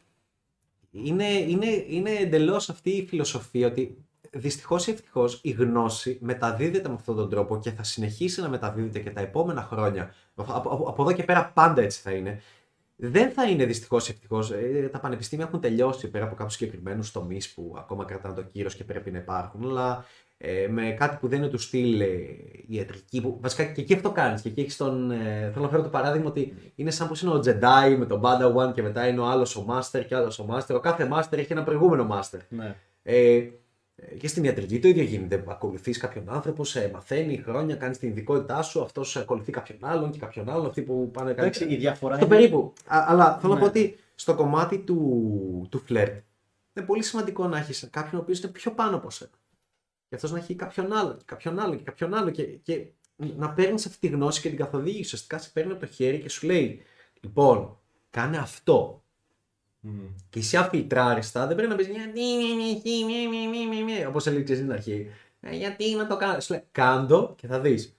είναι, 0.91 1.27
είναι, 1.27 1.85
είναι 1.87 2.11
εντελώς 2.11 2.69
αυτή 2.69 2.89
η 2.89 3.05
φιλοσοφία 3.05 3.67
ότι 3.67 4.06
δυστυχώς 4.37 4.87
ή 4.87 4.91
ευτυχώς 4.91 5.39
η 5.43 5.49
γνώση 5.49 6.17
μεταδίδεται 6.21 6.87
με 6.87 6.93
αυτόν 6.93 7.15
τον 7.15 7.29
τρόπο 7.29 7.59
και 7.59 7.71
θα 7.71 7.83
συνεχίσει 7.83 8.41
να 8.41 8.49
μεταδίδεται 8.49 8.99
και 8.99 9.11
τα 9.11 9.21
επόμενα 9.21 9.61
χρόνια. 9.61 10.13
Από, 10.35 10.53
από, 10.53 10.85
από 10.87 11.01
εδώ 11.03 11.11
και 11.11 11.23
πέρα 11.23 11.51
πάντα 11.53 11.81
έτσι 11.81 12.01
θα 12.01 12.11
είναι. 12.11 12.41
Δεν 12.95 13.31
θα 13.31 13.49
είναι 13.49 13.65
δυστυχώς 13.65 14.07
ή 14.07 14.11
ευτυχώς. 14.11 14.51
Ε, 14.51 14.89
τα 14.91 14.99
πανεπιστήμια 14.99 15.45
έχουν 15.45 15.59
τελειώσει 15.59 16.09
πέρα 16.09 16.25
από 16.25 16.35
κάποιους 16.35 16.53
συγκεκριμένους 16.53 17.11
τομείς 17.11 17.53
που 17.53 17.75
ακόμα 17.77 18.05
κρατάνε 18.05 18.35
το 18.35 18.43
κύρος 18.43 18.75
και 18.75 18.83
πρέπει 18.83 19.11
να 19.11 19.17
υπάρχουν. 19.17 19.63
Αλλά 19.69 20.05
ε, 20.37 20.67
με 20.67 20.91
κάτι 20.91 21.17
που 21.19 21.27
δεν 21.27 21.37
είναι 21.37 21.47
του 21.47 21.57
στυλ 21.57 21.99
ε, 21.99 22.07
ιατρική. 22.67 23.21
Που, 23.21 23.37
βασικά 23.41 23.63
και 23.63 23.81
εκεί 23.81 23.93
αυτό 23.93 24.11
κάνεις. 24.11 24.41
Και 24.41 24.49
εκεί 24.49 24.59
έχεις 24.59 24.77
τον. 24.77 25.11
Ε, 25.11 25.49
θέλω 25.53 25.65
να 25.65 25.69
φέρω 25.69 25.83
το 25.83 25.89
παράδειγμα 25.89 26.27
ότι 26.27 26.53
είναι 26.75 26.91
σαν 26.91 27.07
πως 27.07 27.21
είναι 27.21 27.31
ο 27.31 27.39
Jedi 27.45 27.95
με 27.97 28.05
τον 28.05 28.21
Padawan 28.23 28.73
και 28.73 28.81
μετά 28.81 29.07
είναι 29.07 29.19
ο 29.19 29.25
άλλος 29.25 29.55
ο 29.55 29.65
Master 29.69 30.05
και 30.07 30.15
άλλος 30.15 30.39
ο 30.39 30.47
Master. 30.49 30.75
Ο 30.75 30.79
κάθε 30.79 31.09
Master 31.13 31.37
έχει 31.37 31.51
ένα 31.51 31.63
προηγούμενο 31.63 32.07
Master. 32.11 32.39
Ναι. 32.49 32.75
Ε, 33.03 33.47
και 34.19 34.27
στην 34.27 34.43
ιατρική 34.43 34.79
το 34.79 34.87
ίδιο 34.87 35.03
γίνεται. 35.03 35.43
Ακολουθείς 35.47 35.97
κάποιον 35.97 36.29
άνθρωπο, 36.29 36.63
σε 36.63 36.89
μαθαίνει 36.93 37.37
χρόνια, 37.37 37.75
κάνεις 37.75 37.97
την 37.97 38.09
ειδικότητά 38.09 38.61
σου, 38.61 38.81
αυτός 38.81 39.15
ακολουθεί 39.17 39.51
κάποιον 39.51 39.77
άλλον 39.81 40.11
και 40.11 40.19
κάποιον 40.19 40.49
άλλον. 40.49 40.65
Αυτοί 40.65 40.81
που 40.81 41.09
πάνε 41.13 41.31
Εντάξει, 41.31 41.65
η 41.65 41.75
διαφορά 41.75 42.13
Αυτό 42.13 42.25
είναι. 42.25 42.35
περίπου. 42.35 42.73
Α, 42.87 43.05
αλλά 43.07 43.37
θέλω 43.39 43.53
να 43.53 43.59
Ναι. 43.59 43.65
πω 43.65 43.69
ότι 43.69 43.97
στο 44.15 44.35
κομμάτι 44.35 44.77
του, 44.79 45.67
του 45.71 45.79
φλερτ 45.79 46.23
είναι 46.73 46.85
πολύ 46.85 47.03
σημαντικό 47.03 47.47
να 47.47 47.57
έχεις 47.57 47.87
κάποιον 47.91 48.19
ο 48.19 48.23
οποίος 48.23 48.39
είναι 48.39 48.51
πιο 48.51 48.71
πάνω 48.71 48.95
από 48.95 49.09
σένα. 49.09 49.31
Και 50.09 50.15
αυτός 50.15 50.31
να 50.31 50.37
έχει 50.37 50.55
κάποιον 50.55 50.93
άλλο, 50.93 51.13
και 51.13 51.23
κάποιον 51.25 51.59
άλλο 51.59 51.75
και 51.75 51.83
κάποιον 51.83 52.13
άλλο. 52.13 52.29
Και, 52.29 52.43
και 52.43 52.85
να 53.15 53.49
παίρνεις 53.53 53.85
αυτή 53.85 53.99
τη 53.99 54.07
γνώση 54.07 54.41
και 54.41 54.49
την 54.49 54.57
καθοδήγηση. 54.57 55.01
Ουσιαστικά 55.01 55.37
σε 55.37 55.49
παίρνει 55.53 55.71
από 55.71 55.79
το 55.79 55.85
χέρι 55.87 56.19
και 56.19 56.29
σου 56.29 56.45
λέει: 56.45 56.81
Λοιπόν, 57.21 57.77
κάνε 58.09 58.37
αυτό. 58.37 59.03
Μμ. 59.87 60.07
Και 60.29 60.39
εσύ 60.39 60.57
αφιλτράριστα 60.57 61.47
δεν 61.47 61.55
πρέπει 61.55 61.71
να 61.71 61.75
πεις 61.75 61.87
όπως 64.07 64.27
έλεγε 64.27 64.55
στην 64.55 64.71
αρχή. 64.71 65.11
«Ε, 65.39 65.55
γιατί 65.55 65.95
να 65.95 66.07
το 66.07 66.17
κάνω. 66.17 66.39
Σου 66.39 66.53
λέει 66.53 66.63
κάντο 66.71 67.33
και 67.37 67.47
θα 67.47 67.59
δεις. 67.59 67.95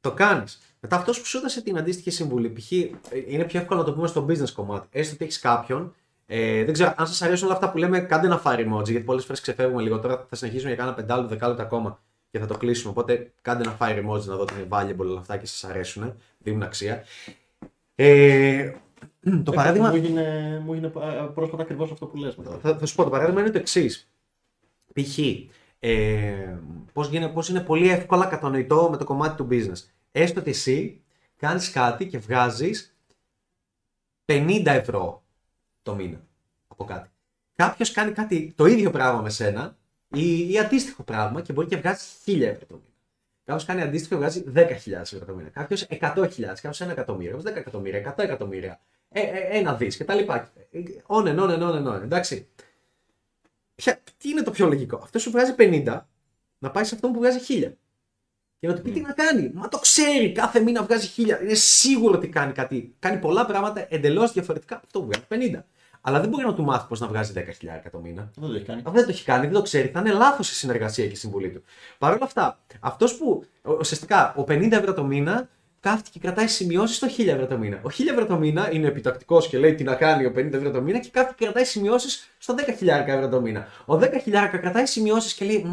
Το 0.00 0.12
κάνεις. 0.12 0.60
Μετά 0.80 0.96
αυτός 0.96 1.18
που 1.20 1.26
σου 1.26 1.38
έδωσε 1.38 1.62
την 1.62 1.78
αντίστοιχη 1.78 2.10
συμβουλή, 2.10 2.50
π.χ. 2.50 2.72
ε, 2.72 2.88
είναι 3.26 3.44
πιο 3.44 3.60
εύκολο 3.60 3.80
να 3.80 3.86
το 3.86 3.92
πούμε 3.92 4.06
στο 4.06 4.26
business 4.28 4.50
κομμάτι. 4.50 4.88
Έστω 4.90 5.14
ότι 5.14 5.24
έχεις 5.24 5.38
κάποιον. 5.38 5.94
Ε, 6.26 6.64
δεν 6.64 6.72
ξέρω 6.72 6.94
αν 6.96 7.06
σας 7.06 7.22
αρέσουν 7.22 7.46
όλα 7.46 7.54
αυτά 7.54 7.70
που 7.70 7.78
λέμε, 7.78 8.00
κάντε 8.00 8.26
ένα 8.26 8.42
fire 8.44 8.68
emoji 8.68 8.84
γιατί 8.84 9.04
πολλές 9.04 9.24
φορές 9.24 9.40
ξεφεύγουμε 9.40 9.82
λίγο. 9.82 9.98
Τώρα 9.98 10.26
θα 10.28 10.36
συνεχίσουμε 10.36 10.70
για 10.72 10.84
κάνα 10.84 10.94
πεντάλεπτο, 10.94 11.28
δεκάλεπτο 11.34 11.62
ακόμα 11.62 12.00
και 12.30 12.38
θα 12.38 12.46
το 12.46 12.56
κλείσουμε. 12.56 12.90
Οπότε 12.90 13.32
κάντε 13.42 13.62
ένα 13.62 13.76
fire 13.80 13.98
emoji 14.04 14.24
να 14.24 14.36
δω 14.36 14.40
ότι 14.40 14.54
είναι 14.54 14.66
valuable 14.70 15.06
όλα 15.06 15.18
αυτά 15.20 15.36
και 15.36 15.46
σας 15.46 15.64
αρέσουν. 15.64 16.14
Δίνουν 16.38 16.62
αξία. 16.62 17.04
Ε, 17.94 18.72
το 19.44 19.52
Ε, 19.52 19.54
παράδειγμα. 19.54 19.88
Μου 19.88 19.94
έγινε, 19.94 20.58
μου 20.64 20.72
έγινε 20.72 20.92
α, 20.94 21.24
πρόσφατα 21.26 21.62
ακριβώς 21.62 21.90
αυτό 21.90 22.06
που 22.06 22.16
λες. 22.16 22.36
μετά. 22.36 22.58
Θα, 22.58 22.78
θα 22.78 22.86
σου 22.86 22.94
πω, 22.94 23.04
το 23.04 23.10
παράδειγμα 23.10 23.40
είναι 23.40 23.50
το 23.50 23.58
εξής. 23.58 24.10
Π.χ. 24.94 25.18
Ε, 25.78 26.58
πώς, 26.92 27.08
γίνεται, 27.08 27.32
πώς 27.32 27.48
είναι 27.48 27.60
πολύ 27.60 27.88
εύκολα 27.88 28.26
κατανοητό 28.26 28.88
με 28.90 28.96
το 28.96 29.04
κομμάτι 29.04 29.36
του 29.36 29.48
business. 29.50 29.88
Έστω 30.12 30.40
ότι 30.40 30.50
εσύ 30.50 31.00
κάνεις 31.36 31.70
κάτι 31.70 32.06
και 32.06 32.18
βγάζεις 32.18 32.94
50 34.24 34.62
ευρώ 34.66 35.22
το 35.82 35.94
μήνα 35.94 36.20
από 36.68 36.84
κάτι. 36.84 37.08
Κάποιος 37.54 37.90
κάνει 37.92 38.12
κάτι 38.12 38.52
το 38.56 38.66
ίδιο 38.66 38.90
πράγμα 38.90 39.20
με 39.20 39.30
σένα 39.30 39.76
ή, 40.14 40.52
ή 40.52 40.58
αντίστοιχο 40.58 41.02
πράγμα 41.02 41.40
και 41.40 41.52
μπορεί 41.52 41.66
και 41.66 41.76
βγάζεις 41.76 42.18
1000 42.26 42.40
ευρώ 42.40 42.66
το 42.66 42.74
μήνα. 42.74 42.89
Κάποιος 43.50 43.68
κάνει 43.68 43.82
αντίστοιχο 43.82 44.14
και 44.14 44.20
βγάζει 44.20 44.44
10.000 44.54 44.92
ευρώ 44.92 45.24
το 45.24 45.34
μήνα. 45.34 45.48
Κάποιος 45.48 45.86
100.000, 45.90 46.40
κάποιος 46.40 46.80
1 46.80 46.88
εκατομμύριο, 46.90 47.36
κάποιος 47.36 47.52
10 47.52 47.56
εκατομμύρια, 47.56 47.98
100 47.98 48.22
εκατομμύρια, 48.24 48.80
ε, 49.08 49.20
ε, 49.20 49.58
ένα 49.58 49.74
δις 49.74 49.96
κτλ. 49.96 50.18
On 51.06 51.24
and 51.24 51.38
on 51.38 51.48
and 51.48 51.62
on 51.62 51.74
and 51.74 51.86
on. 51.86 52.02
Εντάξει. 52.02 52.48
Ποια, 53.74 54.00
τι 54.18 54.28
είναι 54.28 54.42
το 54.42 54.50
πιο 54.50 54.66
λογικό; 54.66 55.00
Αυτός 55.02 55.22
σου 55.22 55.30
βγάζει 55.30 55.54
50 55.58 56.00
να 56.58 56.70
πάει 56.70 56.84
σε 56.84 56.94
αυτόν 56.94 57.12
που 57.12 57.18
βγάζει 57.18 57.38
1000. 57.48 57.72
Και 58.58 58.66
να 58.66 58.74
του 58.74 58.82
πει 58.82 58.90
τι 58.90 59.00
να 59.00 59.12
κάνει. 59.12 59.50
Μα 59.54 59.68
το 59.68 59.78
ξέρει, 59.78 60.32
κάθε 60.32 60.60
μήνα 60.60 60.82
βγάζει 60.82 61.08
1000. 61.16 61.42
Είναι 61.42 61.54
σίγουρο 61.54 62.14
ότι 62.14 62.28
κάνει 62.28 62.52
κάτι. 62.52 62.94
Κάνει 62.98 63.18
πολλά 63.18 63.46
πράγματα 63.46 63.86
εντελώς 63.90 64.32
διαφορετικά 64.32 64.74
από 64.74 64.86
αυτό 64.86 65.00
που 65.00 65.06
βγάζει 65.06 65.52
50. 65.52 65.62
Αλλά 66.00 66.20
δεν 66.20 66.28
μπορεί 66.28 66.44
να 66.44 66.54
του 66.54 66.62
μάθει 66.64 66.86
πώς 66.88 67.00
να 67.00 67.06
βγάζει 67.06 67.32
10.000 67.36 67.40
το 67.92 67.98
μήνα. 67.98 68.30
Δεν 68.36 68.48
το 68.48 68.54
έχει 68.54 68.64
κάνει. 68.64 68.78
Αυτό 68.84 68.92
δεν 68.92 69.04
το 69.04 69.10
έχει 69.10 69.24
κάνει, 69.24 69.44
δεν 69.44 69.54
το 69.54 69.62
ξέρει, 69.62 69.88
θα 69.88 70.00
είναι 70.00 70.12
λάθος 70.12 70.50
η 70.50 70.54
συνεργασία 70.54 71.06
και 71.06 71.12
η 71.12 71.16
συμβουλή 71.16 71.50
του. 71.50 71.62
Παρ' 71.98 72.10
όλα 72.12 72.24
αυτά, 72.24 72.58
αυτός 72.80 73.16
που 73.16 73.44
ο- 73.62 73.72
ουσιαστικά 73.80 74.34
ο 74.36 74.44
50 74.48 74.76
ευρώ 74.76 74.94
το 74.94 75.04
μήνα 75.04 75.48
κάθεται 75.80 76.08
και 76.12 76.18
κρατάει 76.18 76.46
σημειώσεις 76.46 76.96
στο 76.96 77.06
1000 77.08 77.26
ευρώ 77.32 77.46
το 77.46 77.58
μήνα. 77.58 77.80
Ο 77.82 77.88
1000 77.90 78.10
ευρώ 78.12 78.26
το 78.26 78.36
μήνα 78.36 78.72
είναι 78.72 78.86
επιτακτικός 78.86 79.48
και 79.48 79.58
λέει 79.58 79.74
τι 79.74 79.84
να 79.84 79.94
κάνει 79.94 80.24
ο 80.26 80.32
50 80.36 80.52
ευρώ 80.52 80.70
το 80.70 80.80
μήνα 80.80 80.98
και 80.98 81.08
κάθεται 81.12 81.34
και 81.38 81.44
κρατάει 81.44 81.64
σημειώσεις 81.64 82.30
στο 82.38 82.54
10.000 82.54 83.04
ευρώ 83.06 83.28
το 83.28 83.40
μήνα. 83.40 83.66
Ο 83.86 83.94
10.000 83.98 84.58
κρατάει 84.60 84.86
σημειώσεις 84.86 85.34
και 85.34 85.44
λέει 85.44 85.66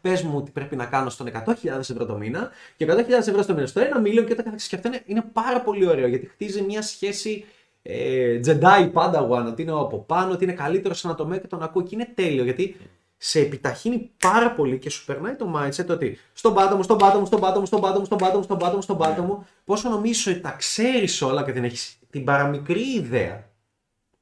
πες 0.00 0.22
μου 0.22 0.42
τι 0.42 0.50
πρέπει 0.50 0.76
να 0.76 0.84
κάνω 0.86 1.10
στον 1.10 1.26
100.000 1.46 1.54
ευρώ 1.78 2.06
το 2.06 2.16
μήνα 2.16 2.50
και 2.76 2.86
100.000 2.88 3.08
ευρώ 3.10 3.44
το 3.44 3.54
μήνα 3.54 3.66
στο 3.66 3.80
1 3.96 4.00
μίλιο 4.00 4.22
και 4.22 4.32
όταν 4.32 4.44
καθεξή. 4.44 4.68
Και 4.68 4.76
αυτό 4.76 4.88
είναι, 4.88 5.02
είναι 5.06 5.24
πάρα 5.32 5.60
πολύ 5.60 5.86
ωραίο 5.86 6.06
γιατί 6.06 6.26
χτίζει 6.26 6.62
μια 6.62 6.82
σχέση 6.82 7.44
ε, 7.82 8.40
Jedi 8.46 8.92
Padawan, 8.92 9.44
ότι 9.46 9.62
είναι 9.62 9.72
από 9.72 9.98
πάνω, 9.98 10.32
ότι 10.32 10.44
είναι 10.44 10.52
καλύτερος 10.52 10.98
σε 10.98 11.06
ένα 11.06 11.16
τομέα 11.16 11.38
και 11.38 11.46
τον 11.46 11.62
ακούω 11.62 11.82
και 11.82 11.94
είναι 11.94 12.12
τέλειο 12.14 12.44
γιατί 12.44 12.76
σε 13.16 13.40
επιταχύνει 13.40 14.10
πάρα 14.18 14.52
πολύ 14.52 14.78
και 14.78 14.90
σου 14.90 15.04
περνάει 15.04 15.34
το 15.34 15.54
mindset 15.56 15.86
ότι 15.88 16.18
στον 16.32 16.54
πάτο 16.54 16.76
μου, 16.76 16.82
στον 16.82 16.98
πάτο 16.98 17.18
μου, 17.18 17.26
στον 17.26 17.40
πάτο 17.40 17.60
μου, 17.60 17.66
στον 17.66 17.80
πάτο 17.80 17.98
μου, 17.98 18.04
στον 18.04 18.18
πάτο 18.18 18.36
μου, 18.36 18.42
στον 18.42 18.58
πάτο 18.58 18.76
μου, 18.76 18.82
στον 18.82 18.98
πάτο 18.98 19.22
μου, 19.22 19.46
πόσο 19.64 19.88
νομίζεις 19.88 20.26
ότι 20.26 20.40
τα 20.40 20.50
ξέρεις 20.50 21.22
όλα 21.22 21.44
και 21.44 21.52
δεν 21.52 21.64
έχεις 21.64 21.98
την 22.10 22.24
παραμικρή 22.24 22.94
ιδέα, 22.94 23.50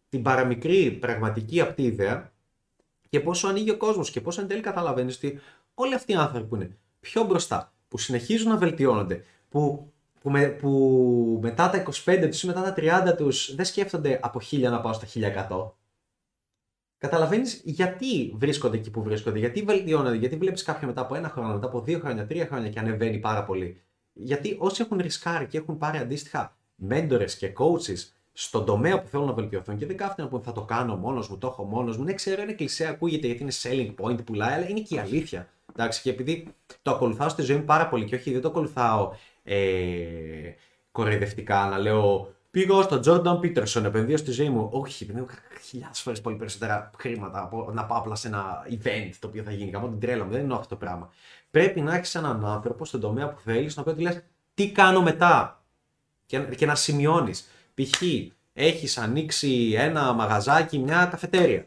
την 0.09 0.23
παραμικρή 0.23 0.91
πραγματική 0.91 1.61
αυτή 1.61 1.83
ιδέα 1.83 2.33
και 3.09 3.21
πόσο 3.21 3.49
ανοίγει 3.49 3.71
ο 3.71 3.77
κόσμος 3.77 4.11
και 4.11 4.21
πόσο 4.21 4.41
εν 4.41 4.49
τέλει 4.49 4.61
καταλαβαίνεις 4.61 5.17
ότι 5.17 5.41
όλοι 5.75 5.95
αυτοί 5.95 6.13
οι 6.13 6.17
άνθρωποι 6.17 6.47
που 6.47 6.55
είναι 6.55 6.77
πιο 7.01 7.25
μπροστά, 7.25 7.73
που 7.89 7.99
συνεχίζουν 7.99 8.49
να 8.49 8.57
βελτιώνονται, 8.57 9.25
που, 9.49 9.93
που, 10.29 10.35
με, 10.35 10.49
που 10.49 11.39
μετά 11.43 11.71
τα 11.71 11.83
25 12.05 12.27
τους 12.31 12.43
ή 12.43 12.47
μετά 12.47 12.63
τα 12.63 12.75
30 13.13 13.17
τους 13.17 13.55
δεν 13.55 13.65
σκέφτονται 13.65 14.19
από 14.23 14.41
1000 14.51 14.61
να 14.61 14.81
πάω 14.81 14.93
στα 14.93 15.07
1100, 15.51 15.71
Καταλαβαίνεις 16.99 17.61
γιατί 17.65 18.35
βρίσκονται 18.37 18.77
εκεί 18.77 18.91
που 18.91 19.03
βρίσκονται, 19.03 19.39
γιατί 19.39 19.63
βελτιώνονται, 19.63 20.17
γιατί 20.17 20.37
βλέπεις 20.37 20.63
κάποιον 20.63 20.89
μετά 20.89 21.01
από 21.01 21.15
ένα 21.15 21.29
χρόνο, 21.29 21.53
μετά 21.53 21.67
από 21.67 21.81
δύο 21.81 21.99
χρόνια, 21.99 22.27
τρία 22.27 22.47
χρόνια 22.47 22.71
και 22.71 22.79
ανεβαίνει 22.79 23.19
πάρα 23.19 23.45
πολύ. 23.45 23.83
Γιατί 24.13 24.57
όσοι 24.59 24.83
έχουν 24.83 24.99
ρισκάρει 24.99 25.47
και 25.47 25.59
έχουν 25.59 25.79
πάρει 25.79 25.99
αντίστοιχα 25.99 26.57
μέντορες 26.75 27.37
και 27.37 27.53
coaches 27.59 28.13
στον 28.33 28.65
τομέα 28.65 29.03
που 29.03 29.09
θέλουν 29.09 29.27
να 29.27 29.33
βελτιωθούν 29.33 29.77
και 29.77 29.87
δεν 29.87 29.97
κάθονται 29.97 30.23
να 30.23 30.29
πούνε 30.29 30.43
θα 30.43 30.53
το 30.53 30.63
κάνω 30.63 30.97
μόνος 30.97 31.29
μου, 31.29 31.39
το 31.39 31.47
έχω 31.47 31.65
μόνος 31.65 31.97
μου. 31.97 32.05
Ναι, 32.05 32.13
ξέρω, 32.13 32.43
είναι 32.43 32.53
κλεισέ, 32.53 32.87
ακούγεται 32.87 33.27
γιατί 33.27 33.43
είναι 33.43 33.53
selling 33.63 34.05
point, 34.05 34.25
πουλάει, 34.25 34.53
αλλά 34.55 34.69
είναι 34.69 34.81
και 34.81 34.95
η 34.95 34.99
αλήθεια. 34.99 35.49
Εντάξει, 35.73 36.03
και 36.03 36.11
επειδή 36.11 36.55
το 36.83 36.91
ακολουθάω 36.91 37.29
στη 37.29 37.43
ζωή 37.43 37.57
μου 37.57 37.65
πάρα 37.65 37.89
πολύ 37.89 38.05
και 38.05 38.15
όχι, 38.15 38.33
δεν 38.33 38.41
το 38.41 38.49
ακολουθάω 38.49 39.13
ε, 39.55 40.55
κοροϊδευτικά 40.93 41.67
να 41.67 41.79
λέω 41.79 42.33
Πήγα 42.51 42.83
στον 42.83 43.01
Jordan 43.05 43.41
Peterson, 43.41 43.85
επενδύω 43.85 44.17
στη 44.17 44.31
ζωή 44.31 44.49
μου. 44.49 44.69
Όχι, 44.73 45.05
επενδύω 45.05 45.27
χιλιάδες 45.63 46.01
φορές 46.01 46.21
πολύ 46.21 46.37
περισσότερα 46.37 46.91
χρήματα 46.99 47.43
από 47.43 47.71
να 47.73 47.85
πάω 47.85 47.99
απλά 47.99 48.15
σε 48.15 48.29
ένα 48.29 48.67
event 48.71 49.11
το 49.19 49.27
οποίο 49.27 49.43
θα 49.43 49.53
γίνει. 49.53 49.71
Καμώ 49.71 49.89
την 49.89 50.01
τρέλα 50.01 50.25
μου, 50.25 50.31
δεν 50.31 50.45
είναι 50.45 50.55
αυτό 50.55 50.69
το 50.69 50.77
πράγμα. 50.77 51.13
Πρέπει 51.51 51.81
να 51.81 51.95
έχεις 51.95 52.15
έναν 52.15 52.45
άνθρωπο 52.45 52.85
στον 52.85 53.01
τομέα 53.01 53.29
που 53.29 53.41
θέλεις, 53.41 53.77
να 53.77 53.83
πει 53.83 54.03
λες 54.03 54.23
τι 54.55 54.73
κάνω 54.73 55.03
μετά. 55.03 55.63
Και, 56.27 56.39
και 56.39 56.67
να 56.67 56.75
σημειώνεις. 56.75 57.49
Π.χ. 57.75 58.03
έχεις 58.53 58.99
ανοίξει 58.99 59.75
ένα 59.77 60.13
μαγαζάκι, 60.13 60.79
μια 60.79 61.05
καφετέρια. 61.05 61.67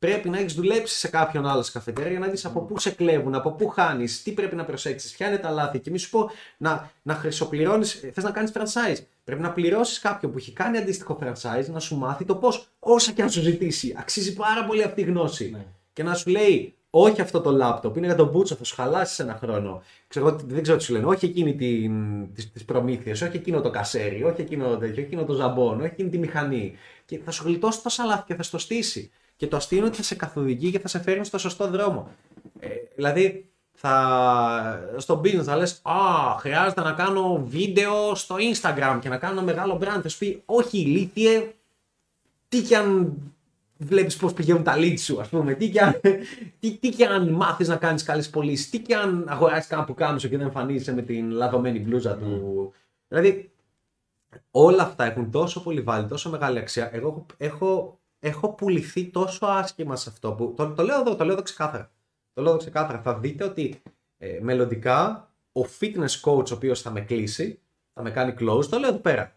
Πρέπει 0.00 0.28
να 0.28 0.38
έχεις 0.38 0.54
δουλέψει 0.54 0.98
σε 0.98 1.08
κάποιον 1.08 1.46
άλλο 1.46 1.62
σε 1.62 1.72
καφετέρια 1.72 2.10
για 2.10 2.18
να 2.18 2.26
δεις 2.26 2.44
από 2.44 2.60
πού 2.60 2.78
σε 2.78 2.90
κλέβουν, 2.90 3.34
από 3.34 3.52
πού 3.52 3.68
χάνεις, 3.68 4.22
τι 4.22 4.32
πρέπει 4.32 4.56
να 4.56 4.64
προσέξεις, 4.64 5.12
ποια 5.12 5.26
είναι 5.26 5.38
τα 5.38 5.50
λάθη. 5.50 5.78
Και 5.78 5.90
μη 5.90 5.98
σου 5.98 6.10
πω 6.10 6.30
να, 6.56 6.90
να 7.02 7.14
χρυσοπληρώνεις, 7.14 8.04
θες 8.12 8.24
να 8.24 8.30
κάνεις 8.30 8.52
franchise. 8.54 9.02
Πρέπει 9.24 9.42
να 9.42 9.52
πληρώσεις 9.52 9.98
κάποιον 9.98 10.32
που 10.32 10.38
έχει 10.38 10.52
κάνει 10.52 10.78
αντίστοιχο 10.78 11.18
franchise 11.22 11.66
να 11.66 11.78
σου 11.78 11.96
μάθει 11.96 12.24
το 12.24 12.34
πώς, 12.34 12.68
όσα 12.78 13.12
και 13.12 13.22
αν 13.22 13.30
σου 13.30 13.40
ζητήσει. 13.40 13.94
Αξίζει 13.98 14.34
πάρα 14.34 14.64
πολύ 14.64 14.82
αυτή 14.82 15.00
η 15.00 15.04
γνώση. 15.04 15.50
Ναι. 15.50 15.64
Και 15.92 16.02
να 16.02 16.14
σου 16.14 16.30
λέει, 16.30 16.74
όχι 16.90 17.20
αυτό 17.20 17.40
το 17.40 17.50
λάπτοπ, 17.50 17.96
είναι 17.96 18.06
για 18.06 18.14
τον 18.14 18.28
μπούτσο, 18.28 18.54
θα 18.54 18.64
σου 18.64 18.74
χαλάσεις 18.74 19.18
ένα 19.18 19.38
χρόνο. 19.42 19.82
Ξέρω, 20.08 20.38
δεν 20.44 20.62
ξέρω 20.62 20.78
τι 20.78 20.84
σου 20.84 20.92
λένε, 20.92 21.06
όχι 21.06 21.24
εκείνη 21.24 21.54
την, 21.56 22.34
τις, 22.34 22.52
τις 22.52 22.64
προμήθειες, 22.64 23.22
όχι 23.22 23.36
εκείνο 23.36 23.60
το 23.60 23.70
κασέρι, 23.70 24.24
όχι 24.24 24.40
εκείνο 24.40 24.68
το 24.68 24.76
τέτοιο, 24.76 25.02
εκείνο 25.02 25.24
το 25.24 25.32
ζαμπόν, 25.32 25.80
όχι 25.80 25.90
εκείνη 25.92 26.08
τη 26.08 26.18
μηχανή. 26.18 26.76
Και 27.04 27.20
θα 27.24 27.30
σου 27.30 27.44
γλιτώσει 27.46 27.82
τόσα 27.82 28.04
λάθη 28.04 28.22
και 28.26 28.34
θα 28.34 28.42
στο 28.42 28.58
στήσει. 28.58 29.10
Και 29.40 29.46
το 29.46 29.56
αστείο 29.56 29.78
είναι 29.78 29.86
ότι 29.86 29.96
θα 29.96 30.02
σε 30.02 30.14
καθοδηγεί 30.14 30.70
και 30.70 30.78
θα 30.78 30.88
σε 30.88 31.00
φέρνει 31.00 31.24
στο 31.24 31.38
σωστό 31.38 31.68
δρόμο. 31.68 32.08
Ε, 32.58 32.68
δηλαδή, 32.94 33.50
θα, 33.72 34.94
στο 34.96 35.20
business 35.24 35.42
θα 35.42 35.56
λες 35.56 35.80
«Α, 35.82 35.94
χρειάζεται 36.38 36.80
να 36.80 36.92
κάνω 36.92 37.44
βίντεο 37.46 38.14
στο 38.14 38.36
Instagram 38.38 38.98
και 39.00 39.08
να 39.08 39.16
κάνω 39.16 39.32
ένα 39.32 39.42
μεγάλο 39.42 39.78
brand». 39.82 40.00
Θα 40.02 40.08
σου 40.08 40.18
πει 40.18 40.42
«Όχι, 40.44 40.78
ηλίθιε, 40.78 41.52
τι 42.48 42.62
κι 42.62 42.74
αν 42.74 43.14
βλέπεις 43.78 44.16
πώς 44.16 44.32
πηγαίνουν 44.32 44.62
τα 44.62 44.74
leads 44.76 44.98
σου, 44.98 45.20
ας 45.20 45.28
πούμε, 45.28 45.54
τι 45.54 45.70
κι 45.70 45.78
αν, 45.78 46.00
τι, 46.60 46.76
τι 46.76 46.88
κι 46.88 47.04
αν 47.04 47.28
μάθεις 47.28 47.68
να 47.68 47.76
κάνεις 47.76 48.02
καλές 48.02 48.30
πωλήσεις, 48.30 48.70
τι 48.70 48.78
κι 48.78 48.94
αν 48.94 49.24
αγοράσεις 49.28 49.66
κάνα 49.68 49.84
που 49.84 49.94
κάμισο 49.94 50.28
και 50.28 50.36
δεν 50.36 50.46
εμφανίζεσαι 50.46 50.94
με 50.94 51.02
την 51.02 51.30
λαδωμένη 51.30 51.80
μπλούζα 51.80 52.16
του». 52.16 52.72
Δηλαδή, 53.08 53.50
όλα 54.50 54.82
αυτά 54.82 55.04
έχουν 55.04 55.30
τόσο 55.30 55.62
πολύ 55.62 55.80
βάλει, 55.80 56.06
τόσο 56.06 56.30
μεγάλη 56.30 56.58
αξία. 56.58 56.90
Εγώ 56.92 57.08
έχω, 57.08 57.26
έχω, 57.36 57.99
έχω 58.20 58.52
πουληθεί 58.54 59.04
τόσο 59.10 59.46
άσχημα 59.46 59.96
σε 59.96 60.08
αυτό 60.10 60.32
που. 60.32 60.54
Το, 60.56 60.72
το 60.72 60.82
λέω 60.82 61.00
εδώ, 61.00 61.16
το 61.16 61.24
λέω 61.24 61.32
εδώ 61.32 61.42
ξεκάθαρα. 61.42 61.90
Το 62.32 62.42
λέω 62.42 62.50
εδώ 62.50 62.60
ξεκάθαρα. 62.60 63.00
Θα 63.02 63.18
δείτε 63.18 63.44
ότι 63.44 63.82
ε, 64.18 64.38
μελλοντικά 64.42 65.28
ο 65.52 65.60
fitness 65.80 66.20
coach 66.22 66.50
ο 66.50 66.54
οποίος 66.54 66.80
θα 66.82 66.90
με 66.90 67.00
κλείσει, 67.00 67.60
θα 67.94 68.02
με 68.02 68.10
κάνει 68.10 68.34
close, 68.40 68.64
το 68.66 68.78
λέω 68.78 68.88
εδώ 68.88 68.98
πέρα. 68.98 69.34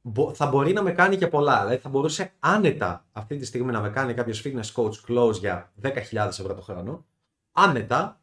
Μπο- 0.00 0.34
θα 0.34 0.46
μπορεί 0.46 0.72
να 0.72 0.82
με 0.82 0.92
κάνει 0.92 1.16
και 1.16 1.28
πολλά. 1.28 1.60
Δηλαδή 1.60 1.76
θα 1.82 1.88
μπορούσε 1.88 2.32
άνετα 2.38 3.06
αυτή 3.12 3.36
τη 3.36 3.44
στιγμή 3.44 3.72
να 3.72 3.80
με 3.80 3.90
κάνει 3.90 4.14
κάποιος 4.14 4.42
fitness 4.44 4.72
coach 4.74 4.92
close 5.08 5.32
για 5.34 5.72
10.000 5.82 5.94
ευρώ 6.12 6.54
το 6.54 6.60
χρόνο. 6.62 7.06
άνετα, 7.52 8.20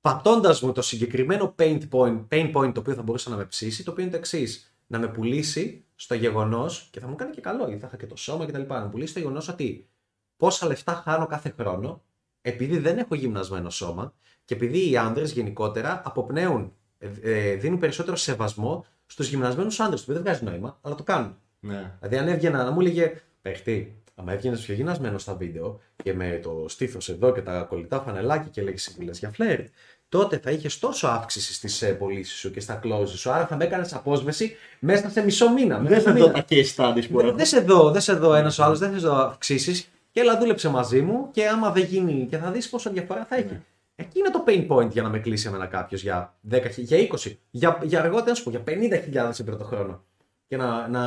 πατώντας 0.00 0.62
μου 0.62 0.72
το 0.72 0.82
συγκεκριμένο 0.82 1.54
pain 1.58 1.80
point, 1.90 2.26
pain 2.28 2.52
point 2.54 2.72
το 2.74 2.80
οποίο 2.80 2.94
θα 2.94 3.02
μπορούσε 3.02 3.30
να 3.30 3.36
με 3.36 3.44
ψήσει, 3.44 3.84
το 3.84 3.90
οποίο 3.90 4.02
είναι 4.02 4.12
το 4.12 4.18
εξής. 4.18 4.71
Να 4.92 4.98
με 4.98 5.08
πουλήσει 5.08 5.84
στο 5.94 6.14
γεγονός, 6.14 6.88
και 6.90 7.00
θα 7.00 7.08
μου 7.08 7.14
κάνει 7.14 7.30
και 7.30 7.40
καλό, 7.40 7.64
γιατί 7.66 7.80
θα 7.80 7.86
είχα 7.86 7.96
και 7.96 8.06
το 8.06 8.16
σώμα 8.16 8.46
κτλ. 8.46 8.62
Να 8.66 8.80
με 8.80 8.88
πουλήσει 8.88 9.10
στο 9.10 9.18
γεγονός 9.18 9.48
ότι 9.48 9.88
πόσα 10.36 10.66
λεφτά 10.66 10.92
χάνω 10.92 11.26
κάθε 11.26 11.54
χρόνο, 11.58 12.02
επειδή 12.42 12.78
δεν 12.78 12.98
έχω 12.98 13.14
γυμνασμένο 13.14 13.70
σώμα 13.70 14.14
και 14.44 14.54
επειδή 14.54 14.90
οι 14.90 14.96
άντρε 14.96 15.24
γενικότερα 15.24 16.02
αποπνέουν, 16.04 16.72
ε, 16.98 17.10
ε, 17.22 17.54
δίνουν 17.54 17.78
περισσότερο 17.78 18.16
σεβασμό 18.16 18.86
στους 19.06 19.28
γυμνασμένους 19.28 19.80
άντρε. 19.80 19.96
Το 19.96 20.02
οποίο 20.02 20.14
δεν 20.14 20.22
βγάζει 20.22 20.44
νόημα, 20.44 20.78
αλλά 20.82 20.94
το 20.94 21.02
κάνουν. 21.02 21.36
Ναι. 21.60 21.96
Δηλαδή, 22.00 22.16
αν 22.16 22.28
έβγαινα 22.28 22.64
να 22.64 22.70
μου 22.70 22.80
έλεγε 22.80 23.22
Παίχτη, 23.42 24.02
άμα 24.14 24.32
έβγαινες 24.32 24.64
πιο 24.64 24.74
γυμνασμένος 24.74 25.22
στα 25.22 25.34
βίντεο 25.34 25.80
και 25.96 26.14
με 26.14 26.40
το 26.42 26.64
στήθος 26.68 27.08
εδώ 27.08 27.32
και 27.32 27.42
τα 27.42 27.62
κολλητά 27.62 28.00
φανελάκια 28.00 28.50
και 28.50 28.62
λέγεις 28.62 28.82
συμβουλέ 28.82 29.10
για 29.10 29.30
φλερτ, 29.30 29.68
τότε 30.12 30.38
θα 30.38 30.50
είχες 30.50 30.78
τόσο 30.78 31.06
αύξηση 31.06 31.54
στις 31.54 31.82
ε, 31.82 31.92
πωλήσεις 31.92 32.38
σου 32.38 32.50
και 32.50 32.60
στα 32.60 32.80
closes 32.84 33.08
σου. 33.08 33.30
Άρα 33.30 33.46
θα 33.46 33.56
με 33.56 33.64
έκανες 33.64 33.94
απόσβεση 33.94 34.56
μέσα 34.78 35.10
σε 35.10 35.24
μισό 35.24 35.52
μήνα. 35.52 35.78
Δεν 35.78 36.00
σε 36.00 36.10
δω 36.10 36.30
τα 36.30 36.44
case 36.48 36.74
studies 36.76 37.04
που 37.10 37.16
Δεν 37.16 37.26
έχω. 37.26 37.36
δεν 37.36 37.46
σε 37.46 37.60
δω, 37.60 37.90
δεν 37.90 38.00
σε 38.00 38.12
δω 38.12 38.34
ένας 38.34 38.58
ο 38.58 38.64
άλλος, 38.64 38.78
δεν 38.78 38.92
σε 38.92 39.06
δω 39.06 39.14
αυξήσεις. 39.14 39.88
Και 40.10 40.20
έλα 40.20 40.38
δούλεψε 40.38 40.68
μαζί 40.68 41.00
μου 41.02 41.30
και 41.30 41.48
άμα 41.48 41.70
δεν 41.70 41.84
γίνει 41.84 42.26
και 42.30 42.36
θα 42.36 42.50
δεις 42.50 42.68
πόσο 42.68 42.90
διαφορά 42.90 43.24
θα 43.24 43.36
έχει. 43.36 43.60
Εκεί 43.94 44.18
είναι 44.18 44.30
το 44.30 44.44
pain 44.46 44.66
point 44.68 44.90
για 44.90 45.02
να 45.02 45.08
με 45.08 45.18
κλείσει 45.18 45.48
εμένα 45.48 45.66
κάποιος 45.66 46.02
για 46.02 46.34
10, 46.50 46.60
για 46.76 47.08
20, 47.24 47.32
για, 47.50 47.78
για 47.82 48.00
αργότερα 48.00 48.28
να 48.28 48.34
σου 48.34 48.42
πω, 48.42 48.50
για 48.50 48.62
50.000 48.66 49.30
ευρώ 49.40 49.56
το 49.56 49.64
χρόνο. 49.64 50.04
Και 50.46 50.56
να, 50.56 50.88
να, 50.88 51.02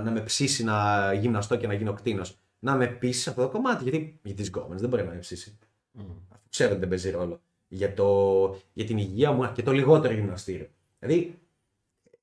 να 0.00 0.10
με 0.10 0.20
ψήσει 0.20 0.64
να 0.64 1.12
γυμναστώ 1.12 1.56
και 1.56 1.66
να 1.66 1.74
γίνω 1.74 1.92
κτίνος. 1.92 2.36
Να 2.58 2.74
με 2.74 2.86
πείσεις 2.86 3.22
σε 3.22 3.30
αυτό 3.30 3.42
το 3.42 3.48
κομμάτι. 3.48 3.82
Γιατί 3.82 4.18
για 4.22 4.34
τι 4.34 4.42
γκόμενε 4.42 4.80
δεν 4.80 4.88
μπορεί 4.88 5.02
να 5.02 5.10
με 5.10 5.18
ψήσει. 5.18 5.58
Αυτό 6.28 6.46
ξέρω 6.50 6.70
ότι 6.70 6.80
δεν 6.80 6.88
παίζει 6.88 7.10
ρόλο. 7.10 7.40
Για, 7.74 7.94
το, 7.94 8.56
για 8.72 8.84
την 8.84 8.98
υγεία 8.98 9.32
μου 9.32 9.52
και 9.52 9.62
το 9.62 9.72
λιγότερο 9.72 10.14
γυμναστήριο. 10.14 10.66
Δηλαδή 10.98 11.38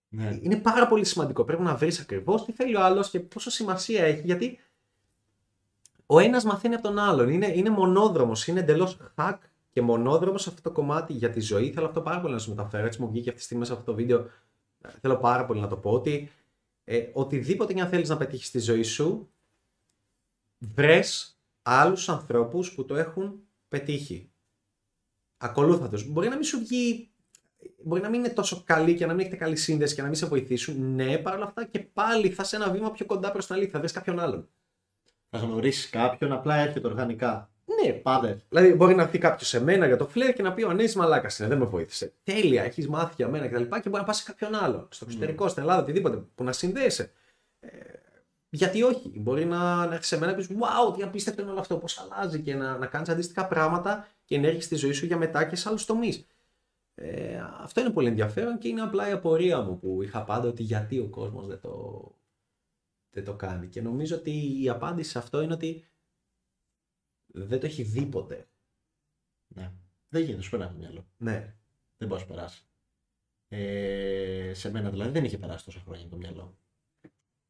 Ναι. 0.10 0.40
είναι 0.42 0.58
πάρα 0.58 0.88
πολύ 0.88 1.06
σημαντικό. 1.06 1.44
Πρέπει 1.44 1.62
να 1.62 1.76
βρεις 1.76 2.00
ακριβώς 2.00 2.46
τι 2.46 2.52
θέλει 2.52 2.76
ο 2.76 2.84
άλλος 2.84 3.10
και 3.10 3.20
πόσο 3.20 3.50
σημασία 3.50 4.04
έχει. 4.04 4.22
Γιατί 4.26 4.60
ο 6.06 6.20
ένας 6.20 6.44
μαθαίνει 6.44 6.74
από 6.74 6.84
τον 6.84 7.00
άλλον. 7.00 7.30
Είναι, 7.30 7.48
είναι 7.48 7.70
μονόδρομος. 7.70 8.48
Είναι 8.48 8.60
εντελώς 8.60 8.98
hack 9.16 9.38
και 9.72 9.82
μονόδρομος 9.82 10.42
σε 10.42 10.50
αυτό 10.50 10.62
το 10.62 10.72
κομμάτι 10.72 11.14
για 11.14 11.30
τη 11.30 11.40
ζωή. 11.42 11.72
Θέλω 11.72 11.86
αυτό 11.86 12.02
πάρα 12.02 12.22
πολύ 12.22 12.34
να 12.34 12.40
σου 12.40 12.50
μεταφέρω. 12.50 12.86
Έτσι 12.86 13.02
μου 13.02 13.10
βγήκε 13.10 13.28
αυτή 13.30 13.40
τη 13.40 13.46
στιγμή 13.46 13.62
μέσα 13.62 13.74
από 13.74 13.82
αυτό 13.82 13.94
το 13.94 13.98
βίντεο. 14.02 14.30
Θέλω 15.02 15.18
πάρα 15.18 15.46
πολύ 15.46 15.60
να 15.60 15.68
το 15.68 15.78
πω 15.78 15.92
ότι 15.92 16.32
ε, 16.84 17.10
οτιδήποτε 17.14 17.74
και 17.74 17.82
αν 17.82 17.90
θέλεις 17.90 18.10
να 18.10 18.18
πετύχεις 18.18 18.48
στη 18.48 18.60
ζωή 18.60 18.84
σου, 18.84 19.30
βρες 20.58 21.40
άλλους 21.62 22.10
ανθρώπους 22.10 22.74
που 22.74 22.86
το 22.86 22.96
έχουν 22.96 23.40
πετύχει. 23.68 24.32
Ακολούθα 25.42 25.90
τους. 25.90 26.08
Μπορεί 26.08 26.28
να 26.28 26.36
μην 26.36 26.44
σου 26.44 26.60
βγει 26.60 27.10
μπορεί 27.84 28.02
να 28.02 28.10
μην 28.10 28.20
είναι 28.20 28.34
τόσο 28.34 28.64
καλή 28.66 28.94
και 28.96 29.06
να 29.06 29.12
μην 29.12 29.22
έχετε 29.22 29.36
καλή 29.36 29.56
σύνδεση 29.56 29.96
και 29.96 30.02
να 30.02 30.08
μην 30.08 30.18
σε 30.18 30.26
βοηθήσουν. 30.26 30.96
Ναι, 30.96 31.18
παρόλα 31.18 31.44
αυτά 31.44 31.66
και 31.66 31.80
πάλι 31.80 32.30
θα 32.30 32.44
είσαι 32.46 32.56
ένα 32.56 32.70
βήμα 32.70 32.92
πιο 32.92 33.06
κοντά 33.06 33.32
προς 33.32 33.46
την 33.46 33.56
αλήθεια. 33.56 33.72
Θα 33.72 33.80
βρει 33.80 33.94
κάποιον 33.94 34.20
άλλον. 34.20 34.50
Θα 35.30 35.38
γνωρίσεις 35.38 35.90
κάποιον, 35.90 36.32
απλά 36.32 36.56
έρχεται 36.56 36.88
οργανικά. 36.88 37.50
Ναι, 37.66 37.92
Πάντα. 37.94 38.28
έρχεται. 38.28 38.46
Δηλαδή, 38.50 38.74
μπορεί 38.74 38.96
να 38.96 39.02
έρθει 39.02 39.18
κάποιος 39.18 39.48
σε 39.50 39.64
μένα 39.64 39.88
για 39.88 39.98
το 39.98 40.08
φλερ 40.08 40.34
και 40.34 40.42
να 40.42 40.54
πει: 40.54 40.64
Ο 40.64 40.74
Νέη 40.74 40.94
Μαλάκας 40.96 41.40
είναι, 41.40 41.48
δεν 41.48 41.58
με 41.58 41.66
βοήθησε. 41.66 42.14
Τέλεια, 42.24 42.64
έχεις 42.64 42.88
μάθει 42.88 43.14
για 43.16 43.28
μένα 43.28 43.48
κτλ. 43.48 43.64
Και, 43.64 43.80
και 43.80 43.90
μπορεί 43.90 44.02
να 44.02 44.04
πας 44.04 44.18
σε 44.18 44.24
κάποιον 44.24 44.56
άλλον, 44.56 44.88
στο 44.92 45.06
εξωτερικό, 45.08 45.48
στην 45.48 45.62
Ελλάδα, 45.62 45.82
οτιδήποτε, 45.82 46.18
που 46.36 46.44
να 46.44 46.52
συνδέεσαι. 46.52 47.12
Ε, 47.60 47.70
γιατί 48.50 48.84
όχι, 48.84 49.12
μπορεί 49.16 49.46
να, 49.46 49.86
να 49.86 49.94
έρθεις 49.94 50.08
σε 50.08 50.18
μένα 50.20 50.32
και 50.32 50.38
πεις: 50.38 50.48
Wow, 50.50 50.96
τι 50.96 51.04
απίστευτο 51.04 51.42
είναι 51.42 51.52
όλο 51.52 51.60
αυτό, 51.60 51.78
πώς 51.78 52.00
αλλάζει 52.00 52.42
και 52.42 52.56
να, 52.56 52.78
να 52.78 52.86
κάνεις 52.86 53.10
αντίστοιχα 53.10 53.48
πράγματα 53.48 54.08
και 54.30 54.36
ενέργεια 54.36 54.62
στη 54.62 54.76
ζωή 54.76 54.92
σου 54.92 55.06
για 55.06 55.18
μετά 55.18 55.46
και 55.46 55.56
σε 55.56 55.70
άλλους 55.70 55.86
τομείς. 55.86 56.26
Ε, 56.96 57.40
αυτό 57.40 57.82
είναι 57.82 57.90
πολύ 57.90 58.08
ενδιαφέρον 58.08 58.58
και 58.58 58.68
είναι 58.68 58.82
απλά 58.82 59.10
η 59.10 59.12
απορία 59.12 59.62
μου 59.62 59.80
που 59.80 60.02
είχα 60.02 60.24
πάντα 60.24 60.48
ότι 60.48 60.64
γιατί 60.64 61.00
ο 61.00 61.10
κόσμος 61.10 61.48
δεν 61.48 61.60
το, 61.60 62.04
δεν 63.10 63.24
το 63.24 63.36
κάνει. 63.36 63.68
Και 63.68 63.82
νομίζω 63.82 64.16
ότι 64.16 64.62
η 64.62 64.70
απάντηση 64.70 65.10
σε 65.10 65.18
αυτό 65.18 65.42
είναι 65.42 65.54
ότι 65.54 65.86
δεν 67.26 67.60
το 67.60 67.66
έχει 67.66 67.84
δει 67.84 68.06
ποτέ. 68.06 68.50
Ναι. 69.48 69.72
Δεν 70.10 70.24
γίνεται, 70.24 70.42
σου 70.42 70.50
περνάει 70.50 70.68
από 70.68 70.78
το 70.78 70.84
μυαλό. 70.84 71.08
Ναι. 71.18 71.56
Δεν 71.98 72.08
μπορείς 72.08 72.24
να 72.24 72.30
σου 72.30 72.36
περάσεις. 72.36 72.70
Ε, 73.48 74.52
σε 74.54 74.72
μένα 74.72 74.90
δηλαδή 74.90 75.12
δεν 75.12 75.24
είχε 75.24 75.38
περάσει 75.38 75.66
τόσα 75.66 75.80
χρόνια 75.80 76.06
από 76.06 76.12
το 76.12 76.18
μυαλό. 76.18 76.58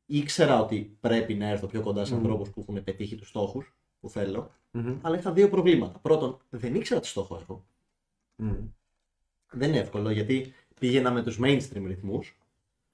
Ήξερα 0.06 0.62
ότι 0.62 0.98
πρέπει 1.00 1.34
να 1.36 1.48
έρθω 1.48 1.68
πιο 1.68 1.82
κοντά 1.82 2.06
σε 2.06 2.14
Μμμ. 2.16 2.20
ανθρώπους 2.20 2.50
που 2.50 2.60
έχουν 2.62 2.84
πετύχει 2.84 3.16
τους 3.16 3.28
στόχους 3.28 3.79
που 4.00 4.10
θέλω, 4.10 4.52
Μμμ. 4.72 4.98
αλλά 5.02 5.18
είχα 5.18 5.32
δύο 5.32 5.50
προβλήματα. 5.50 6.00
Πρώτον, 6.00 6.40
δεν 6.50 6.76
ήξερα 6.76 7.00
τι 7.00 7.08
στόχο 7.08 7.36
έχω. 7.36 7.66
Μμμ. 8.36 8.68
Δεν 9.52 9.70
είναι 9.70 9.80
εύκολο 9.80 10.10
γιατί 10.10 10.54
πήγαινα 10.80 11.12
με 11.12 11.24
τους 11.24 11.40
mainstream 11.42 11.84
ρυθμούς. 11.86 12.38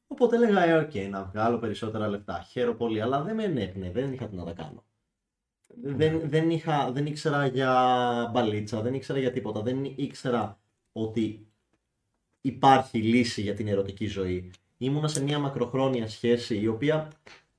Οπότε 0.07 0.35
έλεγα, 0.35 0.63
ε, 0.65 0.73
οκ, 0.73 0.93
να 1.09 1.23
βγάλω 1.23 1.57
περισσότερα 1.57 2.07
λεφτά. 2.07 2.41
Χαίρομαι 2.41 2.77
πολύ, 2.77 3.01
αλλά 3.01 3.21
δεν 3.21 3.35
με 3.35 3.43
ενέπνε, 3.43 3.91
δεν 3.91 4.13
είχα 4.13 4.27
τι 4.27 4.35
να 4.35 4.43
τα 4.45 4.53
κάνω. 4.53 4.83
Δεν, 5.81 6.29
δεν, 6.29 6.49
είχα, 6.49 6.91
δεν 6.91 7.05
ήξερα 7.05 7.45
για 7.45 8.29
μπαλίτσα, 8.33 8.81
δεν 8.81 8.93
ήξερα 8.93 9.19
για 9.19 9.31
τίποτα. 9.31 9.61
Δεν 9.61 9.83
ήξερα 9.95 10.59
ότι 10.91 11.47
υπάρχει 12.41 12.97
λύση 13.01 13.41
για 13.41 13.53
την 13.53 13.67
ερωτική 13.67 14.05
ζωή. 14.05 14.51
Ήμουνα 14.77 15.07
σε 15.07 15.23
μια 15.23 15.39
μακροχρόνια 15.39 16.07
σχέση 16.07 16.59
η 16.59 16.67
οποία 16.67 17.11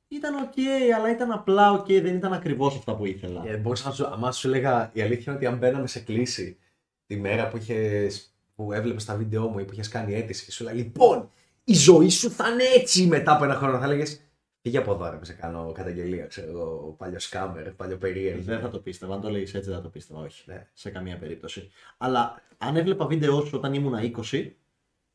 ήταν 0.08 0.34
οκ, 0.34 0.54
αλλά 0.96 1.10
ήταν 1.10 1.30
απλά 1.30 1.72
οκ, 1.72 1.86
δεν 1.86 2.16
ήταν 2.16 2.32
ακριβώς 2.32 2.76
αυτά 2.76 2.96
που 2.96 3.06
ήθελα. 3.06 3.42
Ε, 3.46 3.56
μπορούσα 3.56 3.88
να 3.88 3.94
σου, 3.94 4.06
άμα 4.06 4.32
σου 4.32 4.48
έλεγα, 4.48 4.90
η 4.92 5.00
αλήθεια 5.00 5.24
είναι 5.26 5.36
ότι 5.36 5.46
αν 5.46 5.56
μπαίναμε 5.58 5.86
σε 5.86 6.00
κλήση 6.00 6.58
τη 7.06 7.16
μέρα 7.16 7.48
που, 7.48 7.56
είχες, 7.56 8.34
που 8.54 8.72
έβλεπες 8.72 9.04
τα 9.04 9.16
βίντεο 9.16 9.48
μου 9.48 9.58
ή 9.58 9.64
που 9.64 9.72
είχες 9.72 9.88
κάνει 9.88 10.14
αίτηση 10.14 10.44
και 10.44 10.52
σου 10.52 10.64
λέει 10.64 10.74
Λοιπόν, 10.74 11.30
η 11.64 11.74
ζωή 11.74 12.08
σου 12.08 12.30
θα 12.30 12.48
είναι 12.48 12.64
έτσι 12.76 13.06
μετά 13.06 13.32
από 13.32 13.44
ένα 13.44 13.54
χρόνο. 13.54 13.78
Θα 13.78 13.84
έλεγες 13.84 14.20
Φύγε 14.66 14.78
από 14.78 14.92
εδώ, 14.92 15.10
ρε, 15.10 15.18
σε 15.22 15.32
κάνω 15.32 15.72
καταγγελία. 15.72 16.26
Ξέρω 16.26 16.50
εγώ, 16.50 16.94
παλιός 16.98 17.22
σκάμερ, 17.22 17.70
παλιό 17.70 17.96
περίεργο. 17.96 18.42
Δεν 18.42 18.60
θα 18.60 18.70
το 18.70 18.78
πίστευα. 18.78 19.14
Αν 19.14 19.20
το 19.20 19.30
λέγεις 19.30 19.54
έτσι, 19.54 19.68
δεν 19.68 19.78
θα 19.78 19.84
το 19.84 19.88
πίστευα. 19.88 20.20
Όχι. 20.20 20.42
Ναι. 20.46 20.66
Σε 20.72 20.90
καμία 20.90 21.18
περίπτωση. 21.18 21.70
Αλλά 21.96 22.42
αν 22.58 22.76
έβλεπα 22.76 23.06
βίντεο 23.06 23.44
σου 23.44 23.50
όταν 23.54 23.74
ήμουν 23.74 23.94
20, 24.30 24.50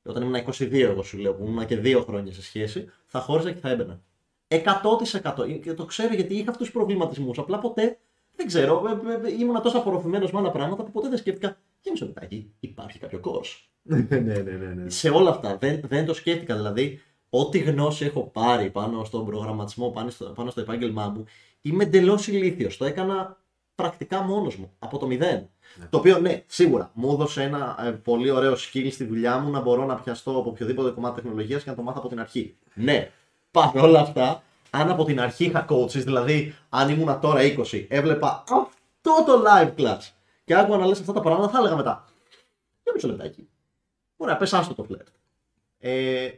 όταν 0.03 0.23
ήμουν 0.23 0.35
22, 0.35 0.73
εγώ 0.73 1.03
σου 1.03 1.17
λέω, 1.17 1.33
που 1.33 1.45
ήμουν 1.45 1.65
και 1.65 1.77
δύο 1.77 2.01
χρόνια 2.01 2.33
σε 2.33 2.41
σχέση, 2.41 2.89
θα 3.05 3.19
χώριζα 3.19 3.51
και 3.51 3.59
θα 3.59 3.69
έμπαινα. 3.69 4.01
100% 4.51 5.59
και 5.61 5.73
το 5.73 5.85
ξέρω 5.85 6.13
γιατί 6.13 6.33
είχα 6.33 6.49
αυτούς 6.49 6.65
τους 6.65 6.71
προβληματισμούς. 6.71 7.37
Απλά 7.37 7.59
ποτέ 7.59 7.97
δεν 8.35 8.47
ξέρω. 8.47 8.83
ε, 8.87 9.11
ε, 9.11 9.27
ε, 9.27 9.39
Ήμουν 9.39 9.61
τόσο 9.61 9.77
απορροφημένος 9.77 10.31
με 10.31 10.39
άλλα 10.39 10.51
πράγματα 10.51 10.83
που 10.83 10.91
ποτέ 10.91 11.09
δεν 11.09 11.17
σκέφτηκα. 11.17 11.57
Για 11.81 11.91
μισό 11.91 12.05
λεπτάκι, 12.05 12.51
υπάρχει 12.59 12.99
κάποιο 12.99 13.19
course. 13.23 13.69
ναι, 13.81 14.05
ναι, 14.09 14.19
ναι, 14.19 14.51
ναι, 14.51 14.73
ναι. 14.73 14.89
Σε 14.89 15.09
όλα 15.09 15.29
αυτά 15.29 15.57
δεν, 15.57 15.81
δεν 15.87 16.05
το 16.05 16.13
σκέφτηκα. 16.13 16.55
Δηλαδή, 16.55 17.01
ό,τι 17.29 17.59
γνώση 17.59 18.05
έχω 18.05 18.23
πάρει 18.23 18.69
πάνω 18.69 19.03
στον 19.03 19.25
προγραμματισμό, 19.25 19.89
πάνω 19.89 20.09
στο, 20.09 20.25
πάνω 20.25 20.49
στο 20.49 20.61
επάγγελμά 20.61 21.07
μου, 21.07 21.25
είμαι 21.61 21.83
εντελώς 21.83 22.27
ηλίθιος. 22.27 22.77
Το 22.77 22.85
έκανα 22.85 23.37
πρακτικά 23.75 24.21
μόνος 24.21 24.55
μου, 24.55 24.71
από 24.79 24.97
το 24.97 25.07
μηδέν. 25.07 25.49
Το 25.89 25.97
οποίο, 25.97 26.19
ναι, 26.19 26.43
σίγουρα 26.47 26.91
μου 26.93 27.11
έδωσε 27.11 27.43
ένα 27.43 27.77
ε, 27.85 27.91
πολύ 27.91 28.29
ωραίο 28.29 28.53
skill 28.53 28.87
στη 28.91 29.03
δουλειά 29.03 29.39
μου 29.39 29.51
να 29.51 29.61
μπορώ 29.61 29.85
να 29.85 29.95
πιαστώ 29.95 30.31
από 30.31 30.49
οποιοδήποτε 30.49 30.89
κομμάτι 30.89 31.21
τεχνολογίας 31.21 31.63
και 31.63 31.69
να 31.69 31.75
το 31.75 31.81
μάθω 31.81 31.97
από 31.99 32.07
την 32.07 32.19
αρχή. 32.19 32.55
Ναι, 32.73 33.11
παρ' 33.51 33.77
όλα 33.77 33.99
αυτά, 33.99 34.43
αν 34.69 34.89
από 34.89 35.03
την 35.03 35.19
αρχή 35.19 35.45
είχα 35.45 35.65
coaches, 35.69 36.03
δηλαδή 36.03 36.55
αν 36.69 36.89
ήμουνα 36.89 37.19
τώρα 37.19 37.41
20, 37.41 37.85
έβλεπα 37.89 38.43
αυτό 38.47 39.23
το 39.25 39.43
live 39.47 39.81
class 39.81 39.99
και 40.43 40.55
άκουγα 40.55 40.77
να 40.77 40.85
λες 40.85 40.99
αυτά 40.99 41.13
τα 41.13 41.19
πράγματα, 41.19 41.51
θα 41.51 41.57
έλεγα 41.57 41.75
μετά. 41.75 42.05
Για 42.83 42.91
μισό 42.93 43.07
λεπτάκι. 43.07 43.49
Ωραία, 44.17 44.37
πες 44.37 44.53
άστο 44.53 44.73
το 44.73 44.83
φλερτ. 44.83 45.07
Ε, 45.79 46.29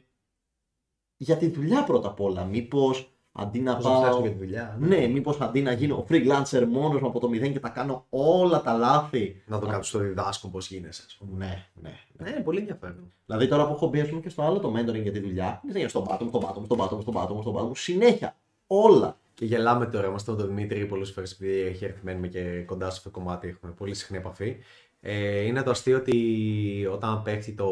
για 1.17 1.37
τη 1.37 1.49
δουλειά 1.49 1.83
πρώτα 1.83 2.07
απ' 2.07 2.19
όλα. 2.21 2.43
Μήπως 2.43 3.12
αντί 3.35 3.59
να 3.59 3.75
Πώς 3.75 3.85
να 3.85 3.91
φτιάξουμε 3.91 4.11
πάω. 4.11 4.21
για 4.21 4.31
τη 4.31 4.37
δουλειά. 4.37 4.77
Ναι, 4.79 5.07
μήπως 5.07 5.41
αντί 5.41 5.61
να 5.61 5.71
γίνω 5.71 6.05
freelancer 6.09 6.65
μόνος 6.69 7.01
μου 7.01 7.07
από 7.07 7.19
το 7.19 7.29
μηδέν 7.29 7.51
και 7.53 7.59
τα 7.59 7.69
κάνω 7.69 8.05
όλα 8.09 8.61
τα 8.61 8.73
λάθη. 8.73 9.41
Να 9.45 9.59
το 9.59 9.65
κάποιος 9.65 9.91
το 9.91 9.99
διδάσκω 9.99 10.47
πώς 10.47 10.67
γίνεσαι, 10.69 11.03
ας 11.07 11.15
πούμε. 11.15 11.45
Ναι, 11.45 11.65
ναι. 11.81 11.93
ναι. 12.17 12.31
Ναι, 12.31 12.39
πολύ 12.43 12.59
ενδιαφέρον. 12.59 13.13
Δηλαδή 13.25 13.47
τώρα 13.47 13.67
που 13.67 13.73
έχω 13.73 13.87
μπει 13.87 13.99
ας 13.99 14.09
πούμε, 14.09 14.21
και 14.21 14.29
στο 14.29 14.41
άλλο 14.41 14.59
το 14.59 14.73
mentoring 14.75 15.01
για 15.01 15.11
τη 15.11 15.19
δουλειά, 15.19 15.61
είναι 15.69 15.79
για 15.79 15.89
στον 15.89 16.03
πάτο 16.03 16.23
μου, 16.23 16.29
στον 16.29 16.41
πάτο 16.41 16.59
μου, 16.59 16.65
στον 16.65 16.77
πάτο 16.77 16.95
μου, 16.95 17.01
στον 17.01 17.13
πάτο 17.13 17.33
μου, 17.33 17.41
στον 17.41 17.53
πάτο 17.53 17.65
μου, 17.65 17.75
συνέχεια. 17.75 18.35
Όλα. 18.67 19.17
Και 19.33 19.45
γελάμε 19.45 19.85
τώρα, 19.85 20.07
είμαστε 20.07 20.31
με 20.31 20.37
τον 20.37 20.47
Δημήτρη 20.47 20.85
πολλές 20.85 21.11
φορές 21.11 21.31
επειδή 21.31 21.59
έχει 21.59 21.85
έρθει 21.85 21.99
μένουμε 22.03 22.27
και 22.27 22.63
κοντά 22.65 22.89
σε 22.89 22.97
αυτό 22.97 23.09
το 23.09 23.19
κομμάτι, 23.19 23.47
έχουμε 23.47 23.71
πολύ 23.71 23.93
συχνή 23.93 24.17
επαφή. 24.17 24.57
Ε, 25.01 25.39
είναι 25.39 25.63
το 25.63 25.69
αστείο 25.69 25.97
ότι 25.97 26.87
όταν 26.91 27.21
πέφτει 27.21 27.53
το. 27.53 27.67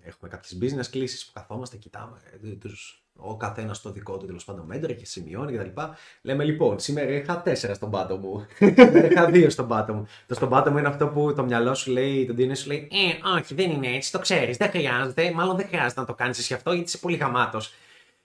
Έχουμε 0.00 0.30
κάποιες 0.30 0.58
business 0.60 0.86
κλήσεις 0.90 1.26
που 1.26 1.32
καθόμαστε, 1.34 1.76
κοιτάμε 1.76 2.16
ε, 2.44 2.48
τους, 2.48 3.01
ο 3.24 3.36
καθένας 3.36 3.80
το 3.80 3.90
δικό 3.92 4.16
του 4.16 4.26
τέλος 4.26 4.44
πάντων 4.44 4.68
mentor 4.72 4.94
και 4.96 5.06
σημειώνει 5.06 5.52
κτλ. 5.56 5.80
Λέμε 6.22 6.44
λοιπόν, 6.44 6.78
σήμερα 6.78 7.10
είχα 7.10 7.42
τέσσερα 7.42 7.74
στον 7.74 7.90
πάτο 7.90 8.16
μου. 8.16 8.46
Σήμερα 8.56 9.06
είχα 9.12 9.26
δύο 9.30 9.50
στον 9.50 9.68
πάτο 9.68 9.94
μου. 9.94 10.06
Το 10.26 10.34
στον 10.34 10.48
πάτο 10.48 10.70
μου 10.70 10.78
είναι 10.78 10.88
αυτό 10.88 11.06
που 11.08 11.34
το 11.34 11.44
μυαλό 11.44 11.74
σου 11.74 11.90
λέει, 11.90 12.26
το 12.26 12.34
DNA 12.38 12.56
σου 12.56 12.66
λέει 12.68 12.88
Ε, 12.92 13.28
όχι, 13.38 13.54
δεν 13.54 13.70
είναι 13.70 13.86
έτσι, 13.88 14.12
το 14.12 14.18
ξέρεις, 14.18 14.56
δεν 14.56 14.68
χρειάζεται. 14.70 15.32
Μάλλον 15.34 15.56
δεν 15.56 15.66
χρειάζεται 15.66 16.00
να 16.00 16.06
το 16.06 16.14
κάνεις 16.14 16.38
εσύ 16.38 16.54
αυτό 16.54 16.72
γιατί 16.72 16.88
είσαι 16.88 16.98
πολύ 16.98 17.16
γαμάτος. 17.16 17.74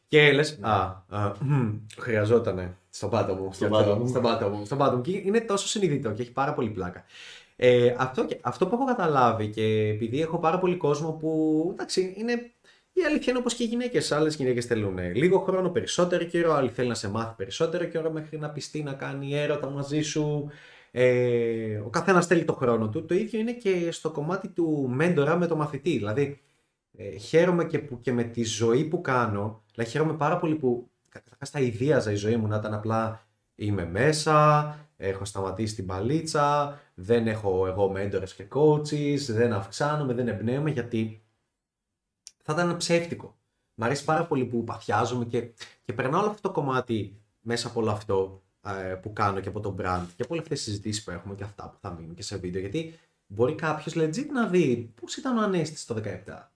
Και 0.07 0.31
λες, 0.31 0.57
α, 0.61 0.71
α 1.09 1.31
μμ, 1.39 1.67
χρειαζότανε. 1.97 2.77
Στον 2.89 3.09
πάτο 3.09 3.33
μου. 3.35 3.53
Στον 3.53 3.69
και 3.69 3.75
αυτό, 3.75 3.89
πάτο 3.89 3.99
μου. 4.01 4.07
Στον 4.07 4.21
πάτο 4.21 4.49
μου. 4.49 4.65
Στον 4.65 4.77
πάτο 4.77 4.95
μου. 4.95 5.01
Και 5.01 5.11
είναι 5.11 5.39
τόσο 5.41 5.67
συνειδητό 5.67 6.11
και 6.11 6.21
έχει 6.21 6.31
πάρα 6.31 6.53
πολύ 6.53 6.69
πλάκα. 6.69 7.03
Ε, 7.55 7.95
αυτό, 7.97 8.25
και- 8.25 8.37
αυτό 8.41 8.67
που 8.67 8.75
έχω 8.75 8.85
καταλάβει 8.85 9.47
και 9.47 9.63
επειδή 9.93 10.21
έχω 10.21 10.37
πάρα 10.39 10.59
πολύ 10.59 10.75
κόσμο 10.75 11.11
που 11.11 11.69
εντάξει 11.73 12.13
είναι 12.17 12.51
η 13.01 13.03
αλήθεια 13.05 13.25
είναι 13.29 13.39
όπως 13.39 13.53
και 13.53 13.63
οι 13.63 13.67
γυναίκες. 13.67 14.11
Άλλες 14.11 14.35
γυναίκες 14.35 14.65
θέλουν 14.65 14.97
λίγο 15.15 15.39
χρόνο, 15.39 15.69
περισσότερο 15.69 16.23
καιρό. 16.23 16.53
Άλλοι 16.53 16.69
θέλουν 16.69 16.89
να 16.89 16.95
σε 16.95 17.09
μάθει 17.09 17.33
περισσότερο 17.37 17.85
καιρό 17.85 18.11
μέχρι 18.11 18.37
να 18.37 18.49
πιστεί 18.49 18.83
να 18.83 18.93
κάνει 18.93 19.35
έρωτα 19.35 19.69
μαζί 19.69 20.01
σου. 20.01 20.49
Ε, 20.91 21.77
ο 21.77 21.89
καθένας 21.89 22.25
θέλει 22.25 22.43
το 22.45 22.53
χρόνο 22.53 22.89
του. 22.89 23.05
Το 23.05 23.15
ίδιο 23.15 23.39
είναι 23.39 23.53
και 23.53 23.91
στο 23.91 24.11
κομμάτι 24.11 24.47
του 24.47 24.89
μέντορα 24.89 25.37
με 25.37 25.47
το 25.47 25.55
μαθητή. 25.55 25.97
Δηλαδή, 25.97 26.41
ε, 26.97 27.17
χαίρομαι 27.17 27.65
και, 27.65 27.79
που, 27.79 28.01
και 28.01 28.11
με 28.11 28.23
τη 28.23 28.43
ζωή 28.43 28.83
που 28.83 29.01
κάνω. 29.01 29.63
Δηλαδή, 29.73 29.91
χαίρομαι 29.91 30.13
πάρα 30.13 30.37
πολύ 30.37 30.55
που 30.55 30.89
καταρχάς 31.09 31.49
θα 31.49 31.59
ιδίαζα 31.59 32.11
η 32.11 32.15
ζωή 32.15 32.35
μου 32.35 32.47
να 32.47 32.55
ήταν 32.55 32.73
απλά 32.73 33.27
είμαι 33.55 33.85
μέσα, 33.85 34.75
έχω 34.97 35.25
σταματήσει 35.25 35.75
την 35.75 35.85
παλίτσα, 35.85 36.79
δεν 36.93 37.27
έχω 37.27 37.67
εγώ 37.67 37.89
μέντορες 37.91 38.33
και 38.33 38.47
coaches, 38.53 39.19
δεν 39.29 39.53
αυξάνομαι, 39.53 40.13
δεν 40.13 40.27
εμπνέομαι 40.27 40.69
γιατί 40.69 41.21
θα 42.47 42.53
ήταν 42.53 42.77
ψεύτικο. 42.77 43.37
Μ' 43.73 43.83
αρέσει 43.83 44.03
πάρα 44.03 44.25
πολύ 44.25 44.45
που 44.45 44.63
παθιάζομαι 44.63 45.25
και, 45.25 45.49
και 45.85 45.93
περνάω 45.93 46.21
όλο 46.21 46.29
αυτό 46.29 46.41
το 46.41 46.53
κομμάτι 46.53 47.21
μέσα 47.41 47.67
από 47.67 47.79
όλο 47.79 47.91
αυτό 47.91 48.43
ε, 48.65 48.93
που 48.93 49.13
κάνω 49.13 49.39
και 49.39 49.47
από 49.47 49.59
το 49.59 49.75
brand 49.79 50.05
και 50.15 50.23
από 50.23 50.33
όλες 50.33 50.43
αυτές 50.43 50.57
τις 50.57 50.61
συζητήσεις 50.61 51.03
που 51.03 51.11
έχουμε 51.11 51.35
και 51.35 51.43
αυτά 51.43 51.69
που 51.69 51.77
θα 51.81 51.91
μείνουν 51.91 52.15
και 52.15 52.21
σε 52.21 52.37
βίντεο. 52.37 52.61
Γιατί 52.61 52.99
μπορεί 53.27 53.55
κάποιος 53.55 53.95
legit 53.97 54.25
να 54.33 54.47
δει 54.47 54.93
πώς 55.01 55.15
ήταν 55.15 55.37
ο 55.37 55.41
Ανέστη 55.41 55.85
το 55.85 56.01
17, 56.25 56.51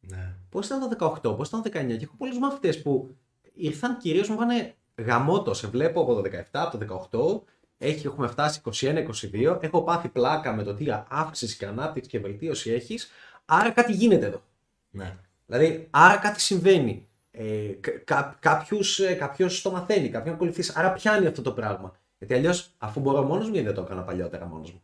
Ναι. 0.00 0.34
πώς 0.48 0.66
ήταν 0.66 0.80
το 0.80 0.88
18, 1.22 1.36
πώς 1.36 1.48
ήταν 1.48 1.62
το 1.62 1.70
19. 1.72 1.96
Και 1.96 2.04
έχω 2.04 2.14
πολλούς 2.18 2.38
μαθητές 2.38 2.82
που 2.82 3.16
ήρθαν 3.54 3.96
κυρίως 3.98 4.28
μου 4.28 4.34
είπαν 4.34 4.72
γαμότο. 4.96 5.54
Σε 5.54 5.66
βλέπω 5.66 6.00
από 6.00 6.14
το 6.14 6.20
17, 6.20 6.42
από 6.52 6.78
το 6.78 7.08
18. 7.10 7.52
Έχει, 7.78 8.06
έχουμε 8.06 8.28
φτάσει 8.28 8.60
21-22. 8.64 9.58
Έχω 9.60 9.82
πάθει 9.82 10.08
πλάκα 10.08 10.52
με 10.52 10.62
το 10.62 10.74
τι 10.74 10.86
αύξηση 11.08 11.56
και 11.56 11.66
ανάπτυξη 11.66 12.10
και 12.10 12.18
βελτίωση 12.18 12.70
έχεις. 12.70 13.10
Άρα 13.44 13.70
κάτι 13.70 13.92
γίνεται 13.92 14.26
εδώ. 14.26 14.42
Ναι. 14.90 15.16
Δηλαδή, 15.52 15.86
άρα 15.90 16.16
κάτι 16.16 16.40
συμβαίνει. 16.40 17.08
Ε, 17.30 17.68
κα, 18.04 18.36
κάποιος, 18.40 19.00
ε, 19.00 19.14
κάποιος 19.14 19.62
το 19.62 19.70
μαθαίνει, 19.70 20.08
κάποιον 20.08 20.34
ακολουθείς. 20.34 20.76
Άρα 20.76 20.92
πιάνει 20.92 21.26
αυτό 21.26 21.42
το 21.42 21.52
πράγμα. 21.52 21.96
Γιατί 22.18 22.34
αλλιώς, 22.34 22.70
αφού 22.78 23.00
μπορώ 23.00 23.22
μόνος 23.22 23.46
μου, 23.46 23.52
γιατί 23.52 23.66
δεν 23.66 23.74
το 23.74 23.82
έκανα 23.82 24.02
παλιότερα 24.02 24.46
μόνος 24.46 24.72
μου. 24.72 24.82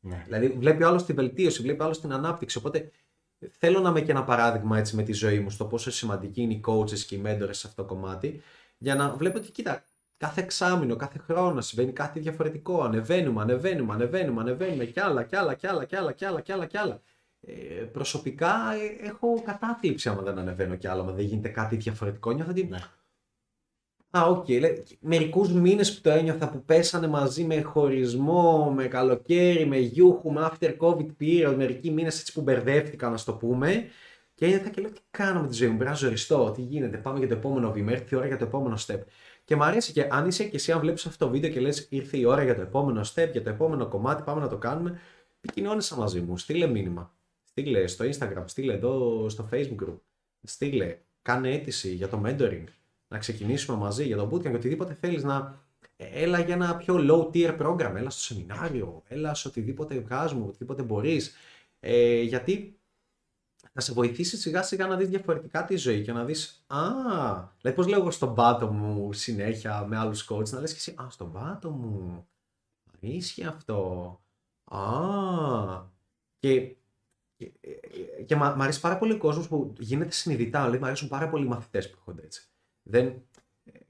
Ναι. 0.00 0.22
Δηλαδή, 0.24 0.48
βλέπει 0.48 0.84
άλλος 0.84 1.04
τη 1.04 1.12
βελτίωση, 1.12 1.62
βλέπει 1.62 1.82
άλλος 1.82 2.00
την 2.00 2.12
ανάπτυξη. 2.12 2.58
Οπότε, 2.58 2.90
θέλω 3.58 3.80
να 3.80 3.88
είμαι 3.88 4.00
και 4.00 4.10
ένα 4.10 4.24
παράδειγμα 4.24 4.78
έτσι 4.78 4.96
με 4.96 5.02
τη 5.02 5.12
ζωή 5.12 5.40
μου 5.40 5.50
στο 5.50 5.64
πόσο 5.64 5.90
σημαντική 5.90 6.42
είναι 6.42 6.52
οι 6.52 6.60
coaches 6.66 6.98
και 6.98 7.14
οι 7.14 7.22
mentors 7.26 7.50
σε 7.50 7.66
αυτό 7.66 7.82
το 7.82 7.84
κομμάτι. 7.84 8.42
Για 8.78 8.94
να 8.94 9.10
βλέπω 9.10 9.38
ότι, 9.38 9.50
κοίτα, 9.50 9.84
κάθε 10.16 10.40
εξάμηνο, 10.40 10.96
κάθε 10.96 11.18
χρόνος 11.18 11.66
συμβαίνει 11.66 11.92
κάτι 11.92 12.20
διαφορετικό. 12.20 12.82
Ανεβαίνουμε, 12.82 13.42
ανεβαίνουμε, 13.42 13.92
ανεβαίνουμε, 13.92 14.40
ανεβαίνουμε 14.40 14.84
κι 14.84 15.00
άλλα, 15.00 15.22
κι 15.22 15.36
άλλα, 15.36 15.54
κι 15.54 15.66
άλλα, 15.66 15.84
κι 15.84 15.96
άλλα, 15.96 16.12
κι 16.12 16.24
άλλα, 16.24 16.40
κι 16.40 16.52
άλλα, 16.52 16.66
κι 16.66 16.76
άλλα. 16.76 17.00
Ε, 17.48 17.84
προσωπικά 17.84 18.74
ε, 18.74 19.06
έχω 19.06 19.42
κατάθλιψη 19.42 20.08
άμα 20.08 20.22
δεν 20.22 20.38
ανεβαίνω 20.38 20.76
κι 20.76 20.86
άλλο, 20.86 21.00
άμα 21.00 21.12
δεν 21.12 21.24
γίνεται 21.24 21.48
κάτι 21.48 21.76
διαφορετικό. 21.76 22.30
Νιώθω 22.30 22.50
ότι 22.50 22.64
Ναι. 22.64 22.78
Α, 24.10 24.22
OK. 24.26 24.44
Okay. 24.48 24.82
Μερικούς 25.00 25.52
μήνες 25.52 25.94
που 25.94 26.00
το 26.00 26.10
ένιωθα 26.10 26.48
που 26.50 26.64
πέσανε 26.64 27.06
μαζί 27.06 27.44
με 27.44 27.62
χωρισμό, 27.62 28.70
με 28.70 28.86
καλοκαίρι, 28.86 29.66
με 29.66 29.78
γιούχου, 29.78 30.32
με 30.32 30.50
after 30.50 30.76
COVID 30.78 31.06
period, 31.20 31.54
μερικοί 31.56 31.90
μήνες 31.90 32.20
έτσι 32.20 32.32
που 32.32 32.40
μπερδεύτηκα, 32.40 33.08
να 33.08 33.16
στο 33.16 33.34
πούμε. 33.34 33.84
Και 34.34 34.44
ένιωθα 34.44 34.68
και 34.68 34.80
λέω: 34.80 34.90
Τι 34.90 35.00
κάνω 35.10 35.40
με 35.40 35.48
τη 35.48 35.54
ζωή 35.54 35.68
μου, 35.68 35.76
πρέπει 35.76 35.90
να 35.90 35.96
ζοριστώ, 35.96 36.50
τι 36.50 36.62
γίνεται, 36.62 36.96
πάμε 36.96 37.18
για 37.18 37.28
το 37.28 37.34
επόμενο 37.34 37.72
βήμα, 37.72 37.92
ήρθε 37.92 38.06
η 38.10 38.14
ώρα 38.14 38.26
για 38.26 38.36
το 38.36 38.44
επόμενο 38.44 38.76
step. 38.86 39.00
Και 39.44 39.56
μου 39.56 39.64
αρέσει 39.64 39.92
και 39.92 40.06
αν 40.10 40.26
είσαι 40.26 40.44
και 40.44 40.56
εσύ, 40.56 40.72
αν 40.72 40.80
βλέπεις 40.80 41.06
αυτό 41.06 41.24
το 41.24 41.30
βίντεο 41.30 41.50
και 41.50 41.60
λες: 41.60 41.86
Ήρθε 41.90 42.16
η 42.18 42.24
ώρα 42.24 42.42
για 42.42 42.54
το 42.54 42.60
επόμενο 42.60 43.00
step, 43.00 43.28
για 43.32 43.42
το 43.42 43.50
επόμενο 43.50 43.88
κομμάτι, 43.88 44.22
πάμε 44.22 44.40
να 44.40 44.48
το 44.48 44.56
κάνουμε. 44.58 45.00
Επικοινώνησα 45.40 45.96
μαζί 45.96 46.20
μου, 46.20 46.36
στείλε 46.38 46.66
μήνυμα. 46.66 47.17
Στείλε 47.58 47.86
στο 47.86 48.04
Instagram, 48.04 48.44
στείλε 48.44 48.72
εδώ 48.72 49.28
στο 49.28 49.48
Facebook 49.52 49.84
group. 49.84 49.98
Στείλε, 50.42 50.98
κάνε 51.22 51.50
αίτηση 51.50 51.94
για 51.94 52.08
το 52.08 52.22
mentoring 52.24 52.64
να 53.08 53.18
ξεκινήσουμε 53.18 53.76
μαζί 53.76 54.04
για 54.04 54.16
το 54.16 54.28
bootcamp 54.32 54.42
και 54.42 54.56
οτιδήποτε 54.56 54.94
θέλεις 54.94 55.24
να 55.24 55.64
έλα 55.96 56.40
για 56.40 56.54
ένα 56.54 56.76
πιο 56.76 56.96
low 56.98 57.34
tier 57.34 57.58
program, 57.60 57.92
έλα 57.96 58.10
στο 58.10 58.20
σεμινάριο, 58.20 59.02
έλα 59.06 59.34
σε 59.34 59.48
οτιδήποτε 59.48 59.98
βγάζουμε, 59.98 60.46
οτιδήποτε 60.46 60.82
μπορείς. 60.82 61.34
Ε, 61.80 62.20
γιατί 62.20 62.78
θα 63.72 63.80
σε 63.80 63.92
βοηθήσει 63.92 64.36
σιγά 64.36 64.62
σιγά 64.62 64.86
να 64.86 64.96
δεις 64.96 65.08
διαφορετικά 65.08 65.64
τη 65.64 65.76
ζωή 65.76 66.02
και 66.02 66.12
να 66.12 66.24
δεις 66.24 66.64
«Α, 66.66 66.80
δηλαδή 67.60 67.76
πώς 67.76 67.86
λέω 67.86 68.00
εγώ 68.00 68.10
στον 68.10 68.34
πάτο 68.34 68.72
μου 68.72 69.12
συνέχεια 69.12 69.84
με 69.84 69.96
άλλους 69.96 70.30
coach, 70.30 70.48
να 70.48 70.60
λες 70.60 70.70
και 70.72 70.78
εσύ 70.78 70.94
«Α, 70.96 71.10
στον 71.10 71.32
πάτο 71.32 71.70
μου, 71.70 72.26
ίσχυε 73.00 73.46
αυτό, 73.46 74.20
α, 74.64 74.80
και 76.38 76.76
και, 77.38 77.52
και 78.26 78.36
μ' 78.36 78.38
μ' 78.38 78.62
αρέσει 78.62 78.80
πάρα 78.80 78.98
πολύ 78.98 79.12
ο 79.12 79.18
κόσμος 79.18 79.48
που 79.48 79.72
γίνεται 79.78 80.10
συνειδητά. 80.12 80.58
Δηλαδή, 80.60 80.78
μ' 80.78 80.84
αρέσουν 80.84 81.08
πάρα 81.08 81.28
πολύ 81.28 81.44
οι 81.44 81.48
μαθητές 81.48 81.90
που 81.90 81.96
έρχονται 81.98 82.22
έτσι. 82.22 82.48
Δεν, 82.82 83.22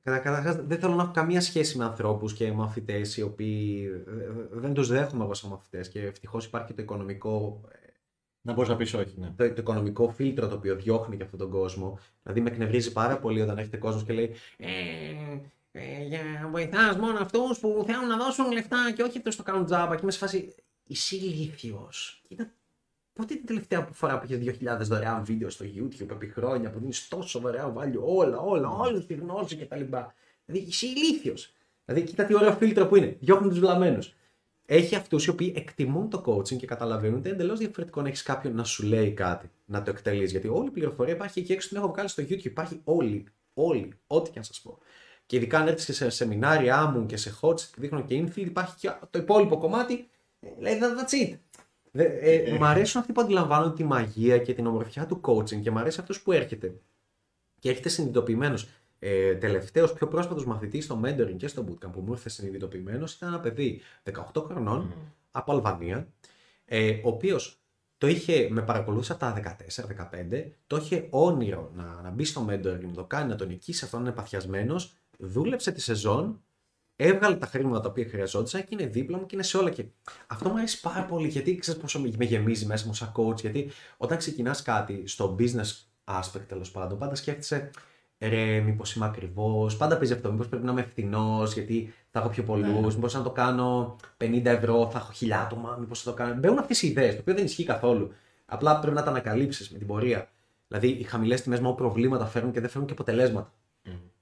κατα- 0.02 0.18
καταρχάς, 0.18 0.56
δεν 0.56 0.78
θέλω 0.78 0.94
να 0.94 1.02
έχω 1.02 1.12
καμία 1.12 1.40
σχέση 1.40 1.78
με 1.78 1.84
ανθρώπους 1.84 2.32
και 2.32 2.52
μαθητές 2.52 3.16
οι 3.16 3.22
οποίοι 3.22 3.88
ε, 4.06 4.30
δεν 4.50 4.74
τους 4.74 4.88
δέχομαι 4.88 5.24
εγώ 5.24 5.34
σαν 5.34 5.50
μαθητές. 5.50 5.88
Και 5.88 6.00
ευτυχώς 6.00 6.44
υπάρχει 6.44 6.74
το 6.74 6.82
οικονομικό, 6.82 7.60
Να 8.40 8.52
μπορείς 8.52 8.68
να 8.70 8.76
πεις 8.76 8.94
όχι, 8.94 9.14
ναι. 9.18 9.26
το, 9.36 9.48
το 9.48 9.60
οικονομικό 9.60 10.08
φίλτρο 10.08 10.48
το 10.48 10.54
οποίο 10.54 10.76
διώχνει 10.76 11.16
και 11.16 11.22
αυτόν 11.22 11.38
τον 11.38 11.50
κόσμο. 11.50 11.98
Δηλαδή, 12.22 12.40
με 12.40 12.50
εκνευρίζει 12.50 12.92
πάρα 12.92 13.18
πολύ 13.18 13.40
όταν 13.40 13.58
έχετε 13.58 13.76
κόσμος 13.76 14.04
και 14.04 14.12
λέει 14.12 14.34
ε, 14.56 14.68
ε, 15.70 16.04
για 16.04 16.48
βοηθάς 16.50 16.96
μόνο 16.96 17.18
αυτούς 17.18 17.58
που 17.58 17.84
θέλουν 17.86 18.06
να 18.06 18.16
δώσουν 18.16 18.52
λεφτά 18.52 18.92
και 18.96 19.02
όχι 19.02 19.16
αυτούς 19.18 19.36
το 19.36 19.42
κάνουν 19.42 19.64
τζάμπα. 19.64 19.94
Και 19.94 20.00
είμαι 20.02 20.10
σε 20.10 20.18
φάση. 20.18 20.54
Είσαι 20.90 21.16
ηλίθιος. 21.16 22.20
Κοίτα 22.28 22.52
Πότε 23.18 23.34
την 23.34 23.46
τελευταία 23.46 23.88
φορά 23.92 24.18
που 24.18 24.26
είχε 24.28 24.56
2.000 24.60 24.78
δωρεάν 24.80 25.24
βίντεο 25.24 25.50
στο 25.50 25.64
YouTube 25.64 26.10
επί 26.10 26.26
χρόνια 26.26 26.70
που 26.70 26.78
δίνεις 26.78 27.08
τόσο 27.08 27.38
δωρεάν 27.38 27.74
value 27.78 28.00
όλα, 28.04 28.38
όλα, 28.38 28.68
όλη 28.68 29.04
τη 29.04 29.14
γνώση 29.14 29.56
κτλ. 29.56 29.80
Δηλαδή 30.44 30.66
είσαι 30.68 30.86
ηλίθιος. 30.86 31.52
Δηλαδή 31.84 32.06
κοίτα 32.06 32.24
τι 32.24 32.34
ωραίο 32.34 32.52
φίλτρο 32.52 32.86
που 32.86 32.96
είναι. 32.96 33.16
Διώχνουν 33.20 33.48
τους 33.48 33.58
βλαμμένους. 33.58 34.14
Έχει 34.66 34.94
αυτούς 34.94 35.24
οι 35.26 35.30
οποίοι 35.30 35.52
εκτιμούν 35.56 36.10
το 36.10 36.22
coaching 36.26 36.56
και 36.56 36.66
καταλαβαίνουν 36.66 37.18
ότι 37.18 37.28
είναι 37.28 37.36
εντελώς 37.36 37.58
διαφορετικό 37.58 38.02
να 38.02 38.08
έχεις 38.08 38.22
κάποιον 38.22 38.54
να 38.54 38.64
σου 38.64 38.86
λέει 38.86 39.12
κάτι, 39.12 39.50
να 39.64 39.82
το 39.82 39.90
εκτελείς. 39.90 40.30
Γιατί 40.30 40.48
όλη 40.48 40.66
η 40.68 40.70
πληροφορία 40.70 41.14
υπάρχει 41.14 41.40
εκεί 41.40 41.52
έξω, 41.52 41.68
την 41.68 41.76
έχω 41.76 41.88
βγάλει 41.88 42.08
στο 42.08 42.22
YouTube. 42.22 42.44
Υπάρχει 42.44 42.80
όλη, 42.84 43.26
όλη, 43.54 43.92
ό,τι 44.06 44.30
και 44.30 44.38
αν 44.38 44.44
σας 44.44 44.60
πω. 44.60 44.78
Και 45.26 45.36
ειδικά 45.36 45.58
αν 45.58 45.66
έρθεις 45.66 45.84
και 45.84 45.92
σε 45.92 46.10
σεμινάρια 46.10 46.86
μου 46.86 47.06
και 47.06 47.16
σε 47.16 47.34
hot 47.40 47.60
που 47.60 47.80
δείχνω 47.80 48.04
και 48.04 48.24
infield, 48.24 48.46
υπάρχει 48.46 48.74
και 48.76 48.90
το 49.10 49.18
υπόλοιπο 49.18 49.58
κομμάτι. 49.58 50.08
ε, 50.40 50.48
Λέει 50.58 50.78
that's 50.80 51.26
it. 51.26 51.38
Δε, 51.98 52.04
ε, 52.04 52.58
μ' 52.58 52.64
αρέσουν 52.64 53.00
αυτοί 53.00 53.12
που 53.12 53.20
αντιλαμβάνονται 53.20 53.74
τη 53.74 53.84
μαγεία 53.84 54.38
και 54.38 54.54
την 54.54 54.66
ομορφιά 54.66 55.06
του 55.06 55.20
coaching 55.22 55.60
και 55.60 55.70
μ' 55.70 55.78
αρέσει 55.78 56.00
αυτός 56.00 56.22
που 56.22 56.32
έρχεται. 56.32 56.74
Και 57.58 57.68
έρχεται 57.68 57.88
συνειδητοποιημένος. 57.88 58.68
Ε, 58.98 59.34
Τελευταίος, 59.34 59.92
πιο 59.92 60.08
πρόσφατος 60.08 60.46
μαθητής 60.46 60.84
στο 60.84 61.00
mentoring 61.04 61.36
και 61.36 61.48
στο 61.48 61.64
bootcamp 61.68 61.92
που 61.92 62.00
μου 62.00 62.12
ήρθε 62.12 62.28
συνειδητοποιημένος 62.28 63.14
ήταν 63.14 63.28
ένα 63.28 63.40
παιδί 63.40 63.80
18 64.02 64.42
χρονών 64.42 64.92
από 65.30 65.52
Αλβανία, 65.52 66.08
ε, 66.64 66.90
ο 66.90 67.08
οποίος 67.08 67.62
το 67.98 68.06
είχε, 68.06 68.48
με 68.50 68.62
παρακολούθησε 68.62 69.12
από 69.12 69.20
τα 69.20 69.32
14-15, 69.32 70.52
το 70.66 70.76
είχε 70.76 71.06
όνειρο 71.10 71.70
να, 71.74 72.00
να 72.02 72.10
μπει 72.10 72.24
στο 72.24 72.46
mentoring, 72.50 72.86
να 72.86 72.92
το 72.94 73.04
κάνει, 73.04 73.28
να 73.28 73.36
τον 73.36 73.48
νικήσει, 73.48 73.84
αυτό 73.84 73.96
να 73.96 74.02
είναι 74.02 74.12
παθιασμένος, 74.12 74.96
δούλεψε 75.18 75.72
τη 75.72 75.80
σεζόν, 75.80 76.42
έβγαλε 77.00 77.36
τα 77.36 77.46
χρήματα 77.46 77.80
τα 77.80 77.88
οποία 77.88 78.06
χρειαζόταν 78.08 78.60
και 78.60 78.68
είναι 78.68 78.86
δίπλα 78.86 79.18
μου 79.18 79.26
και 79.26 79.34
είναι 79.34 79.44
σε 79.44 79.56
όλα. 79.56 79.70
Και 79.70 79.84
αυτό 80.26 80.48
μου 80.48 80.56
αρέσει 80.56 80.80
πάρα 80.80 81.04
πολύ 81.04 81.28
γιατί 81.28 81.56
ξέρεις 81.56 81.80
πόσο 81.80 82.00
με 82.00 82.24
γεμίζει 82.24 82.66
μέσα 82.66 82.86
μου 82.86 82.94
σαν 82.94 83.12
coach. 83.16 83.40
Γιατί 83.40 83.70
όταν 83.96 84.18
ξεκινάς 84.18 84.62
κάτι 84.62 85.02
στο 85.06 85.36
business 85.38 85.82
aspect 86.04 86.46
τέλος 86.48 86.70
πάντων, 86.70 86.98
πάντα 86.98 87.14
σκέφτεσαι 87.14 87.70
ρε, 88.18 88.60
μήπως 88.60 88.94
είμαι 88.94 89.06
ακριβώς. 89.06 89.76
Πάντα 89.76 89.96
παίζει 89.96 90.12
αυτό. 90.12 90.30
Μήπως 90.30 90.48
πρέπει 90.48 90.64
να 90.64 90.72
είμαι 90.72 90.80
ευθυνό, 90.80 91.42
γιατί 91.52 91.94
θα 92.10 92.18
έχω 92.18 92.28
πιο 92.28 92.42
πολλούς. 92.42 92.68
Ναι. 92.68 92.94
Μήπως 92.94 93.14
αν 93.14 93.22
το 93.22 93.30
κάνω 93.30 93.96
50 94.16 94.44
ευρώ 94.44 94.90
θα 94.90 94.98
έχω 94.98 95.12
χιλιά 95.12 95.40
άτομα. 95.40 95.76
Μήπως 95.80 96.02
θα 96.02 96.10
το 96.10 96.16
κάνω. 96.16 96.34
Μπαίνουν 96.34 96.58
αυτές 96.58 96.82
οι 96.82 96.88
ιδέες, 96.88 97.14
το 97.14 97.20
οποίο 97.20 97.34
δεν 97.34 97.44
ισχύει 97.44 97.64
καθόλου. 97.64 98.12
Απλά 98.46 98.78
πρέπει 98.78 98.96
να 98.96 99.02
τα 99.02 99.10
ανακαλύψεις 99.10 99.70
με 99.70 99.78
την 99.78 99.86
πορεία. 99.86 100.30
Δηλαδή, 100.68 100.88
οι 100.88 101.02
χαμηλές 101.02 101.42
τιμές 101.42 101.60
μόνο 101.60 101.74
προβλήματα 101.74 102.26
φέρνουν 102.26 102.52
και 102.52 102.60
δεν 102.60 102.68
φέρνουν 102.68 102.86
και 102.86 102.92
αποτελέσματα. 102.92 103.52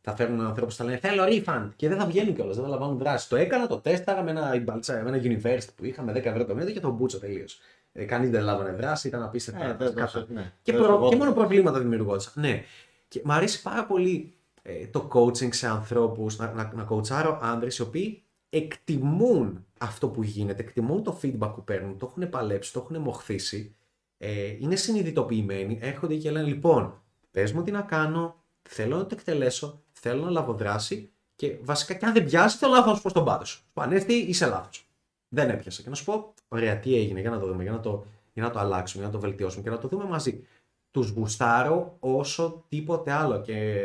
Θα 0.09 0.17
φέρνουν 0.17 0.41
ανθρώπου 0.41 0.67
που 0.69 0.75
θα 0.75 0.85
λένε 0.85 0.97
Θέλω 0.97 1.23
refund 1.27 1.69
και 1.77 1.89
δεν 1.89 1.99
θα 1.99 2.07
βγαίνουν 2.07 2.35
κιόλας, 2.35 2.55
δεν 2.57 2.65
θα 2.65 2.71
λαμβάνουν 2.71 2.99
δράση. 2.99 3.29
Το 3.29 3.37
έκανα, 3.37 3.67
το 3.67 3.77
τέσταρα 3.81 4.23
με 4.23 4.31
ένα, 4.31 4.61
μπαλτσα- 4.65 5.03
με 5.05 5.09
ένα 5.17 5.21
university 5.23 5.69
που 5.77 5.85
είχα 5.85 6.03
με 6.03 6.13
10 6.13 6.25
ευρώ 6.31 6.45
το 6.45 6.55
μήνα 6.55 6.71
και 6.71 6.81
το 6.81 6.91
μπούτσα 6.91 7.19
τελείως. 7.19 7.59
Ε, 7.93 8.05
Κανείς 8.05 8.31
δεν 8.31 8.43
λάβανε 8.43 8.73
δράση, 8.73 9.09
ήταν 9.09 9.23
απίστευτα. 9.23 9.65
Ε, 9.65 9.75
δεν 9.79 9.95
κατά. 9.95 10.01
δώσε, 10.01 10.27
ναι. 10.33 10.53
Και, 10.63 10.73
Δεν 10.73 10.81
προ... 10.81 10.91
φοβόταν. 10.91 11.11
και 11.11 11.17
μόνο 11.25 11.33
προβλήματα 11.33 11.79
δημιουργόντουσαν. 11.81 12.33
Ναι. 12.37 12.63
Και 13.09 13.21
μου 13.25 13.33
αρέσει 13.33 13.63
πάρα 13.63 13.87
πολύ 13.87 14.33
ε, 14.63 14.87
το 14.87 15.09
coaching 15.13 15.55
σε 15.55 15.67
ανθρώπους, 15.67 16.39
να, 16.39 16.53
να, 16.53 16.73
να 16.75 16.87
coachάρω 16.91 17.39
άνδρες 17.43 17.77
οι 17.79 17.83
οποίοι 17.83 18.23
εκτιμούν 18.49 19.67
αυτό 19.79 20.09
που 20.09 20.23
γίνεται, 20.23 20.63
εκτιμούν 20.63 21.03
το 21.03 21.19
feedback 21.23 21.53
που 21.55 21.65
παίρνουν, 21.65 21.99
το 21.99 22.07
έχουν 22.11 22.29
παλέψει, 22.31 22.73
το 22.73 22.81
έχουν 22.89 23.03
μοχθήσει, 23.03 23.75
ε, 24.19 24.47
είναι 24.61 24.77
συνειδητοποιημένοι, 24.77 25.79
έρχονται 25.83 26.15
και 26.15 26.31
λένε 26.31 26.47
λοιπόν, 26.49 27.03
πες 27.31 27.53
μου 27.53 27.63
τι 27.63 27.71
να 27.71 27.81
κάνω, 27.81 28.43
θέλω 28.69 28.97
να 28.97 29.03
το 29.07 29.15
εκτελέσω, 29.19 29.83
θέλω 30.09 30.25
να 30.25 30.31
λάβω 30.31 30.53
δράση 30.53 31.11
Και 31.37 31.59
βασικά 31.63 31.95
και 31.95 32.07
αν 32.07 32.13
δεν 32.13 32.25
πιάσει, 32.25 32.57
θέλω 32.57 32.73
να 32.73 32.95
σου 32.95 33.03
πω 33.03 33.09
στον 33.09 33.25
πάτος 33.25 33.49
σου. 33.49 33.65
Πανέστη, 33.73 34.13
είσαι 34.15 34.47
λάθος. 34.47 34.87
Δεν 35.29 35.51
έπιασε. 35.51 35.83
Και 35.83 35.89
να 35.89 35.95
σου 35.95 36.05
πω, 36.05 36.35
ωραία, 36.49 36.79
τι 36.79 36.95
έγινε, 36.95 37.21
για 37.21 37.31
να 37.31 37.39
το 37.39 37.47
δούμε, 37.47 37.63
για 37.63 37.73
να 37.73 37.81
το, 37.81 38.07
για 38.33 38.43
να 38.43 38.51
το 38.51 38.59
αλλάξουμε, 38.59 39.03
για 39.03 39.13
να 39.13 39.19
το 39.19 39.27
βελτιώσουμε 39.27 39.63
και 39.63 39.71
να 39.71 39.79
το 39.79 39.89
δούμε 39.89 40.05
μαζί. 40.05 40.47
Τους 40.91 41.09
γουστάρω 41.09 41.97
όσο 42.01 42.65
τίποτε 42.69 43.13
άλλο. 43.13 43.41
Και 43.41 43.83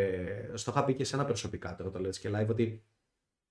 στο 0.53 0.71
είχα 0.71 0.85
πει 0.85 0.93
και 0.93 1.03
σε 1.03 1.15
ένα 1.15 1.25
προσωπικά 1.25 1.75
τώρα 1.75 1.89
το 1.89 1.99
λέω 1.99 2.11
και 2.11 2.29
live 2.35 2.47
ότι 2.49 2.83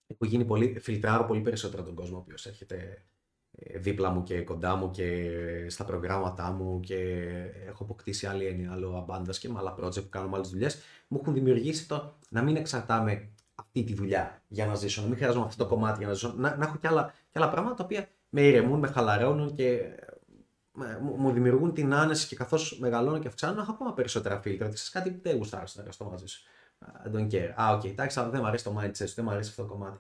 έχω 0.07 0.25
γίνει 0.25 0.45
πολύ, 0.45 0.79
φιλτράρω 0.81 1.25
πολύ 1.25 1.41
περισσότερο 1.41 1.83
τον 1.83 1.95
κόσμο 1.95 2.17
ο 2.17 2.21
οποίος 2.21 2.47
έρχεται 2.47 2.77
ε, 2.77 3.03
δίπλα 3.77 4.11
μου 4.11 4.23
και 4.23 4.41
κοντά 4.43 4.77
μου 4.77 4.91
και 4.91 5.31
στα 5.69 5.85
προγράμματά 5.85 6.51
μου 6.51 6.81
και 6.81 7.27
έχω 7.67 7.83
αποκτήσει 7.83 8.27
άλλη 8.27 8.47
έννοια, 8.47 8.73
άλλο 8.73 9.07
abundance 9.09 9.37
και 9.37 9.49
με 9.49 9.59
άλλα 9.59 9.75
project 9.81 10.03
που 10.03 10.09
κάνω 10.09 10.29
με 10.29 10.37
άλλες 10.37 10.49
δουλειές, 10.51 10.79
μου 11.09 11.19
έχουν 11.21 11.35
δημιουργήσει 11.35 11.89
το 11.89 12.15
να 12.31 12.43
μην 12.43 12.57
εξαρτάμαι 12.57 13.29
αυτή 13.55 13.83
τη 13.85 13.95
δουλειά 13.95 14.43
για 14.49 14.67
να 14.67 14.75
ζήσω, 14.75 15.03
να 15.03 15.09
μην 15.09 15.17
χρειάζομαι 15.17 15.45
αυτό 15.45 15.65
το 15.65 15.71
κομμάτι 15.71 15.99
για 15.99 16.07
να 16.07 16.13
ζήσω, 16.13 16.35
να, 16.37 16.57
να 16.57 16.65
έχω 16.65 16.77
και 16.81 16.89
άλλα, 16.89 17.13
και 17.31 17.39
άλλα 17.39 17.51
πράγματα 17.51 17.75
τα 17.75 17.85
οποία 17.85 18.09
με 18.29 18.41
ηρεμούν, 18.41 18.79
με 18.79 18.87
χαλαρώνουν 18.87 19.55
και 19.55 19.81
μου, 20.75 21.17
μου 21.17 21.33
δημιουργούν 21.33 21.73
την 21.75 21.95
άνεση 21.95 22.27
και 22.27 22.37
καθώς 22.37 22.79
μεγαλώνω 22.79 23.19
και 23.19 23.29
αυξάνω, 23.29 23.55
να 23.55 23.63
έχω 23.63 23.73
ακόμα 23.73 23.95
περισσότερα 23.95 24.41
φίλτρα. 24.41 24.67
Ότι 24.67 24.77
κάτι 24.93 25.21
δεν 25.23 25.37
γουστάρω 25.37 25.65
να 25.75 25.81
εργαστώ 25.81 26.05
μαζί 26.05 26.27
σου. 26.27 26.43
I 27.05 27.17
don't 27.17 27.31
care. 27.31 27.53
Α, 27.61 27.73
οκ, 27.73 27.85
εντάξει, 27.85 28.21
δεν 28.21 28.41
μου 28.41 28.47
αρέσει 28.47 28.65
το 28.65 28.81
mindset 28.81 29.09
σου, 29.09 29.15
δεν 29.15 29.25
μου 29.25 29.31
αρέσει 29.31 29.49
αυτό 29.51 29.63
το 29.63 29.69
κομμάτι. 29.69 29.99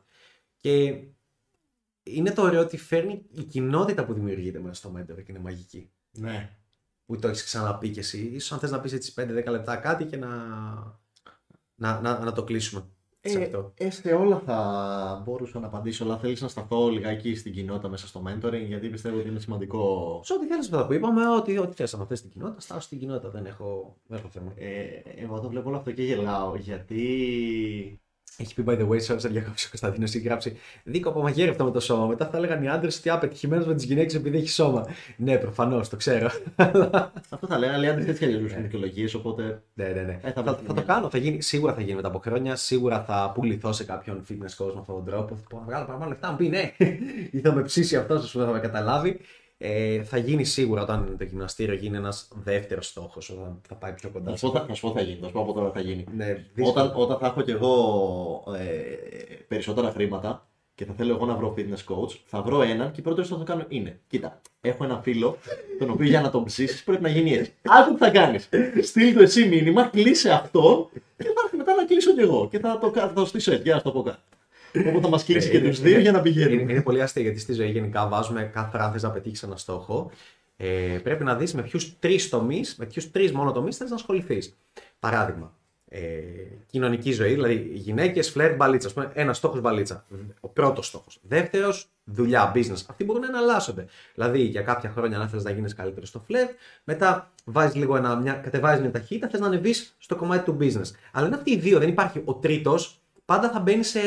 Και 0.57 1.03
είναι 2.03 2.31
το 2.31 2.43
ωραίο 2.43 2.61
ότι 2.61 2.77
φέρνει 2.77 3.25
η 3.31 3.43
κοινότητα 3.43 4.05
που 4.05 4.13
δημιουργείται 4.13 4.59
μέσα 4.59 4.75
στο 4.75 4.93
mentor 4.97 5.17
και 5.17 5.25
είναι 5.27 5.39
μαγική. 5.39 5.91
Ναι. 6.11 6.57
Που 7.07 7.19
το 7.19 7.29
έχεις 7.29 7.45
ξαναπεί 7.45 7.89
κι 7.89 7.99
εσύ. 7.99 8.39
σω 8.39 8.55
αν 8.55 8.61
θες 8.61 8.71
να 8.71 8.81
πεις 8.81 8.93
έτσι 8.93 9.15
5-10 9.17 9.45
λεπτά 9.49 9.77
κάτι 9.77 10.05
και 10.05 10.17
να, 10.17 10.29
να, 11.75 12.01
να, 12.01 12.19
να 12.19 12.33
το 12.33 12.45
κλείσουμε. 12.45 12.85
Ε, 13.23 13.51
ε, 13.75 13.91
σε 13.91 14.13
όλα 14.13 14.39
θα 14.39 15.23
μπορούσα 15.25 15.59
να 15.59 15.67
απαντήσω, 15.67 16.05
αλλά 16.05 16.19
θέλεις 16.19 16.41
να 16.41 16.49
σταθώ 16.49 16.89
λιγάκι 16.89 17.35
στην 17.35 17.53
κοινότητα 17.53 17.89
μέσα 17.89 18.07
στο 18.07 18.23
mentoring, 18.27 18.65
γιατί 18.67 18.89
πιστεύω 18.89 19.19
ότι 19.19 19.29
είναι 19.29 19.41
σημαντικό. 19.41 20.21
Σε 20.25 20.33
ό,τι 20.33 20.47
θέλεις 20.47 20.71
να 20.71 20.87
που 20.87 20.93
είπαμε, 20.93 21.29
ότι, 21.29 21.59
ό,τι 21.59 21.75
θες 21.75 21.93
να 21.93 22.07
θες 22.07 22.19
στην 22.19 22.31
κοινότητα, 22.31 22.61
στάσου 22.61 22.81
στην 22.81 22.99
κοινότητα. 22.99 23.31
Δεν 23.31 23.47
έχω, 23.47 23.97
δεν 24.07 24.19
έχω 24.19 24.29
θέμα. 24.29 24.53
Ε, 24.57 25.03
εγώ 25.17 25.41
το 25.41 25.49
βλέπω 25.49 25.69
όλο 25.69 25.77
αυτό 25.79 25.93
και 25.93 26.03
γελάω, 26.03 26.57
γιατί 26.57 28.01
έχει 28.37 28.55
πει 28.55 28.65
by 28.67 28.79
the 28.79 28.89
way, 28.89 29.03
σε 29.03 29.13
όλε 29.13 29.29
διακόψει 29.29 29.67
ο 29.67 29.69
Κωνσταντίνο 29.69 30.05
έχει 30.05 30.19
γράψει 30.19 30.57
Δίκο 30.85 31.09
από 31.09 31.23
μαγείρευτα 31.23 31.65
με 31.65 31.71
το 31.71 31.81
σώμα. 31.81 32.07
Μετά 32.07 32.27
θα 32.27 32.37
έλεγαν 32.37 32.63
οι 32.63 32.69
άντρες 32.69 32.99
ότι 32.99 33.11
απετυχημένος 33.11 33.67
με 33.67 33.75
τις 33.75 33.85
γυναίκες 33.85 34.15
επειδή 34.15 34.37
έχει 34.37 34.49
σώμα. 34.49 34.87
Ναι, 35.17 35.37
προφανώς, 35.37 35.89
το 35.89 35.97
ξέρω. 35.97 36.31
Αυτό 37.31 37.47
θα 37.47 37.59
λέγανε, 37.59 37.87
οι 37.87 37.89
άντρες 37.89 38.07
έτσι 38.07 38.25
αλλιώς 38.25 38.55
με 38.55 38.61
δικαιολογίες, 38.61 39.15
οπότε. 39.15 39.63
Ναι, 39.75 39.85
ναι, 39.85 40.01
ναι. 40.01 40.21
Ε, 40.23 40.33
θα, 40.33 40.43
θα, 40.43 40.61
θα, 40.67 40.75
το 40.75 40.83
κάνω, 40.83 41.11
θα 41.11 41.19
γίνει, 41.19 41.43
σίγουρα 41.43 41.75
θα 41.75 41.81
γίνει 41.81 41.95
μετά 41.95 42.09
από 42.09 42.19
χρόνια. 42.19 42.57
Σίγουρα 42.57 43.05
θα 43.05 43.33
πουληθώ 43.35 43.73
σε 43.73 43.85
κάποιον 43.85 44.23
fitness 44.29 44.65
coach 44.65 44.73
με 44.75 44.81
αυτόν 44.81 44.95
τον 44.95 45.05
τρόπο. 45.05 45.37
Θα 45.37 45.47
πω 45.49 45.63
μεγάλο 45.67 45.85
παραπάνω 45.85 46.11
λεφτά, 46.11 46.31
μου 46.31 46.37
πει 46.37 46.49
ναι. 46.49 46.73
ή 47.39 47.41
θα 47.41 47.53
με 47.53 47.63
ψήσει 47.63 47.97
αυτός, 47.97 48.25
ας 48.25 48.31
πούμε, 48.31 48.45
θα 48.45 48.51
με 48.51 48.61
καταλάβει. 48.61 49.21
Ε, 49.63 50.03
θα 50.03 50.17
γίνει 50.17 50.45
σίγουρα 50.45 50.83
όταν 50.83 51.15
το 51.19 51.25
γυμναστήριο 51.25 51.75
γίνει 51.75 51.97
ένας 51.97 52.29
δεύτερος 52.35 52.87
στόχος, 52.87 53.31
όταν 53.31 53.61
θα 53.69 53.75
πάει 53.75 53.93
πιο 53.93 54.11
κοντά. 54.11 54.31
Θα 54.31 54.37
σου 54.37 54.51
πω 54.81 54.93
θα 54.93 55.01
γίνει, 55.01 55.19
θα 55.21 55.27
σου 55.27 55.33
πω 55.33 55.41
από 55.41 55.53
τώρα 55.53 55.71
θα 55.71 55.81
γίνει. 55.81 56.05
Ναι, 56.17 56.45
όταν, 56.61 56.93
όταν 56.95 57.19
θα 57.19 57.27
έχω 57.27 57.43
κι 57.43 57.51
εγώ 57.51 57.75
ε, 58.59 58.65
περισσότερα 59.49 59.91
χρήματα 59.91 60.49
και 60.75 60.85
θα 60.85 60.93
θέλω 60.93 61.15
εγώ 61.15 61.27
να 61.27 61.35
βρω 61.35 61.55
fitness 61.57 61.95
coach, 61.95 62.17
θα 62.25 62.43
βρω 62.43 62.63
έναν 62.63 62.91
και 62.93 63.03
πρώτο 63.03 63.25
θα 63.25 63.39
το 63.39 63.45
κάνω 63.45 63.65
είναι. 63.69 64.01
Κοίτα, 64.07 64.41
έχω 64.61 64.85
ένα 64.85 65.01
φίλο, 65.03 65.37
τον 65.79 65.91
οποίο 65.91 66.07
για 66.07 66.21
να 66.21 66.31
τον 66.31 66.45
ψήσεις 66.45 66.85
πρέπει 66.85 67.03
να 67.03 67.09
γίνει 67.09 67.33
έτσι. 67.33 67.53
Άκου 67.63 67.93
τι 67.93 67.99
θα 67.99 68.11
κάνεις. 68.11 68.49
Στείλ 68.83 69.15
το 69.15 69.23
εσύ 69.23 69.49
μήνυμα, 69.49 69.85
κλείσε 69.85 70.31
αυτό 70.31 70.91
και 70.93 71.25
θα 71.25 71.41
έρθει 71.45 71.57
μετά 71.57 71.75
να 71.75 71.85
κλείσω 71.85 72.13
κι 72.15 72.21
εγώ. 72.21 72.49
Και 72.49 72.59
θα 72.59 72.79
το, 72.79 72.91
θα 72.91 73.13
το 73.13 73.25
στήσω 73.25 73.53
έτσι, 73.53 73.63
για 73.63 73.75
να 73.75 73.83
το 73.83 73.91
πω 73.91 74.03
κάτι. 74.03 74.19
Όπου 74.89 75.01
θα 75.01 75.09
μας 75.09 75.25
κλείσει 75.25 75.51
και 75.51 75.57
ε, 75.57 75.61
τους 75.61 75.81
δύο 75.81 75.99
για 75.99 76.13
να 76.13 76.21
πηγαίνουμε. 76.21 76.63
Είναι, 76.63 76.73
είναι 76.73 76.83
πολύ 76.83 77.03
αστείο 77.03 77.23
γιατί 77.23 77.39
στη 77.39 77.53
ζωή 77.53 77.71
γενικά 77.71 78.09
βάζουμε 78.09 78.43
κάθε 78.43 78.71
φορά 78.71 78.95
να 79.01 79.11
πετύχεις 79.11 79.43
ένα 79.43 79.57
στόχο. 79.57 80.11
Ε, 80.57 80.99
πρέπει 81.03 81.25
να 81.25 81.35
δεις 81.35 81.55
με 81.55 81.63
ποιους 81.63 81.99
τρεις 81.99 82.29
τομείς, 82.29 82.77
με 82.79 82.87
ποιους 82.87 83.11
τρεις 83.11 83.33
μόνο 83.33 83.53
τομείς 83.53 83.77
θες 83.77 83.89
να 83.89 83.95
ασχοληθείς. 83.95 84.57
Παράδειγμα, 84.99 85.55
ε, 85.89 86.01
κοινωνική 86.67 87.13
ζωή, 87.13 87.35
δηλαδή 87.35 87.71
γυναίκες, 87.73 88.31
φλερ, 88.31 88.57
μπαλίτσα. 88.57 88.89
Α 88.89 88.93
πούμε, 88.93 89.11
ένας 89.15 89.37
στόχος 89.37 89.61
μπαλίτσα. 89.61 90.05
Ο 90.41 90.49
πρώτος 90.49 90.87
στόχος. 90.87 91.19
Δεύτερος, 91.23 91.89
δουλειά, 92.05 92.53
business. 92.55 92.85
Αυτοί 92.91 93.05
μπορούν 93.05 93.23
να 93.23 93.29
εναλλάσσονται. 93.29 93.87
Δηλαδή, 94.15 94.41
για 94.41 94.63
κάποια 94.63 94.91
χρόνια, 94.91 95.19
αν 95.19 95.29
θες 95.29 95.45
να 95.45 95.51
γίνεις 95.51 95.75
καλύτερος 95.75 96.09
στο 96.09 96.19
φλερ, 96.27 96.49
μετά 96.85 97.33
βάζεις 97.45 97.75
λίγο 97.75 97.97
ένα, 97.97 98.17
μια, 98.17 98.33
κατεβάζεις 98.33 98.81
μια 98.81 98.91
ταχύτητα, 98.91 99.29
θες 99.29 99.41
να 99.41 99.47
ανεβείς 99.47 99.95
στο 99.99 100.17
κομμάτι 100.17 100.45
του 100.45 100.57
business. 100.61 100.91
Αλλά 101.13 101.27
είναι 101.27 101.37
αυτοί 101.37 101.51
οι 101.51 101.57
δύο, 101.57 101.79
δεν 101.79 101.89
υπάρχει 101.89 102.23
ο 102.25 102.35
τρίτος, 102.35 103.01
πάντα 103.25 103.51
θα 103.51 103.61
μπαίνει 103.61 103.83
σε 103.83 104.01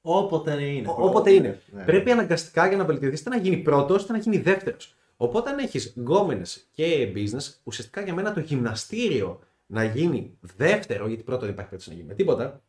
Όποτε 0.00 0.62
είναι. 0.62 0.88
όποτε 0.96 1.32
είναι. 1.32 1.60
Ναι. 1.72 1.84
Πρέπει 1.84 2.10
αναγκαστικά 2.10 2.68
για 2.68 2.76
να 2.76 2.84
βελτιωθείς 2.84 3.20
είτε 3.20 3.28
να 3.28 3.36
γίνει 3.36 3.56
πρώτος 3.56 4.02
είτε 4.02 4.12
να 4.12 4.18
γίνει 4.18 4.38
δεύτερος. 4.38 4.94
Οπότε 5.16 5.50
αν 5.50 5.58
έχεις 5.58 5.94
γκόμενες 5.98 6.68
και 6.72 7.12
business, 7.14 7.54
ουσιαστικά 7.62 8.00
για 8.00 8.14
μένα 8.14 8.32
το 8.32 8.40
γυμναστήριο 8.40 9.40
να 9.66 9.84
γίνει 9.84 10.38
δεύτερο, 10.56 11.08
γιατί 11.08 11.22
πρώτο 11.22 11.40
δεν 11.40 11.50
υπάρχει 11.50 11.70
περίπτωση 11.70 11.88
να 11.88 11.94
γίνει 11.94 12.08
με 12.08 12.14
τίποτα, 12.14 12.62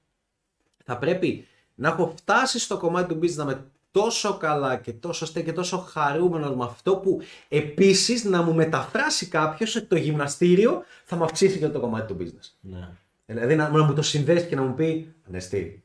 θα 0.85 0.97
πρέπει 0.97 1.47
να 1.75 1.87
έχω 1.87 2.13
φτάσει 2.17 2.59
στο 2.59 2.77
κομμάτι 2.77 3.13
του 3.13 3.19
business 3.21 3.35
να 3.35 3.43
είμαι 3.43 3.65
τόσο 3.91 4.37
καλά 4.37 4.75
και 4.75 4.93
τόσο 4.93 5.25
στέ 5.25 5.41
και 5.41 5.53
τόσο 5.53 5.77
χαρούμενος 5.77 6.55
με 6.55 6.63
αυτό 6.63 6.97
που 6.97 7.21
επίσης 7.47 8.23
να 8.23 8.41
μου 8.41 8.53
μεταφράσει 8.53 9.27
κάποιος 9.27 9.75
ότι 9.75 9.85
το 9.85 9.95
γυμναστήριο 9.95 10.83
θα 11.05 11.15
μου 11.15 11.23
αυξήσει 11.23 11.59
και 11.59 11.67
το 11.67 11.79
κομμάτι 11.79 12.13
του 12.13 12.17
business. 12.19 12.49
Ναι. 12.59 12.89
Δηλαδή 13.25 13.55
να, 13.55 13.69
να 13.69 13.83
μου 13.83 13.93
το 13.93 14.01
συνδέσει 14.01 14.47
και 14.47 14.55
να 14.55 14.61
μου 14.61 14.73
πει 14.73 15.13
Ανεστή, 15.27 15.83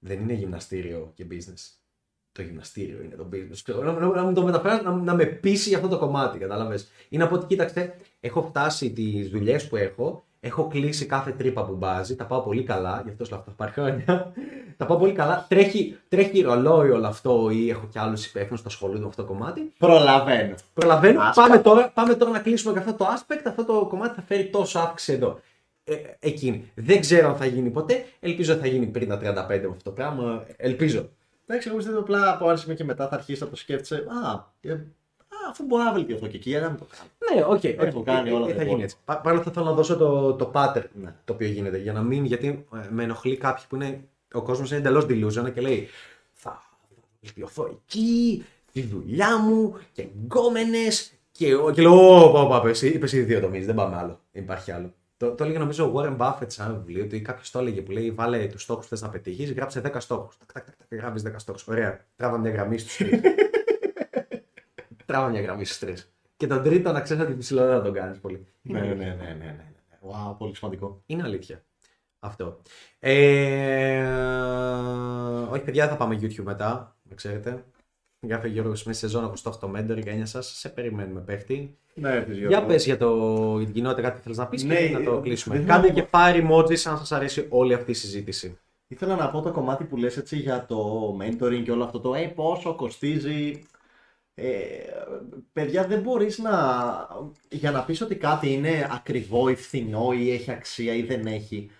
δεν 0.00 0.20
είναι 0.20 0.32
γυμναστήριο 0.32 1.12
και 1.14 1.26
business. 1.30 1.74
Το 2.32 2.42
γυμναστήριο 2.42 3.02
είναι 3.02 3.14
το 3.16 3.28
business. 3.32 3.84
Να, 3.84 3.92
να, 3.92 4.22
να, 4.22 4.32
το 4.32 4.42
μεταφέρω, 4.42 4.82
να, 4.82 4.90
να 4.90 5.14
με 5.14 5.24
πείσει 5.24 5.68
για 5.68 5.78
αυτό 5.78 5.88
το 5.88 5.98
κομμάτι, 5.98 6.38
κατάλαβες. 6.38 6.90
Είναι 7.08 7.22
από 7.22 7.34
ότι, 7.34 7.46
κοίταξε, 7.46 7.94
έχω 8.20 8.42
φτάσει 8.42 8.90
τις 8.90 9.30
δουλειές 9.30 9.68
που 9.68 9.76
έχω, 9.76 10.24
έχω 10.40 10.68
κλείσει 10.68 11.06
κάθε 11.06 11.30
τρύπα 11.30 11.64
που 11.64 11.74
μπάζει, 11.74 12.16
τα 12.16 12.24
πάω 12.24 12.40
πολύ 12.40 12.62
καλά, 12.62 13.00
γι' 13.04 13.10
αυτό 13.10 13.24
σου 13.24 13.34
αυτό 13.34 13.50
πάρει 13.50 13.72
χρόνια. 13.72 14.32
τα 14.76 14.86
πάω 14.86 14.98
πολύ 14.98 15.12
καλά. 15.12 15.46
Τρέχει, 15.48 15.98
τρέχει 16.08 16.40
ρολόι 16.40 16.90
όλο 16.90 17.06
αυτό 17.06 17.50
ή 17.50 17.70
έχω 17.70 17.86
κι 17.90 17.98
άλλους 17.98 18.26
υπεύθυνους 18.26 18.60
που 18.60 18.68
ασχολούνται 18.68 19.00
με 19.00 19.06
αυτό 19.06 19.22
το 19.22 19.28
κομμάτι. 19.28 19.72
Προλαβαίνω. 19.78 20.54
Προλαβαίνω. 20.74 21.20
Πάμε 21.34 21.58
τώρα, 21.58 21.90
πάμε 21.94 22.14
τώρα 22.14 22.30
να 22.32 22.38
κλείσουμε 22.38 22.72
και 22.72 22.78
αυτό 22.78 22.92
το 22.92 23.06
aspect. 23.06 23.42
Αυτό 23.44 23.64
το 23.64 23.86
κομμάτι 23.88 24.14
θα 24.14 24.22
φέρει 24.22 24.50
τόσο 24.50 24.78
αύξηση 24.78 25.12
εδώ 25.12 25.40
ε, 25.90 26.16
εκείνη. 26.18 26.70
Δεν 26.74 27.00
ξέρω 27.00 27.28
αν 27.28 27.36
θα 27.36 27.46
γίνει 27.46 27.70
ποτέ. 27.70 28.04
Ελπίζω 28.20 28.52
ότι 28.52 28.62
θα 28.62 28.66
γίνει 28.66 28.86
πριν 28.86 29.08
τα 29.08 29.18
35 29.18 29.22
με 29.48 29.54
αυτό 29.54 29.82
το 29.82 29.90
πράγμα. 29.90 30.46
Ελπίζω. 30.56 31.08
Εντάξει, 31.46 31.68
εγώ 31.68 31.76
πιστεύω 31.76 31.98
απλά 31.98 32.32
από 32.32 32.50
ένα 32.50 32.74
και 32.74 32.84
μετά 32.84 33.08
θα 33.08 33.14
αρχίσει 33.14 33.42
να 33.42 33.48
το 33.48 33.56
σκέφτεσαι. 33.56 33.94
Α, 33.94 34.44
ε, 34.60 34.80
αφού 35.50 35.64
μπορώ 35.64 35.82
να 35.82 35.92
βελτιωθώ 35.92 36.26
και 36.26 36.36
εκεί, 36.36 36.50
γιατί 36.50 36.64
να 36.64 36.74
το 36.74 36.86
κάνω. 36.96 37.34
Ναι, 37.34 37.54
OK. 37.54 37.60
Okay, 37.62 37.86
okay. 37.86 37.92
το 37.92 38.00
κάνει 38.00 38.30
όλα. 38.30 38.48
Ε, 38.48 38.54
θα 38.54 38.62
γίνει 38.62 38.82
έτσι. 38.82 38.96
Παρ' 39.04 39.26
όλα 39.26 39.38
αυτά 39.38 39.50
θέλω 39.50 39.64
να 39.64 39.72
δώσω 39.72 39.96
το, 39.96 40.34
το 40.34 40.50
pattern 40.54 40.84
ναι. 40.92 41.14
το 41.24 41.32
οποίο 41.32 41.48
γίνεται. 41.48 41.78
Για 41.78 41.92
να 41.92 42.02
μην, 42.02 42.24
γιατί 42.24 42.66
ε, 42.74 42.88
με 42.90 43.02
ενοχλεί 43.02 43.36
κάποιοι 43.36 43.64
που 43.68 43.74
είναι. 43.74 44.04
Ο 44.32 44.42
κόσμος 44.42 44.70
είναι 44.70 44.78
εντελώς 44.78 45.04
delusion 45.04 45.52
και 45.54 45.60
λέει 45.60 45.88
Θα 46.32 46.62
βελτιωθώ 47.20 47.66
εκεί, 47.66 48.44
τη 48.72 48.82
δουλειά 48.82 49.38
μου 49.38 49.76
και 49.92 50.02
γκόμενες. 50.02 50.88
Και, 51.32 51.46
και 51.74 51.82
λέω, 51.82 52.24
Ω, 52.24 52.46
πω, 52.46 52.68
είπες 52.68 53.12
ήδη 53.12 53.22
δύο 53.22 53.40
τομείς, 53.40 53.66
δεν 53.66 53.74
πάμε 53.74 53.96
άλλο. 53.96 54.20
Υπάρχει 54.32 54.72
άλλο. 54.72 54.92
Το, 55.20 55.34
το 55.34 55.44
έλεγε 55.44 55.58
νομίζω 55.58 55.86
ο 55.86 55.92
Warren 55.96 56.16
Buffett 56.16 56.46
σε 56.46 56.62
ένα 56.62 56.72
βιβλίο 56.72 57.04
ότι 57.04 57.20
κάποιος 57.20 57.50
το 57.50 57.58
έλεγε 57.58 57.82
που 57.82 57.90
λέει: 57.90 58.10
Βάλε 58.10 58.46
τους 58.46 58.62
στόχους 58.62 58.84
που 58.84 58.90
θες 58.90 59.02
να 59.02 59.08
πετύχεις, 59.08 59.52
γράψε 59.52 59.82
10 59.84 59.96
στόχους. 59.98 60.38
Γράφεις 60.90 61.22
10 61.26 61.32
στόχους. 61.36 61.66
Ωραία. 61.66 62.00
Τράβα 62.16 62.38
μια 62.38 62.50
γραμμή 62.50 62.78
στους 62.78 62.96
τρεις. 62.96 63.20
Τράβα 65.06 65.28
μια 65.28 65.40
γραμμή 65.40 65.64
στους 65.64 65.78
τρεις. 65.78 66.12
Και 66.36 66.46
τον 66.46 66.62
τρίτο 66.62 66.92
να 66.92 67.00
ξέρει 67.00 67.20
ότι 67.20 67.36
ψηλότερα 67.36 67.76
να 67.76 67.82
τον 67.82 67.92
κάνεις 67.92 68.18
πολύ. 68.18 68.46
ναι, 68.62 68.80
ναι, 68.80 68.94
ναι, 68.94 68.94
ναι, 68.94 69.34
ναι, 69.34 69.44
ναι. 69.44 69.98
Wow, 70.00 70.36
πολύ 70.38 70.56
σημαντικό. 70.56 71.02
Είναι 71.06 71.22
αλήθεια. 71.22 71.64
Αυτό. 72.18 72.60
Ε, 72.98 74.12
όχι, 75.50 75.62
παιδιά, 75.64 75.88
θα 75.88 75.96
πάμε 75.96 76.18
YouTube 76.20 76.42
μετά. 76.42 76.96
Να 77.02 77.14
ξέρετε. 77.14 77.64
Γράφει 78.26 78.46
ο 78.46 78.50
Γιώργο 78.50 78.72
Σμith 78.72 78.94
σεζόν 78.94 79.24
από 79.24 79.42
το 79.42 79.58
8 79.62 79.76
Mentor, 79.76 80.02
γένια 80.02 80.26
σας. 80.26 80.58
Σε 80.58 80.68
περιμένουμε, 80.68 81.20
παίχτη. 81.20 81.76
Ναι, 81.94 82.26
Για 82.48 82.64
πες 82.64 82.84
για, 82.84 82.96
το, 82.96 83.54
για 83.56 83.64
την 83.64 83.74
κοινότητα 83.74 84.02
κάτι 84.02 84.20
θέλεις 84.20 84.38
να 84.38 84.46
πεις 84.46 84.64
ναι, 84.64 84.88
και 84.88 84.98
να 84.98 85.02
το 85.02 85.20
κλείσουμε. 85.20 85.58
Κάντε 85.58 85.90
και 85.90 86.06
fire 86.10 86.48
emojis 86.48 86.82
αν 86.84 86.98
σας 86.98 87.12
αρέσει 87.12 87.46
όλη 87.48 87.74
αυτή 87.74 87.90
η 87.90 87.94
συζήτηση. 87.94 88.58
Ήθελα 88.88 89.16
να 89.16 89.30
πω 89.30 89.40
το 89.40 89.50
κομμάτι 89.50 89.84
που 89.84 89.96
λες 89.96 90.16
έτσι 90.16 90.36
για 90.36 90.66
το 90.66 91.10
mentoring 91.20 91.62
και 91.64 91.70
όλο 91.70 91.84
αυτό 91.84 92.00
το 92.00 92.14
ε, 92.14 92.26
πόσο 92.26 92.74
κοστίζει. 92.74 93.62
Ε, 94.34 94.48
παιδιά 95.52 95.86
δεν 95.86 96.00
μπορείς 96.00 96.38
να 96.38 96.52
για 97.48 97.70
να 97.70 97.84
πεις 97.84 98.00
ότι 98.00 98.14
κάτι 98.14 98.52
είναι 98.52 98.88
ακριβό 98.90 99.48
ή 99.48 99.54
φθηνό 99.54 100.12
ή 100.12 100.30
έχει 100.30 100.50
αξία 100.50 100.94
ή 100.94 101.02
δεν 101.02 101.26
έχει 101.26 101.70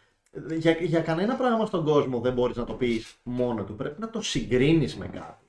για, 0.58 0.72
για 0.72 1.00
κανένα 1.00 1.34
πράγμα 1.34 1.66
στον 1.66 1.84
κόσμο 1.84 2.20
δεν 2.20 2.32
μπορείς 2.32 2.56
να 2.56 2.64
το 2.64 2.72
πεις 2.72 3.14
μόνο 3.22 3.64
του 3.64 3.74
πρέπει 3.74 4.00
να 4.00 4.10
το 4.10 4.22
συγκρίνεις 4.22 4.96
με 4.96 5.06
κάτι 5.06 5.39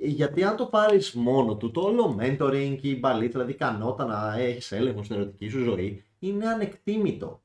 γιατί 0.00 0.42
αν 0.44 0.56
το 0.56 0.64
πάρεις 0.66 1.12
μόνο 1.14 1.56
του, 1.56 1.70
το 1.70 1.80
όλο 1.80 2.16
mentoring 2.20 2.76
και 2.80 2.88
η 2.88 2.96
μπαλίτσα, 3.00 3.30
δηλαδή 3.32 3.50
ικανότητα 3.52 4.04
να 4.04 4.38
έχεις 4.38 4.72
έλεγχο 4.72 5.02
στην 5.02 5.16
ερωτική 5.16 5.48
σου 5.48 5.62
ζωή, 5.62 6.04
είναι 6.18 6.46
ανεκτήμητο. 6.48 7.40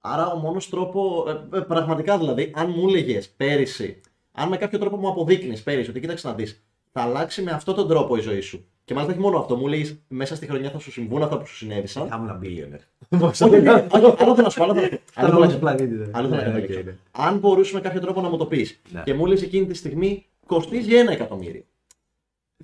Άρα 0.00 0.26
ο 0.32 0.36
μόνος 0.38 0.68
τρόπος. 0.68 1.24
ε, 1.52 1.56
ε, 1.56 1.60
πραγματικά 1.60 2.18
δηλαδή, 2.18 2.52
αν 2.54 2.72
μου 2.76 2.88
έλεγες 2.88 3.28
πέρυσι, 3.28 4.00
αν 4.32 4.48
με 4.48 4.56
κάποιο 4.56 4.78
τρόπο 4.78 4.96
μου 4.96 5.08
αποδείκνεις 5.08 5.62
πέρυσι 5.62 5.90
ότι 5.90 6.00
κοίταξε 6.00 6.28
να 6.28 6.34
δεις, 6.34 6.64
θα 6.92 7.00
αλλάξει 7.02 7.42
με 7.42 7.50
αυτόν 7.50 7.74
τον 7.74 7.88
τρόπο 7.88 8.16
η 8.16 8.20
ζωή 8.20 8.40
σου. 8.40 8.64
Και 8.84 8.94
μάλιστα 8.94 9.14
όχι 9.14 9.22
μόνο 9.24 9.38
αυτό, 9.38 9.56
μου 9.56 9.66
λέει 9.66 10.00
μέσα 10.08 10.36
στη 10.36 10.46
χρονιά 10.46 10.70
θα 10.70 10.78
σου 10.78 10.90
συμβούν 10.92 11.22
αυτά 11.22 11.38
που 11.38 11.46
σου 11.46 11.54
συνέβησαν. 11.56 12.08
Θα 12.08 12.16
ήμουν 12.16 12.40
billionaire. 12.42 13.18
Όχι, 13.22 13.44
όχι, 13.44 13.56
όχι, 13.68 13.86
άλλο 13.90 14.14
θέλω 14.16 14.34
να 14.34 14.48
σου 14.50 14.58
πω. 14.58 14.64
άλλο 14.64 14.74
θέλω- 14.74 14.98
άλλο 15.14 15.28
θέλω 15.28 15.38
να 15.44 15.48
σου 15.48 15.54
πω. 15.54 15.60
πλανήτη. 15.60 15.94
Άλλο 16.12 16.28
θέλω 16.28 16.28
να 16.28 16.36
Ναι, 16.36 16.42
καταλήξω. 16.42 16.78
οκ, 16.78 16.84
ναι. 16.84 16.96
Αν 17.10 17.38
μπορούσε 17.38 17.74
με 17.74 17.80
κάποιο 17.80 18.00
τρόπο 18.00 18.20
να 18.20 18.28
μου 18.28 18.36
το 18.36 18.46
πεις 18.46 18.80
Ναι. 18.92 19.02
και 19.04 19.14
μου 19.14 19.26
λες 19.26 19.42
εκείνη 19.42 19.66
τη 19.66 19.74
στιγμή 19.74 20.26
κοστίζει 20.46 20.94
ένα 20.94 21.12
εκατομμύριο. 21.12 21.62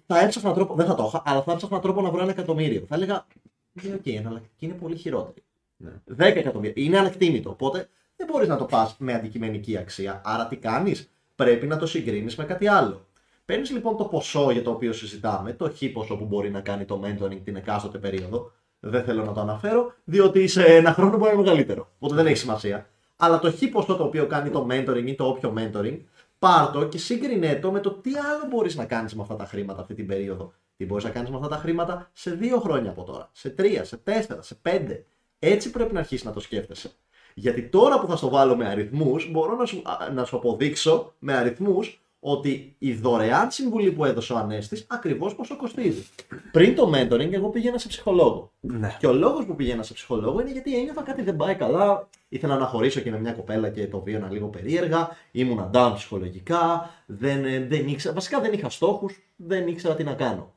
Θα 0.07 0.21
έψαχνα 0.21 0.53
τρόπο, 0.53 0.75
δεν 0.75 0.87
θα 0.87 0.95
το 0.95 1.05
είχα, 1.07 1.23
αλλά 1.25 1.43
θα 1.43 1.53
έψαχνα 1.53 1.81
τρόπο 1.81 2.01
να 2.01 2.11
βρω 2.11 2.23
ένα 2.23 2.31
εκατομμύριο. 2.31 2.85
Θα 2.89 2.95
έλεγα, 2.95 3.27
ναι, 3.73 3.95
οκ, 3.95 4.07
εναλλακτική 4.07 4.65
είναι 4.65 4.75
πολύ 4.75 4.97
χειρότερη. 4.97 5.43
Ναι. 5.77 5.91
10 6.17 6.19
εκατομμύρια. 6.19 6.85
Είναι 6.85 6.99
ανεκτίμητο. 6.99 7.51
Οπότε 7.51 7.89
δεν 8.17 8.27
μπορείς 8.27 8.49
να 8.49 8.57
το 8.57 8.65
πας 8.65 8.97
με 8.99 9.15
αντικειμενική 9.15 9.77
αξία. 9.77 10.21
Άρα 10.25 10.47
τι 10.47 10.57
κάνεις, 10.57 11.11
πρέπει 11.35 11.67
να 11.67 11.77
το 11.77 11.87
συγκρίνεις 11.87 12.37
με 12.37 12.45
κάτι 12.45 12.69
άλλο. 12.69 13.07
Παίρνεις 13.45 13.71
λοιπόν 13.71 13.97
το 13.97 14.05
ποσό 14.05 14.51
για 14.51 14.63
το 14.63 14.71
οποίο 14.71 14.93
συζητάμε, 14.93 15.53
το 15.53 15.71
χ 15.71 15.93
ποσό 15.93 16.17
που 16.17 16.25
μπορεί 16.25 16.51
να 16.51 16.61
κάνει 16.61 16.85
το 16.85 17.03
mentoring 17.05 17.39
την 17.45 17.57
εκάστοτε 17.57 17.99
περίοδο. 17.99 18.53
Δεν 18.81 19.05
θέλω 19.05 19.25
να 19.25 19.33
το 19.33 19.41
αναφέρω, 19.41 19.93
διότι 20.05 20.47
σε 20.47 20.65
ένα 20.65 20.93
χρόνο 20.93 21.11
μπορεί 21.11 21.23
να 21.25 21.31
είναι 21.31 21.43
μεγαλύτερο. 21.43 21.91
Οπότε 21.95 22.15
δεν 22.15 22.27
έχει 22.27 22.37
σημασία. 22.37 22.89
Αλλά 23.17 23.39
το 23.39 23.53
χ 23.53 23.59
ποσό 23.73 23.97
το 23.97 24.05
οποίο 24.05 24.27
κάνει 24.27 24.51
το 24.51 24.67
mentoring 24.71 25.07
ή 25.07 25.15
το 25.15 25.25
όποιο 25.25 25.55
mentoring, 25.57 25.99
πάρ 26.41 26.71
το 26.71 26.89
και 26.89 26.99
σύγκρινε 26.99 27.57
το 27.57 27.71
με 27.71 27.81
το 27.81 27.91
τι 27.91 28.11
άλλο 28.17 28.47
μπορείς 28.49 28.77
να 28.77 28.85
κάνεις 28.85 29.15
με 29.15 29.23
αυτά 29.23 29.37
τα 29.37 29.45
χρήματα 29.45 29.81
αυτή 29.81 29.95
την 29.95 30.07
περίοδο. 30.07 30.53
Τι 30.77 30.87
μπορείς 30.87 31.05
να 31.05 31.11
κάνεις 31.11 31.31
με 31.31 31.37
αυτά 31.37 31.49
τα 31.49 31.57
χρήματα 31.57 32.11
σε 32.13 32.31
δύο 32.31 32.61
χρόνια 32.61 32.91
από 32.91 33.03
τώρα, 33.03 33.31
σε 33.33 33.51
τρία, 33.51 33.85
σε 33.85 33.97
τέσσερα, 33.97 34.43
σε 34.43 34.55
πέντε. 34.55 35.05
Έτσι 35.39 35.71
πρέπει 35.71 35.93
να 35.93 36.01
αρχίσεις 36.01 36.25
να 36.25 36.33
το 36.33 36.41
σκέφτεσαι. 36.41 36.91
Γιατί 37.35 37.69
τώρα 37.69 38.01
που 38.01 38.07
θα 38.07 38.17
στο 38.17 38.29
βάλω 38.29 38.57
με 38.57 38.69
αριθμούς, 38.69 39.31
μπορώ 39.31 39.57
να 39.57 39.65
σου, 39.65 39.83
α, 39.85 40.11
να 40.11 40.25
σου 40.25 40.37
αποδείξω 40.37 41.13
με 41.19 41.35
αριθμούς 41.35 42.03
ότι 42.21 42.75
η 42.79 42.93
δωρεάν 42.93 43.51
συμβουλή 43.51 43.93
που 43.93 44.05
έδωσε 44.05 44.33
ο 44.33 44.37
Ανέστης 44.37 44.87
ακριβώς 44.89 45.35
πόσο 45.35 45.57
κοστίζει. 45.57 46.07
Πριν 46.53 46.75
το 46.75 46.93
mentoring, 46.95 47.33
εγώ 47.33 47.49
πήγαινα 47.49 47.79
σε 47.79 47.89
ψυχολόγο. 47.89 48.53
Ναι. 48.61 48.97
Και 48.99 49.07
ο 49.07 49.13
λόγος 49.13 49.45
που 49.45 49.57
πήγαινα 49.57 49.83
σε 49.83 49.93
ψυχολόγο 49.93 50.41
είναι 50.41 50.51
γιατί 50.51 50.79
ένιωθα 50.79 51.03
κάτι 51.03 51.23
δεν 51.23 51.37
πάει 51.37 51.55
καλά. 51.55 52.09
Ήθελα 52.29 52.57
να 52.57 52.67
χωρίσω 52.67 53.01
και 53.01 53.11
με 53.11 53.21
μια 53.21 53.33
κοπέλα 53.33 53.71
και 53.71 53.87
το 53.87 54.01
βίωνα 54.01 54.31
λίγο 54.31 54.47
περίεργα. 54.47 55.17
Ήμουν 55.31 55.71
down 55.73 55.93
ψυχολογικά. 55.95 56.91
Δεν, 57.07 57.45
ε, 57.45 57.67
δεν 57.67 57.89
ήξερα, 57.89 58.15
βασικά 58.15 58.41
δεν 58.41 58.53
είχα 58.53 58.71
στόχους. 58.71 59.23
Δεν 59.37 59.69
ήξερα 59.69 59.95
τι 59.95 60.05
να 60.05 60.15
κάνω. 60.15 60.55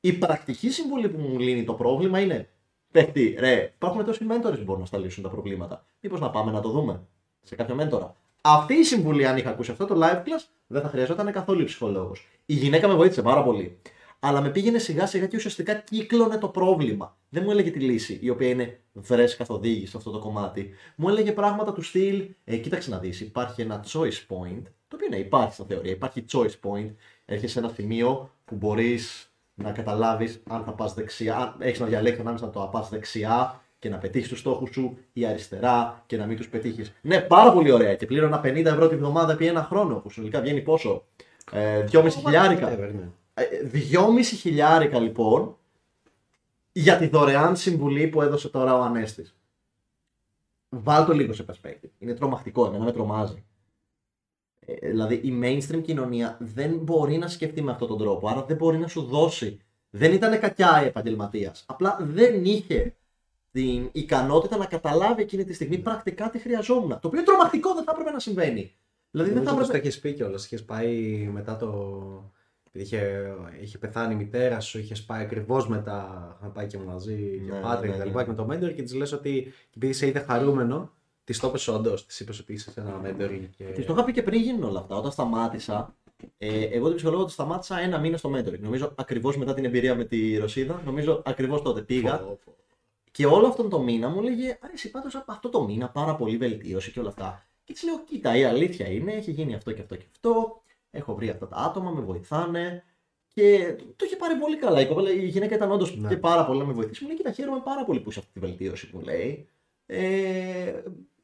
Η 0.00 0.12
πρακτική 0.12 0.70
συμβουλή 0.70 1.08
που 1.08 1.18
μου 1.18 1.38
λύνει 1.38 1.64
το 1.64 1.74
πρόβλημα 1.74 2.20
είναι 2.20 2.48
Παίχτη, 2.92 3.36
ρε, 3.38 3.72
υπάρχουν 3.74 4.04
τόσοι 4.04 4.26
mentors 4.28 4.56
που 4.56 4.62
μπορούν 4.64 4.80
να 4.80 4.86
στα 4.86 4.98
λύσουν 4.98 5.22
τα 5.22 5.28
προβλήματα. 5.28 5.84
Μήπως 6.00 6.20
να 6.20 6.30
πάμε 6.30 6.50
να 6.50 6.60
το 6.60 6.68
δούμε 6.68 7.00
σε 7.42 7.54
κάποιο 7.54 7.74
μέντορα. 7.74 8.14
Αυτή 8.40 8.74
η 8.74 8.84
συμβουλή, 8.84 9.26
αν 9.26 9.36
είχα 9.36 9.50
ακούσει 9.50 9.70
αυτό 9.70 9.86
το 9.86 10.00
live 10.02 10.16
class, 10.16 10.44
δεν 10.72 10.82
θα 10.82 10.88
χρειαζόταν 10.88 11.32
καθόλου 11.32 11.64
ψυχολόγος. 11.64 12.28
Η 12.46 12.54
γυναίκα 12.54 12.88
με 12.88 12.94
βοήθησε 12.94 13.22
πάρα 13.22 13.42
πολύ. 13.42 13.78
Αλλά 14.20 14.40
με 14.40 14.50
πήγαινε 14.50 14.78
σιγά 14.78 15.06
σιγά 15.06 15.26
και 15.26 15.36
ουσιαστικά 15.36 15.74
κύκλωνε 15.74 16.38
το 16.38 16.48
πρόβλημα. 16.48 17.16
Δεν 17.28 17.42
μου 17.44 17.50
έλεγε 17.50 17.70
τη 17.70 17.80
λύση, 17.80 18.18
η 18.22 18.30
οποία 18.30 18.48
είναι 18.48 18.80
βρες 18.92 19.36
καθοδήγηση 19.36 19.90
σε 19.90 19.96
αυτό 19.96 20.10
το 20.10 20.18
κομμάτι. 20.18 20.70
Μου 20.96 21.08
έλεγε 21.08 21.32
πράγματα 21.32 21.72
του 21.72 21.82
στυλ, 21.82 22.28
ε, 22.44 22.56
κοίταξε 22.56 22.90
να 22.90 22.98
δεις, 22.98 23.20
υπάρχει 23.20 23.62
ένα 23.62 23.84
choice 23.86 24.26
point, 24.28 24.62
το 24.88 24.96
οποίο 24.96 25.08
ναι, 25.10 25.16
υπάρχει 25.16 25.54
στα 25.54 25.64
θεωρία. 25.64 25.90
Υπάρχει 25.90 26.24
choice 26.32 26.54
point, 26.62 26.90
έρχεσαι 27.24 27.52
σε 27.52 27.58
ένα 27.58 27.68
σημείο 27.68 28.30
που 28.44 28.54
μπορείς 28.54 29.32
να 29.54 29.72
καταλάβεις 29.72 30.42
αν 30.48 30.64
θα 30.64 30.72
πας 30.72 30.94
δεξιά, 30.94 31.36
αν 31.36 31.56
έχεις 31.58 31.80
να 31.80 31.86
διαλέξεις 31.86 32.20
ανάμεσα 32.20 32.44
να 32.44 32.50
το 32.50 32.68
πα 32.72 32.88
δεξιά 32.90 33.61
και 33.82 33.88
να 33.88 33.98
πετύχεις 33.98 34.28
τους 34.28 34.38
στόχους 34.38 34.70
σου 34.72 34.98
ή 35.12 35.26
αριστερά 35.26 36.02
και 36.06 36.16
να 36.16 36.26
μην 36.26 36.36
τους 36.36 36.48
πετύχεις. 36.48 36.92
Ναι, 37.00 37.20
πάρα 37.20 37.52
πολύ 37.52 37.70
ωραία. 37.70 37.94
Και 37.94 38.06
πλήρωνα 38.06 38.40
50 38.44 38.64
ευρώ 38.64 38.88
τη 38.88 38.96
βδομάδα 38.96 39.32
επί 39.32 39.46
ένα 39.46 39.62
χρόνο, 39.62 39.94
που 39.94 40.10
συνολικά 40.10 40.40
βγαίνει 40.40 40.60
πόσο; 40.60 41.04
Ε, 41.52 41.84
2,5 41.92 42.08
χιλιάρικα. 42.10 42.68
Whatever, 42.68 42.92
ναι. 42.94 43.08
Ε, 43.34 43.44
2,5 43.72 44.22
χιλιάρικα 44.22 45.00
λοιπόν 45.00 45.56
για 46.72 46.96
τη 46.96 47.06
δωρεάν 47.08 47.56
συμβουλή 47.56 48.06
που 48.08 48.22
έδωσε 48.22 48.48
τώρα 48.48 48.78
ο 48.78 48.82
Ανέστης. 48.82 49.36
Βάλ 50.68 51.06
το 51.06 51.12
λίγο 51.12 51.32
σε 51.32 51.44
perspective. 51.50 51.90
Είναι 51.98 52.14
τρομακτικό, 52.14 52.66
εμένα 52.66 52.84
με 52.84 52.92
τρομάζει. 52.92 53.44
Ε, 54.60 54.88
δηλαδή 54.88 55.14
η 55.14 55.40
mainstream 55.42 55.82
κοινωνία 55.82 56.36
δεν 56.40 56.70
μπορεί 56.74 57.16
να 57.16 57.28
σκεφτεί 57.28 57.62
με 57.62 57.70
αυτόν 57.70 57.88
τον 57.88 57.98
τρόπο, 57.98 58.28
άρα 58.28 58.44
δεν 58.44 58.56
μπορεί 58.56 58.78
να 58.78 58.86
σου 58.86 59.02
δώσει. 59.02 59.58
Δεν 59.90 60.12
ήταν 60.12 60.40
κακιά 60.40 60.82
η 60.82 60.86
επαγγελματίας. 60.86 61.64
Απλά 61.66 61.98
δεν 62.00 62.44
είχε 62.44 62.94
την 63.52 63.88
ικανότητα 63.92 64.56
να 64.56 64.66
καταλάβει 64.66 65.22
εκείνη 65.22 65.44
τη 65.44 65.52
στιγμή 65.52 65.78
πρακτικά 65.78 66.30
τι 66.30 66.38
χρειαζόμουν. 66.38 66.88
Το 66.88 67.00
οποίο 67.02 67.18
είναι 67.18 67.22
τρομακτικό 67.22 67.74
δεν 67.74 67.84
θα 67.84 67.90
έπρεπε 67.92 68.10
να 68.10 68.18
συμβαίνει. 68.18 68.74
Δηλαδή 69.10 69.30
δεν 69.30 69.42
θα 69.42 69.50
Νομίζω 69.50 69.58
πως 69.58 69.68
έπρεπε. 69.68 69.82
το 69.82 69.88
έχεις 69.88 70.00
πει 70.00 70.12
κιόλας. 70.12 70.44
Είχες 70.44 70.64
πάει 70.64 70.96
μετά 71.32 71.56
το. 71.56 72.32
Επειδή 72.66 72.84
είχε, 72.84 73.32
είχε 73.60 73.78
πεθάνει 73.78 74.14
η 74.14 74.16
μητέρα 74.16 74.60
σου, 74.60 74.78
είχες 74.78 75.02
πάει 75.02 75.22
ακριβώς 75.22 75.68
μετά. 75.68 76.38
Να 76.42 76.48
πάει 76.48 76.66
και 76.66 76.78
μαζί 76.78 77.40
Ναι, 77.46 77.54
και 77.54 77.60
πάτε 77.62 77.86
ναι, 77.86 77.92
και 77.92 77.98
τα 77.98 78.04
ναι. 78.04 78.04
λοιπά 78.04 78.24
και 78.24 78.30
με 78.30 78.36
το 78.36 78.46
mentor 78.50 78.74
και 78.74 78.82
της 78.82 78.94
λες 78.94 79.12
ότι 79.12 79.52
επειδή 79.76 79.92
σε 79.92 80.06
είδε 80.06 80.18
χαρούμενο, 80.18 80.90
της 81.24 81.38
το 81.40 81.46
έπεσε 81.46 81.70
όντως. 81.70 82.06
Της 82.06 82.20
είπες 82.20 82.38
ότι 82.38 82.52
είσαι 82.52 82.70
σε 82.70 82.80
ένα 82.80 83.00
mentoring. 83.04 83.48
Και... 83.56 83.64
Της 83.64 83.86
το 83.86 83.92
είχα 83.92 84.04
πει 84.04 84.12
και 84.12 84.22
πριν 84.22 84.40
γίνουν 84.40 84.62
όλα 84.62 84.78
αυτά. 84.78 84.96
Όταν 84.96 85.10
σταμάτησα, 85.12 85.94
ε, 86.38 86.64
εγώ 86.64 86.86
την 86.86 86.96
ψυχολόγο 86.96 87.24
τη 87.24 87.32
σταμάτησα 87.32 87.78
ένα 87.80 87.98
μήνα 87.98 88.16
στο 88.16 88.30
mentoring. 88.34 88.60
Νομίζω 88.60 88.92
ακριβώς 88.94 89.36
μετά 89.36 89.54
την 89.54 89.64
εμπειρία 89.64 89.94
με 89.94 90.04
τη 90.04 90.36
Ρωσίδα, 90.36 90.82
νομίζω 90.84 91.22
ακριβώς 91.24 91.62
τότε 91.62 91.80
πήγα. 91.80 92.18
Πω, 92.18 92.38
πω. 92.44 92.54
Και 93.12 93.26
όλο 93.26 93.46
αυτόν 93.46 93.68
τον 93.68 93.82
μήνα 93.82 94.08
μου 94.08 94.20
έλεγε 94.20 94.50
Α, 94.50 94.68
εσύ 94.74 94.90
πάντως 94.90 95.22
αυτό 95.26 95.48
το 95.48 95.64
μήνα 95.64 95.88
πάρα 95.88 96.14
πολύ 96.16 96.36
βελτίωση 96.36 96.90
και 96.92 97.00
όλα 97.00 97.08
αυτά. 97.08 97.46
Και 97.64 97.72
της 97.72 97.82
λέω: 97.84 98.00
Κοίτα, 98.08 98.36
η 98.36 98.44
αλήθεια 98.44 98.88
είναι, 98.88 99.12
έχει 99.12 99.30
γίνει 99.30 99.54
αυτό 99.54 99.72
και 99.72 99.80
αυτό 99.80 99.96
και 99.96 100.04
αυτό. 100.12 100.62
Έχω 100.90 101.14
βρει 101.14 101.28
αυτά 101.28 101.48
τα 101.48 101.56
άτομα, 101.56 101.90
με 101.90 102.00
βοηθάνε. 102.00 102.84
Και 103.34 103.76
το 103.96 104.04
είχε 104.04 104.16
πάρει 104.16 104.34
πολύ 104.34 104.56
καλά. 104.56 104.80
Η, 104.80 104.86
κοπέλα, 104.86 105.10
η 105.10 105.26
γυναίκα 105.26 105.54
ήταν 105.54 105.70
όντως 105.72 105.96
Ναι. 105.96 106.08
και 106.08 106.16
πάρα 106.16 106.46
πολύ 106.46 106.58
να 106.58 106.64
με 106.64 106.72
βοηθήσει. 106.72 107.02
Μου 107.02 107.08
λέει: 107.08 107.16
Κοίτα, 107.16 107.32
χαίρομαι 107.32 107.60
πάρα 107.64 107.84
πολύ 107.84 108.00
που 108.00 108.10
είσαι 108.10 108.18
αυτή 108.18 108.32
τη 108.32 108.40
βελτίωση 108.40 108.90
που 108.90 108.96
μου 108.98 109.04
λέει. 109.04 109.48
Ε, 109.86 110.82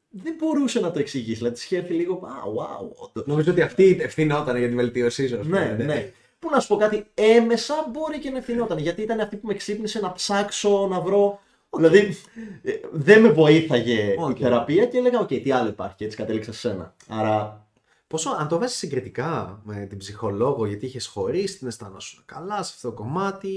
δεν 0.09 0.35
μπορούσε 0.37 0.79
να 0.79 0.91
το 0.91 0.99
εξηγήσει. 0.99 1.35
Δηλαδή, 1.37 1.53
της 1.55 1.63
είχε 1.63 1.77
έρθει 1.77 1.93
λίγο. 1.93 2.13
Α, 2.15 2.31
wow, 2.55 2.89
όντως». 2.95 3.25
Νομίζω 3.27 3.51
ότι 3.51 3.61
αυτή 3.61 3.97
ευθυνόταν 4.01 4.57
για 4.57 4.67
τη 4.69 4.75
βελτίωσή 4.75 5.27
σου. 5.27 5.39
ας 5.39 5.45
πούμε, 5.45 5.75
Ναι, 5.77 5.83
ναι. 5.83 6.11
Πού 6.39 6.49
να 6.49 6.59
σου 6.59 6.67
πω 6.67 6.75
κάτι, 6.75 7.05
έμμεσα 7.13 7.87
μπορεί 7.91 8.19
και 8.19 8.29
να 8.29 8.37
ευθυνόταν. 8.37 8.77
Γιατί 8.77 9.01
ήταν 9.01 9.19
αυτή 9.19 9.35
που 9.37 9.47
με 9.47 9.53
ξύπνησε 9.53 9.99
να 9.99 10.11
ψάξω, 10.11 10.87
να 10.87 10.99
βρω. 11.01 11.39
Δηλαδή, 11.77 12.15
ε, 12.61 12.71
δεν 12.91 13.21
με 13.21 13.29
βοήθαγε 13.31 14.15
Οκ. 14.19 14.39
η 14.39 14.41
θεραπεία 14.41 14.85
και 14.85 14.97
έλεγα: 14.97 15.19
Οκ, 15.19 15.27
τι 15.27 15.51
άλλο 15.51 15.69
υπάρχει, 15.69 15.95
και 15.95 16.05
έτσι 16.05 16.17
κατέληξα 16.17 16.51
σε 16.53 16.59
σένα. 16.59 16.95
Άρα, 17.07 17.63
Πόσο, 18.07 18.29
αν 18.39 18.47
το 18.47 18.59
βάζεις 18.59 18.77
συγκριτικά 18.77 19.61
με 19.63 19.85
την 19.85 19.97
ψυχολόγο, 19.97 20.65
γιατί 20.65 20.85
είχες 20.85 21.05
χωρίσει, 21.07 21.57
την 21.57 21.67
αισθάνεσαι 21.67 22.17
καλά 22.25 22.63
σε 22.63 22.73
αυτό 22.75 22.89
το 22.89 22.95
κομμάτι, 22.95 23.49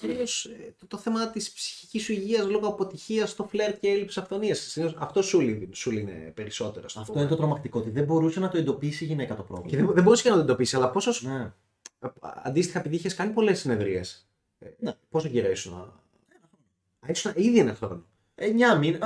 κυρίω 0.00 0.24
το, 0.78 0.86
το 0.86 0.96
θέμα 0.96 1.30
της 1.30 1.52
ψυχικής 1.52 2.02
σου 2.04 2.12
υγείας 2.12 2.46
λόγω 2.48 2.66
αποτυχίας 2.68 3.30
στο 3.30 3.44
φλερ 3.44 3.78
και 3.78 3.88
έλλειψη 3.88 4.20
αυθονία. 4.20 4.56
Αυτό 4.98 5.22
σου, 5.22 5.40
λύνει- 5.40 5.74
σου 5.74 5.90
είναι 5.90 6.32
περισσότερο. 6.34 6.88
στο 6.88 7.00
αυτό 7.00 7.12
πούμε. 7.12 7.24
είναι 7.24 7.34
το 7.34 7.36
τρομακτικό. 7.40 7.78
Ότι 7.78 7.90
δεν 7.90 8.04
μπορούσε 8.04 8.40
να 8.40 8.48
το 8.48 8.58
εντοπίσει 8.58 9.04
η 9.04 9.06
γυναίκα 9.06 9.34
το 9.36 9.42
πρόβλημα. 9.42 9.70
Και 9.70 9.76
δεν, 9.76 9.94
δεν 9.94 10.02
μπορούσε 10.02 10.22
και 10.22 10.28
να 10.28 10.34
το 10.34 10.40
εντοπίσει, 10.40 10.76
αλλά 10.76 10.90
πόσος. 10.90 11.16
σου- 11.16 11.28
Ναι. 11.28 11.52
Αντίστοιχα, 12.44 12.78
επειδή 12.78 12.94
είχες 12.94 13.14
κάνει 13.14 13.32
πολλές 13.32 13.58
συνεδρίες. 13.58 14.28
Ναι. 14.78 14.92
Πόσο 15.10 15.28
καιρό 15.28 15.48
ήσουν. 17.08 17.30
Α, 17.30 17.34
ήσουν 17.36 17.44
ήδη 17.50 17.58
ένα 17.58 17.74
χρόνο. 17.74 18.04
9 18.34 18.78
μήνες. 18.78 18.98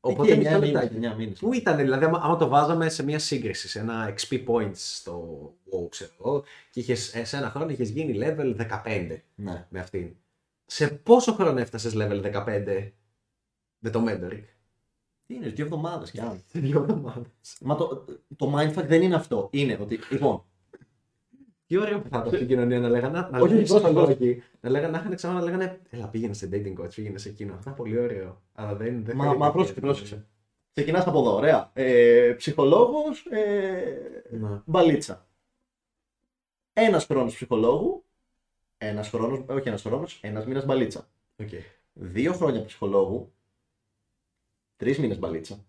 Οπότε 0.00 0.30
Εκεί, 0.32 0.38
μισό 0.38 0.50
9 0.50 0.60
μήνες, 0.60 0.72
λεπτάκι. 0.72 0.94
9 0.94 1.14
μήνες. 1.16 1.38
Πού 1.38 1.52
ήταν, 1.54 1.76
δηλαδή, 1.76 2.04
άμα, 2.04 2.20
άμα 2.22 2.36
το 2.36 2.48
βάζαμε 2.48 2.88
σε 2.88 3.02
μια 3.04 3.18
σύγκριση, 3.18 3.68
σε 3.68 3.78
ένα 3.78 4.14
XP 4.18 4.44
points 4.48 4.72
στο 4.74 5.44
WoW, 5.72 5.88
ξέρω 5.90 6.10
εγώ, 6.18 6.44
και 6.70 6.80
είχες, 6.80 7.14
ε, 7.14 7.24
σε 7.24 7.36
ένα 7.36 7.50
χρόνο 7.50 7.70
είχες 7.70 7.90
γίνει 7.90 8.18
level 8.22 8.56
15 8.56 9.24
Ναι. 9.34 9.66
με 9.68 9.80
αυτήν. 9.80 10.16
Σε 10.66 10.88
πόσο 10.88 11.32
χρόνο 11.32 11.60
έφτασες 11.60 11.92
level 11.96 12.20
15 12.22 12.92
με 13.78 13.90
το 13.90 14.04
mentoring; 14.08 14.44
Τι 15.26 15.34
είναι, 15.34 15.48
δύο 15.48 15.64
εβδομάδες 15.64 16.10
κι 16.10 16.20
αν. 16.20 16.42
Σε 16.46 16.58
δύο 16.64 16.80
εβδομάδες. 16.80 17.28
Μα 17.60 17.74
το, 17.76 18.04
το 18.36 18.58
mindfuck 18.58 18.84
δεν 18.86 19.02
είναι 19.02 19.14
αυτό. 19.14 19.48
Είναι 19.52 19.78
ότι, 19.80 19.98
λοιπόν, 20.10 20.44
Τι 21.66 21.78
ωραίο 21.78 22.00
που 22.00 22.08
θα 22.08 22.18
ήταν 22.18 22.32
στην 22.34 22.46
κοινωνία 22.46 22.80
να 22.80 22.88
λέγανε. 22.88 23.18
Να, 23.18 23.28
Όχι, 23.40 23.42
όχι, 23.42 23.72
λέγανε 23.72 23.92
πρόσεχε, 23.92 24.14
ψυχολόγοι, 24.14 24.42
να 24.60 24.70
λέγανε 24.70 24.92
να 24.92 24.98
είχαν 24.98 25.14
ξανά 25.14 25.34
να 25.34 25.42
λέγανε 25.42 25.80
Ελά, 25.90 26.08
πήγαινε 26.08 26.34
σε 26.34 26.48
dating 26.52 26.80
coach, 26.82 26.94
πήγαινε 26.94 27.18
σε 27.18 27.28
εκείνο. 27.28 27.54
Αυτό 27.54 27.68
είναι 27.70 27.78
πολύ 27.78 27.98
ωραίο. 27.98 28.42
Αλλά 28.54 28.74
δεν. 28.74 29.04
δεν 29.04 29.16
Μα, 29.16 29.24
θέλει 29.24 29.38
μα 29.38 29.46
να 29.46 29.52
πρόσεξε, 29.52 29.74
πει. 29.74 29.86
πρόσεξε. 29.86 30.26
Ξεκινάς 30.72 31.06
από 31.06 31.18
εδώ, 31.20 31.34
ωραία. 31.34 31.70
Ε, 31.74 32.34
Ψυχολόγος, 32.36 33.26
ε, 33.30 34.26
Ναι. 34.30 34.48
μπαλίτσα. 34.64 35.26
Ένας 36.72 37.04
χρόνος 37.04 37.34
ψυχολόγου, 37.34 38.04
ένας 38.78 39.08
χρόνος, 39.08 39.40
όχι 39.48 39.68
ένας 39.68 39.82
χρόνος, 39.82 40.18
ένας 40.22 40.46
μήνας 40.46 40.64
μπαλίτσα. 40.64 41.08
Οκ. 41.40 41.48
Δύο 41.92 42.32
χρόνια 42.32 42.64
ψυχολόγου, 42.64 43.32
τρεις 44.76 44.98
μήνες 44.98 45.18
μπαλίτσα. 45.18 45.64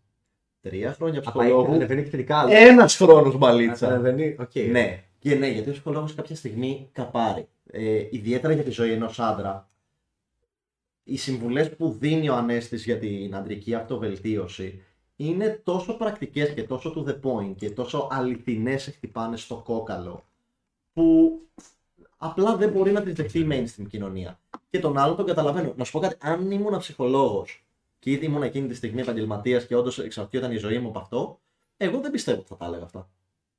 Τρία 0.61 0.93
χρόνια 0.93 1.19
Α, 1.19 1.31
πάει, 1.31 1.47
ψυχολόγου, 1.47 1.73
ανεβαίνει 1.73 2.01
επιθετικά. 2.01 2.45
ένας 2.49 2.95
χρόνος 2.95 3.38
μπαλίτσα. 3.38 3.88
Ανεβαίνει, 3.88 4.35
οκ. 4.39 4.55
Ναι. 4.72 5.03
Και 5.26 5.35
ναι, 5.35 5.47
γιατί 5.47 5.69
ο 5.69 5.72
ψυχολόγος 5.72 6.15
κάποια 6.15 6.35
στιγμή 6.35 6.89
καπάρει. 6.91 7.47
Ε, 7.72 8.07
ιδιαίτερα 8.11 8.53
για 8.53 8.64
τη 8.64 8.69
ζωή 8.69 8.91
ενός 8.91 9.19
άντρα. 9.19 9.69
Οι 11.03 11.18
συμβουλές 11.18 11.76
που 11.76 11.91
δίνει 11.99 12.30
ο 12.30 12.35
Ανέστης 12.35 12.84
για 12.84 12.99
την 12.99 13.35
αντρική 13.35 13.73
αυτοβελτίωση 13.73 14.84
είναι 15.15 15.61
τόσο 15.64 15.97
πρακτικές 15.97 16.53
και 16.53 16.64
τόσο 16.64 16.93
to 16.95 17.10
the 17.10 17.19
point 17.22 17.56
και 17.56 17.69
τόσο 17.69 18.07
αληθινές 18.11 18.84
χτυπάνε 18.95 19.38
στο 19.38 19.56
κόκαλο 19.56 20.23
που 20.93 21.39
απλά 22.18 22.56
δεν 22.56 22.72
μπορεί 22.72 22.91
να 22.91 23.02
τις 23.02 23.14
δεχτεί 23.14 23.39
η 23.39 23.47
mainstream 23.52 23.88
κοινωνία. 23.89 24.39
Και 24.69 24.80
τον 24.80 24.97
άλλο 24.97 25.15
τον 25.15 25.26
καταλαβαίνω. 25.26 25.73
Να 25.77 25.84
σου 25.84 25.91
πω 25.91 25.99
κάτι, 25.99 26.15
αν 26.19 26.52
ήμουν 26.52 26.77
ψυχολόγος 26.77 27.65
και 27.99 28.11
ήδη 28.11 28.26
ήμουν 28.26 28.43
εκείνη 28.43 28.68
τη 28.68 28.76
στιγμή 28.76 29.02
επαγγελματίας 29.02 29.65
και 29.65 29.76
όντως 29.76 29.99
εξαρτιόταν 29.99 30.52
η 30.52 30.57
ζωή 30.57 30.80
μου 30.80 30.88
από 30.88 30.99
αυτό, 30.99 31.39
εγώ 31.77 31.99
δεν 31.99 32.11
πιστεύω 32.11 32.39
ότι 32.39 32.47
θα 32.47 32.57
τα 32.57 32.65
έλεγα 32.65 32.84
αυτά. 32.84 33.10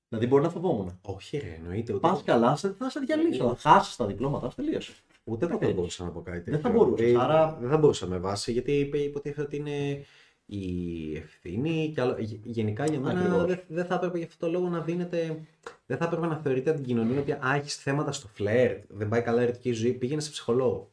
Δηλαδή 0.08 0.26
μπορεί 0.26 0.42
να 0.42 0.50
φοβόμουν. 0.50 0.98
Όχι, 1.02 1.38
ρε, 1.38 1.54
εννοείται. 1.58 1.92
Πας 1.92 2.22
καλά, 2.22 2.56
θα 2.56 2.90
σε 2.90 3.00
διαλύσω. 3.00 3.56
Θα 3.56 3.70
χάσεις 3.70 3.96
τα 3.96 4.06
διπλώματα, 4.06 4.52
τελείωσε. 4.56 4.92
Ούτε 5.24 5.46
δεν 5.46 5.58
θα 5.58 5.72
μπορούσα 5.72 6.04
να 6.04 6.10
πω 6.10 6.20
κάτι 6.20 6.38
τέτοιο. 6.38 6.52
Δεν 6.52 6.60
θα 6.60 6.70
μπορούσα. 6.70 7.20
Άρα... 7.20 7.58
Δεν 7.60 7.70
θα 7.70 7.76
μπορούσα 7.76 8.06
με 8.06 8.18
βάση, 8.18 8.52
γιατί 8.52 8.90
υποτίθεται 8.92 9.42
ότι 9.42 9.56
είναι 9.56 10.04
η 10.46 11.16
ευθύνη 11.16 11.92
και 11.94 12.00
άλλο, 12.00 12.16
γενικά 12.42 12.86
για 12.86 13.00
μένα 13.00 13.44
δεν, 13.44 13.60
δεν 13.68 13.84
θα 13.84 13.94
έπρεπε 13.94 14.18
για 14.18 14.26
αυτό 14.26 14.46
το 14.46 14.52
λόγο 14.52 14.68
να 14.68 14.80
δίνεται. 14.80 15.42
Δεν 15.86 15.96
θα 15.96 16.04
έπρεπε 16.04 16.26
να 16.26 16.36
θεωρείται 16.36 16.72
την 16.72 16.84
κοινωνία 16.84 17.20
ότι 17.20 17.36
έχεις 17.54 17.76
θέματα 17.76 18.12
στο 18.12 18.28
φλερ, 18.28 18.76
δεν 18.88 19.08
πάει 19.08 19.22
καλά 19.22 19.40
η 19.40 19.44
ερωτική 19.44 19.72
ζωή, 19.72 19.92
πήγαινε 19.92 20.20
σε 20.20 20.30
ψυχολόγο. 20.30 20.90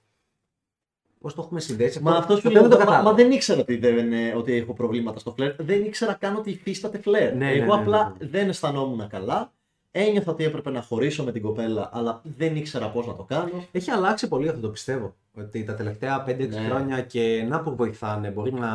Πώς 1.24 1.34
το 1.34 1.42
έχουμε 1.46 1.60
συνδέσει 1.60 2.02
Μα 2.02 2.12
αυτός 2.12 2.40
σου 2.40 2.50
λέει. 2.50 2.64
Μα, 2.86 3.02
μα, 3.02 3.14
δεν 3.14 3.32
ήξερα 3.32 3.60
ότι, 3.60 3.78
δεν, 3.78 4.14
ότι 4.38 4.54
έχω 4.54 4.74
προβλήματα 4.74 5.20
στο 5.20 5.32
φλερ. 5.32 5.56
Δεν 5.56 5.84
ήξερα 5.84 6.14
καν 6.14 6.36
ότι 6.36 6.50
υφίσταται 6.50 6.98
φλερ. 6.98 7.36
Ναι, 7.36 7.52
Εγώ 7.52 7.60
ναι, 7.60 7.66
ναι, 7.66 7.82
απλά 7.82 8.16
ναι. 8.20 8.28
δεν 8.28 8.50
αισθανόμουν 8.50 9.08
καλά. 9.08 9.54
Ένιωθα 9.96 10.32
ότι 10.32 10.44
έπρεπε 10.44 10.70
να 10.70 10.82
χωρίσω 10.82 11.24
με 11.24 11.32
την 11.32 11.42
κοπέλα, 11.42 11.90
αλλά 11.94 12.22
δεν 12.38 12.56
ήξερα 12.56 12.90
πώς 12.90 13.08
να 13.08 13.16
το 13.16 13.24
κάνω. 13.24 13.66
Έχει 13.72 13.92
αλλάξει 13.92 14.28
πολύ 14.28 14.50
αυτό 14.50 14.62
το 14.62 14.70
πιστεύω. 14.70 15.16
Ότι 15.38 15.64
τα 15.64 15.74
τελευταία 15.74 16.26
5-6 16.28 16.50
ναι. 16.50 16.58
χρόνια 16.58 17.02
και 17.02 17.46
να 17.50 17.62
που 17.62 17.76
βοηθάνε. 17.76 18.30
Μπορεί 18.30 18.54
να 18.54 18.70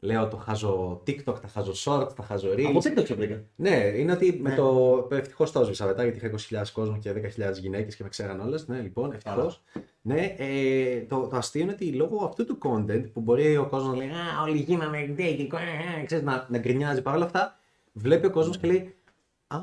λέω 0.00 0.28
το 0.28 0.36
χάζω 0.36 1.02
TikTok, 1.06 1.40
τα 1.40 1.48
χάζω 1.52 1.72
shorts, 1.84 2.08
τα 2.16 2.22
χάζω 2.22 2.48
reels. 2.56 2.64
Από 2.68 2.78
TikTok 2.78 3.06
σε 3.06 3.14
βρήκα. 3.14 3.42
Ναι, 3.56 3.92
είναι 3.96 4.12
ότι 4.12 4.40
ναι. 4.42 4.48
με 4.48 4.56
το. 4.56 5.08
Ευτυχώς 5.10 5.52
το 5.52 5.60
έσβησα 5.60 5.86
μετά 5.86 6.02
γιατί 6.02 6.26
είχα 6.26 6.62
20.000 6.62 6.66
κόσμο 6.72 6.98
και 6.98 7.12
10.000 7.12 7.58
γυναίκες 7.60 7.96
και 7.96 8.02
με 8.02 8.08
ξέραν 8.08 8.40
όλες. 8.40 8.68
Ναι, 8.68 8.80
λοιπόν, 8.80 9.12
ευτυχώς. 9.12 9.62
Ναι, 10.02 10.34
ε, 10.38 11.00
το, 11.00 11.26
το 11.26 11.36
αστείο 11.36 11.62
είναι 11.62 11.72
ότι 11.72 11.92
λόγω 11.92 12.24
αυτού 12.24 12.44
του 12.44 12.58
content 12.62 13.04
που 13.12 13.20
μπορεί 13.20 13.56
ο 13.56 13.66
κόσμος 13.66 13.90
να 13.90 13.96
λέει 13.96 14.08
Α, 14.08 14.42
όλοι 14.42 14.58
γίνανε 14.58 15.14
dating, 15.18 15.48
ε, 15.52 16.00
ε, 16.00 16.04
ξέρεις, 16.04 16.24
να, 16.24 16.46
να 16.50 16.58
γκρινιάζει 16.58 17.02
παρόλα 17.02 17.24
αυτά, 17.24 17.58
βλέπει 17.92 18.26
ο 18.26 18.30
κόσμος 18.30 18.58
και 18.58 18.66
λέει 18.66 18.94
Α, 19.46 19.58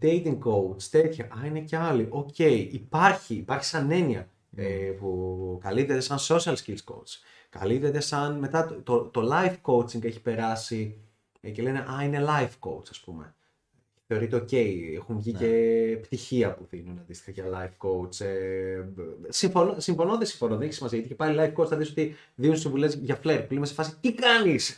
dating 0.00 0.38
coach, 0.38 0.82
τέτοια. 0.90 1.24
Α, 1.24 1.46
είναι 1.46 1.60
και 1.60 1.76
άλλοι. 1.76 2.06
Ok, 2.10 2.28
okay. 2.38 2.68
υπάρχει, 2.70 3.34
υπάρχει 3.34 3.64
σαν 3.64 3.90
έννοια 3.90 4.28
ε, 4.56 4.64
που 4.98 5.58
καλύπτεται 5.62 6.00
σαν 6.00 6.18
social 6.20 6.54
skills 6.54 6.84
coach. 6.84 7.18
Καλύπτεται 7.50 8.00
σαν 8.00 8.38
μετά 8.38 8.66
το, 8.66 8.74
το, 8.82 9.04
το 9.04 9.28
life 9.32 9.56
coaching 9.62 10.04
έχει 10.04 10.20
περάσει 10.20 10.96
ε, 11.40 11.50
και 11.50 11.62
λένε 11.62 11.78
Α, 11.78 12.04
είναι 12.04 12.24
life 12.28 12.68
coach, 12.68 12.88
ας 12.90 13.00
πούμε. 13.00 13.34
Θεωρείται 14.06 14.36
OK. 14.36 14.56
Έχουν 14.94 15.18
βγει 15.18 15.32
ναι. 15.32 15.38
και 15.38 15.98
πτυχία 16.02 16.54
που 16.54 16.66
δίνουν 16.70 16.98
αντίστοιχα 16.98 17.30
για 17.30 17.44
life 17.52 17.86
coach. 17.86 18.24
Ε, 18.24 18.84
συμφωνώ, 19.28 19.74
συμφωνώ, 19.78 20.16
δεν 20.16 20.26
συμφωνώ, 20.26 20.56
δεν 20.56 20.66
έχει 20.66 20.74
σημασία. 20.74 20.98
Γιατί 20.98 21.14
και 21.14 21.18
πάλι 21.18 21.36
life 21.40 21.60
coach 21.60 21.66
θα 21.66 21.76
δεις 21.76 21.90
ότι 21.90 22.14
δίνουν 22.34 22.56
συμβουλές 22.56 22.94
για 22.94 23.14
φλερ. 23.14 23.42
Που 23.42 23.54
λέμε 23.54 23.66
σε 23.66 23.74
φάση 23.74 23.96
τι 24.00 24.14
κάνεις; 24.14 24.74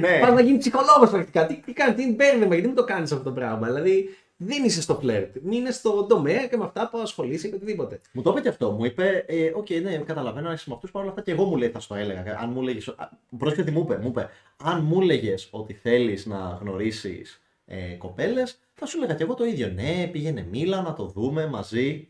Ναι. 0.00 0.18
Πας 0.22 0.32
να 0.32 0.40
γίνεις 0.40 0.58
ψυχολόγος 0.58 1.10
πρακτικά. 1.10 1.46
Τι, 1.46 1.54
τι 1.54 1.72
κάνεις, 1.72 1.94
τι 2.04 2.14
μπέρδεμα, 2.14 2.52
γιατί 2.54 2.66
μην 2.66 2.76
το 2.76 2.84
κάνεις 2.84 3.12
αυτό 3.12 3.24
το 3.24 3.32
πράγμα; 3.32 3.66
Δηλαδή 3.66 4.08
δεν 4.40 4.64
είσαι 4.64 4.82
στο 4.82 4.94
φλερτ. 4.94 5.36
Μείνε 5.42 5.70
στο 5.70 6.04
τομέα 6.04 6.46
και 6.46 6.56
με 6.56 6.64
αυτά 6.64 6.88
που 6.88 6.98
ασχολείσαι 6.98 7.48
ή 7.48 7.52
οτιδήποτε. 7.54 8.00
Μου 8.12 8.22
το 8.22 8.30
είπε 8.30 8.40
και 8.40 8.48
αυτό. 8.48 8.70
Μου 8.70 8.84
είπε, 8.84 9.24
ε, 9.26 9.52
ok, 9.54 9.66
okay, 9.66 9.82
ναι, 9.82 9.96
καταλαβαίνω, 9.96 10.52
είσαι 10.52 10.64
με 10.68 10.74
αυτούς 10.74 10.90
παρόλα 10.90 11.10
αυτά 11.10 11.22
και 11.22 11.30
εγώ 11.30 11.44
μου 11.44 11.56
λέει, 11.56 11.68
θα 11.68 11.80
στο 11.80 11.94
έλεγα. 11.94 12.38
Αν 12.40 12.50
μου 12.50 12.60
έλεγε. 12.60 12.92
Πρόσεχε 13.38 13.64
τι 13.64 13.70
μου 13.70 13.80
είπε. 13.80 13.98
Μου 13.98 14.08
είπε, 14.08 14.28
αν 14.56 14.82
μου 14.84 15.00
έλεγε 15.00 15.34
ότι 15.50 15.72
θέλεις 15.72 16.26
να 16.26 16.58
γνωρίσεις 16.60 17.40
ε, 17.64 17.94
κοπέλες, 17.94 18.58
θα 18.74 18.86
σου 18.86 18.96
έλεγα 18.96 19.14
και 19.14 19.22
εγώ 19.22 19.34
το 19.34 19.44
ίδιο. 19.44 19.68
Ναι, 19.68 20.08
πήγαινε 20.12 20.46
μίλα 20.50 20.82
να 20.82 20.94
το 20.94 21.06
δούμε 21.06 21.46
μαζί. 21.46 22.08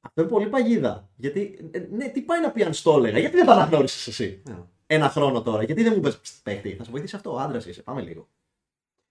Αυτό 0.00 0.20
είναι 0.20 0.30
πολύ 0.30 0.48
παγίδα. 0.48 1.08
Γιατί, 1.16 1.68
ε, 1.70 1.86
ναι, 1.90 2.08
τι 2.08 2.20
πάει 2.20 2.40
να 2.40 2.50
πει 2.50 2.62
αν 2.62 2.72
στο 2.72 2.96
έλεγα, 2.96 3.18
γιατί 3.18 3.36
δεν 3.36 3.46
τα 3.46 3.52
αναγνώρισες 3.52 4.06
εσύ; 4.06 4.42
Yeah. 4.46 4.50
Ναι. 4.50 4.56
Ένα 4.86 5.08
χρόνο 5.08 5.42
τώρα, 5.42 5.62
γιατί 5.62 5.82
δεν 5.82 5.92
μου 5.96 6.00
πει 6.00 6.12
παίχτη, 6.42 6.74
θα 6.74 6.84
σε 6.84 6.90
βοηθήσει 6.90 7.16
αυτό, 7.16 7.36
άντρας 7.36 7.66
είσαι, 7.66 7.82
πάμε 7.82 8.00
λίγο. 8.00 8.28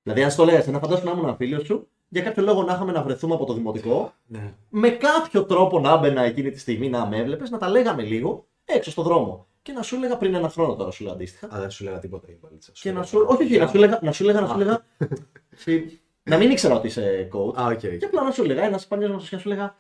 Δηλαδή, 0.04 0.24
αν 0.24 0.36
το 0.36 0.46
λέγατε, 0.46 0.72
να 0.72 0.80
φαντάσου 0.80 1.06
να 1.06 1.12
ήμουν 1.12 1.36
φίλο 1.36 1.64
σου, 1.64 1.88
για 2.08 2.22
κάποιο 2.22 2.44
λόγο 2.44 2.64
να 2.64 2.74
είχαμε 2.74 2.92
να 2.92 3.02
βρεθούμε 3.04 3.34
από 3.34 3.46
το 3.46 3.54
δημοτικό, 3.54 4.14
ναι. 4.28 4.54
με 4.70 4.90
κάποιο 4.90 5.46
τρόπο 5.46 5.80
να 5.80 5.92
έμπαινα 5.94 6.22
εκείνη 6.22 6.52
τη 6.52 6.60
στιγμή 6.60 6.90
να 6.90 7.08
με 7.08 7.18
έβλεπες, 7.18 7.50
να 7.50 7.58
τα 7.58 7.70
λέγαμε 7.70 8.04
λίγο 8.04 8.48
έξω 8.66 8.92
στον 8.92 9.04
δρόμο. 9.04 9.48
Και 9.62 9.72
να 9.72 9.82
σου 9.82 9.96
έλεγα 9.96 10.18
πριν 10.18 10.36
ένα 10.36 10.50
χρόνο 10.50 10.76
τώρα, 10.76 10.92
σου 10.92 11.04
λέω 11.04 11.14
αντίστοιχα. 11.14 11.56
Α, 11.56 11.60
δεν 11.60 11.70
σου 11.70 11.84
έλεγα 11.84 12.00
τίποτα 12.00 12.28
η 12.30 12.34
παλίτσα. 12.34 12.72
Και 12.74 12.92
να 12.92 13.04
σου... 13.04 13.26
Όχι, 13.28 13.44
όχι, 13.44 13.58
να 13.58 13.68
σου 13.68 13.78
έλεγα, 13.78 14.00
να 14.02 14.12
σου 14.12 14.24
έλεγα, 14.24 14.42
να 14.42 14.48
σου 14.48 14.54
έλεγα. 14.60 14.86
να 16.24 16.38
μην 16.38 16.52
ήξερα 16.52 16.76
ότι 16.76 16.88
είσαι 16.88 17.30
coach. 17.34 17.56
Α, 17.56 17.68
okay. 17.72 17.98
Και 17.98 18.06
απλά 18.06 18.24
να 18.24 18.32
σου 18.32 18.44
έλεγα, 18.44 18.64
ένας 18.64 18.88
παλιός 18.88 19.12
μας 19.12 19.24
σου 19.24 19.50
έλεγα, 19.50 19.76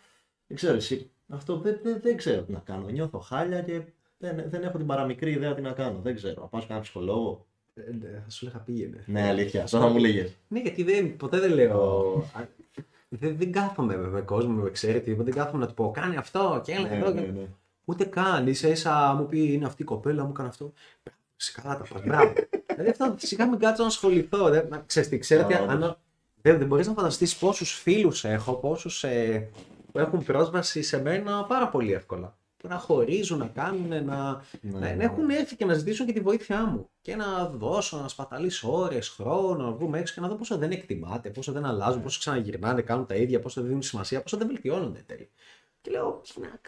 δεν 0.48 0.58
ξέρω 0.58 0.76
εσύ, 0.76 1.12
αυτό 1.28 1.58
δεν, 1.58 1.80
δεν, 1.84 2.00
δεν 2.02 2.18
ξέρω 2.18 2.42
τι 2.42 2.52
να 2.52 2.60
κάνω. 2.60 2.88
Νιώθω 2.88 3.20
χάλια 3.20 3.62
και 3.62 3.82
δεν, 4.18 4.44
δεν 4.50 4.64
έχω 4.64 4.78
την 4.78 4.88
παραμικρή 4.88 5.32
ιδέα 5.32 5.54
τι 5.54 5.62
να 5.62 5.72
κάνω. 5.72 6.00
Δεν 6.02 6.16
ξέρω. 6.16 6.42
Να 6.42 6.48
πάω 6.48 6.62
σε 6.62 6.68
έναν 6.70 6.82
ψυχολόγο. 6.82 7.46
Ε, 7.74 7.82
ναι, 7.92 8.22
θα 8.24 8.30
σου 8.30 8.46
λέγα 8.46 8.60
πήγαινε. 8.60 9.04
Ναι, 9.06 9.28
αλήθεια. 9.28 9.68
Σαν 9.68 9.82
να 9.82 9.88
μου 9.88 9.98
λέγες. 9.98 10.36
Ναι, 10.48 10.60
γιατί 10.60 10.84
δεν, 10.84 11.16
ποτέ 11.16 11.40
δεν 11.40 11.54
λέω. 11.54 12.24
δεν, 13.10 13.38
δεν 13.38 13.52
κάθομαι 13.52 13.98
με 13.98 14.22
κόσμο, 14.22 14.62
με 14.62 14.70
ξέρετε, 14.70 15.14
δεν 15.14 15.34
κάθομαι 15.34 15.60
να 15.60 15.68
του 15.68 15.74
πω 15.74 15.92
κάνει 15.92 16.16
αυτό 16.16 16.62
και 16.64 16.72
έλα 16.72 16.90
ναι, 16.90 16.96
εδώ. 16.96 17.14
Ναι, 17.14 17.22
ναι. 17.22 17.48
Ούτε 17.86 18.04
καν. 18.04 18.54
σα 18.54 18.68
ίσα 18.68 19.14
μου 19.14 19.26
πει 19.26 19.54
είναι 19.54 19.66
αυτή 19.66 19.82
η 19.82 19.86
κοπέλα, 19.86 20.24
μου 20.24 20.30
έκανε 20.30 20.48
αυτό. 20.48 20.74
Σε 21.36 21.62
καλά 21.62 21.78
τα 21.78 21.84
πας. 21.94 22.04
Μπράβο. 22.04 22.34
δηλαδή 22.68 22.90
αυτό 22.90 23.16
σιγά 23.18 23.50
μην 23.50 23.60
κάτσω 23.60 23.82
να 23.82 23.88
ασχοληθώ. 23.88 24.50
Δεν, 24.50 24.84
ξέρεις 24.86 25.10
τι, 25.10 25.18
ξέρετε, 25.18 25.56
αν, 25.56 25.98
δεν, 26.42 26.58
δεν 26.58 26.68
μπορείς 26.68 26.88
να 26.88 26.94
φανταστείς 26.94 27.36
πόσους 27.36 27.72
φίλους 27.72 28.26
έχω, 28.26 28.54
πόσους 28.54 29.04
ε, 29.04 29.50
έχουν 29.94 30.24
πρόσβαση 30.24 30.82
σε 30.82 31.02
μένα 31.02 31.44
πάρα 31.44 31.68
πολύ 31.68 31.94
εύκολα 31.94 32.36
να 32.68 32.78
χωρίζουν, 32.78 33.38
να 33.38 33.48
κάνουν, 33.48 33.88
να, 33.88 33.98
ναι, 34.62 34.80
να, 34.80 34.96
ναι. 34.96 35.04
έχουν 35.04 35.30
έρθει 35.30 35.56
και 35.56 35.66
να 35.66 35.74
ζητήσουν 35.74 36.06
και 36.06 36.14
τη 36.14 36.20
βοήθειά 36.20 36.66
μου. 36.66 36.90
Και 37.02 37.16
να 37.16 37.46
δώσω, 37.46 37.98
να 37.98 38.08
σπαταλήσω 38.08 38.74
ώρες, 38.74 39.10
χρόνο, 39.10 39.64
να 39.64 39.72
βγούμε 39.72 40.00
έξω 40.00 40.14
και 40.14 40.22
να 40.22 40.28
δω 40.28 40.36
πόσο 40.36 40.58
δεν 40.58 40.72
εκτιμάται, 40.72 41.30
πόσο 41.30 41.52
δεν 41.52 41.66
αλλάζουν, 41.66 42.02
πόσο 42.02 42.20
ξαναγυρνάνε, 42.20 42.82
κάνουν 42.82 43.06
τα 43.06 43.16
ίδια, 43.16 43.40
πόσο 43.40 43.60
δεν 43.60 43.70
δίνουν 43.70 43.84
σημασία, 43.84 44.22
πόσο 44.22 44.38
δεν 44.38 44.48
βελτιώνονται 44.48 45.04
τέλει. 45.06 45.30
Και 45.82 45.92
λέω, 45.92 46.22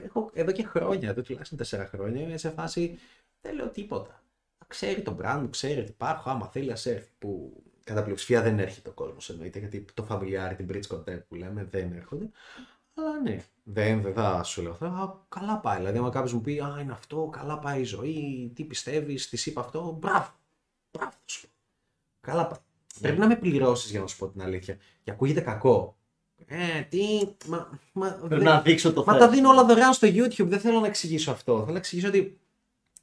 έχω 0.03 0.29
εδώ 0.33 0.51
και 0.51 0.63
χρόνια, 0.63 1.09
εδώ 1.09 1.21
τουλάχιστον 1.21 1.57
τέσσερα 1.57 1.85
χρόνια, 1.85 2.21
είμαι 2.21 2.37
σε 2.37 2.49
φάση 2.49 2.99
δεν 3.41 3.55
λέω 3.55 3.67
τίποτα. 3.67 4.23
Ξέρει 4.67 5.01
τον 5.01 5.17
brand 5.21 5.39
μου, 5.41 5.49
ξέρει 5.49 5.79
ότι 5.79 5.89
υπάρχω, 5.89 6.29
άμα 6.29 6.47
θέλει 6.47 6.71
ας 6.71 6.85
έρθει. 6.85 7.09
Που 7.19 7.63
κατά 7.83 8.03
πλειοψηφία 8.03 8.41
δεν 8.41 8.59
έρχεται 8.59 8.89
ο 8.89 8.91
κόσμος 8.91 9.29
εννοείται, 9.29 9.59
γιατί 9.59 9.85
το 9.93 10.07
familiar, 10.09 10.53
την 10.57 10.67
bridge 10.71 10.95
content 10.95 11.23
που 11.27 11.35
λέμε 11.35 11.67
δεν 11.71 11.91
έρχονται. 11.91 12.29
Αλλά 12.93 13.21
ναι, 13.21 13.43
δεν, 13.63 14.01
δεν 14.01 14.13
θα 14.13 14.43
σου 14.43 14.61
λέω. 14.61 14.71
Α, 14.71 15.25
καλά 15.29 15.57
πάει. 15.57 15.77
Δηλαδή, 15.77 15.97
άμα 15.97 16.09
κάποιος 16.09 16.33
μου 16.33 16.41
πει 16.41 16.59
Α, 16.59 16.79
είναι 16.81 16.91
αυτό, 16.91 17.29
καλά 17.31 17.59
πάει 17.59 17.81
η 17.81 17.83
ζωή, 17.83 18.51
τι 18.55 18.63
πιστεύεις, 18.63 19.29
τι 19.29 19.43
είπα 19.49 19.61
αυτό, 19.61 19.97
μπράβο. 19.99 20.29
Μπράβο, 20.91 21.11
σου 21.25 21.47
Καλά 22.21 22.47
πάει. 22.47 22.59
Ναι. 22.59 23.01
Πρέπει 23.01 23.19
να 23.19 23.27
με 23.27 23.35
πληρώσεις 23.35 23.91
για 23.91 23.99
να 23.99 24.07
σου 24.07 24.17
πω 24.17 24.27
την 24.27 24.41
αλήθεια. 24.41 24.77
Και 25.03 25.11
ακούγεται 25.11 25.41
κακό. 25.41 25.97
Ε, 26.45 26.81
τι. 26.81 26.99
Μα, 27.45 27.79
μα, 27.91 28.09
Πρέπει 28.27 28.43
να 28.43 28.61
δείξω 28.61 28.93
το 28.93 29.03
Μα 29.07 29.17
τα 29.17 29.29
δίνω 29.29 29.49
όλα 29.49 29.65
δωρεάν 29.65 29.93
στο 29.93 30.07
YouTube. 30.07 30.47
Δεν 30.47 30.59
θέλω 30.59 30.79
να 30.79 30.87
εξηγήσω 30.87 31.31
αυτό. 31.31 31.59
Θέλω 31.59 31.71
να 31.71 31.77
εξηγήσω 31.77 32.07
ότι 32.07 32.39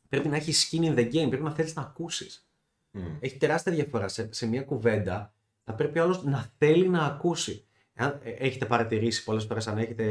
πρέπει 0.08 0.28
να 0.28 0.36
έχεις 0.36 0.70
skin 0.70 0.82
in 0.82 0.94
the 0.94 1.06
game. 1.06 1.28
Πρέπει 1.28 1.42
να 1.42 1.50
θέλεις 1.50 1.74
να 1.74 1.82
ακούσεις. 1.82 2.48
Mm. 2.94 2.98
Έχει 3.20 3.36
τεράστια 3.36 3.72
διαφορά. 3.72 4.08
Σε, 4.08 4.28
σε 4.32 4.46
μια 4.46 4.62
κουβέντα 4.62 5.32
θα 5.64 5.74
πρέπει 5.74 5.98
άλλος 5.98 6.24
να 6.24 6.52
θέλει 6.58 6.88
να 6.88 7.04
ακούσει. 7.04 7.64
Ε, 8.00 8.30
έχετε 8.38 8.64
παρατηρήσει 8.64 9.24
πολλές 9.24 9.44
φορές 9.44 9.66
αν 9.66 9.78
έχετε 9.78 10.04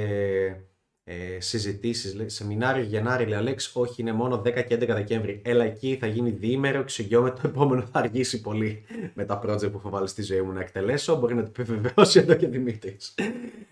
ε, 1.11 1.39
συζητήσεις, 1.39 2.15
σεμινάριο 2.25 2.83
Γενάρη, 2.83 3.25
λέει 3.25 3.37
Αλέξ, 3.37 3.75
όχι 3.75 4.01
είναι 4.01 4.11
μόνο 4.11 4.41
10 4.45 4.63
και 4.67 4.75
11 4.75 4.87
Δεκέμβρη. 4.87 5.41
Έλα 5.43 5.63
εκεί 5.63 5.97
θα 5.99 6.07
γίνει 6.07 6.29
διήμερο, 6.29 6.79
εξηγιόμαι 6.79 7.31
το 7.31 7.41
επόμενο 7.43 7.81
θα 7.81 7.99
αργήσει 7.99 8.41
πολύ 8.41 8.85
με 9.13 9.25
τα 9.25 9.41
project 9.43 9.71
που 9.71 9.77
έχω 9.77 9.89
βάλει 9.89 10.07
στη 10.07 10.21
ζωή 10.21 10.41
μου 10.41 10.51
να 10.51 10.59
εκτελέσω. 10.59 11.15
Μπορεί 11.15 11.35
να 11.35 11.43
το 11.43 11.49
επιβεβαιώσει 11.49 12.19
εδώ 12.19 12.33
και 12.33 12.47
Δημήτρης. 12.47 13.15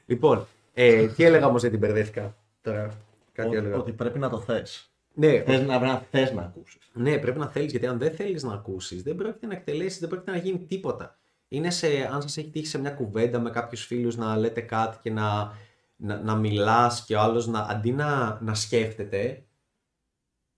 λοιπόν, 0.06 0.48
ε, 0.74 1.08
τι 1.08 1.24
έλεγα 1.24 1.48
όμως 1.48 1.62
δεν 1.62 1.72
την 1.72 1.80
μπερδεύτηκα 1.80 2.36
τώρα; 2.62 2.98
Κάτι 3.34 3.58
ότι, 3.58 3.72
ότι 3.72 3.92
πρέπει 3.92 4.20
να 4.20 4.30
το 4.30 4.40
θες. 4.40 4.92
Ναι, 5.14 5.42
θες 5.42 5.62
να, 5.62 5.80
να 5.80 6.06
θες 6.12 6.32
να 6.32 6.42
ακούσεις. 6.42 6.90
Ναι, 6.94 7.18
πρέπει 7.18 7.40
να 7.40 7.48
θέλεις, 7.48 7.72
γιατί 7.72 7.88
αν 7.88 7.98
δεν 7.98 8.12
θέλεις 8.12 8.44
να 8.44 8.54
ακούσεις, 8.54 9.04
δεν 9.04 9.16
πρόκειται 9.16 9.48
να 9.48 9.54
εκτελέσεις, 9.54 10.00
δεν 10.00 10.10
πρόκειται 10.10 10.32
να 10.32 10.38
γίνει 10.38 10.60
τίποτα 10.60 11.17
είναι 11.48 11.70
σε, 11.70 11.88
αν 12.12 12.22
σας 12.22 12.38
έχει 12.38 12.50
τύχει 12.50 12.66
σε 12.66 12.78
μια 12.80 12.92
κουβέντα 12.92 13.40
με 13.40 13.50
κάποιους 13.50 13.86
φίλους 13.86 14.16
να 14.16 14.38
λέτε 14.38 14.62
κάτι 14.62 14.98
και 15.02 15.12
να, 15.12 15.58
να, 15.96 16.22
να 16.22 16.36
μιλάς 16.36 17.06
και 17.06 17.16
ο 17.16 17.20
άλλος 17.20 17.48
να, 17.48 17.60
αντί 17.60 17.92
να, 17.92 18.42
να 18.42 18.54
σκέφτεται, 18.54 19.46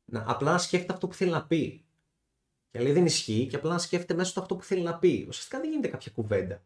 να, 0.06 0.24
απλά 0.28 0.52
να 0.52 0.58
σκέφτεται 0.58 0.94
αυτό 0.94 1.08
που 1.08 1.14
θέλει 1.14 1.32
να 1.32 1.46
πει. 1.46 1.84
Και 2.72 2.80
λέει 2.80 2.92
δεν 2.92 3.06
ισχύει 3.06 3.48
και 3.48 3.56
απλά 3.56 3.72
να 3.72 3.80
σκέφτεται 3.80 4.14
μέσα 4.14 4.30
στο 4.30 4.40
αυτό 4.40 4.56
που 4.56 4.64
θέλει 4.64 4.82
να 4.82 4.98
πει. 4.98 5.26
Ουσιαστικά 5.28 5.60
δεν 5.60 5.70
γίνεται 5.70 5.88
κάποια 5.88 6.12
κουβέντα. 6.16 6.64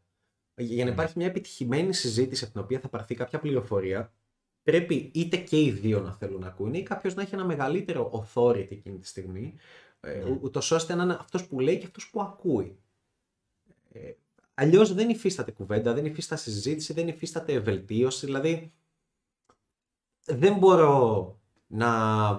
Για 0.55 0.77
να 0.77 0.83
ναι. 0.83 0.95
υπάρχει 0.95 1.13
μια 1.17 1.27
επιτυχημένη 1.27 1.93
συζήτηση 1.93 2.43
από 2.43 2.53
την 2.53 2.61
οποία 2.61 2.79
θα 2.79 2.87
πάρθει 2.87 3.15
κάποια 3.15 3.39
πληροφορία, 3.39 4.13
πρέπει 4.63 5.11
είτε 5.13 5.37
και 5.37 5.61
οι 5.61 5.71
δύο 5.71 5.99
να 5.99 6.13
θέλουν 6.13 6.41
να 6.41 6.47
ακούνε 6.47 6.77
ή 6.77 6.83
κάποιος 6.83 7.15
να 7.15 7.21
έχει 7.21 7.33
ένα 7.33 7.45
μεγαλύτερο 7.45 8.11
authority 8.33 8.71
εκείνη 8.71 8.97
τη 8.97 9.07
στιγμή 9.07 9.55
Ε, 9.99 10.13
Ναι. 10.13 10.37
Ούτως 10.41 10.71
ώστε 10.71 10.95
να 10.95 11.03
είναι 11.03 11.17
αυτός 11.19 11.47
που 11.47 11.59
λέει 11.59 11.77
και 11.77 11.85
αυτός 11.85 12.09
που 12.09 12.21
ακούει. 12.21 12.82
Ε, 13.93 14.11
Αλλιώς 14.53 14.93
δεν 14.93 15.09
υφίσταται 15.09 15.51
κουβέντα, 15.51 15.93
δεν 15.93 16.05
υφίσταται 16.05 16.41
συζήτηση, 16.41 16.93
δεν 16.93 17.07
υφίσταται 17.07 17.59
βελτίωση. 17.59 18.25
Δηλαδή, 18.25 18.73
δεν 20.25 20.57
μπορώ 20.57 21.39
να, 21.67 22.29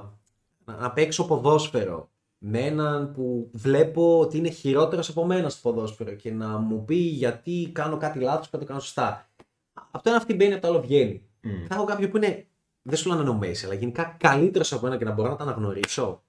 να, 0.64 0.76
να 0.76 0.92
παίξω 0.92 1.26
ποδόσφαιρο 1.26 2.10
με 2.38 2.60
έναν 2.60 3.12
που 3.12 3.50
βλέπω 3.52 4.18
ότι 4.18 4.38
είναι 4.38 4.50
χειρότερος 4.50 5.08
από 5.08 5.24
μένα 5.26 5.48
στο 5.48 5.70
ποδόσφαιρο 5.70 6.14
και 6.14 6.32
να 6.32 6.58
μου 6.58 6.84
πει 6.84 6.94
γιατί 6.94 7.70
κάνω 7.72 7.96
κάτι 7.96 8.18
λάθος 8.18 8.48
και 8.48 8.56
το 8.56 8.64
κάνω 8.64 8.80
σωστά. 8.80 9.28
Από 9.72 10.02
το 10.02 10.08
ένα 10.08 10.18
αυτή 10.18 10.34
μπαίνει, 10.34 10.52
από 10.52 10.62
το 10.62 10.68
άλλο 10.68 10.80
βγαίνει. 10.80 11.28
Μμ. 11.40 11.66
Θα 11.66 11.74
έχω 11.74 11.84
κάποιον 11.84 12.10
που 12.10 12.16
είναι, 12.16 12.46
δεν 12.82 12.98
σου 12.98 13.08
λέω 13.08 13.16
να 13.16 13.22
είναι 13.22 13.30
ο 13.30 13.34
Μέση, 13.38 13.64
αλλά 13.64 13.74
γενικά 13.74 14.16
καλύτερος 14.18 14.72
από 14.72 14.82
μένα 14.82 14.96
και 14.96 15.04
να 15.04 15.12
μπορώ 15.12 15.28
να 15.28 15.36
τα 15.36 15.42
αναγνωρίσω. 15.42 16.22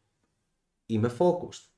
Είμαι 0.86 1.12
focused. 1.18 1.70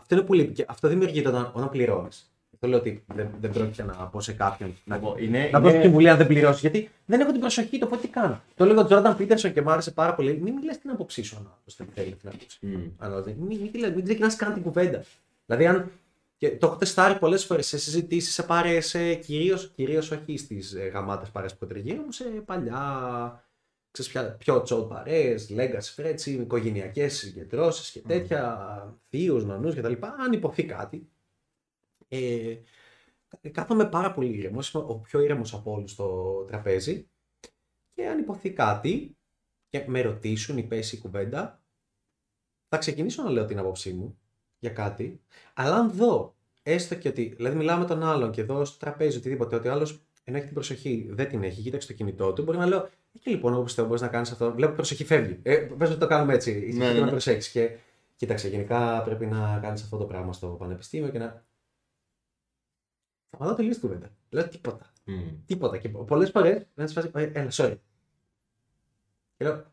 Αυτό 0.00 0.14
είναι 0.14 0.24
που 0.24 0.34
λείπει 0.34 0.52
και 0.52 0.64
αυτό 0.68 0.88
δημιουργείται 0.88 1.28
όταν, 1.28 1.50
όταν 1.54 1.70
πληρώνεις. 1.70 2.30
Αυτό 2.54 2.66
λέω 2.68 2.78
ότι 2.78 3.04
δεν, 3.14 3.28
δεν 3.40 3.50
πρόκειται 3.50 3.82
να 3.82 3.92
πω 3.94 4.20
σε 4.20 4.32
κάποιον 4.32 4.74
να, 4.84 4.96
Λοιπόν, 4.96 5.14
είναι, 5.18 5.48
να 5.52 5.60
δώσω 5.60 5.74
είναι- 5.74 5.84
συμβουλή 5.84 6.08
αν 6.08 6.16
δεν 6.16 6.26
πληρώσει. 6.26 6.58
Γιατί 6.60 6.90
δεν 7.06 7.20
έχω 7.20 7.30
την 7.30 7.40
προσοχή 7.40 7.78
το 7.78 7.86
πω 7.86 7.96
τι 7.96 8.08
κάνω. 8.08 8.40
Το 8.56 8.64
λέω 8.64 8.84
Τζόρνταν 8.84 9.16
Πίτερσον 9.16 9.52
και 9.52 9.62
μου 9.62 9.70
άρεσε 9.70 9.90
πάρα 9.90 10.14
πολύ. 10.14 10.38
Μην 10.42 10.54
μιλάς 10.54 10.78
την 10.78 10.90
άποψή 10.90 11.22
σου 11.22 11.36
αν 11.36 11.42
ο 11.46 11.48
άλλος 11.60 11.76
δεν 11.76 11.86
θέλει 11.94 12.14
την 12.14 12.28
άποψη. 12.28 12.58
Μμ. 12.60 12.80
Αλλά 12.98 13.22
δεν- 13.22 13.34
Μην, 13.38 13.58
μην, 13.60 13.70
μην, 13.72 13.92
μην 13.94 14.04
ξεκινάς 14.04 14.36
καν 14.36 14.52
την 14.54 14.62
κουβέντα. 14.62 15.04
Δηλαδή, 15.46 15.66
αν. 15.66 15.90
Και 16.36 16.50
το 16.50 16.66
έχω 16.66 16.76
τεστάρει 16.76 17.18
πολλές 17.18 17.44
φορές 17.44 17.66
σε 17.66 17.78
συζητήσεις, 17.78 18.34
σε 18.34 18.42
πάρε, 18.42 18.78
κυρίω 19.22 19.58
κυρίως 19.74 20.10
όχι 20.10 20.36
στις 20.36 20.76
γαμάτες 20.92 21.28
παρέ 21.28 21.46
που 21.58 21.66
τριγύρω 21.66 22.02
σε 22.08 22.24
παλιά. 22.24 23.44
Ξέρεις, 23.90 24.10
πια, 24.10 24.36
πιο 24.36 24.62
τσόλ 24.62 24.82
παρέ, 24.88 25.34
legacy 25.48 25.80
φρέτσι, 25.80 26.32
οικογενειακές 26.32 27.16
συγκεντρώσεις 27.16 27.90
και 27.90 28.00
τέτοια, 28.00 29.00
θείους, 29.08 29.44
νονού 29.44 29.74
κτλ. 29.74 29.92
Αν 30.18 30.32
υποθεί 30.32 30.64
κάτι. 30.64 31.10
Ε, 32.08 32.56
κάθομαι 33.50 33.88
πάρα 33.88 34.12
πολύ 34.12 34.36
ήρεμο. 34.36 34.58
Είμαι 34.74 34.84
ο 34.86 34.98
πιο 34.98 35.20
ήρεμος 35.20 35.54
από 35.54 35.72
όλους 35.72 35.90
στο 35.90 36.44
τραπέζι. 36.48 37.08
Και 37.90 38.08
αν 38.08 38.18
υποθεί 38.18 38.52
κάτι 38.52 39.16
και 39.68 39.84
με 39.86 40.00
ρωτήσουν 40.00 40.58
ή 40.58 40.62
πέσει 40.62 40.96
η 40.96 40.98
κουβέντα, 40.98 41.62
θα 42.68 42.78
ξεκινήσω 42.78 43.22
να 43.22 43.30
λέω 43.30 43.44
την 43.44 43.58
άποψή 43.58 43.92
μου 43.92 44.18
για 44.58 44.70
κάτι. 44.70 45.20
Αλλά 45.54 45.74
αν 45.76 45.90
δω, 45.90 46.36
έστω 46.62 46.94
και 46.94 47.08
ότι. 47.08 47.34
Δηλαδή, 47.36 47.56
μιλάω 47.56 47.78
με 47.78 47.84
τον 47.84 48.02
άλλον 48.02 48.30
και 48.30 48.42
δω 48.42 48.64
στο 48.64 48.78
τραπέζι 48.78 49.16
οτιδήποτε, 49.16 49.56
ότι 49.56 49.68
ο 49.68 49.72
άλλος 49.72 50.02
ενώ 50.30 50.36
έχει 50.38 50.46
την 50.46 50.54
προσοχή, 50.54 51.08
δεν 51.10 51.28
την 51.28 51.42
έχει, 51.42 51.62
κοίταξε 51.62 51.86
το 51.86 51.92
κινητό 51.92 52.32
του, 52.32 52.42
μπορεί 52.42 52.58
να 52.58 52.66
λέω. 52.66 52.88
Εκεί 53.14 53.30
λοιπόν, 53.30 53.52
εγώ 53.52 53.62
πιστεύω 53.62 53.86
μπορείς 53.86 54.02
να 54.02 54.08
κάνεις 54.08 54.30
αυτό. 54.30 54.52
Βλέπω 54.52 54.72
προσοχή 54.72 55.04
φεύγει. 55.04 55.38
Ε, 55.42 55.56
πες 55.56 55.90
ότι 55.90 55.98
το 55.98 56.06
κάνουμε 56.06 56.34
έτσι. 56.34 56.70
Ναι, 56.72 56.84
Ναι, 56.86 56.92
ναι, 56.92 56.98
να 56.98 57.04
ναι. 57.04 57.10
προσέξεις. 57.10 57.52
Και 57.52 57.76
κοίταξε, 58.16 58.48
γενικά 58.48 59.02
πρέπει 59.02 59.26
να 59.26 59.58
κάνεις 59.62 59.82
αυτό 59.82 59.96
το 59.96 60.04
πράγμα 60.04 60.32
στο 60.32 60.46
πανεπιστήμιο 60.48 61.08
και 61.10 61.18
να. 61.18 61.44
Σταματάω 63.28 63.56
τελείω 63.56 63.72
την 63.72 63.80
κουβέντα. 63.80 64.10
Λέω 64.30 64.48
τίποτα. 64.48 64.92
Μμ. 65.04 65.20
Τίποτα. 65.46 65.78
Και 65.78 65.88
πολλές 65.88 66.30
φορές 66.30 66.66
δεν 66.74 66.88
σε 66.88 66.94
φάση. 66.94 67.10
«Ε, 67.14 67.30
Έλα, 67.34 67.48
sorry. 67.52 67.76
Και 69.36 69.44
λέω. 69.44 69.64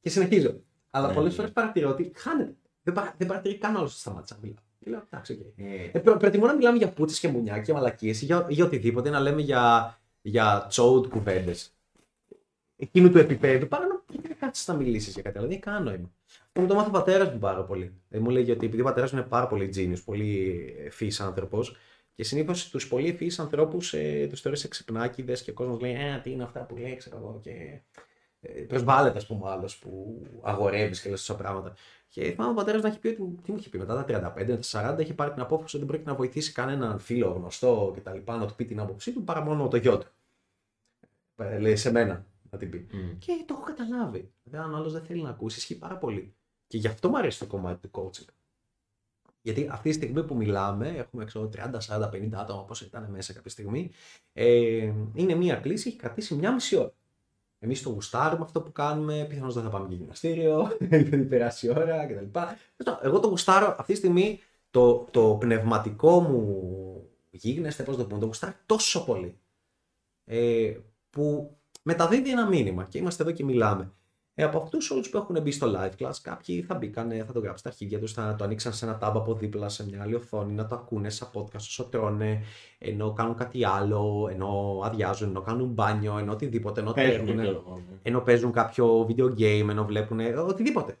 Και 0.00 0.08
συνεχίζω. 0.10 0.60
Αλλά 0.90 1.08
Ναι, 1.08 1.14
πολλές 1.14 1.30
ναι. 1.30 1.36
φορές 1.36 1.52
παρατηρώ 1.52 1.88
ότι 1.90 2.12
χάνεται. 2.14 2.54
Δεν, 2.82 2.94
παρα, 2.94 3.14
δεν 3.18 3.26
παρατηρεί 3.28 3.58
καν 3.58 3.76
άλλο 3.76 3.86
σταμάτησα 3.86 4.34
να 4.34 4.40
μιλάω. 4.40 4.64
Και 4.84 4.90
λέω, 4.90 5.02
εντάξει, 5.10 5.32
οκ. 5.32 5.58
Ε, 5.58 5.90
Ε, 5.92 5.98
προ, 5.98 6.16
προτιμώ 6.16 6.46
να 6.46 6.54
μιλάμε 6.54 6.78
για 6.78 6.92
πούτσες 6.92 7.20
και 7.20 7.28
μουνιάκια 7.28 7.62
και 7.62 7.72
μαλακίες 7.72 8.22
ή 8.22 8.24
για, 8.24 8.46
για 8.48 8.64
οτιδήποτε, 8.64 9.10
να 9.10 9.20
λέμε 9.20 9.40
για, 9.40 9.98
για 10.22 10.66
τσόουτ 10.68 11.06
κουβέντες. 11.06 11.76
Εκείνου 12.76 13.10
του 13.10 13.18
επίπεδου, 13.18 13.68
παρά 13.68 13.86
να 13.86 14.02
γιατί 14.08 14.28
να 14.28 14.34
κάτσει 14.34 14.70
να 14.70 14.76
μιλήσεις 14.76 15.14
για 15.14 15.22
κάτι 15.22 15.38
άλλο. 15.38 15.46
Δεν 15.46 15.56
έχει 15.56 15.64
κανένα 15.64 15.84
νόημα. 15.84 16.12
Αυτό 16.46 16.60
μου 16.60 16.66
το 16.66 16.74
μάθει 16.74 16.88
ο 16.88 16.92
πατέρας 16.92 17.32
μου 17.32 17.38
πάρα 17.38 17.64
πολύ. 17.64 17.92
Ε, 18.10 18.18
μου 18.18 18.30
λέγει 18.30 18.50
ότι 18.50 18.66
επειδή 18.66 18.82
ο 18.82 18.84
πατέρας 18.84 19.12
μου 19.12 19.18
είναι 19.18 19.26
πάρα 19.26 19.46
πολύ 19.46 19.70
genius, 19.76 20.02
πολύ 20.04 20.64
ευφυής 20.86 21.12
άνθρωπος, 21.18 21.76
και 22.14 22.24
συνήθως 22.24 22.68
τους 22.70 22.88
πολύ 22.88 23.08
ευφυείς 23.08 23.30
ανθρώπους 23.40 23.94
ε, 23.94 24.26
τους 24.30 24.40
θεωρείς 24.40 24.64
εξυπνάκηδες 24.64 25.32
και 25.32 25.50
ο 25.50 25.54
κόσμος 25.54 25.80
λέει 25.80 25.94
Α, 25.94 26.20
τι 26.20 26.30
είναι 26.30 26.42
αυτά 26.42 26.60
που 26.64 26.76
λέει, 26.76 26.96
ξέρω 26.96 27.16
εγώ. 27.16 27.40
Και 27.42 27.80
ε, 28.40 28.60
προσβάλλεται, 28.60 29.18
ας 29.18 29.26
πούμε, 29.26 29.50
άλλος 29.50 29.78
που 29.78 30.22
αγορεύεις 30.42 31.00
και 31.02 31.10
λες 31.10 31.18
τόσα 31.18 31.36
πράγματα. 31.36 31.74
Και 32.12 32.32
θυμάμαι 32.32 32.50
ο 32.50 32.54
πατέρας 32.54 32.82
να 32.82 32.88
έχει 32.88 32.98
πει 32.98 33.08
ότι. 33.08 33.38
Τι 33.42 33.52
μου 33.52 33.56
είχε 33.58 33.68
πει 33.68 33.78
μετά 33.78 34.04
τα 34.04 34.34
35, 34.36 34.58
τα 34.70 34.94
40, 34.94 34.98
έχει 34.98 35.14
πάρει 35.14 35.32
την 35.32 35.42
απόφαση 35.42 35.76
ότι 35.76 35.78
δεν 35.78 35.86
πρόκειται 35.86 36.10
να 36.10 36.16
βοηθήσει 36.16 36.52
κανέναν 36.52 36.98
φίλο 36.98 37.28
γνωστό 37.28 37.94
κτλ. 37.96 38.18
να 38.24 38.46
του 38.46 38.54
πει 38.54 38.64
την 38.64 38.80
άποψή 38.80 39.12
του 39.12 39.24
παρά 39.24 39.40
μόνο 39.40 39.68
το 39.68 39.76
γιο 39.76 39.98
του. 39.98 40.06
Ε, 41.36 41.58
Λέει 41.58 41.76
σε 41.76 41.90
μένα 41.90 42.26
να 42.50 42.58
την 42.58 42.70
πει. 42.70 42.86
μμ. 42.92 43.18
Και 43.18 43.44
το 43.46 43.54
έχω 43.54 43.62
καταλάβει. 43.62 44.32
Δηλαδή, 44.42 44.64
αν 44.64 44.74
ο 44.74 44.76
άλλος 44.76 44.92
δεν 44.92 45.02
θέλει 45.02 45.22
να 45.22 45.28
ακούσει, 45.28 45.58
ισχύει 45.58 45.78
πάρα 45.78 45.96
πολύ. 45.96 46.34
Και 46.66 46.78
γι' 46.78 46.86
αυτό 46.86 47.08
μου 47.08 47.18
αρέσει 47.18 47.38
το 47.38 47.46
κομμάτι 47.46 47.88
του 47.88 48.00
coaching. 48.02 48.28
Γιατί 49.42 49.68
αυτή 49.70 49.88
τη 49.88 49.94
στιγμή 49.94 50.24
που 50.24 50.36
μιλάμε, 50.36 50.88
έχουμε 50.88 51.24
ξέρω, 51.24 51.50
30, 51.56 51.78
40, 51.86 52.10
50 52.10 52.30
άτομα, 52.32 52.60
όπω 52.60 52.74
ήταν 52.82 53.10
μέσα 53.10 53.32
κάποια 53.32 53.50
στιγμή, 53.50 53.90
ε, 54.32 54.92
είναι 55.14 55.34
μία 55.34 55.56
κλίση, 55.56 55.88
έχει 55.88 55.96
κρατήσει 55.96 56.34
μία 56.34 56.52
μισή 56.52 56.76
ώρα. 56.76 56.92
Εμείς 57.64 57.82
το 57.82 57.90
γουστάρουμε 57.90 58.44
αυτό 58.44 58.60
που 58.62 58.72
κάνουμε, 58.72 59.26
πιθανώς 59.28 59.54
δεν 59.54 59.62
θα 59.62 59.68
πάμε 59.68 59.88
και 59.88 59.94
γυμναστήριο, 59.94 60.76
δεν 61.10 61.28
περάσει 61.28 61.66
η 61.66 61.70
ώρα 61.70 62.06
κτλ. 62.06 62.38
Εγώ 63.02 63.20
το 63.20 63.28
γουστάρω 63.28 63.76
αυτή 63.78 63.92
τη 63.92 63.98
στιγμή, 63.98 64.40
το, 64.70 65.08
το 65.10 65.36
πνευματικό 65.40 66.20
μου 66.20 67.10
γίγνεσθε, 67.30 67.82
πώς 67.82 67.96
το 67.96 68.06
πούμε, 68.06 68.20
το 68.20 68.26
γουστάρω 68.26 68.54
τόσο 68.66 69.04
πολύ. 69.04 69.38
Ε, 70.24 70.76
που 71.10 71.56
μεταδίδει 71.82 72.30
ένα 72.30 72.48
μήνυμα 72.48 72.84
και 72.84 72.98
είμαστε 72.98 73.22
εδώ 73.22 73.32
και 73.32 73.44
μιλάμε. 73.44 73.92
Ε, 74.34 74.42
από 74.42 74.58
αυτούς 74.58 74.90
όλους 74.90 75.08
που 75.08 75.16
έχουν 75.16 75.42
μπει 75.42 75.50
στο 75.50 75.72
live 75.76 76.02
class, 76.02 76.12
κάποιοι 76.22 76.62
θα 76.62 76.74
μπήκαν, 76.74 77.10
θα 77.10 77.32
το 77.32 77.38
γράψουν 77.38 77.58
στα 77.58 77.68
αρχίδια 77.68 77.98
τους, 77.98 78.12
θα 78.12 78.34
το 78.34 78.44
ανοίξαν 78.44 78.72
σε 78.72 78.84
ένα 78.84 78.98
tab 79.02 79.12
από 79.14 79.34
δίπλα 79.34 79.68
σε 79.68 79.86
μια 79.86 80.02
άλλη 80.02 80.14
οθόνη, 80.14 80.52
να 80.52 80.66
το 80.66 80.74
ακούνε 80.74 81.10
σαν 81.10 81.28
podcast 81.34 81.56
όσο 81.56 81.84
τρώνε, 81.84 82.42
ενώ 82.78 83.12
κάνουν 83.12 83.34
κάτι 83.34 83.64
άλλο, 83.64 84.28
ενώ 84.30 84.80
αδειάζουν, 84.84 85.28
ενώ 85.28 85.40
κάνουν 85.40 85.68
μπάνιο, 85.68 86.18
ενώ 86.18 86.32
οτιδήποτε, 86.32 86.80
ενώ 86.80 86.92
Παίζουν, 86.92 87.24
τρέχουν, 87.24 87.42
ξέρω 87.42 87.64
εγώ, 87.66 87.76
ναι. 87.76 87.98
ενώ 88.02 88.20
παίζουν 88.20 88.52
κάποιο 88.52 89.06
video 89.08 89.38
game, 89.38 89.66
ενώ 89.68 89.84
βλέπουν 89.84 90.20
οτιδήποτε. 90.20 90.98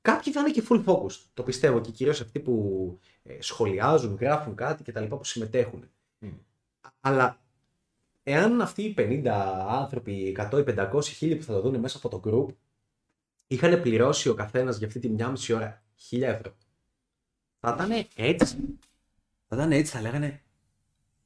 Κάποιοι 0.00 0.32
θα 0.32 0.40
είναι 0.40 0.50
και 0.50 0.62
full 0.68 0.84
focus, 0.84 1.12
το 1.34 1.42
πιστεύω 1.42 1.80
και 1.80 1.90
κυρίως 1.90 2.20
αυτοί 2.20 2.40
που 2.40 2.98
ε, 3.22 3.36
σχολιάζουν, 3.40 4.16
γράφουν 4.20 4.54
κάτι 4.54 4.82
και 4.82 4.92
τα 4.92 5.00
λοιπά 5.00 5.16
που 5.16 5.24
συμμετέχουν. 5.24 5.90
Μμ. 6.18 6.28
Αλλά 7.00 7.43
εάν 8.24 8.60
αυτοί 8.60 8.82
οι 8.82 8.94
50 8.98 9.26
άνθρωποι, 9.68 10.36
100 10.38 10.58
ή 10.58 10.74
500 10.76 11.04
χίλιοι 11.04 11.36
που 11.36 11.42
θα 11.42 11.52
το 11.52 11.60
δουν 11.60 11.80
μέσα 11.80 12.00
από 12.02 12.08
το 12.08 12.20
group 12.24 12.54
είχαν 13.46 13.82
πληρώσει 13.82 14.28
ο 14.28 14.34
καθένας 14.34 14.76
για 14.76 14.86
αυτή 14.86 14.98
τη 14.98 15.08
μια 15.08 15.28
μισή 15.28 15.52
ώρα 15.52 15.82
1000 16.10 16.20
ευρώ. 16.20 16.56
Θα 17.60 17.72
ήταν 17.74 18.06
έτσι. 18.16 18.56
Θα 19.48 19.56
ήταν 19.56 19.72
έτσι, 19.72 19.92
θα 19.92 20.00
λέγανε 20.00 20.42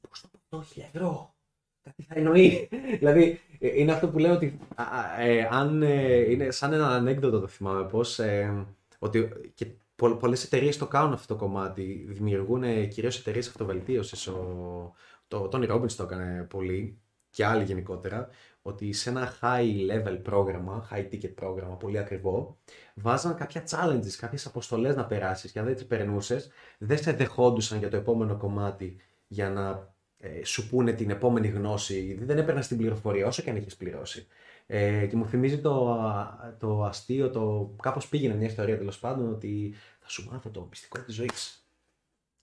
πώς 0.09 0.21
το 0.21 0.29
πω 0.49 0.65
1000 0.75 0.81
ευρώ; 0.93 1.35
Κάτι 1.83 2.03
θα 2.03 2.13
εννοεί. 2.15 2.69
δηλαδή, 2.99 3.39
ε, 3.59 3.79
είναι 3.79 3.91
αυτό 3.91 4.09
που 4.09 4.19
λέω 4.19 4.33
ότι 4.33 4.59
α, 4.75 4.83
α, 4.83 5.21
ε, 5.21 5.47
αν 5.51 5.81
ε, 5.81 6.31
είναι 6.31 6.51
σαν 6.51 6.73
ένα 6.73 6.87
ανέκδοτο 6.87 7.39
το 7.39 7.47
θυμάμαι 7.47 7.87
πως 7.87 8.19
ε, 8.19 8.65
ότι 8.99 9.29
και 9.53 9.67
πο, 9.95 10.15
πολλές 10.15 10.43
εταιρείες 10.43 10.77
το 10.77 10.87
κάνουν 10.87 11.13
αυτό 11.13 11.33
το 11.33 11.39
κομμάτι. 11.39 12.05
Δημιουργούν 12.07 12.63
ε, 12.63 12.85
κυρίως 12.85 13.19
εταιρείες 13.19 13.47
αυτοβελτίωσης. 13.47 14.27
Ο, 14.27 14.93
το 15.29 15.49
Tony 15.53 15.69
Robbins 15.69 15.91
το 15.91 16.03
έκανε 16.03 16.43
πολύ 16.49 16.99
και 17.29 17.45
άλλοι 17.45 17.63
γενικότερα. 17.63 18.27
Ότι 18.61 18.93
σε 18.93 19.09
ένα 19.09 19.33
high 19.41 19.91
level 19.91 20.19
πρόγραμμα, 20.23 20.89
high 20.91 21.09
ticket 21.11 21.33
πρόγραμμα, 21.35 21.75
πολύ 21.75 21.97
ακριβό, 21.97 22.57
βάζαν 22.95 23.35
κάποια 23.35 23.63
challenges, 23.69 24.11
κάποιες 24.17 24.45
αποστολές 24.45 24.95
να 24.95 25.05
περάσεις 25.05 25.51
και 25.51 25.59
αν 25.59 25.65
δεν 25.65 25.73
τις 25.73 25.85
περνούσες, 25.85 26.49
δεν 26.77 26.97
σε 26.97 27.11
δεχόντουσαν 27.11 27.79
για 27.79 27.89
το 27.89 27.97
επόμενο 27.97 28.37
κομμάτι 28.37 28.95
για 29.27 29.49
να 29.49 29.93
ε, 30.17 30.45
σου 30.45 30.69
πούνε 30.69 30.91
την 30.93 31.09
επόμενη 31.09 31.47
γνώση. 31.47 32.17
Δεν 32.21 32.37
έπαιρνες 32.37 32.67
την 32.67 32.77
πληροφορία 32.77 33.27
όσο 33.27 33.41
και 33.41 33.49
αν 33.49 33.55
έχει 33.55 33.77
πληρώσει. 33.77 34.27
Ε, 34.71 35.05
και 35.05 35.15
μου 35.15 35.25
θυμίζει 35.25 35.61
το, 35.61 35.91
α, 35.91 36.55
το 36.59 36.83
αστείο, 36.83 37.29
το 37.29 37.73
κάπως 37.81 38.07
πήγαινε 38.07 38.35
μια 38.35 38.47
ιστορία 38.47 38.77
τέλος 38.77 38.99
πάντων 38.99 39.33
ότι 39.33 39.73
θα 39.99 40.09
σου 40.09 40.29
μάθω 40.31 40.49
το 40.49 40.67
μυστικό 40.69 40.99
της 40.99 41.15
ζωής. 41.15 41.58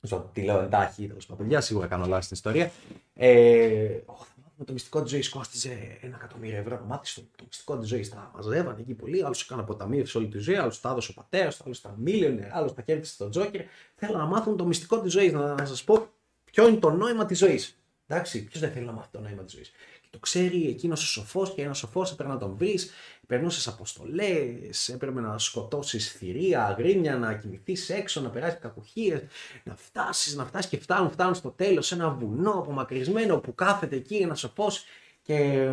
Ζω, 0.06 0.30
τη 0.32 0.42
λέω 0.42 0.60
εντάχει, 0.60 1.06
τέλος 1.06 1.26
πάντων. 1.26 1.46
Παιδιά, 1.46 1.60
σίγουρα 1.60 1.86
κάνω 1.86 2.06
λάθη 2.06 2.22
στην 2.22 2.36
ιστορία. 2.36 2.70
Ε, 3.14 4.00
«Ω, 4.06 4.14
θα 4.14 4.34
μάθουμε 4.42 4.64
το 4.64 4.72
μυστικό 4.72 5.02
της 5.02 5.10
ζωής. 5.10 5.28
Κόστιζε 5.28 5.98
ένα 6.00 6.16
εκατομμύριο 6.16 6.58
ευρώ 6.58 6.76
να 6.76 6.84
μάθει 6.84 7.14
το, 7.14 7.22
το 7.36 7.44
μυστικό 7.44 7.78
της 7.78 7.88
ζωής. 7.88 8.08
Τα 8.08 8.30
μαζεύανε 8.34 8.80
εκεί 8.80 8.94
πολύ. 8.94 9.24
Άλλος 9.24 9.42
έκανε 9.42 9.62
αποταμίευση 9.62 10.16
όλη 10.16 10.28
τη 10.28 10.38
ζωή. 10.38 10.56
Άλλος 10.56 10.80
τα 10.80 10.90
έδωσε 10.90 11.10
ο 11.10 11.14
πατέρας, 11.14 11.60
άλλος 11.64 11.80
τα 11.80 11.94
μίλιονε, 11.98 12.50
άλλος 12.52 12.74
τα 12.74 12.82
κέρδισε 12.82 13.12
στον 13.12 13.30
Τζόκερ. 13.30 13.62
Θέλω 13.94 14.18
να 14.18 14.24
μάθουν 14.24 14.56
το 14.56 14.64
μυστικό 14.64 15.00
της 15.00 15.12
ζωής. 15.12 15.32
Να, 15.32 15.54
να 15.54 15.66
σας 15.66 15.84
πω 15.84 16.06
ποιο 16.44 16.68
είναι 16.68 16.76
το 16.76 16.90
νόημα 16.90 17.26
της 17.26 17.38
ζωής. 17.38 17.78
Εντάξει, 18.06 18.44
ποιος 18.44 18.60
δεν 18.60 18.72
θέλει 18.72 18.86
να 18.86 18.92
μάθει 18.92 19.08
το 19.10 19.20
νόημα 19.20 19.42
της 19.42 19.52
ζωής. 19.52 19.72
Και 20.16 20.22
το 20.22 20.28
ξέρει 20.28 20.68
εκείνος 20.68 21.02
ο 21.02 21.06
σοφός 21.06 21.54
και 21.54 21.62
ένας 21.62 21.78
σοφός 21.78 22.12
έπρεπε 22.12 22.32
να 22.32 22.38
τον 22.38 22.54
βρεις. 22.56 22.90
Περνούσες 23.26 23.66
αποστολές, 23.68 24.88
έπρεπε 24.88 25.20
να 25.20 25.38
σκοτώσεις 25.38 26.12
θηρία, 26.12 26.66
αγρίμια, 26.66 27.16
να 27.16 27.34
κοιμηθείς 27.34 27.90
έξω, 27.90 28.20
να 28.20 28.28
περάσεις 28.28 28.58
κακουχίες, 28.60 29.22
να 29.64 29.76
φτάσεις, 29.76 30.34
να 30.36 30.44
φτάσεις 30.44 30.70
και 30.70 30.78
φτάνουν, 30.78 31.10
φτάνουν 31.10 31.34
στο 31.34 31.50
τέλος 31.50 31.86
σε 31.86 31.94
ένα 31.94 32.10
βουνό 32.10 32.50
απομακρυσμένο 32.50 33.38
που 33.38 33.54
κάθεται 33.54 33.96
εκεί 33.96 34.16
ένας 34.16 34.38
σοφός 34.40 34.84
και, 35.22 35.68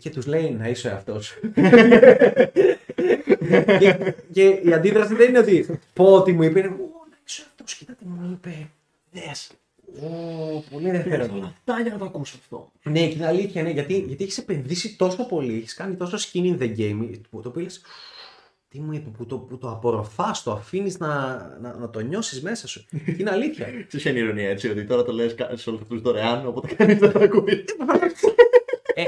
και 0.00 0.10
τους 0.10 0.26
λέει 0.26 0.50
να 0.50 0.68
είσαι 0.68 0.90
αυτός. 0.90 1.38
και, 3.78 4.14
και 4.32 4.44
η 4.64 4.72
αντίδραση 4.72 5.14
δεν 5.14 5.28
είναι 5.28 5.38
ότι 5.38 5.78
πω 5.92 6.14
ότι 6.14 6.32
μου 6.32 6.42
είπε. 6.42 6.58
είναι, 6.58 6.68
Ω, 6.68 7.06
να 7.10 7.16
ξέρω 7.24 7.48
αυτός, 7.50 7.74
κοίτα 7.74 7.92
τι 7.92 8.04
μου 8.04 8.30
είπε. 8.32 8.70
Δες. 9.12 9.50
Ω, 9.86 10.60
πολύ 10.70 10.88
ενδιαφέρον. 10.88 11.44
Αυτά 11.44 11.80
για 11.80 11.92
να 11.92 11.98
το 11.98 12.04
ακούσω 12.04 12.36
αυτό. 12.40 12.72
Ναι, 12.82 13.08
και 13.08 13.14
είναι 13.14 13.26
αλήθεια, 13.26 13.62
ναι, 13.62 13.70
γιατί, 13.70 13.98
γιατί 13.98 14.24
έχεις 14.24 14.38
επενδύσει 14.38 14.96
τόσο 14.96 15.26
πολύ, 15.26 15.56
έχεις 15.56 15.74
κάνει 15.74 15.94
τόσο 15.94 16.16
skin 16.16 16.44
in 16.44 16.58
the 16.62 16.76
game, 16.78 17.10
που 17.30 17.40
το 17.40 17.48
οποίο 17.48 17.62
λες, 17.62 17.80
τι 18.68 18.80
μου 18.80 18.92
είπε, 18.92 19.10
που 19.10 19.26
το, 19.26 19.38
που 19.38 19.58
το 19.58 19.70
απορροφάς, 19.70 20.42
το 20.42 20.52
αφήνεις 20.52 20.98
να, 20.98 21.36
να, 21.60 21.76
να 21.76 21.90
το 21.90 22.00
νιώσεις 22.00 22.42
μέσα 22.42 22.68
σου. 22.68 22.84
Και 23.04 23.16
είναι 23.18 23.30
αλήθεια. 23.30 23.66
Σε 23.88 23.96
ποια 23.96 24.10
είναι 24.10 24.20
η 24.20 24.22
ηρωνία 24.22 24.48
έτσι, 24.50 24.68
ότι 24.68 24.84
τώρα 24.84 25.02
το 25.04 25.12
λες 25.12 25.34
κα- 25.34 25.56
σε 25.56 25.68
όλους 25.68 25.82
αυτούς 25.82 26.00
δωρεάν, 26.00 26.46
οπότε 26.46 26.74
κανείς 26.74 26.98
δεν 26.98 27.12
το 27.12 27.18
ακούει. 27.18 27.64
ε, 28.94 29.04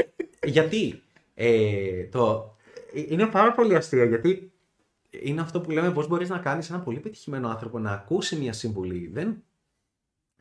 γιατί 0.46 1.02
ε, 1.34 2.04
το, 2.04 2.54
ε, 2.94 3.00
είναι 3.08 3.26
πάρα 3.26 3.52
πολύ 3.52 3.74
αστείο, 3.74 4.04
γιατί 4.04 4.52
είναι 5.10 5.40
αυτό 5.40 5.60
που 5.60 5.70
λέμε 5.70 5.92
πώς 5.92 6.08
μπορείς 6.08 6.28
να 6.28 6.38
κάνεις 6.38 6.70
ένα 6.70 6.80
πολύ 6.80 6.98
πετυχημένο 6.98 7.48
άνθρωπο 7.48 7.78
να 7.78 7.90
ακούσει 7.90 8.36
μια 8.36 8.52
συμβουλή. 8.52 9.10
Δεν, 9.12 9.42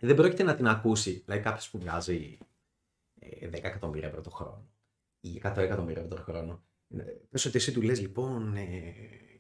δεν 0.08 0.16
πρόκειται 0.16 0.44
να 0.44 0.56
την 0.56 0.68
ακούσει. 0.68 1.22
Δηλαδή 1.26 1.44
κάποιος 1.44 1.70
που 1.70 1.80
βγάζει 1.80 2.38
ε, 3.20 3.48
10 3.48 3.54
εκατομμύρια 3.54 4.08
ευρώ 4.08 4.22
το 4.22 4.30
χρόνο 4.30 4.70
ή 5.20 5.42
100 5.44 5.58
εκατομμύρια 5.58 6.02
ευρώ 6.02 6.16
το 6.16 6.22
χρόνο. 6.22 6.64
Ε, 6.98 7.04
Πες 7.30 7.46
ότι 7.46 7.58
εσύ 7.58 7.72
του 7.72 7.82
λες 7.82 8.00
λοιπόν 8.02 8.56
ε, 8.56 8.94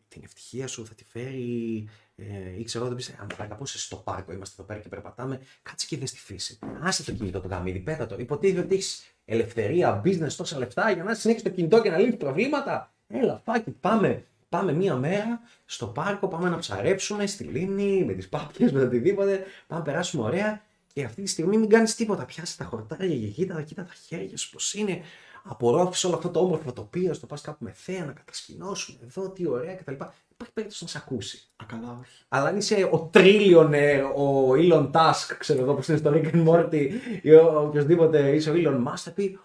την 0.07 0.21
ευτυχία 0.23 0.67
σου 0.67 0.85
θα 0.87 0.93
τη 0.93 1.03
φέρει 1.03 1.87
ε, 2.15 2.59
ή 2.59 2.63
ξέρω 2.63 2.87
δεν 2.87 2.95
πεις 2.95 3.15
αν 3.19 3.27
θα 3.29 3.55
πώς 3.55 3.73
είσαι 3.73 3.85
στο 3.85 3.95
πάρκο, 3.95 4.33
είμαστε 4.33 4.55
εδώ 4.57 4.67
πέρα 4.67 4.79
και 4.79 4.89
περπατάμε, 4.89 5.41
κάτσε 5.61 5.85
και 5.87 5.97
δες 5.97 6.11
τη 6.11 6.19
φύση. 6.19 6.59
Άσε 6.81 7.03
το 7.03 7.11
κινητό 7.11 7.41
το 7.41 7.47
γαμίδι, 7.47 7.79
πέτα 7.79 8.05
το. 8.05 8.15
Υποτίθεται 8.19 8.59
ότι 8.61 8.73
έχεις 8.73 9.15
ελευθερία, 9.25 10.01
business, 10.05 10.31
τόσα 10.37 10.57
λεφτά 10.57 10.91
για 10.91 11.03
να 11.03 11.13
συνέχισεις 11.13 11.49
το 11.49 11.55
κινητό 11.55 11.81
και 11.81 11.89
να 11.89 11.97
λύνεις 11.97 12.17
προβλήματα. 12.17 12.93
Έλα, 13.07 13.41
φάκι, 13.45 13.71
πάμε. 13.71 14.25
Πάμε 14.53 14.73
μία 14.73 14.95
μέρα 14.95 15.41
στο 15.65 15.87
πάρκο, 15.87 16.27
πάμε 16.27 16.49
να 16.49 16.57
ψαρέψουμε 16.57 17.25
στη 17.27 17.43
λίμνη, 17.43 18.03
με 18.05 18.13
τις 18.13 18.29
πάπιες, 18.29 18.71
με 18.71 18.79
το 18.79 18.85
οτιδήποτε. 18.85 19.43
Πάμε 19.67 19.81
να 19.81 19.81
περάσουμε 19.81 20.23
ωραία 20.23 20.61
και 20.93 21.03
αυτή 21.03 21.21
τη 21.21 21.29
στιγμή 21.29 21.57
μην 21.57 21.69
κάνεις 21.69 21.95
τίποτα. 21.95 22.25
Πιάσε 22.25 22.57
τα 22.57 22.63
χορτάρια 22.63 23.17
και 23.17 23.27
κοίτα, 23.27 23.61
κοίτα 23.61 23.83
τα 23.83 23.93
χέρια 24.07 24.37
σου 24.37 24.49
πώς 24.49 24.73
είναι. 24.73 25.01
Απορρόφησε 25.43 26.07
όλο 26.07 26.15
αυτό 26.15 26.29
το 26.29 26.39
όμορφο 26.39 26.73
τοπίο, 26.73 27.13
στο 27.13 27.25
πας 27.25 27.41
κάπου 27.41 27.63
με 27.63 27.71
θέα, 27.75 28.05
να 28.05 28.11
κατασκηνώσουμε 28.11 28.99
εδώ, 29.03 29.29
τι 29.29 29.47
ωραία 29.47 29.75
κτλ. 29.75 29.91
Υπάρχει 29.91 30.53
περίπτωση 30.53 30.83
να 30.83 30.89
σε 30.89 30.97
ακούσει. 30.97 31.47
Α, 31.55 31.65
καλά, 31.67 31.97
όχι. 32.01 32.23
Αλλά 32.27 32.47
αν 32.47 32.57
είσαι 32.57 32.89
ο 32.91 33.09
Τρίλιον, 33.11 33.73
ο 34.15 34.51
Elon 34.51 34.91
Tusk, 34.91 35.35
ξέρω 35.37 35.61
εγώ 35.61 35.73
πώς 35.73 35.87
είναι 35.87 35.97
στο 35.97 36.11
Rick 36.13 36.31
and 36.33 36.47
Morty, 36.47 36.89
ή 37.21 37.31
ο 37.33 37.61
οποιοδήποτε 37.67 38.35
είσαι 38.35 38.49
ο 38.49 38.53
Elon 38.55 38.87
Musk, 38.87 38.97
θα 38.97 39.11
πει 39.11 39.39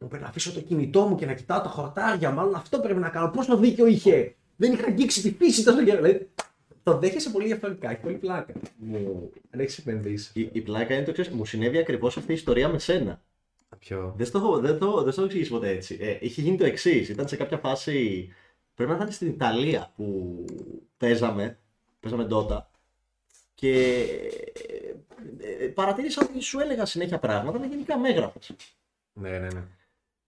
μου 0.00 0.08
πρέπει 0.08 0.22
να 0.22 0.28
αφήσω 0.28 0.52
το 0.52 0.60
κινητό 0.60 1.06
μου 1.06 1.14
και 1.14 1.26
να 1.26 1.34
κοιτάω 1.34 1.60
τα 1.60 1.68
χορτάρια. 1.68 2.30
Μάλλον 2.30 2.54
αυτό 2.54 2.78
πρέπει 2.80 2.98
να 3.00 3.08
κάνω. 3.08 3.30
Πόσο 3.30 3.56
δίκιο 3.56 3.86
είχε; 3.86 4.34
Δεν 4.56 4.72
είχα 4.72 4.86
αγγίξει 4.86 5.22
τη 5.22 5.32
φύση 5.32 5.64
τόσο 5.64 5.84
καιρό. 5.84 6.02
Δηλαδή, 6.02 6.30
το 6.82 6.98
δέχεσαι 6.98 7.30
πολύ 7.30 7.46
διαφορετικά. 7.46 7.90
Έχει 7.90 8.00
πολύ 8.00 8.14
πλάκα. 8.16 8.52
Μου 8.76 9.30
αν 9.50 9.60
έχεις 9.60 9.78
επενδύσει. 9.78 10.40
Η, 10.40 10.48
η 10.52 10.60
πλάκα 10.60 10.94
είναι 10.94 11.04
το 11.04 11.12
εξή. 11.16 11.32
Μου 11.34 11.44
συνέβη 11.44 11.78
ακριβώς 11.78 12.16
αυτή 12.16 12.30
η 12.30 12.34
ιστορία 12.34 12.68
με 12.68 12.78
σένα. 12.78 13.22
Ποιο; 13.78 14.14
Δεν 14.16 14.26
στο, 14.26 14.38
έχω- 14.38 14.58
δεν 14.58 14.78
το, 14.78 15.02
δεν 15.02 15.12
στο 15.12 15.20
έχω 15.20 15.24
εξηγήσει 15.24 15.50
ποτέ 15.50 15.68
έτσι. 15.68 15.98
Ε, 16.00 16.16
είχε 16.20 16.40
γίνει 16.40 16.56
το 16.56 16.64
εξής. 16.64 17.08
Ήταν 17.08 17.28
σε 17.28 17.36
κάποια 17.36 17.58
φάση. 17.58 18.28
Πρέπει 18.74 18.90
να 18.90 18.96
ήταν 18.96 19.10
στην 19.12 19.28
Ιταλία 19.28 19.92
που 19.96 20.34
παίζαμε. 20.96 21.58
Παίζαμε 22.00 22.26
Dota. 22.30 22.60
Και 23.54 23.96
ε, 25.38 25.64
ε, 25.64 25.66
παρατήρησα 25.68 26.26
ότι 26.30 26.40
σου 26.40 26.58
έλεγα 26.60 26.84
συνέχεια 26.86 27.18
πράγματα, 27.18 27.58
αλλά 27.58 27.66
γενικά 27.66 27.98
με 27.98 28.08
έγραφες. 28.08 28.52
Ναι, 29.12 29.30
ναι, 29.30 29.48
ναι. 29.48 29.62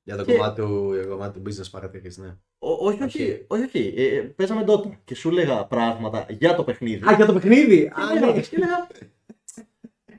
Για 0.05 0.17
το 0.17 0.25
Και- 0.25 0.33
κομμάτι, 0.33 0.61
του, 0.61 0.93
για 0.95 1.03
το 1.03 1.09
κομμάτι 1.09 1.41
του 1.41 1.51
business 1.51 1.71
παρατηρήσει, 1.71 2.21
ναι. 2.21 2.37
Ο- 2.59 2.87
όχι, 2.87 3.03
Αρχή. 3.03 3.23
όχι, 3.23 3.45
όχι, 3.49 3.63
όχι. 3.65 3.95
Ε, 3.97 4.17
ε, 4.17 4.21
παίζαμε 4.21 4.65
Dota 4.67 4.91
και 5.05 5.15
σου 5.15 5.29
έλεγα 5.29 5.65
πράγματα 5.65 6.27
για 6.29 6.55
το 6.55 6.65
παιχνίδι. 6.65 7.09
Α, 7.09 7.15
για 7.17 7.27
το 7.27 7.33
παιχνίδι! 7.33 7.79
Και 7.83 8.01
Α, 8.01 8.07
με 8.07 8.13
ναι. 8.13 8.19
έγραφες 8.21 8.49
και 8.49 8.57
έλεγα. 8.57 8.87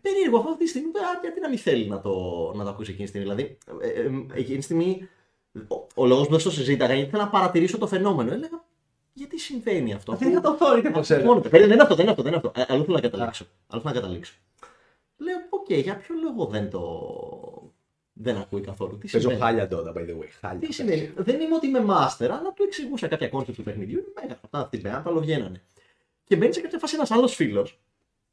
Περίεργο 0.01 0.38
αυτό 0.38 0.49
αυτή 0.49 0.64
τη 0.64 0.69
στιγμή. 0.69 0.88
Α, 0.89 1.19
γιατί 1.22 1.39
να 1.39 1.49
μην 1.49 1.57
θέλει 1.57 1.88
να 1.88 2.01
το, 2.01 2.11
να 2.55 2.64
το 2.64 2.69
ακούσει 2.69 2.91
εκείνη 2.91 3.10
τη 3.10 3.18
στιγμή. 3.18 3.34
Δηλαδή, 3.34 3.57
ε, 3.81 3.88
ε, 3.88 4.01
ε, 4.01 4.39
εκείνη 4.39 4.57
τη 4.57 4.64
στιγμή 4.64 5.07
ο, 5.68 5.76
ο 5.95 6.05
λόγος 6.05 6.26
που 6.26 6.31
δεν 6.31 6.39
στο 6.39 6.51
συζήταγα 6.51 6.93
γιατί 6.93 7.07
ήθελα 7.10 7.23
να 7.23 7.30
παρατηρήσω 7.30 7.77
το 7.77 7.88
φαινόμενο. 7.88 8.31
Έλεγα, 8.34 8.64
γιατί 9.14 9.39
συμβαίνει 9.39 9.93
αυτό. 9.93 10.14
Δεν 10.15 10.34
θα 10.34 10.41
το 10.41 10.57
δω, 10.57 10.77
είτε 10.77 10.89
πώ 10.89 10.99
Μόνο, 11.26 11.39
περίμενε, 11.41 11.65
δεν 11.65 11.72
είναι 11.72 11.81
αυτό, 11.81 11.95
δεν 11.95 12.05
είναι 12.05 12.11
αυτό. 12.11 12.22
Δεν 12.23 12.34
είναι 12.34 12.41
αυτό. 12.45 12.61
Α, 12.61 12.65
αλλού 12.69 12.84
θέλω 12.84 12.95
να 12.95 13.01
καταλήξω. 13.01 13.45
Αλλού 13.68 13.81
θέλω 13.81 13.93
να 13.93 13.99
καταλήξω. 14.01 14.34
Λέω, 15.18 15.35
οκ, 15.49 15.72
για 15.73 15.95
ποιο 15.97 16.15
λόγο 16.23 16.45
δεν 16.45 16.69
το. 16.69 16.81
Δεν 18.14 18.38
ακούει 18.38 18.61
καθόλου. 18.61 18.98
Τι 18.98 19.07
Παίζω 19.11 19.30
συμβαίνει. 19.30 19.41
χάλια 19.41 19.68
Dota, 19.72 19.98
by 19.98 20.02
the 20.02 20.14
way. 20.22 20.27
Χάλια. 20.41 20.68
Τι 20.68 20.73
σημαίνει; 20.73 21.11
Δεν 21.15 21.40
είμαι 21.41 21.56
ότι 21.56 21.68
είμαι 21.68 21.80
master, 21.88 22.26
αλλά 22.30 22.53
του 22.56 22.64
εξηγούσα 22.64 23.07
κάποια 23.07 23.27
κόνσεπτ 23.27 23.57
του 23.57 23.64
παιχνιδιού. 23.64 23.98
Είναι 23.98 24.07
μέγα 24.22 24.40
αυτά 24.44 24.60
αυτή 24.60 24.77
την 24.77 24.91
τα 24.91 25.11
βγαίνανε. 25.15 25.61
Και 26.23 26.35
μπαίνει 26.35 26.53
σε 26.53 26.61
κάποια 26.61 26.80
φάση 26.80 26.95
ένας 26.95 27.11
άλλος 27.11 27.35
φίλος 27.35 27.80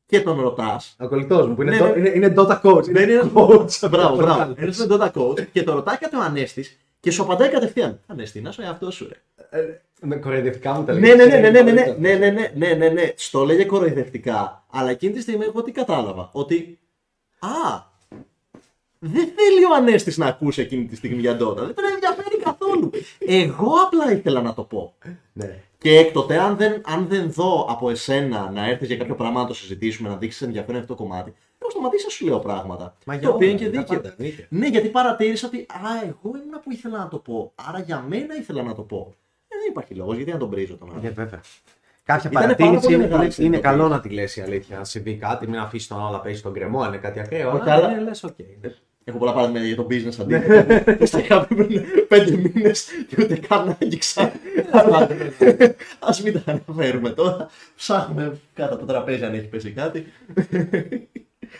και 0.06 0.20
τον 0.20 0.40
ρωτάς. 0.40 0.96
Ο 1.00 1.08
κολλητός 1.08 1.46
μου 1.46 1.54
που 1.54 1.62
είναι, 1.62 1.70
Ναι, 1.70 1.78
do- 1.90 1.92
ναι. 1.94 1.98
είναι, 1.98 2.08
είναι 2.08 2.32
Dota 2.36 2.60
coach. 2.60 2.90
Μπαίνει 2.90 3.12
ένας 3.12 3.26
coach. 3.34 3.88
Μπράβο, 3.90 4.06
Αυτό 4.06 4.16
μπράβο. 4.16 4.16
καλό. 4.16 4.54
Ένας 4.62 4.78
είναι 4.78 4.96
Dota 4.96 5.10
coach 5.12 5.46
και 5.52 5.62
το 5.62 5.72
ρωτάει 5.74 5.96
κάτι 5.96 6.16
ο 6.16 6.20
Ανέστης 6.22 6.78
και 7.00 7.10
σου 7.10 7.22
απαντάει 7.22 7.48
κατευθείαν. 7.48 8.00
Ανέστη, 8.06 8.40
να 8.40 8.52
σου 8.52 8.62
εαυτός 8.62 8.94
σου, 8.94 9.08
ρε. 9.08 9.58
Ε, 9.58 9.80
Με 10.00 10.16
κοροϊδευτικά 10.16 10.72
μου 10.72 10.84
τα 10.84 10.92
Ναι, 10.92 11.14
ναι, 11.14 11.24
ναι, 11.24 11.36
ναι, 11.38 11.50
ναι, 11.50 11.62
ναι, 11.62 11.72
ναι, 11.72 11.94
ναι, 11.98 12.14
ναι, 12.16 12.30
ναι, 12.30 12.52
ναι, 12.54 12.74
ναι, 12.74 12.88
ναι. 12.88 13.12
Στο 13.16 13.44
λέγε 13.44 13.64
κοροϊδευτικά, 13.64 14.64
αλλά 14.70 14.90
εκείνη 14.90 15.12
τη 15.12 15.20
στιγμή 15.20 15.44
εγώ 15.44 15.62
τι 15.62 15.72
κατάλαβα. 15.72 16.28
Ότι, 16.32 16.78
α, 17.38 17.48
δεν 19.02 19.26
θέλει 19.36 19.64
ο 19.70 19.74
Ανέστης 19.76 20.16
να 20.18 20.26
ακούσει 20.26 20.60
εκείνη 20.60 20.84
τη 20.84 20.96
στιγμή 20.96 21.20
για 21.20 21.32
Dota. 21.32 21.54
Δεν 21.56 21.74
τον 21.74 21.84
ενδιαφέρει 21.94 22.36
καθόλου. 22.44 22.90
Εγώ 23.18 23.72
απλά 23.86 24.12
ήθελα 24.12 24.42
να 24.42 24.54
το 24.54 24.62
πω. 24.62 24.94
ναι. 25.32 25.58
Και 25.78 25.98
έκτοτε, 25.98 26.38
αν 26.38 26.56
δεν, 26.56 26.80
αν 26.84 27.06
δεν 27.08 27.32
δω 27.32 27.66
από 27.70 27.90
εσένα 27.90 28.50
να 28.50 28.68
έρθει 28.68 28.86
για 28.86 28.96
κάποιο 28.96 29.14
πράγμα 29.14 29.40
να 29.40 29.46
το 29.46 29.54
συζητήσουμε, 29.54 30.08
να 30.08 30.16
δείξει 30.16 30.44
ενδιαφέρον 30.44 30.80
αυτό 30.80 30.94
το 30.94 31.02
κομμάτι, 31.02 31.34
εγώ 31.58 31.70
σταματήσω 31.70 32.04
να 32.04 32.10
σου 32.10 32.24
λέω 32.26 32.38
πράγματα. 32.38 32.96
Μα 33.06 33.14
για 33.14 33.28
το 33.28 33.34
οποίο 33.34 33.48
όλα, 33.48 33.56
είναι 33.56 33.64
και 33.64 33.70
για 33.70 33.80
δίκαιο. 33.80 34.00
πάντα, 34.00 34.14
εννοείται. 34.18 34.46
Ναι, 34.50 34.66
γιατί 34.66 34.88
παρατήρησα 34.88 35.46
ότι 35.46 35.56
α, 35.68 35.90
εγώ 36.02 36.20
ήμουν 36.22 36.60
που 36.64 36.72
ήθελα 36.72 36.98
να 36.98 37.08
το 37.08 37.16
πω. 37.18 37.52
Άρα 37.68 37.78
για 37.80 38.04
μένα 38.08 38.36
ήθελα 38.36 38.62
να 38.62 38.74
το 38.74 38.82
πω. 38.82 39.14
Ε, 39.48 39.54
δεν 39.58 39.68
υπάρχει 39.70 39.94
λόγος, 39.94 40.16
γιατί 40.16 40.32
να 40.32 40.38
τον 40.38 40.50
πρίζω 40.50 40.76
τον 40.76 40.90
άλλο. 40.92 41.00
Ναι, 41.02 41.08
βέβαια. 41.10 41.40
Κάποια 42.04 42.30
Ήτανε 42.30 42.46
πάρα 42.46 42.56
παρατήρηση 42.56 42.82
πολύ 42.82 42.94
είναι, 42.94 43.02
μεγάλη 43.04 43.22
είναι 43.24 43.32
συνειδητοποίηση. 43.32 43.76
καλό 43.76 43.88
να 43.88 44.00
τη 44.00 44.08
λες 44.08 44.36
η 44.36 44.40
αλήθεια. 44.40 44.78
Αν 44.78 44.84
συμβεί 44.84 45.14
κάτι, 45.16 45.46
μην 45.48 45.58
αφήσεις 45.58 45.88
τον 45.88 45.98
άλλο 46.00 46.10
να 46.10 46.20
παίζει 46.20 46.42
τον 46.42 46.52
γκρεμό, 46.52 46.80
αν 46.80 46.88
είναι 46.88 46.96
κάτι 47.02 47.20
ακραίο. 47.20 47.50
Όχι, 47.52 47.60
αλλά 47.62 47.74
αλλά- 47.74 47.88
ναι, 47.94 48.00
λες, 48.00 48.24
οκ. 48.24 48.34
Έχω 49.10 49.18
πολλά 49.18 49.32
παραδείγματα 49.32 49.66
για 49.66 49.76
το 49.76 49.86
business 49.90 50.20
αντίθετα. 50.20 50.94
που 50.94 51.06
στα 51.06 51.18
είχα 51.18 51.46
πει 51.46 51.54
πριν 51.54 51.82
πέντε 52.08 52.36
μήνες 52.36 52.86
και 53.08 53.16
ούτε 53.18 53.36
καν 53.48 53.76
άγγιξα. 53.82 54.32
Αλλά 54.70 55.08
ας 55.98 56.22
μην 56.22 56.32
τα 56.32 56.42
αναφέρουμε 56.46 57.10
τώρα. 57.10 57.48
Ψάχνουμε 57.76 58.38
κάτω 58.54 58.74
από 58.74 58.86
το 58.86 58.92
τραπέζι 58.92 59.24
αν 59.24 59.34
έχει 59.34 59.46
πέσει 59.46 59.70
κάτι. 59.70 60.06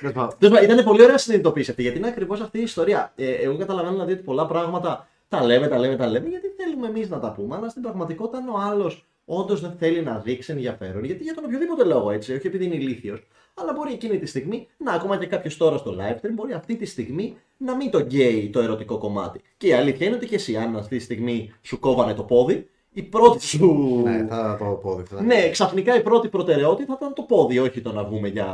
Τέλος 0.01 0.15
πάντων, 0.15 0.35
Τέλος 0.39 0.55
πάντων, 0.55 0.71
Ήταν 0.71 0.85
πολύ 0.85 1.03
ωραία 1.03 1.19
συνειδητοποίηση 1.19 1.71
αυτή 1.71 1.83
γιατί 1.83 1.99
είναι 1.99 2.09
ακριβώς 2.09 2.41
αυτή 2.41 2.59
η 2.59 2.63
ιστορία. 2.63 3.13
Ε, 3.17 3.31
εγώ 3.31 3.57
καταλαβαίνω 3.57 3.93
δηλαδή 3.93 4.13
ότι 4.13 4.23
πολλά 4.23 4.47
πράγματα 4.47 5.09
τα 5.29 5.45
λέμε, 5.45 5.69
τα 5.69 5.79
λέμε, 5.79 5.97
τα 5.97 6.07
λέμε 6.07 6.29
γιατί 6.29 6.47
θέλουμε 6.57 6.87
εμείς 6.87 7.09
να 7.09 7.19
τα 7.19 7.33
πούμε. 7.33 7.57
Αλλά 7.57 7.69
στην 7.69 7.83
πραγματικότητα, 7.83 8.39
αν 8.39 8.49
ο 8.49 8.59
άλλος 8.59 9.07
όντως 9.25 9.61
δεν 9.61 9.73
θέλει 9.79 10.03
να 10.03 10.19
δείξει 10.19 10.53
ενδιαφέρον, 10.53 11.05
γιατί 11.05 11.23
για 11.23 11.35
τον 11.35 11.45
οποιοδήποτε 11.45 11.85
λόγο 11.85 12.11
έτσι, 12.11 12.35
όχι 12.35 12.47
επειδή 12.47 12.65
είναι 12.65 12.75
ηλίθιος, 12.75 13.27
αλλά 13.61 13.73
μπορεί 13.73 13.93
εκείνη 13.93 14.19
τη 14.19 14.27
στιγμή 14.27 14.69
να 14.77 14.93
ακόμα 14.93 15.17
και 15.19 15.27
κάποιος 15.27 15.57
τώρα 15.57 15.77
στο 15.77 15.95
live 15.99 16.15
stream 16.17 16.31
μπορεί 16.35 16.53
αυτή 16.53 16.77
τη 16.77 16.87
στιγμή 16.87 17.37
να 17.57 17.77
μην 17.77 17.91
το 17.91 18.01
γκέει 18.01 18.51
το 18.53 18.61
ερωτικό 18.61 18.99
κομμάτι. 18.99 19.41
Και 19.57 19.67
η 19.67 19.73
αλήθεια 19.73 20.07
είναι 20.07 20.17
ότι 20.17 20.27
και 20.27 20.35
εσύ, 20.35 20.57
αν 20.57 20.77
αυτή 20.77 20.97
τη 20.97 21.03
στιγμή 21.03 21.53
σου 21.63 21.79
κόβανε 21.81 22.15
το 22.15 22.23
πόδι, 22.23 22.69
η 22.93 23.03
πρώτη 23.03 23.43
σου. 23.47 24.01
ναι, 24.05 24.27
θα 24.29 24.57
το 24.59 24.65
πω. 24.65 25.03
θα- 25.09 25.23
Ναι, 25.23 25.51
ξαφνικά 25.51 25.97
η 25.97 26.03
πρώτη 26.03 26.29
προτεραιότητα 26.29 26.87
θα 26.93 26.97
ήταν 27.01 27.15
το 27.15 27.23
πόδι, 27.23 27.59
όχι 27.59 27.81
το 27.81 27.93
να 27.93 28.05
βγούμε 28.05 28.29
για. 28.29 28.47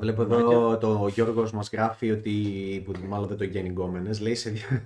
Βλέπω 0.00 0.22
εδώ 0.22 0.76
το 0.78 1.08
Γιώργος 1.14 1.52
μας 1.52 1.70
γράφει 1.72 2.10
ότι. 2.10 2.30
που 2.84 2.92
μάλλον 3.08 3.28
δεν 3.28 3.36
το 3.36 3.44
γίνει 3.44 3.68
γκόμενες. 3.68 4.20
Λέει 4.20 4.34
σε 4.34 4.50
δύο, 4.50 4.82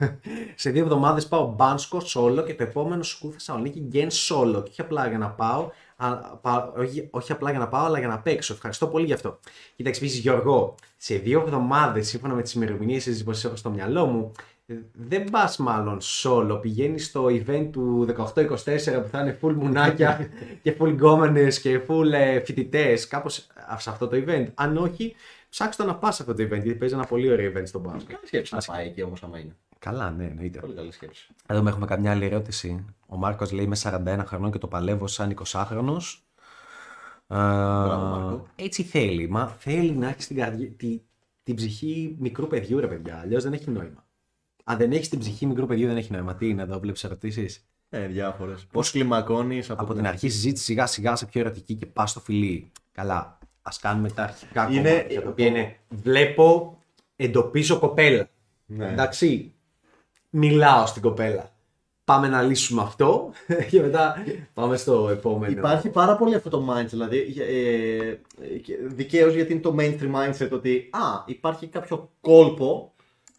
σε 0.55 0.71
δύο 0.71 0.83
εβδομάδες 0.83 1.27
πάω 1.29 1.55
μπάνσκο 1.57 1.99
solo 2.15 2.43
και 2.47 2.55
το 2.55 2.63
επόμενο 2.63 3.03
σκου 3.03 3.33
Θεσσαλονίκη 3.33 3.81
γκέν 3.81 4.09
solo. 4.11 4.53
Και 4.65 4.69
όχι 4.71 4.81
απλά 4.81 5.09
για 5.09 5.19
να 5.19 5.29
πάω, 5.29 5.69
α, 6.07 6.37
πα- 6.37 6.73
όχι, 6.77 7.09
όχι 7.11 7.33
απλά 7.33 7.51
για 7.51 7.59
να 7.59 7.69
πάω, 7.69 7.85
αλλά 7.85 7.99
για 7.99 8.09
να 8.09 8.19
παίξω. 8.19 8.53
Ευχαριστώ 8.53 8.87
πολύ 8.87 9.07
γι' 9.07 9.13
αυτό. 9.13 9.39
Κοίταξε 9.77 10.01
επίσης, 10.01 10.19
Γιώργο, 10.21 10.75
σε 10.97 11.15
δύο 11.15 11.41
εβδομάδες, 11.41 12.09
σύμφωνα 12.09 12.35
με 12.35 12.43
τις 12.43 12.53
ημερομηνίες 12.53 13.23
που 13.25 13.31
έχω 13.45 13.57
στο 13.57 13.71
μυαλό 13.71 14.07
μου, 14.07 14.33
ε, 14.67 14.75
δεν 14.93 15.25
πας 15.25 15.57
μάλλον 15.57 15.99
solo. 16.01 16.59
Πηγαίνεις 16.61 17.07
στο 17.07 17.25
event 17.25 17.69
του 17.73 18.07
18-24 18.09 19.03
που 19.03 19.09
θα 19.11 19.21
είναι 19.21 19.39
full 19.43 19.53
μουνάκια 19.55 20.29
και 20.63 20.77
full 20.81 20.89
γκόμενες 20.89 21.61
και 21.61 21.81
full 21.89 22.13
ε, 22.13 22.41
φοιτητές. 22.41 23.07
Κάπως 23.07 23.47
σε 23.79 23.91
αυτό 23.91 24.09
το 24.09 24.23
event. 24.27 24.47
Αν 24.55 24.77
όχι, 24.77 25.15
ψάξτε 25.49 25.85
να 25.85 25.95
πας 25.95 26.17
σε 26.17 26.23
αυτό 26.23 26.35
το 26.35 26.43
event 26.43 26.63
γιατί 26.63 26.75
παίζει 26.75 26.95
ένα 26.95 27.05
πολύ 27.05 27.31
ωραίο 27.33 27.53
event 27.55 27.67
στο 27.67 27.79
μπάσκετ. 27.79 28.15
Καλή 28.15 28.27
σκέψη 28.27 28.55
να 28.55 28.61
πάει 28.67 28.87
εκεί 28.87 29.03
όμως, 29.03 29.23
άμα 29.23 29.39
είναι. 29.39 29.57
Καλά, 29.79 30.11
ναι, 30.11 30.25
εννοείται. 30.25 30.59
Πολύ 30.59 30.75
καλή 30.75 30.93
σκέψη. 30.93 31.27
Εδώ 31.47 31.69
έχουμε 31.69 31.87
καμιά 31.87 32.11
άλλη 32.11 32.25
ερώτηση. 32.25 32.85
Ο 33.13 33.17
Μάρκος 33.17 33.53
λέει 33.53 33.65
είμαι 33.65 33.77
41 33.83 34.23
χρονών 34.27 34.51
και 34.53 34.59
το 34.59 34.67
παλεύω 34.69 35.07
σαν 35.07 35.35
20χρονο. 35.45 35.97
Μάρκο. 37.27 38.47
έτσι 38.57 38.83
θέλει. 38.83 39.29
Μα 39.29 39.47
θέλει 39.49 39.91
να 39.93 40.09
έχει 40.09 40.27
την, 40.27 40.37
καρδιά, 40.37 40.71
τη, 40.71 41.01
την 41.43 41.55
ψυχή 41.55 42.17
μικρού 42.19 42.47
παιδιού, 42.47 42.81
ρε 42.81 42.87
παιδιά. 42.87 43.19
Αλλιώς 43.21 43.43
δεν 43.43 43.53
έχει 43.53 43.71
νόημα. 43.71 44.05
Αν 44.65 44.77
δεν 44.77 44.93
έχεις 44.93 45.09
την 45.09 45.19
ψυχή 45.19 45.47
μικρού 45.47 45.67
παιδιού, 45.67 45.87
δεν 45.87 45.97
έχει 45.97 46.13
νόημα. 46.13 46.35
Τι 46.35 46.49
είναι 46.49 46.63
εδώ, 46.63 46.79
βλέπεις 46.79 47.05
ερωτήσεις; 47.05 47.67
Ε, 47.89 48.07
διάφορες. 48.07 48.67
Πώς 48.73 48.91
κλιμακώνεις 48.91 49.71
από, 49.71 49.83
Από 49.83 49.95
την 49.95 50.07
αρχή; 50.07 50.29
συζήτηση 50.29 50.65
σιγά 50.65 50.87
σιγά 50.87 51.17
σε 51.17 51.27
πιο 51.27 51.41
ερωτική 51.41 51.75
και 51.75 51.87
πας 51.87 52.11
στο 52.11 52.21
φιλί. 52.21 52.71
Καλά. 52.93 53.39
Α 53.63 53.71
κάνουμε 53.81 54.11
τα 54.11 54.23
αρχικά 54.23 54.69
Είναι- 54.71 54.91
κομμάτια, 54.91 55.23
τα 55.23 55.29
οποία 55.29 55.47
είναι 55.47 55.77
βλέπω, 55.89 56.79
εντοπίζω 57.17 57.79
κοπέλα. 57.79 58.29
Ναι. 58.67 58.89
Εντάξει, 58.93 59.53
μιλάω 60.31 60.87
στην 60.87 61.03
κοπέλα. 61.03 61.52
Πάμε 62.13 62.29
να 62.29 62.43
λύσουμε 62.43 62.83
αυτό 62.83 63.33
και 63.71 63.81
μετά 63.81 64.25
πάμε 64.55 64.77
στο 64.77 65.09
επόμενο. 65.09 65.53
Υπάρχει 65.53 65.89
πάρα 65.89 66.17
πολύ 66.17 66.35
αυτό 66.35 66.51
το 66.51 66.67
mindset, 66.71 66.87
δηλαδή 66.87 67.35
ε, 67.39 68.15
δικαίως 68.87 69.35
γιατί 69.35 69.53
είναι 69.53 69.61
το 69.61 69.75
mainstream 69.79 70.15
mindset 70.15 70.51
ότι 70.51 70.89
α, 70.93 71.01
υπάρχει 71.27 71.67
κάποιο 71.67 72.11
κόλπο, 72.21 72.93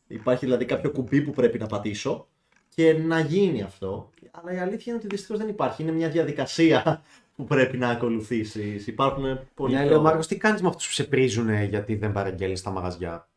υπάρχει 0.07 0.45
δηλαδή 0.45 0.65
κάποιο 0.65 0.91
κουμπί 0.91 1.21
που 1.21 1.31
πρέπει 1.31 1.59
να 1.59 1.65
πατήσω 1.65 2.27
και 2.75 2.93
να 2.93 3.19
γίνει 3.19 3.61
αυτό. 3.61 4.09
Αλλά 4.31 4.53
η 4.53 4.57
αλήθεια 4.57 4.93
είναι 4.93 4.95
ότι 4.95 5.07
δυστυχώς 5.15 5.37
δεν 5.39 5.47
υπάρχει. 5.49 5.81
Είναι 5.81 5.91
μια 5.91 6.09
διαδικασία 6.09 7.01
που 7.35 7.43
πρέπει 7.43 7.77
να 7.77 7.89
ακολουθήσεις. 7.89 8.87
Υπάρχουν 8.87 9.39
πολλοί. 9.53 9.71
Ναι, 9.73 9.77
τρόποι. 9.79 9.93
λέω 9.93 10.01
Μάρκος, 10.01 10.27
τι 10.27 10.37
κάνεις 10.37 10.61
με 10.61 10.67
αυτούς 10.67 10.87
που 10.87 10.93
σε 10.93 11.03
πρίζουν 11.03 11.63
γιατί 11.63 11.95
δεν 11.95 12.11
παραγγέλνεις 12.11 12.59
στα 12.59 12.71
μαγαζιά; 12.71 13.27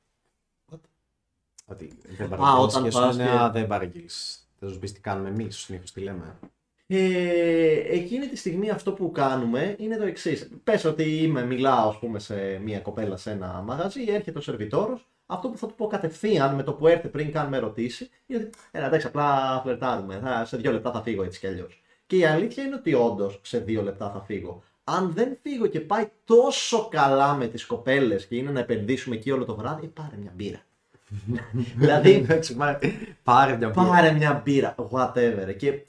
Ότι 1.67 1.93
δεν 2.19 2.29
παραγγέλνεις 2.29 2.75
όταν 2.75 2.83
και 2.83 2.91
σου 2.91 2.99
πας 3.01 3.17
λένε, 3.17 3.31
και- 3.31 3.37
«Α, 3.37 3.51
δεν 3.51 3.67
παραγγείλεις. 3.67 4.46
Θα 4.59 4.69
σου 4.69 4.79
πεις 4.79 4.93
τι 4.93 5.01
κάνουμε 5.01 5.29
εμείς, 5.29 5.57
συνήθως 5.57 5.93
τι 5.93 6.01
λέμε. 6.01 6.39
Ε, 6.87 7.95
εκείνη 7.95 8.29
τη 8.29 8.37
στιγμή 8.37 8.71
αυτό 8.71 8.93
που 8.93 9.11
κάνουμε 9.11 9.77
είναι 9.79 9.97
το 9.97 10.05
εξής. 10.05 10.49
Πες 10.65 10.85
ότι 10.85 11.23
είμαι, 11.23 11.45
μιλάω 11.45 11.89
ας 11.89 11.99
πούμε, 11.99 12.19
σε 12.19 12.59
μια 12.59 12.81
κοπέλα 12.81 13.17
σε 13.17 13.31
ένα 13.31 13.63
μαγαζί, 13.67 14.05
έρχεται 14.09 14.39
ο 14.39 14.41
σερβιτόρος. 14.41 15.09
Αυτό 15.27 15.49
που 15.49 15.59
θα 15.59 15.67
του 15.67 15.75
πω 15.75 15.87
κατευθείαν 15.87 16.55
με 16.55 16.63
το 16.63 16.73
που 16.73 16.87
έρθει 16.87 17.09
πριν 17.09 17.33
καν 17.33 17.49
με 17.49 17.59
ρωτήσει 17.59 18.09
είναι 18.27 18.43
ότι 18.43 18.51
έλα 18.71 18.87
εντάξει, 18.87 19.07
απλά 19.07 19.61
φλερτάρουμε. 19.63 20.21
Θα, 20.23 20.45
σε 20.45 20.57
δύο 20.57 20.73
λεπτά 20.73 20.93
θα 20.93 21.03
φύγω 21.03 21.23
έτσι 21.23 21.39
κι 21.39 21.47
αλλιώς. 21.47 21.83
Και 22.07 22.17
η 22.17 22.25
αλήθεια 22.25 22.65
είναι 22.65 22.75
ότι 22.75 22.95
όντως 22.95 23.41
σε 23.43 23.59
δύο 23.59 23.83
λεπτά 23.83 24.11
θα 24.11 24.21
φύγω. 24.21 24.63
Αν 24.85 25.13
δεν 25.13 25.39
φύγω 25.43 25.67
και 25.67 25.81
πάει 25.81 26.11
τόσο 26.25 26.89
καλά 26.89 27.35
με 27.35 27.47
τις 27.47 27.67
κοπέλες 27.67 28.27
και 28.27 28.37
είναι 28.37 28.51
να 28.51 28.61
επενδύσουμε 28.61 29.17
εκεί 29.17 29.31
όλο 29.31 29.45
το 29.45 29.55
βράδυ, 29.55 29.87
ε, 29.87 29.89
πάρε 29.89 30.17
μια 30.17 30.33
μπύρα. 30.35 30.66
δηλαδή, 31.77 32.13
Εντάξει, 32.13 32.55
μα- 32.55 32.79
πάρε 33.23 33.57
μια 33.57 33.69
μπύρα. 33.69 33.87
Πάρε 33.89 34.13
μια 34.13 34.43
μπύρα, 34.45 34.75
whatever. 34.91 35.57
Και 35.57 35.85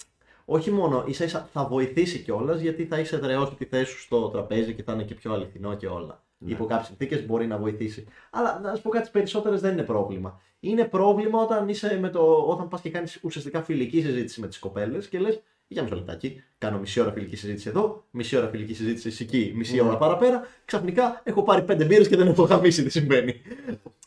όχι 0.46 0.72
μόνο, 0.72 1.04
ίσα 1.08 1.24
ίσα 1.24 1.50
θα 1.54 1.66
βοηθήσει 1.66 2.20
κιόλας 2.20 2.60
γιατί 2.60 2.86
θα 2.86 3.00
είσαι 3.00 3.16
εδραιώσει 3.16 3.56
τη 3.56 3.66
θέση 3.66 3.92
σου 3.92 4.00
στο 4.00 4.28
τραπέζι 4.30 4.74
και 4.74 4.84
θα 4.84 4.94
είναι 4.94 5.04
και 5.04 5.14
πιο 5.14 5.34
αληθινό 5.34 5.76
και 5.76 5.88
όλα. 5.88 6.24
Ναι. 6.38 6.52
Υπό 6.52 6.66
κάποιες 6.66 6.88
συνθήκες 6.88 7.26
μπορεί 7.26 7.48
να 7.48 7.58
βοηθήσει. 7.58 8.06
Αλλά 8.30 8.60
να 8.60 8.76
σου 8.76 8.82
πω 8.82 8.90
κάτι, 8.90 9.06
τι 9.06 9.12
περισσότερες 9.12 9.62
δεν 9.62 9.72
είναι 9.72 9.84
πρόβλημα. 9.84 10.42
Είναι 10.60 10.86
πρόβλημα 10.86 11.42
όταν, 11.42 11.70
είσαι 11.70 11.98
με 12.02 12.10
το, 12.10 12.22
όταν 12.48 12.68
πας 12.68 12.82
και 12.82 12.90
κάνεις 12.90 13.20
ουσιαστικά 13.22 13.62
φιλική 13.62 14.02
συζήτηση 14.02 14.40
με 14.40 14.48
τις 14.48 14.60
κοπέλες 14.60 15.08
και 15.08 15.20
λες: 15.20 15.42
Για 15.68 15.84
μισό 15.84 15.96
λεπτάκι, 15.96 16.44
κάνω 16.58 16.80
μισή 16.80 17.00
ώρα 17.02 17.12
φιλική 17.12 17.36
συζήτηση 17.36 17.70
εδώ, 17.70 18.06
μισή 18.12 18.38
ώρα 18.38 18.48
φιλική 18.48 18.74
συζήτηση 18.74 19.24
εκεί, 19.24 19.54
μισή 19.56 19.76
Ναι. 19.76 19.82
ώρα 19.82 19.98
παραπέρα. 19.98 20.48
Ξαφνικά 20.66 21.22
έχω 21.24 21.44
πάρει 21.44 21.62
πέντε 21.64 21.86
μπύρες 21.86 22.08
και 22.08 22.16
δεν 22.16 22.28
έχω 22.28 22.44
γαμίσει 22.44 22.84
τι 22.84 22.90
συμβαίνει. 22.90 23.34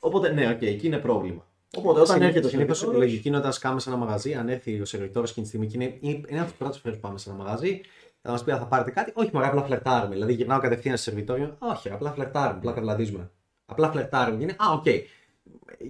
Οπότε, 0.00 0.32
ναι, 0.32 0.48
οκ, 0.48 0.62
εκεί 0.62 0.86
είναι 0.86 0.98
πρόβλημα. 0.98 1.46
Οπότε 1.76 2.00
όταν 2.00 2.22
έρχεται 2.22 2.46
ο 2.46 2.48
Συνήθως 2.48 2.76
η 2.76 2.80
σερβιτόρος- 2.80 3.08
λογική 3.08 3.28
είναι 3.28 3.36
όταν 3.36 3.52
σκάμε 3.52 3.80
σε 3.80 3.88
ένα 3.90 3.98
μαγαζί, 3.98 4.34
αν 4.34 4.48
έρθει 4.48 4.80
ο 4.80 4.84
σερβιτόρος 4.84 5.30
εκείνη 5.30 5.46
τη 5.46 5.52
στιγμή 5.52 5.70
και 5.72 5.84
είναι, 5.84 5.96
είναι, 6.00 6.20
είναι 6.28 6.40
από 6.40 6.50
τις 6.50 6.56
πρώτες 6.58 6.78
φορές 6.78 6.94
που 6.94 7.00
πάμε 7.00 7.18
σε 7.18 7.30
ένα 7.30 7.38
μαγαζί, 7.38 7.80
θα 8.22 8.30
μας 8.30 8.44
πει: 8.44 8.50
«Α, 8.52 8.58
Θα 8.58 8.66
πάρετε 8.66 8.90
κάτι. 8.90 9.12
Όχι, 9.14 9.30
μωρέ, 9.32 9.46
απλά 9.46 9.62
φλερτάρουμε. 9.62 10.14
Δηλαδή 10.14 10.32
γυρνάω 10.32 10.58
κατευθείαν 10.60 10.96
σε 10.96 11.02
σερβιτόρο. 11.02 11.56
Όχι, 11.58 11.90
απλά 11.90 12.12
φλερτάρουμε, 12.12 12.58
απλά 12.58 12.72
κατλαδίζουμε. 12.72 13.30
Απλά 13.66 13.90
φλερτάρουμε. 13.90 14.36
Και 14.38 14.42
είναι, 14.42 14.52
Α, 14.58 14.72
οκ. 14.72 14.84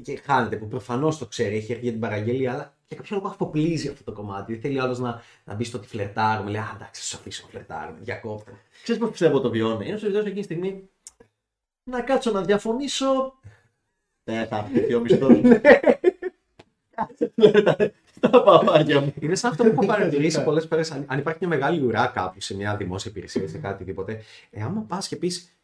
Και 0.03 0.17
χάνεται 0.25 0.57
που 0.57 0.69
προφανώς 0.69 1.19
το 1.19 1.27
ξέρει, 1.27 1.57
έχει 1.57 1.73
έρθει 1.73 1.83
για 1.83 1.93
την 1.93 2.01
παραγγελία, 2.01 2.53
αλλά 2.53 2.75
για 2.89 2.97
κάποιο 2.97 3.17
λόγο 3.17 3.29
αποπλίζει 3.29 3.89
αυτό 3.89 4.05
το 4.05 4.13
κομμάτι. 4.13 4.53
Δεν 4.53 4.61
θέλει 4.61 4.81
άλλος 4.81 4.99
να, 4.99 5.23
να 5.45 5.55
μπει 5.55 5.65
στο 5.65 5.79
ότι 5.79 5.87
φλερτάρουμε. 5.87 6.51
Λέει: 6.51 6.61
Α, 6.61 6.73
εντάξει, 6.75 7.03
σας 7.03 7.17
αφήσω 7.17 7.43
να 7.43 7.49
φλερτάρουμε. 7.49 7.99
Διακόπτε. 8.01 8.53
Ξέρεις 8.83 9.01
πώς 9.01 9.11
πιστεύω 9.11 9.41
το 9.41 9.51
βιώνει. 9.51 9.87
Είναι 9.87 9.95
ο 9.95 9.99
σερβιτόρος 9.99 10.27
εκείνη 10.27 10.47
τη 10.47 10.53
στιγμή 10.53 10.89
να 11.91 12.01
κάτσω 12.01 12.31
να 12.31 12.43
διαφωνήσω. 12.43 13.35
Δεν 14.25 14.47
θα 14.47 14.71
έρθει 14.75 14.95
ο 14.95 15.01
μισθός 15.01 15.39
μου. 15.39 15.61
Τα 18.21 18.43
παπάκια 18.43 19.01
μου. 19.01 19.15
Είναι 19.21 19.35
σαν 19.35 19.51
αυτό 19.51 19.65
που 19.65 19.71
έχω 19.71 19.87
παρατηρήσει 19.87 20.45
πολλές 20.45 20.67
φορές. 20.67 20.91
Αν, 20.91 21.05
αν 21.09 21.19
υπάρχει 21.19 21.39
μια 21.41 21.49
μεγάλη 21.49 21.85
ουρά 21.85 22.07
κάπου 22.07 22.41
σε 22.41 22.57
μια 22.57 22.77
δημόσια 22.77 23.11
υπηρεσία 23.11 23.43
ή 23.43 23.49
σε 23.49 23.59
κάτι 23.59 23.85
τίποτε, 23.85 24.23
ε, 24.51 24.63
άμα 24.63 24.81
πας 24.81 25.09
και 25.09 25.17
πεις. 25.17 25.55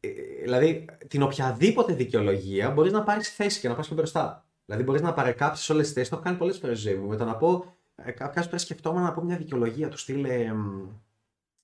Ε, 0.00 0.08
ε, 0.08 0.12
δηλαδή, 0.42 0.84
την 1.08 1.22
οποιαδήποτε 1.22 1.92
δικαιολογία 1.92 2.70
μπορείς 2.70 2.92
να 2.92 3.02
πάρεις 3.02 3.34
θέση 3.34 3.60
και 3.60 3.68
να 3.68 3.74
πας 3.74 3.86
πιο 3.86 3.96
μπροστά. 3.96 4.44
Δηλαδή, 4.66 4.84
μπορείς 4.84 5.00
να 5.02 5.12
παρεκάψεις 5.12 5.70
όλες 5.70 5.84
τις 5.84 5.92
θέσεις. 5.94 6.08
Το 6.08 6.14
έχω 6.16 6.24
κάνει 6.24 6.36
πολλές 6.36 6.58
φορές 6.58 6.80
στη 6.80 6.88
ζωή 6.88 6.98
μου. 6.98 7.08
Με 7.08 7.16
το 7.16 7.24
να 7.24 7.36
πω. 7.36 7.74
Ε, 7.94 8.10
Κάποιες 8.10 8.44
φορές 8.44 8.62
σκεφτόμουν 8.62 9.02
να 9.02 9.12
πω 9.12 9.22
μια 9.22 9.36
δικαιολογία 9.36 9.88
τους 9.88 10.00
στυλ. 10.00 10.24
Ε, 10.24 10.52
μ, 10.52 10.88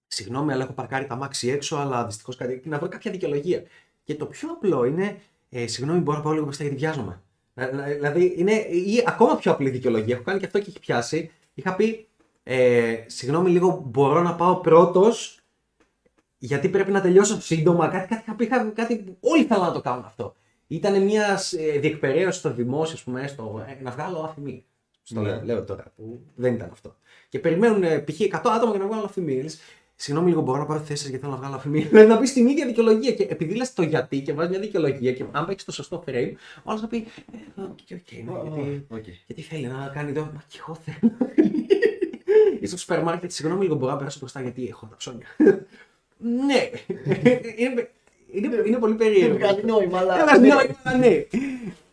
Συγγνώμη, 0.06 0.52
αλλά 0.52 0.62
έχω 0.64 0.72
παρκάρει 0.72 1.06
τα 1.06 1.14
μάξι 1.16 1.48
έξω, 1.48 1.76
αλλά 1.76 2.06
δυστυχώς 2.06 2.36
κάτι. 2.36 2.62
Να 2.64 2.78
βρω 2.78 2.88
κάποια 2.88 3.10
δικαιολογία. 3.10 3.62
Και 4.04 4.14
το 4.14 4.26
πιο 4.26 4.48
απλό 4.50 4.84
είναι. 4.84 5.16
Ε, 5.48 5.66
συγγνώμη, 5.66 6.00
μπορώ 6.00 6.16
να 6.16 6.22
πάω 6.22 6.32
λίγο 6.32 6.44
μπροστά 6.44 6.62
γιατί 6.62 6.78
βιάζομαι. 6.78 7.20
Να- 7.54 7.72
να- 7.72 7.84
Δηλαδή, 7.84 8.34
είναι 8.36 8.52
ή 8.52 9.02
ακόμα 9.06 9.36
πιο 9.36 9.52
απλή 9.52 9.70
δικαιολογία. 9.70 10.14
Έχω 10.14 10.24
κάνει 10.24 10.38
και 10.38 10.46
αυτό 10.46 10.58
και 10.58 10.68
έχει 10.68 10.78
πιάσει. 10.80 11.30
Είχα 11.54 11.74
πει. 11.74 12.08
Ε, 12.42 12.94
συγγνώμη, 13.06 13.50
λίγο 13.50 13.82
μπορώ 13.86 14.22
να 14.22 14.34
πάω 14.34 14.56
πρώτος. 14.56 15.35
Γιατί 16.38 16.68
πρέπει 16.68 16.90
να 16.90 17.00
τελειώσω 17.00 17.40
σύντομα. 17.40 17.88
Κάτι, 17.88 18.08
κάτι, 18.08 18.22
είχα 18.26 18.34
πει, 18.34 18.44
είχα- 18.44 18.70
κάτι, 18.74 19.16
όλοι 19.20 19.44
θέλουν 19.44 19.64
να 19.64 19.72
το 19.72 19.80
κάνουν 19.80 20.04
αυτό. 20.04 20.34
Ήταν 20.66 21.02
μιας 21.02 21.52
ε, 21.52 21.78
διεκπαιρέωσης 21.78 22.40
στο 22.40 22.52
δημόσιο, 22.52 22.94
ας 22.94 23.02
πούμε, 23.02 23.26
στο, 23.26 23.64
ε, 23.68 23.82
να 23.82 23.90
βγάλω 23.90 24.18
αφημί. 24.20 24.64
Στο 25.02 25.20
Ναι. 25.20 25.28
λέω, 25.28 25.40
λέω 25.44 25.64
τώρα, 25.64 25.92
που 25.96 26.20
δεν 26.34 26.54
ήταν 26.54 26.68
αυτό. 26.72 26.96
Και 27.28 27.38
περιμένουν 27.38 27.82
ε, 27.82 27.98
π.χ. 27.98 28.20
100 28.20 28.50
άτομα 28.50 28.70
για 28.70 28.80
να 28.80 28.86
βγάλω 28.86 29.04
αφίμι. 29.04 29.42
Λες, 29.42 29.58
Συγγνώμη, 29.98 30.28
λίγο 30.30 30.42
μπορώ 30.42 30.58
να 30.58 30.64
πάρω 30.66 30.80
θέση 30.80 31.00
σας 31.00 31.08
γιατί 31.10 31.24
θέλω 31.24 31.34
να 31.36 31.40
βγάλω 31.40 31.54
αφίμι. 31.54 31.80
Δηλαδή 31.82 32.08
να 32.08 32.18
πεις 32.18 32.32
την 32.32 32.46
ίδια 32.46 32.66
δικαιολογία. 32.66 33.12
Και 33.12 33.22
επειδή 33.30 33.54
λες 33.54 33.72
το 33.72 33.82
γιατί 33.82 34.20
και 34.22 34.32
βάζεις 34.32 34.50
μια 34.50 34.60
δικαιολογία 34.60 35.12
και 35.12 35.24
αν 35.32 35.46
παίξεις 35.46 35.64
το 35.66 35.72
σωστό 35.72 36.04
frame, 36.06 36.32
ο 36.64 36.70
άλλος 36.70 36.80
θα 36.80 36.86
πει. 36.86 36.96
Ε, 37.56 37.60
ok, 37.62 37.68
ok, 37.92 38.12
ναι, 38.12 38.48
γιατί, 38.50 38.86
Οκ. 38.88 39.04
γιατί 39.26 39.42
θέλει 39.42 39.66
να 39.66 39.90
κάνει 39.94 40.10
εδώ. 40.10 40.20
Μα 40.22 40.42
και 40.48 40.58
εγώ 40.60 40.74
θέλω. 40.74 41.12
Είσαι 42.60 42.66
στο 42.66 42.76
σούπερ 42.76 43.02
μάρκετ, 43.02 43.30
συγγνώμη, 43.30 43.62
λίγο 43.62 43.74
μπορώ 43.74 43.92
να 43.92 43.98
περάσω 43.98 44.18
μπροστά 44.18 44.42
γιατί 44.42 44.66
έχω 44.68 44.86
τα 44.86 44.96
ψώνια. 44.96 45.26
Ναι. 46.18 46.70
είναι, 47.56 47.90
είναι, 48.32 48.62
είναι 48.66 48.76
πολύ 48.78 48.94
Δεν 48.96 49.06
περίεργο. 49.08 49.36
βγάζει 49.36 49.62
νόημα, 49.64 49.98
αλλά. 49.98 50.18
Ε, 50.20 50.22
βγάζει 50.22 50.40
νόημα, 50.48 50.98
ναι. 50.98 51.24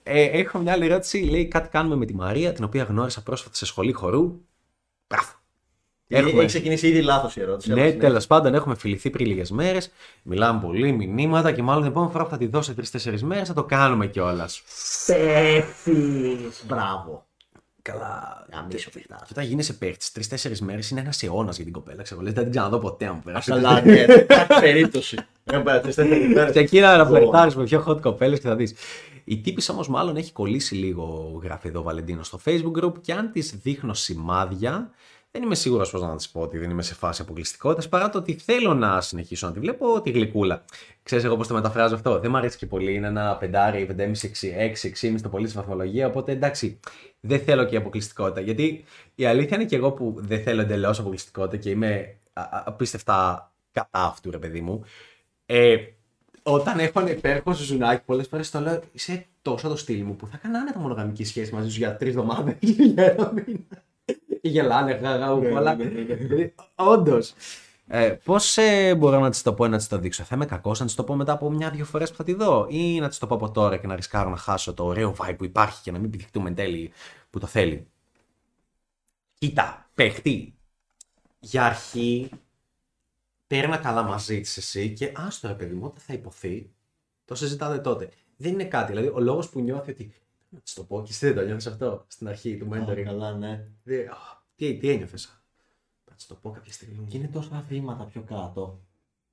Ε, 0.03 0.23
έχω 0.39 0.59
μια 0.59 0.71
άλλη 0.71 0.85
ερώτηση. 0.85 1.17
Λέει 1.17 1.47
κάτι 1.47 1.69
κάνουμε 1.69 1.95
με 1.95 2.05
τη 2.05 2.15
Μαρία, 2.15 2.53
την 2.53 2.63
οποία 2.63 2.83
γνώρισα 2.83 3.21
πρόσφατα 3.23 3.55
σε 3.55 3.65
σχολή 3.65 3.91
χορού. 3.91 4.39
Μπράβο. 5.07 5.29
Έχει 6.07 6.27
Έχουμε. 6.27 6.45
ξεκινήσει 6.45 6.87
ήδη 6.87 7.01
λάθος 7.01 7.35
η 7.35 7.41
ερώτηση. 7.41 7.73
Ναι, 7.73 7.81
αλλά 7.81 7.97
τέλος 7.97 8.27
πάντων, 8.27 8.53
έχουμε 8.53 8.75
φιληθεί 8.75 9.09
πριν 9.09 9.27
λίγες 9.27 9.51
μέρες. 9.51 9.91
Μιλάμε 10.23 10.59
πολύ, 10.61 10.91
μηνύματα 10.91 11.51
και 11.51 11.61
μάλλον 11.61 11.81
την 11.81 11.91
επόμενη 11.91 12.11
φορά 12.11 12.23
που 12.23 12.29
θα 12.29 12.37
τη 12.37 12.47
δώσω 12.47 12.73
τρει-τέσσερι 12.73 13.23
μέρες 13.23 13.47
θα 13.47 13.53
το 13.53 13.63
κάνουμε 13.63 14.07
κιόλας. 14.07 14.61
Στέφης, 14.65 16.63
Μπράβο. 16.67 17.25
Καλά. 17.89 18.45
Γαμίσο 18.53 18.89
παιχτά. 18.89 19.15
Και 19.15 19.27
όταν 19.31 19.45
γίνεσαι 19.45 19.73
παίχτης, 19.73 20.11
τρει-τέσσερι 20.11 20.55
μέρες 20.61 20.89
είναι 20.89 20.99
ένας 20.99 21.23
αιώνας 21.23 21.55
για 21.55 21.63
την 21.63 21.73
κοπέλα. 21.73 22.03
Ξέρω, 22.03 22.21
λες, 22.21 22.33
δεν 22.33 22.43
την 22.43 22.51
ξαναδώ 22.51 22.79
ποτέ 22.79 23.05
αν 23.05 23.13
μου 23.15 23.21
περάσει. 23.23 23.51
Καλά, 23.51 23.81
ναι, 23.81 24.05
δεν 24.05 24.19
υπάρχει 24.19 24.59
περίπτωση. 24.59 25.17
Έχουν 25.43 25.63
πέρα 25.63 25.79
τρεις-τέσσερις 25.79 26.33
μέρες. 26.33 26.51
Και 26.51 26.59
εκεί 26.59 26.79
να 26.79 27.01
Ω. 27.01 27.05
φλερτάρεις 27.05 27.55
με 27.55 27.63
πιο 27.63 27.85
hot 27.87 28.01
κοπέλες 28.01 28.39
και 28.39 28.47
θα 28.47 28.55
δεις. 28.55 28.73
Η 29.23 29.41
τύπη 29.41 29.63
όμως 29.71 29.87
μάλλον 29.87 30.15
έχει 30.15 30.31
κολλήσει 30.31 30.75
λίγο, 30.75 31.39
γράφει 31.43 31.67
εδώ 31.67 31.79
ο 31.79 31.83
Βαλεντίνο 31.83 32.23
στο 32.23 32.39
Facebook 32.45 32.83
group 32.83 33.01
και 33.01 33.13
αν 33.13 33.31
της 33.31 33.55
δείχνω 33.61 33.93
σημάδια, 33.93 34.89
δεν 35.35 35.43
είμαι 35.43 35.55
σίγουρος 35.55 35.91
πώς 35.91 36.01
να 36.01 36.15
της 36.15 36.29
πω 36.29 36.41
ότι 36.41 36.57
δεν 36.57 36.69
είμαι 36.69 36.81
σε 36.81 36.93
φάση 36.93 37.21
αποκλειστικότητας 37.21 37.89
παρά 37.89 38.09
το 38.09 38.17
ότι 38.17 38.33
θέλω 38.33 38.73
να 38.73 39.01
συνεχίσω 39.01 39.47
να 39.47 39.53
τη 39.53 39.59
βλέπω 39.59 40.01
τη 40.01 40.11
γλυκούλα. 40.11 40.65
Ξέρεις 41.03 41.23
εγώ 41.23 41.37
πώς 41.37 41.47
το 41.47 41.53
μεταφράζω 41.53 41.95
αυτό. 41.95 42.19
Δεν 42.19 42.31
μου 42.31 42.37
αρέσει 42.37 42.57
και 42.57 42.65
πολύ. 42.65 42.93
Είναι 42.93 43.07
ένα 43.07 43.37
πεντάρι, 43.37 43.85
πεντέμιση, 43.85 44.27
έξι, 44.27 44.53
έξι, 44.57 44.87
έξι 44.87 45.15
το 45.21 45.29
πολύ 45.29 45.47
στη 45.47 45.57
βαθμολογία. 45.57 46.07
Οπότε 46.07 46.31
εντάξει, 46.31 46.79
δεν 47.19 47.39
θέλω 47.39 47.65
και 47.65 47.75
αποκλειστικότητα. 47.75 48.41
Γιατί 48.41 48.83
η 49.15 49.25
αλήθεια 49.25 49.55
είναι 49.57 49.65
και 49.65 49.75
εγώ 49.75 49.91
που 49.91 50.15
δεν 50.17 50.43
θέλω 50.43 50.61
εντελώς 50.61 50.99
αποκλειστικότητα 50.99 51.57
και 51.57 51.69
είμαι 51.69 52.17
α- 52.33 52.41
α- 52.41 52.63
απίστευτα 52.65 53.51
κατά 53.71 53.89
αυτού, 53.91 54.31
ρε 54.31 54.37
παιδί 54.37 54.61
μου. 54.61 54.83
Ε, 55.45 55.77
όταν 56.43 56.79
έχω 56.79 56.99
ένα 56.99 57.11
υπέροχο 57.11 57.53
ζουνάκι, 57.53 58.03
πολλές 58.05 58.27
φορές 58.27 58.49
το 58.51 58.59
λέω: 58.59 58.79
Είσαι 58.91 59.25
τόσο 59.41 59.67
το 59.69 59.75
στυλ 59.75 60.03
μου 60.03 60.15
που 60.15 60.27
θα 60.27 60.35
έκανα 60.35 60.59
άνετα 60.59 60.79
μονογαμική 60.79 61.23
σχέση 61.23 61.53
μαζί 61.53 61.69
σου 61.69 61.77
για 61.77 61.95
τρεις 61.95 62.09
εβδομάδες 62.09 62.55
ή 62.59 62.71
για 62.93 63.03
ένα 63.03 63.31
μήνα. 63.33 63.83
Και 64.43 64.49
γελάνε, 64.49 64.91
γαγαού, 64.93 65.39
Ναι, 65.41 65.55
αλλά. 65.55 65.75
ναι, 65.75 65.83
ναι, 65.83 66.01
ναι. 66.01 66.13
Δηλαδή, 66.15 66.53
Όντως. 66.75 67.33
Ε, 67.87 68.09
Πώς 68.23 68.57
ε, 68.57 68.95
μπορώ 68.95 69.19
να 69.19 69.29
της 69.29 69.41
το 69.41 69.53
πω 69.53 69.65
ή 69.65 69.69
να 69.69 69.77
της 69.77 69.87
το 69.87 69.97
δείξω, 69.97 70.23
Θα 70.23 70.35
είμαι 70.35 70.45
κακός 70.45 70.79
να 70.79 70.85
της 70.85 70.95
το 70.95 71.03
πω 71.03 71.15
μετά 71.15 71.31
από 71.31 71.49
μια-δύο 71.49 71.85
φορές 71.85 72.09
που 72.11 72.15
θα 72.15 72.23
τη 72.23 72.33
δω, 72.33 72.67
ή 72.69 72.99
να 72.99 73.09
της 73.09 73.17
το 73.17 73.27
πω 73.27 73.35
από 73.35 73.51
τώρα 73.51 73.77
και 73.77 73.87
να 73.87 73.95
ρισκάρω 73.95 74.29
να 74.29 74.35
χάσω 74.37 74.73
το 74.73 74.85
ωραίο 74.85 75.15
vibe 75.19 75.35
που 75.37 75.43
υπάρχει 75.45 75.81
και 75.81 75.91
να 75.91 75.99
μην 75.99 76.09
πηδηχτούμε 76.09 76.49
εν 76.49 76.55
τέλει 76.55 76.91
που 77.29 77.39
το 77.39 77.47
θέλει; 77.47 77.87
Κοίτα, 79.33 79.89
παίχτη. 79.93 80.55
Για 81.39 81.65
αρχή, 81.65 82.29
παίρνα 83.47 83.77
καλά 83.77 84.03
μαζί 84.03 84.41
της 84.41 84.57
εσύ 84.57 84.93
και 84.93 85.11
άστο 85.15 85.47
ρε 85.47 85.53
παιδί 85.53 85.73
μου, 85.73 85.85
όταν 85.85 85.99
θα 86.07 86.13
υποθεί, 86.13 86.71
το 87.25 87.35
συζητάτε 87.35 87.79
τότε. 87.79 88.09
Δεν 88.37 88.51
είναι 88.53 88.65
κάτι. 88.65 88.91
Δηλαδή, 88.91 89.07
ο 89.13 89.19
λόγος 89.19 89.49
που 89.49 89.59
νιώθει 89.59 89.91
ότι. 89.91 90.13
Να 90.53 90.59
τη 90.59 90.73
το 90.73 90.83
πω 90.83 91.01
και 91.01 91.09
εσύ 91.11 91.25
δεν 91.25 91.35
το 91.35 91.41
νιώθει 91.41 91.67
αυτό 91.67 92.05
στην 92.07 92.27
αρχή 92.27 92.57
του 92.57 92.75
Α, 92.75 92.85
mentoring. 92.87 93.03
Καλά, 93.03 93.31
ναι. 93.33 93.63
Δε- 93.83 94.05
α, 94.05 94.15
Τι, 94.55 94.77
τι 94.77 94.89
ένιωθες; 94.89 95.43
Θα 96.05 96.15
το 96.27 96.35
πω 96.41 96.49
κάποια 96.51 96.71
στιγμή. 96.73 97.05
Και 97.09 97.17
είναι 97.17 97.29
τόσα 97.33 97.63
βήματα 97.69 98.03
πιο 98.03 98.21
κάτω. 98.21 98.79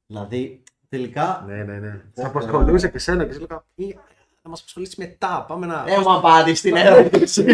Δηλαδή, 0.06 0.62
τελικά. 0.88 1.44
Ναι, 1.46 1.62
ναι, 1.64 1.78
ναι. 1.78 2.00
Θα 2.14 2.26
απασχολούσε 2.26 2.88
και 2.88 2.98
σένα 2.98 3.24
και 3.24 3.32
σε 3.32 3.38
έλεγα. 3.38 3.64
«Ή, 3.74 3.98
Θα 4.42 4.48
μας 4.48 4.60
απασχολήσει 4.60 4.94
μετά. 4.98 5.44
Πάμε 5.48 5.66
να. 5.66 5.84
Ε, 5.88 5.98
μου 5.98 6.12
απάντησε 6.12 6.62
την 6.62 6.76
ερώτηση. 6.86 7.44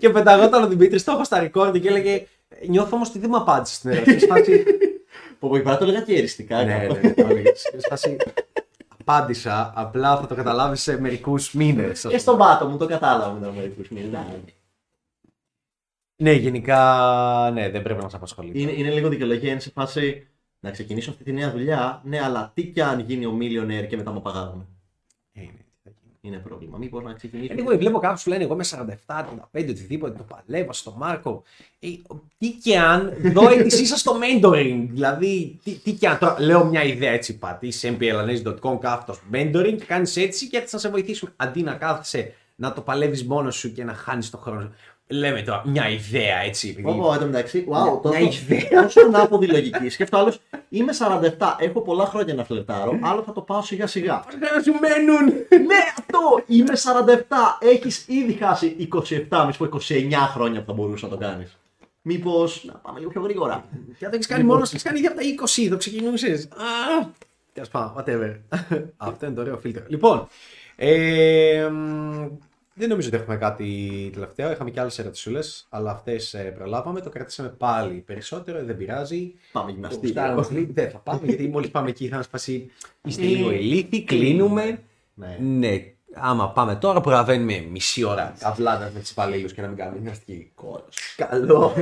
και 0.00 0.10
πεταγόταν 0.10 0.62
ο 0.62 0.68
Δημήτρης, 0.68 1.04
το 1.04 1.12
έχω 1.12 1.24
στα 1.24 1.50
record 1.52 1.80
και 1.80 1.88
έλεγε. 1.88 2.26
Νιώθω 2.68 2.96
όμως 2.96 3.08
ότι 3.08 3.18
δεν 3.18 3.28
μου 3.32 3.36
απάντησε 3.36 3.74
στην 3.74 3.90
ερώτηση. 3.90 4.18
Σε 4.20 4.26
φάση, 4.26 4.62
Που 5.38 5.46
από 5.46 5.54
εκεί 5.56 5.64
πέρα 5.64 5.76
το 5.78 5.84
έλεγα 5.84 6.00
και 6.00 6.14
εριστικά. 6.16 6.64
ναι, 6.64 6.86
κάπου. 6.86 6.94
ναι, 7.02 7.24
ναι, 7.34 7.42
το 9.16 9.22
έλεγες. 9.22 9.38
Σε 9.38 9.48
φάση, 9.48 9.62
Απάντησα, 9.62 9.72
απλά 9.74 10.16
θα 10.16 10.26
το 10.26 10.34
καταλάβει 10.34 10.76
σε 10.76 11.00
μερικούς 11.00 11.54
μήνες. 11.54 12.06
Και 12.08 12.18
στον 12.18 12.38
πάτο 12.38 12.68
μου 12.68 12.76
το 12.76 12.86
κατάλαβα 12.86 13.32
μετά 13.32 13.52
μερικούς 13.52 13.88
μήνες. 13.88 14.20
Ναι, 16.16 16.32
γενικά 16.32 17.50
ναι, 17.52 17.70
δεν 17.70 17.82
πρέπει 17.82 17.98
να 17.98 18.04
μας 18.04 18.14
απασχολεί. 18.14 18.52
Είναι, 18.54 18.72
είναι 18.72 18.90
λίγο 18.90 19.08
δικαιολογία, 19.08 19.50
είναι 19.50 19.60
σε 19.60 19.70
φάση 19.70 20.28
να 20.60 20.70
ξεκινήσω 20.70 21.10
αυτή 21.10 21.24
τη 21.24 21.32
νέα 21.32 21.50
δουλειά. 21.50 22.02
Ναι, 22.04 22.20
αλλά 22.20 22.50
τι 22.54 22.66
κι 22.66 22.80
αν 22.80 23.00
γίνει 23.00 23.26
ο 23.26 23.38
millionaire 23.40 23.86
και 23.88 23.96
μετά 23.96 24.10
μου 24.10 24.22
παγάγουν. 24.22 24.68
Ε, 25.32 25.42
είναι, 25.42 25.52
τι 25.52 25.54
θα 25.54 25.54
γίνει. 25.54 25.69
Είναι 26.22 26.36
πρόβλημα. 26.36 26.78
Μήπως 26.78 27.02
να 27.02 27.12
ξεκινήσω. 27.12 27.52
Ε, 27.52 27.56
λίγο 27.56 27.76
βλέπω 27.76 27.98
κάποιους 27.98 28.22
που 28.22 28.30
λένε 28.30 28.42
εγώ 28.42 28.52
είμαι 28.54 28.64
47, 29.06 29.24
35, 29.52 29.68
οτιδήποτε, 29.68 30.18
το 30.18 30.22
παλεύω 30.22 30.72
στο 30.72 30.94
Μάρκο. 30.96 31.42
Ε, 31.80 31.88
τι 32.38 32.50
και 32.50 32.78
αν 32.78 33.12
δω 33.32 33.48
αίτησή 33.48 33.86
σα 33.86 33.96
στο 33.96 34.18
mentoring. 34.20 34.86
Δηλαδή, 34.90 35.58
τι, 35.64 35.72
τι 35.72 35.92
και 35.92 36.08
αν. 36.08 36.18
Τώρα, 36.18 36.40
λέω 36.40 36.64
μια 36.64 36.84
ιδέα 36.84 37.12
έτσι, 37.12 37.38
πατή 37.38 37.70
σε 37.70 37.96
mplanes.com 38.00 38.78
κάθετος 38.80 39.20
mentoring 39.32 39.74
και 39.78 39.84
κάνεις 39.84 40.16
έτσι 40.16 40.48
και 40.48 40.56
έτσι 40.56 40.68
θα 40.68 40.78
σε 40.78 40.88
βοηθήσουμε. 40.88 41.32
Αντί 41.36 41.62
να 41.62 41.74
κάθεσαι 41.74 42.34
να 42.54 42.72
το 42.72 42.80
παλεύεις 42.80 43.24
μόνος 43.24 43.56
σου 43.56 43.72
και 43.72 43.84
να 43.84 43.94
χάνεις 43.94 44.30
το 44.30 44.36
χρόνο 44.36 44.60
σου. 44.60 44.94
Λέμε 45.12 45.42
τώρα 45.42 45.62
μια 45.66 45.88
ιδέα 45.88 46.38
έτσι. 46.38 46.68
επειδή- 46.68 46.88
Όπω 46.88 47.12
εν 47.12 47.18
τω 47.18 47.26
μεταξύ, 47.26 47.64
Μια- 47.68 47.84
wow, 47.94 48.02
τόσο, 48.02 48.18
μια 48.18 48.28
ιδέα. 48.30 48.82
τόσο 48.82 49.00
ανάποδη 49.00 49.46
λογική. 49.46 49.88
Σκέφτο 49.88 50.16
άλλος, 50.16 50.40
είμαι 50.68 50.92
47, 50.92 51.56
έχω 51.58 51.80
πολλά 51.80 52.06
χρόνια 52.06 52.34
να 52.34 52.44
φλερτάρω, 52.44 52.98
άλλο 53.02 53.22
θα 53.22 53.32
το 53.32 53.40
πάω 53.40 53.62
σιγά 53.62 53.86
σιγά. 53.86 54.24
Δεν 54.38 54.62
σου 54.62 54.72
μένουν. 54.80 55.24
ναι, 55.66 55.76
αυτό! 55.98 56.18
Είμαι 56.46 56.76
47, 56.76 57.58
έχεις 57.60 58.04
ήδη 58.08 58.32
χάσει 58.32 58.66
27, 59.28 59.44
μη 59.46 59.52
σου 59.52 59.58
πω 59.58 59.64
29 59.64 60.28
χρόνια 60.34 60.60
που 60.60 60.66
θα 60.66 60.72
μπορούσες 60.72 61.02
να 61.10 61.16
το 61.16 61.16
κάνεις. 61.24 61.56
Μήπως 62.02 62.64
να 62.64 62.72
πάμε 62.72 62.98
λίγο 62.98 63.10
πιο 63.10 63.20
γρήγορα. 63.22 63.64
Και 63.98 64.04
αν 64.04 64.10
το 64.10 64.16
έχεις 64.16 64.26
κάνει 64.26 64.44
μόνος 64.44 64.68
σου, 64.68 64.74
το 64.74 64.80
έχεις 64.80 64.82
κάνει 64.82 64.98
ήδη 64.98 65.06
από 65.06 65.16
τα 65.16 65.22
20, 65.22 65.68
το 65.70 65.76
ξεκινούσες. 65.76 66.48
Τέλος 67.52 67.68
πάντων, 67.68 67.94
whatever. 67.98 68.36
Αυτό 68.96 69.26
είναι 69.26 69.34
το 69.34 69.40
ωραίο 69.40 69.58
φίλτρο. 69.58 69.84
Λοιπόν, 69.88 70.28
ε, 70.76 71.68
μ, 71.72 72.26
δεν 72.80 72.88
νομίζω 72.88 73.08
ότι 73.08 73.16
έχουμε 73.16 73.36
κάτι 73.36 74.10
τελευταίο. 74.12 74.50
Είχαμε 74.50 74.70
και 74.70 74.80
άλλες 74.80 74.98
ερωτησούλες, 74.98 75.66
αλλά 75.68 75.90
αυτές 75.90 76.36
προλάβαμε. 76.54 77.00
Το 77.00 77.10
κρατήσαμε 77.10 77.48
πάλι 77.48 77.94
περισσότερο, 77.94 78.64
δεν 78.64 78.76
πειράζει. 78.76 79.32
Πάμε 79.52 79.66
Το 79.66 79.72
γυμναστή. 79.74 79.98
γουστάραμε 80.06 80.42
πολύ. 80.42 80.70
Δεν 80.74 80.90
θα 80.90 80.98
πάμε, 80.98 81.20
γιατί 81.24 81.48
μόλις 81.48 81.70
πάμε 81.70 81.88
εκεί 81.88 82.08
θα 82.08 82.16
μας 82.16 82.28
πάσει. 82.28 82.70
Είστε 83.04 83.22
Ε, 83.22 83.26
λίγο 83.26 83.50
ηλίθιοι, 83.50 84.04
κλείνουμε. 84.04 84.82
Ναι. 85.14 85.36
Ναι, 85.40 85.84
άμα 86.14 86.50
πάμε 86.50 86.74
τώρα, 86.76 87.00
προλαβαίνουμε 87.00 87.66
μισή 87.70 88.04
ώρα 88.04 88.34
καβλάτα 88.38 88.90
με 88.94 89.00
του 89.00 89.06
υπαλλήλους 89.10 89.52
και 89.52 89.60
να 89.60 89.66
μην 89.68 89.76
κάνουμε 89.76 89.96
γυμναστική. 89.98 90.50
Κόρος. 90.54 90.96
Καλό. 91.16 91.72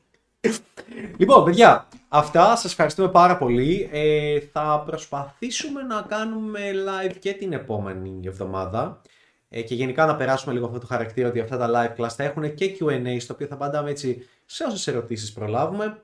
λοιπόν, 1.18 1.44
παιδιά, 1.44 1.88
αυτά. 2.08 2.56
Σας 2.56 2.70
ευχαριστούμε 2.70 3.08
πάρα 3.08 3.36
πολύ. 3.38 3.88
Ε, 3.92 4.40
θα 4.52 4.82
προσπαθήσουμε 4.86 5.82
να 5.82 6.04
κάνουμε 6.08 6.60
live 6.72 7.14
και 7.18 7.32
την 7.32 7.52
επόμενη 7.52 8.20
εβδομάδα. 8.24 9.00
Ε, 9.48 9.62
και 9.62 9.74
γενικά 9.74 10.06
να 10.06 10.16
περάσουμε 10.16 10.54
λίγο 10.54 10.66
αυτό 10.66 10.78
το 10.78 10.86
χαρακτήρα 10.86 11.28
ότι 11.28 11.40
αυτά 11.40 11.56
τα 11.56 11.70
live 11.74 12.00
class 12.00 12.10
θα 12.10 12.24
έχουν 12.24 12.54
και 12.54 12.76
Q&A 12.80 13.16
στο 13.20 13.34
οποίο 13.34 13.46
θα 13.46 13.54
απαντάμε 13.54 13.90
έτσι 13.90 14.26
σε 14.44 14.64
όσες 14.64 14.86
ερωτήσεις 14.86 15.32
προλάβουμε. 15.32 16.00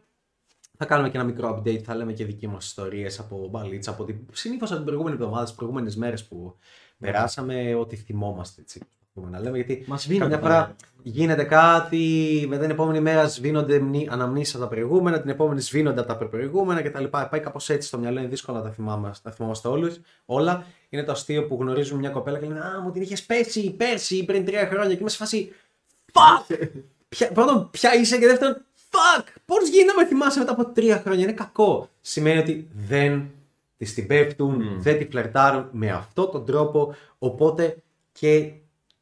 Θα 0.77 0.85
κάνουμε 0.85 1.11
και 1.11 1.17
ένα 1.17 1.27
μικρό 1.27 1.57
update, 1.57 1.83
θα 1.83 1.95
λέμε 1.95 2.13
και 2.13 2.25
δική 2.25 2.47
μας 2.47 2.67
ιστορίες 2.67 3.19
από 3.19 3.49
μπαλίτσα, 3.49 3.91
από 3.91 4.05
την, 4.05 4.27
συνήθως 4.33 4.69
από 4.69 4.77
την 4.77 4.85
προηγούμενη 4.87 5.17
εβδομάδα, 5.17 5.45
τις 5.45 5.55
προηγούμενες 5.55 5.97
μέρες 5.97 6.25
που 6.25 6.57
περάσαμε, 6.99 7.75
ό,τι 7.75 7.97
θυμόμαστε 7.97 8.61
έτσι. 8.61 8.81
Προσπαθούμε 9.13 9.39
Να 9.39 9.41
λέμε, 9.45 9.57
γιατί 9.57 9.85
Μας 9.87 10.07
βίνονται 10.07 10.37
Καμιά 10.37 10.49
τα 10.49 10.55
φορά 10.55 10.77
γίνεται 11.03 11.45
κάτι, 11.45 12.45
μετά 12.49 12.63
την 12.63 12.71
επόμενη 12.71 13.01
μέρα 13.01 13.29
σβήνονται 13.29 13.79
μνη- 13.79 14.11
αναμνήσεις 14.11 14.55
από 14.55 14.63
τα 14.63 14.69
προηγούμενα, 14.69 15.21
την 15.21 15.31
επόμενη 15.31 15.61
σβήνονται 15.61 16.01
από 16.01 16.09
τα 16.09 16.29
προηγούμενα 16.29 16.83
κτλ. 16.83 17.05
Πάει 17.05 17.41
κάπως 17.41 17.71
έτσι 17.71 17.89
στο 17.89 17.99
μυαλό, 17.99 18.19
είναι 18.19 18.29
δύσκολο 18.29 18.59
να 18.59 18.63
τα, 18.63 18.71
θυμάμαι, 18.71 19.09
να 19.09 19.15
τα 19.23 19.31
θυμόμαστε 19.31 19.69
όλους, 19.69 20.01
όλα. 20.25 20.67
Είναι 20.89 21.03
το 21.03 21.13
αστείο 21.13 21.47
που 21.47 21.59
γνωρίζουμε 21.61 21.99
μια 21.99 22.11
κοπέλα 22.11 22.39
και 22.39 22.47
λένε 22.47 22.61
Α, 22.61 22.81
μου 22.81 22.91
την 22.91 23.03
είχες 23.03 23.23
πέσει 23.23 23.71
πέρσι 23.71 24.17
ή 24.17 24.25
πριν 24.25 24.45
τρία 24.45 24.67
χρόνια 24.67 24.95
και 24.95 25.01
είμαι 25.01 25.11
σε 25.11 25.17
φάση. 25.17 25.53
Fuck! 26.13 26.57
Ποια, 27.09 27.33
πρώτον, 27.33 27.71
ποια 27.71 27.95
είσαι 27.95 28.19
και 28.19 28.27
δεύτερον, 28.27 28.65
fuck! 28.91 29.25
Πώς 29.45 29.69
γίνεται 29.69 29.93
να 29.93 30.03
με 30.03 30.07
θυμάσαι 30.07 30.39
μετά 30.39 30.53
από 30.53 30.65
τρία 30.65 31.01
χρόνια, 31.05 31.23
είναι 31.23 31.33
κακό. 31.33 31.89
Σημαίνει 32.01 32.39
ότι 32.39 32.69
δεν 32.89 33.31
τη 33.77 33.93
την 33.93 34.07
πέφτουν, 34.07 34.63
δεν 34.79 34.99
τη 34.99 35.05
φλερτάρουν 35.05 35.69
με 35.73 35.91
αυτόν 35.91 36.31
τον 36.31 36.47
τρόπο. 36.47 36.95
Οπότε 37.19 37.77
και 38.13 38.53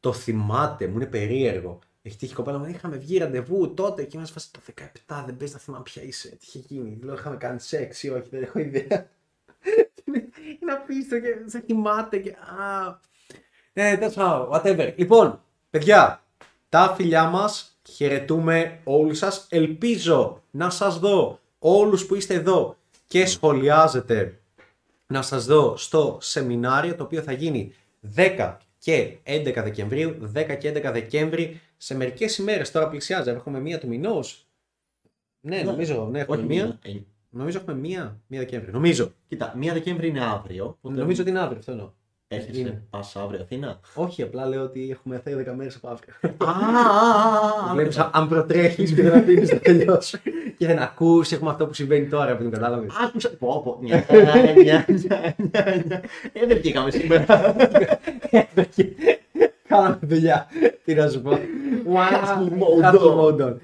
το 0.01 0.13
θυμάται, 0.13 0.87
μου 0.87 0.95
είναι 0.95 1.05
περίεργο. 1.05 1.79
Έχει 2.01 2.17
τύχει 2.17 2.31
η 2.31 2.35
κοπέλα 2.35 2.57
μου, 2.57 2.65
είχαμε 2.65 2.97
βγει 2.97 3.17
ραντεβού 3.17 3.73
τότε 3.73 4.03
και 4.03 4.17
είμαστε 4.17 4.33
φάση 4.33 4.51
το 4.51 4.59
17, 5.07 5.23
δεν 5.25 5.37
πες 5.37 5.53
να 5.53 5.59
θυμάμαι 5.59 5.83
ποια 5.83 6.03
είσαι, 6.03 6.29
τι 6.29 6.45
είχε 6.47 6.59
γίνει. 6.59 6.99
Λέω, 7.03 7.13
είχαμε 7.13 7.35
κάνει 7.37 7.59
σεξ 7.59 8.03
ή 8.03 8.09
όχι, 8.09 8.27
δεν 8.29 8.43
έχω 8.43 8.59
ιδέα. 8.59 9.09
είναι, 10.05 10.29
είναι 10.61 10.71
απίστευτο 10.71 11.27
και 11.27 11.49
σε 11.49 11.59
θυμάται 11.59 12.17
και 12.17 12.31
α. 12.31 12.99
Ναι, 13.73 13.97
τέλος 13.97 14.13
πάντων, 14.13 14.49
whatever. 14.53 14.93
Λοιπόν, 14.95 15.41
παιδιά, 15.69 16.23
τα 16.69 16.93
φιλιά 16.97 17.23
μας, 17.23 17.79
χαιρετούμε 17.89 18.79
όλους 18.83 19.17
σας. 19.17 19.47
Ελπίζω 19.49 20.43
να 20.51 20.69
σας 20.69 20.99
δω 20.99 21.39
όλους 21.59 22.05
που 22.05 22.15
είστε 22.15 22.33
εδώ 22.33 22.77
και 23.07 23.25
σχολιάζετε 23.25 24.39
να 25.07 25.21
σας 25.21 25.45
δω 25.45 25.77
στο 25.77 26.17
σεμινάριο 26.21 26.95
το 26.95 27.03
οποίο 27.03 27.21
θα 27.21 27.31
γίνει 27.31 27.73
10 28.15 28.57
και 28.83 29.17
11 29.23 29.53
Δεκεμβρίου, 29.63 30.31
10 30.35 30.57
και 30.59 30.69
11 30.69 30.89
Δεκέμβρη 30.91 31.59
σε 31.77 31.95
μερικές 31.95 32.37
ημέρες, 32.37 32.71
τώρα 32.71 32.89
πλησιάζει, 32.89 33.29
έχουμε 33.29 33.59
μία 33.59 33.79
του 33.79 33.87
μηνός; 33.87 34.47
Ναι, 35.39 35.61
νομίζω, 35.61 36.07
ναι, 36.11 36.19
έχουμε 36.19 36.37
Όχι 36.37 36.45
μία. 36.45 36.65
μία. 36.65 36.79
Ε, 36.81 36.99
Νομίζω 37.33 37.57
έχουμε 37.57 37.75
μία, 37.75 38.21
μία 38.27 38.39
Δεκέμβρη. 38.39 38.71
Νομίζω. 38.71 39.11
Κοίτα, 39.27 39.53
1 39.57 39.69
Δεκέμβρη 39.73 40.07
είναι 40.07 40.23
αύριο. 40.23 40.65
οπότε 40.65 40.95
Νομίζω 40.99 41.21
ότι 41.21 41.29
είναι 41.29 41.39
αύριο 41.39 41.57
αυτό 41.59 41.71
εννοώ. 41.71 41.91
Έρχεσαι, 42.33 42.59
είναι. 42.59 42.81
πας 42.89 43.15
αύριο 43.15 43.39
Αθήνα; 43.41 43.79
Όχι, 43.93 44.21
απλά 44.21 44.45
λέω 44.45 44.63
ότι 44.63 44.89
έχουμε 44.91 45.21
10 45.25 45.53
μέρες 45.55 45.75
από 45.75 45.87
αύριο. 45.87 46.13
Α, 46.37 46.49
α, 46.49 47.69
α, 47.69 47.73
Βλέπεις 47.73 47.97
αν 47.99 48.27
προτρέχεις 48.27 48.93
και 48.93 49.01
δεν 49.01 49.13
αφήνεις 49.13 49.51
να 49.51 49.59
τελειώσει 49.59 50.19
και 50.57 50.67
δεν 50.67 50.79
ακούς, 50.79 51.31
έχουμε 51.31 51.49
αυτό 51.49 51.67
που 51.67 51.73
συμβαίνει 51.73 52.07
τώρα, 52.07 52.35
που 52.35 52.41
την 52.41 52.51
κατάλαβες. 52.51 52.93
Άκουσα. 53.05 53.29
Πω, 53.29 53.61
πω. 53.63 53.77
Νια, 53.81 54.05
νια, 54.11 54.53
νια, 54.63 54.85
νια, 54.87 55.83
νια. 55.87 56.01
Ε, 56.33 56.45
δεν 56.45 56.57
βγήκαμε 56.57 56.91
σήμερα. 56.91 57.25
Κάναμε 59.67 59.99
δουλειά. 60.01 60.47
Τι 60.85 60.93
να 60.93 61.09
σου 61.09 61.21
πω. 61.21 61.31
Hustle 61.31 62.49
mode 62.49 62.93
Hustle 62.93 63.15
on. 63.15 63.19
mode 63.21 63.47
on. 63.47 63.55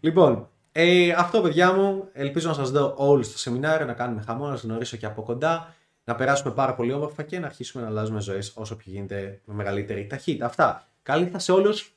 Λοιπόν, 0.00 0.48
ε, 0.72 1.10
αυτό 1.16 1.40
παιδιά 1.40 1.72
μου. 1.72 2.08
Ελπίζω 2.12 2.48
να 2.48 2.54
σας 2.54 2.70
δω 2.70 2.94
όλους 2.96 3.26
στο 3.26 3.38
σεμινάριο, 3.38 3.86
να 3.86 3.92
κάνουμε 3.92 4.22
χαμό, 4.26 4.46
να 4.46 4.56
σας 4.56 4.64
γνωρίσω 4.64 4.96
και 4.96 5.06
από 5.06 5.22
κοντά. 5.22 5.74
Να 6.08 6.14
περάσουμε 6.14 6.52
πάρα 6.54 6.74
πολύ 6.74 6.92
όμορφα 6.92 7.22
και 7.22 7.38
να 7.38 7.46
αρχίσουμε 7.46 7.82
να 7.82 7.88
αλλάζουμε 7.88 8.20
ζωές 8.20 8.52
όσο 8.54 8.76
πιο 8.76 8.92
γίνεται 8.92 9.40
με 9.44 9.54
μεγαλύτερη 9.54 10.06
ταχύτητα. 10.06 10.46
Αυτά. 10.46 10.88
Καλή 11.02 11.22
νύχτα 11.22 11.38
σε 11.38 11.52
όλους. 11.52 11.92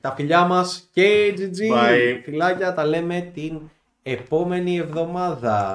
Τα 0.00 0.12
φιλιά 0.14 0.44
μας 0.44 0.88
και 0.92 1.34
GG. 1.36 1.74
Bye. 1.74 2.20
Φιλάκια, 2.24 2.74
τα 2.74 2.84
λέμε 2.84 3.30
την 3.34 3.60
επόμενη 4.02 4.76
εβδομάδα. 4.76 5.74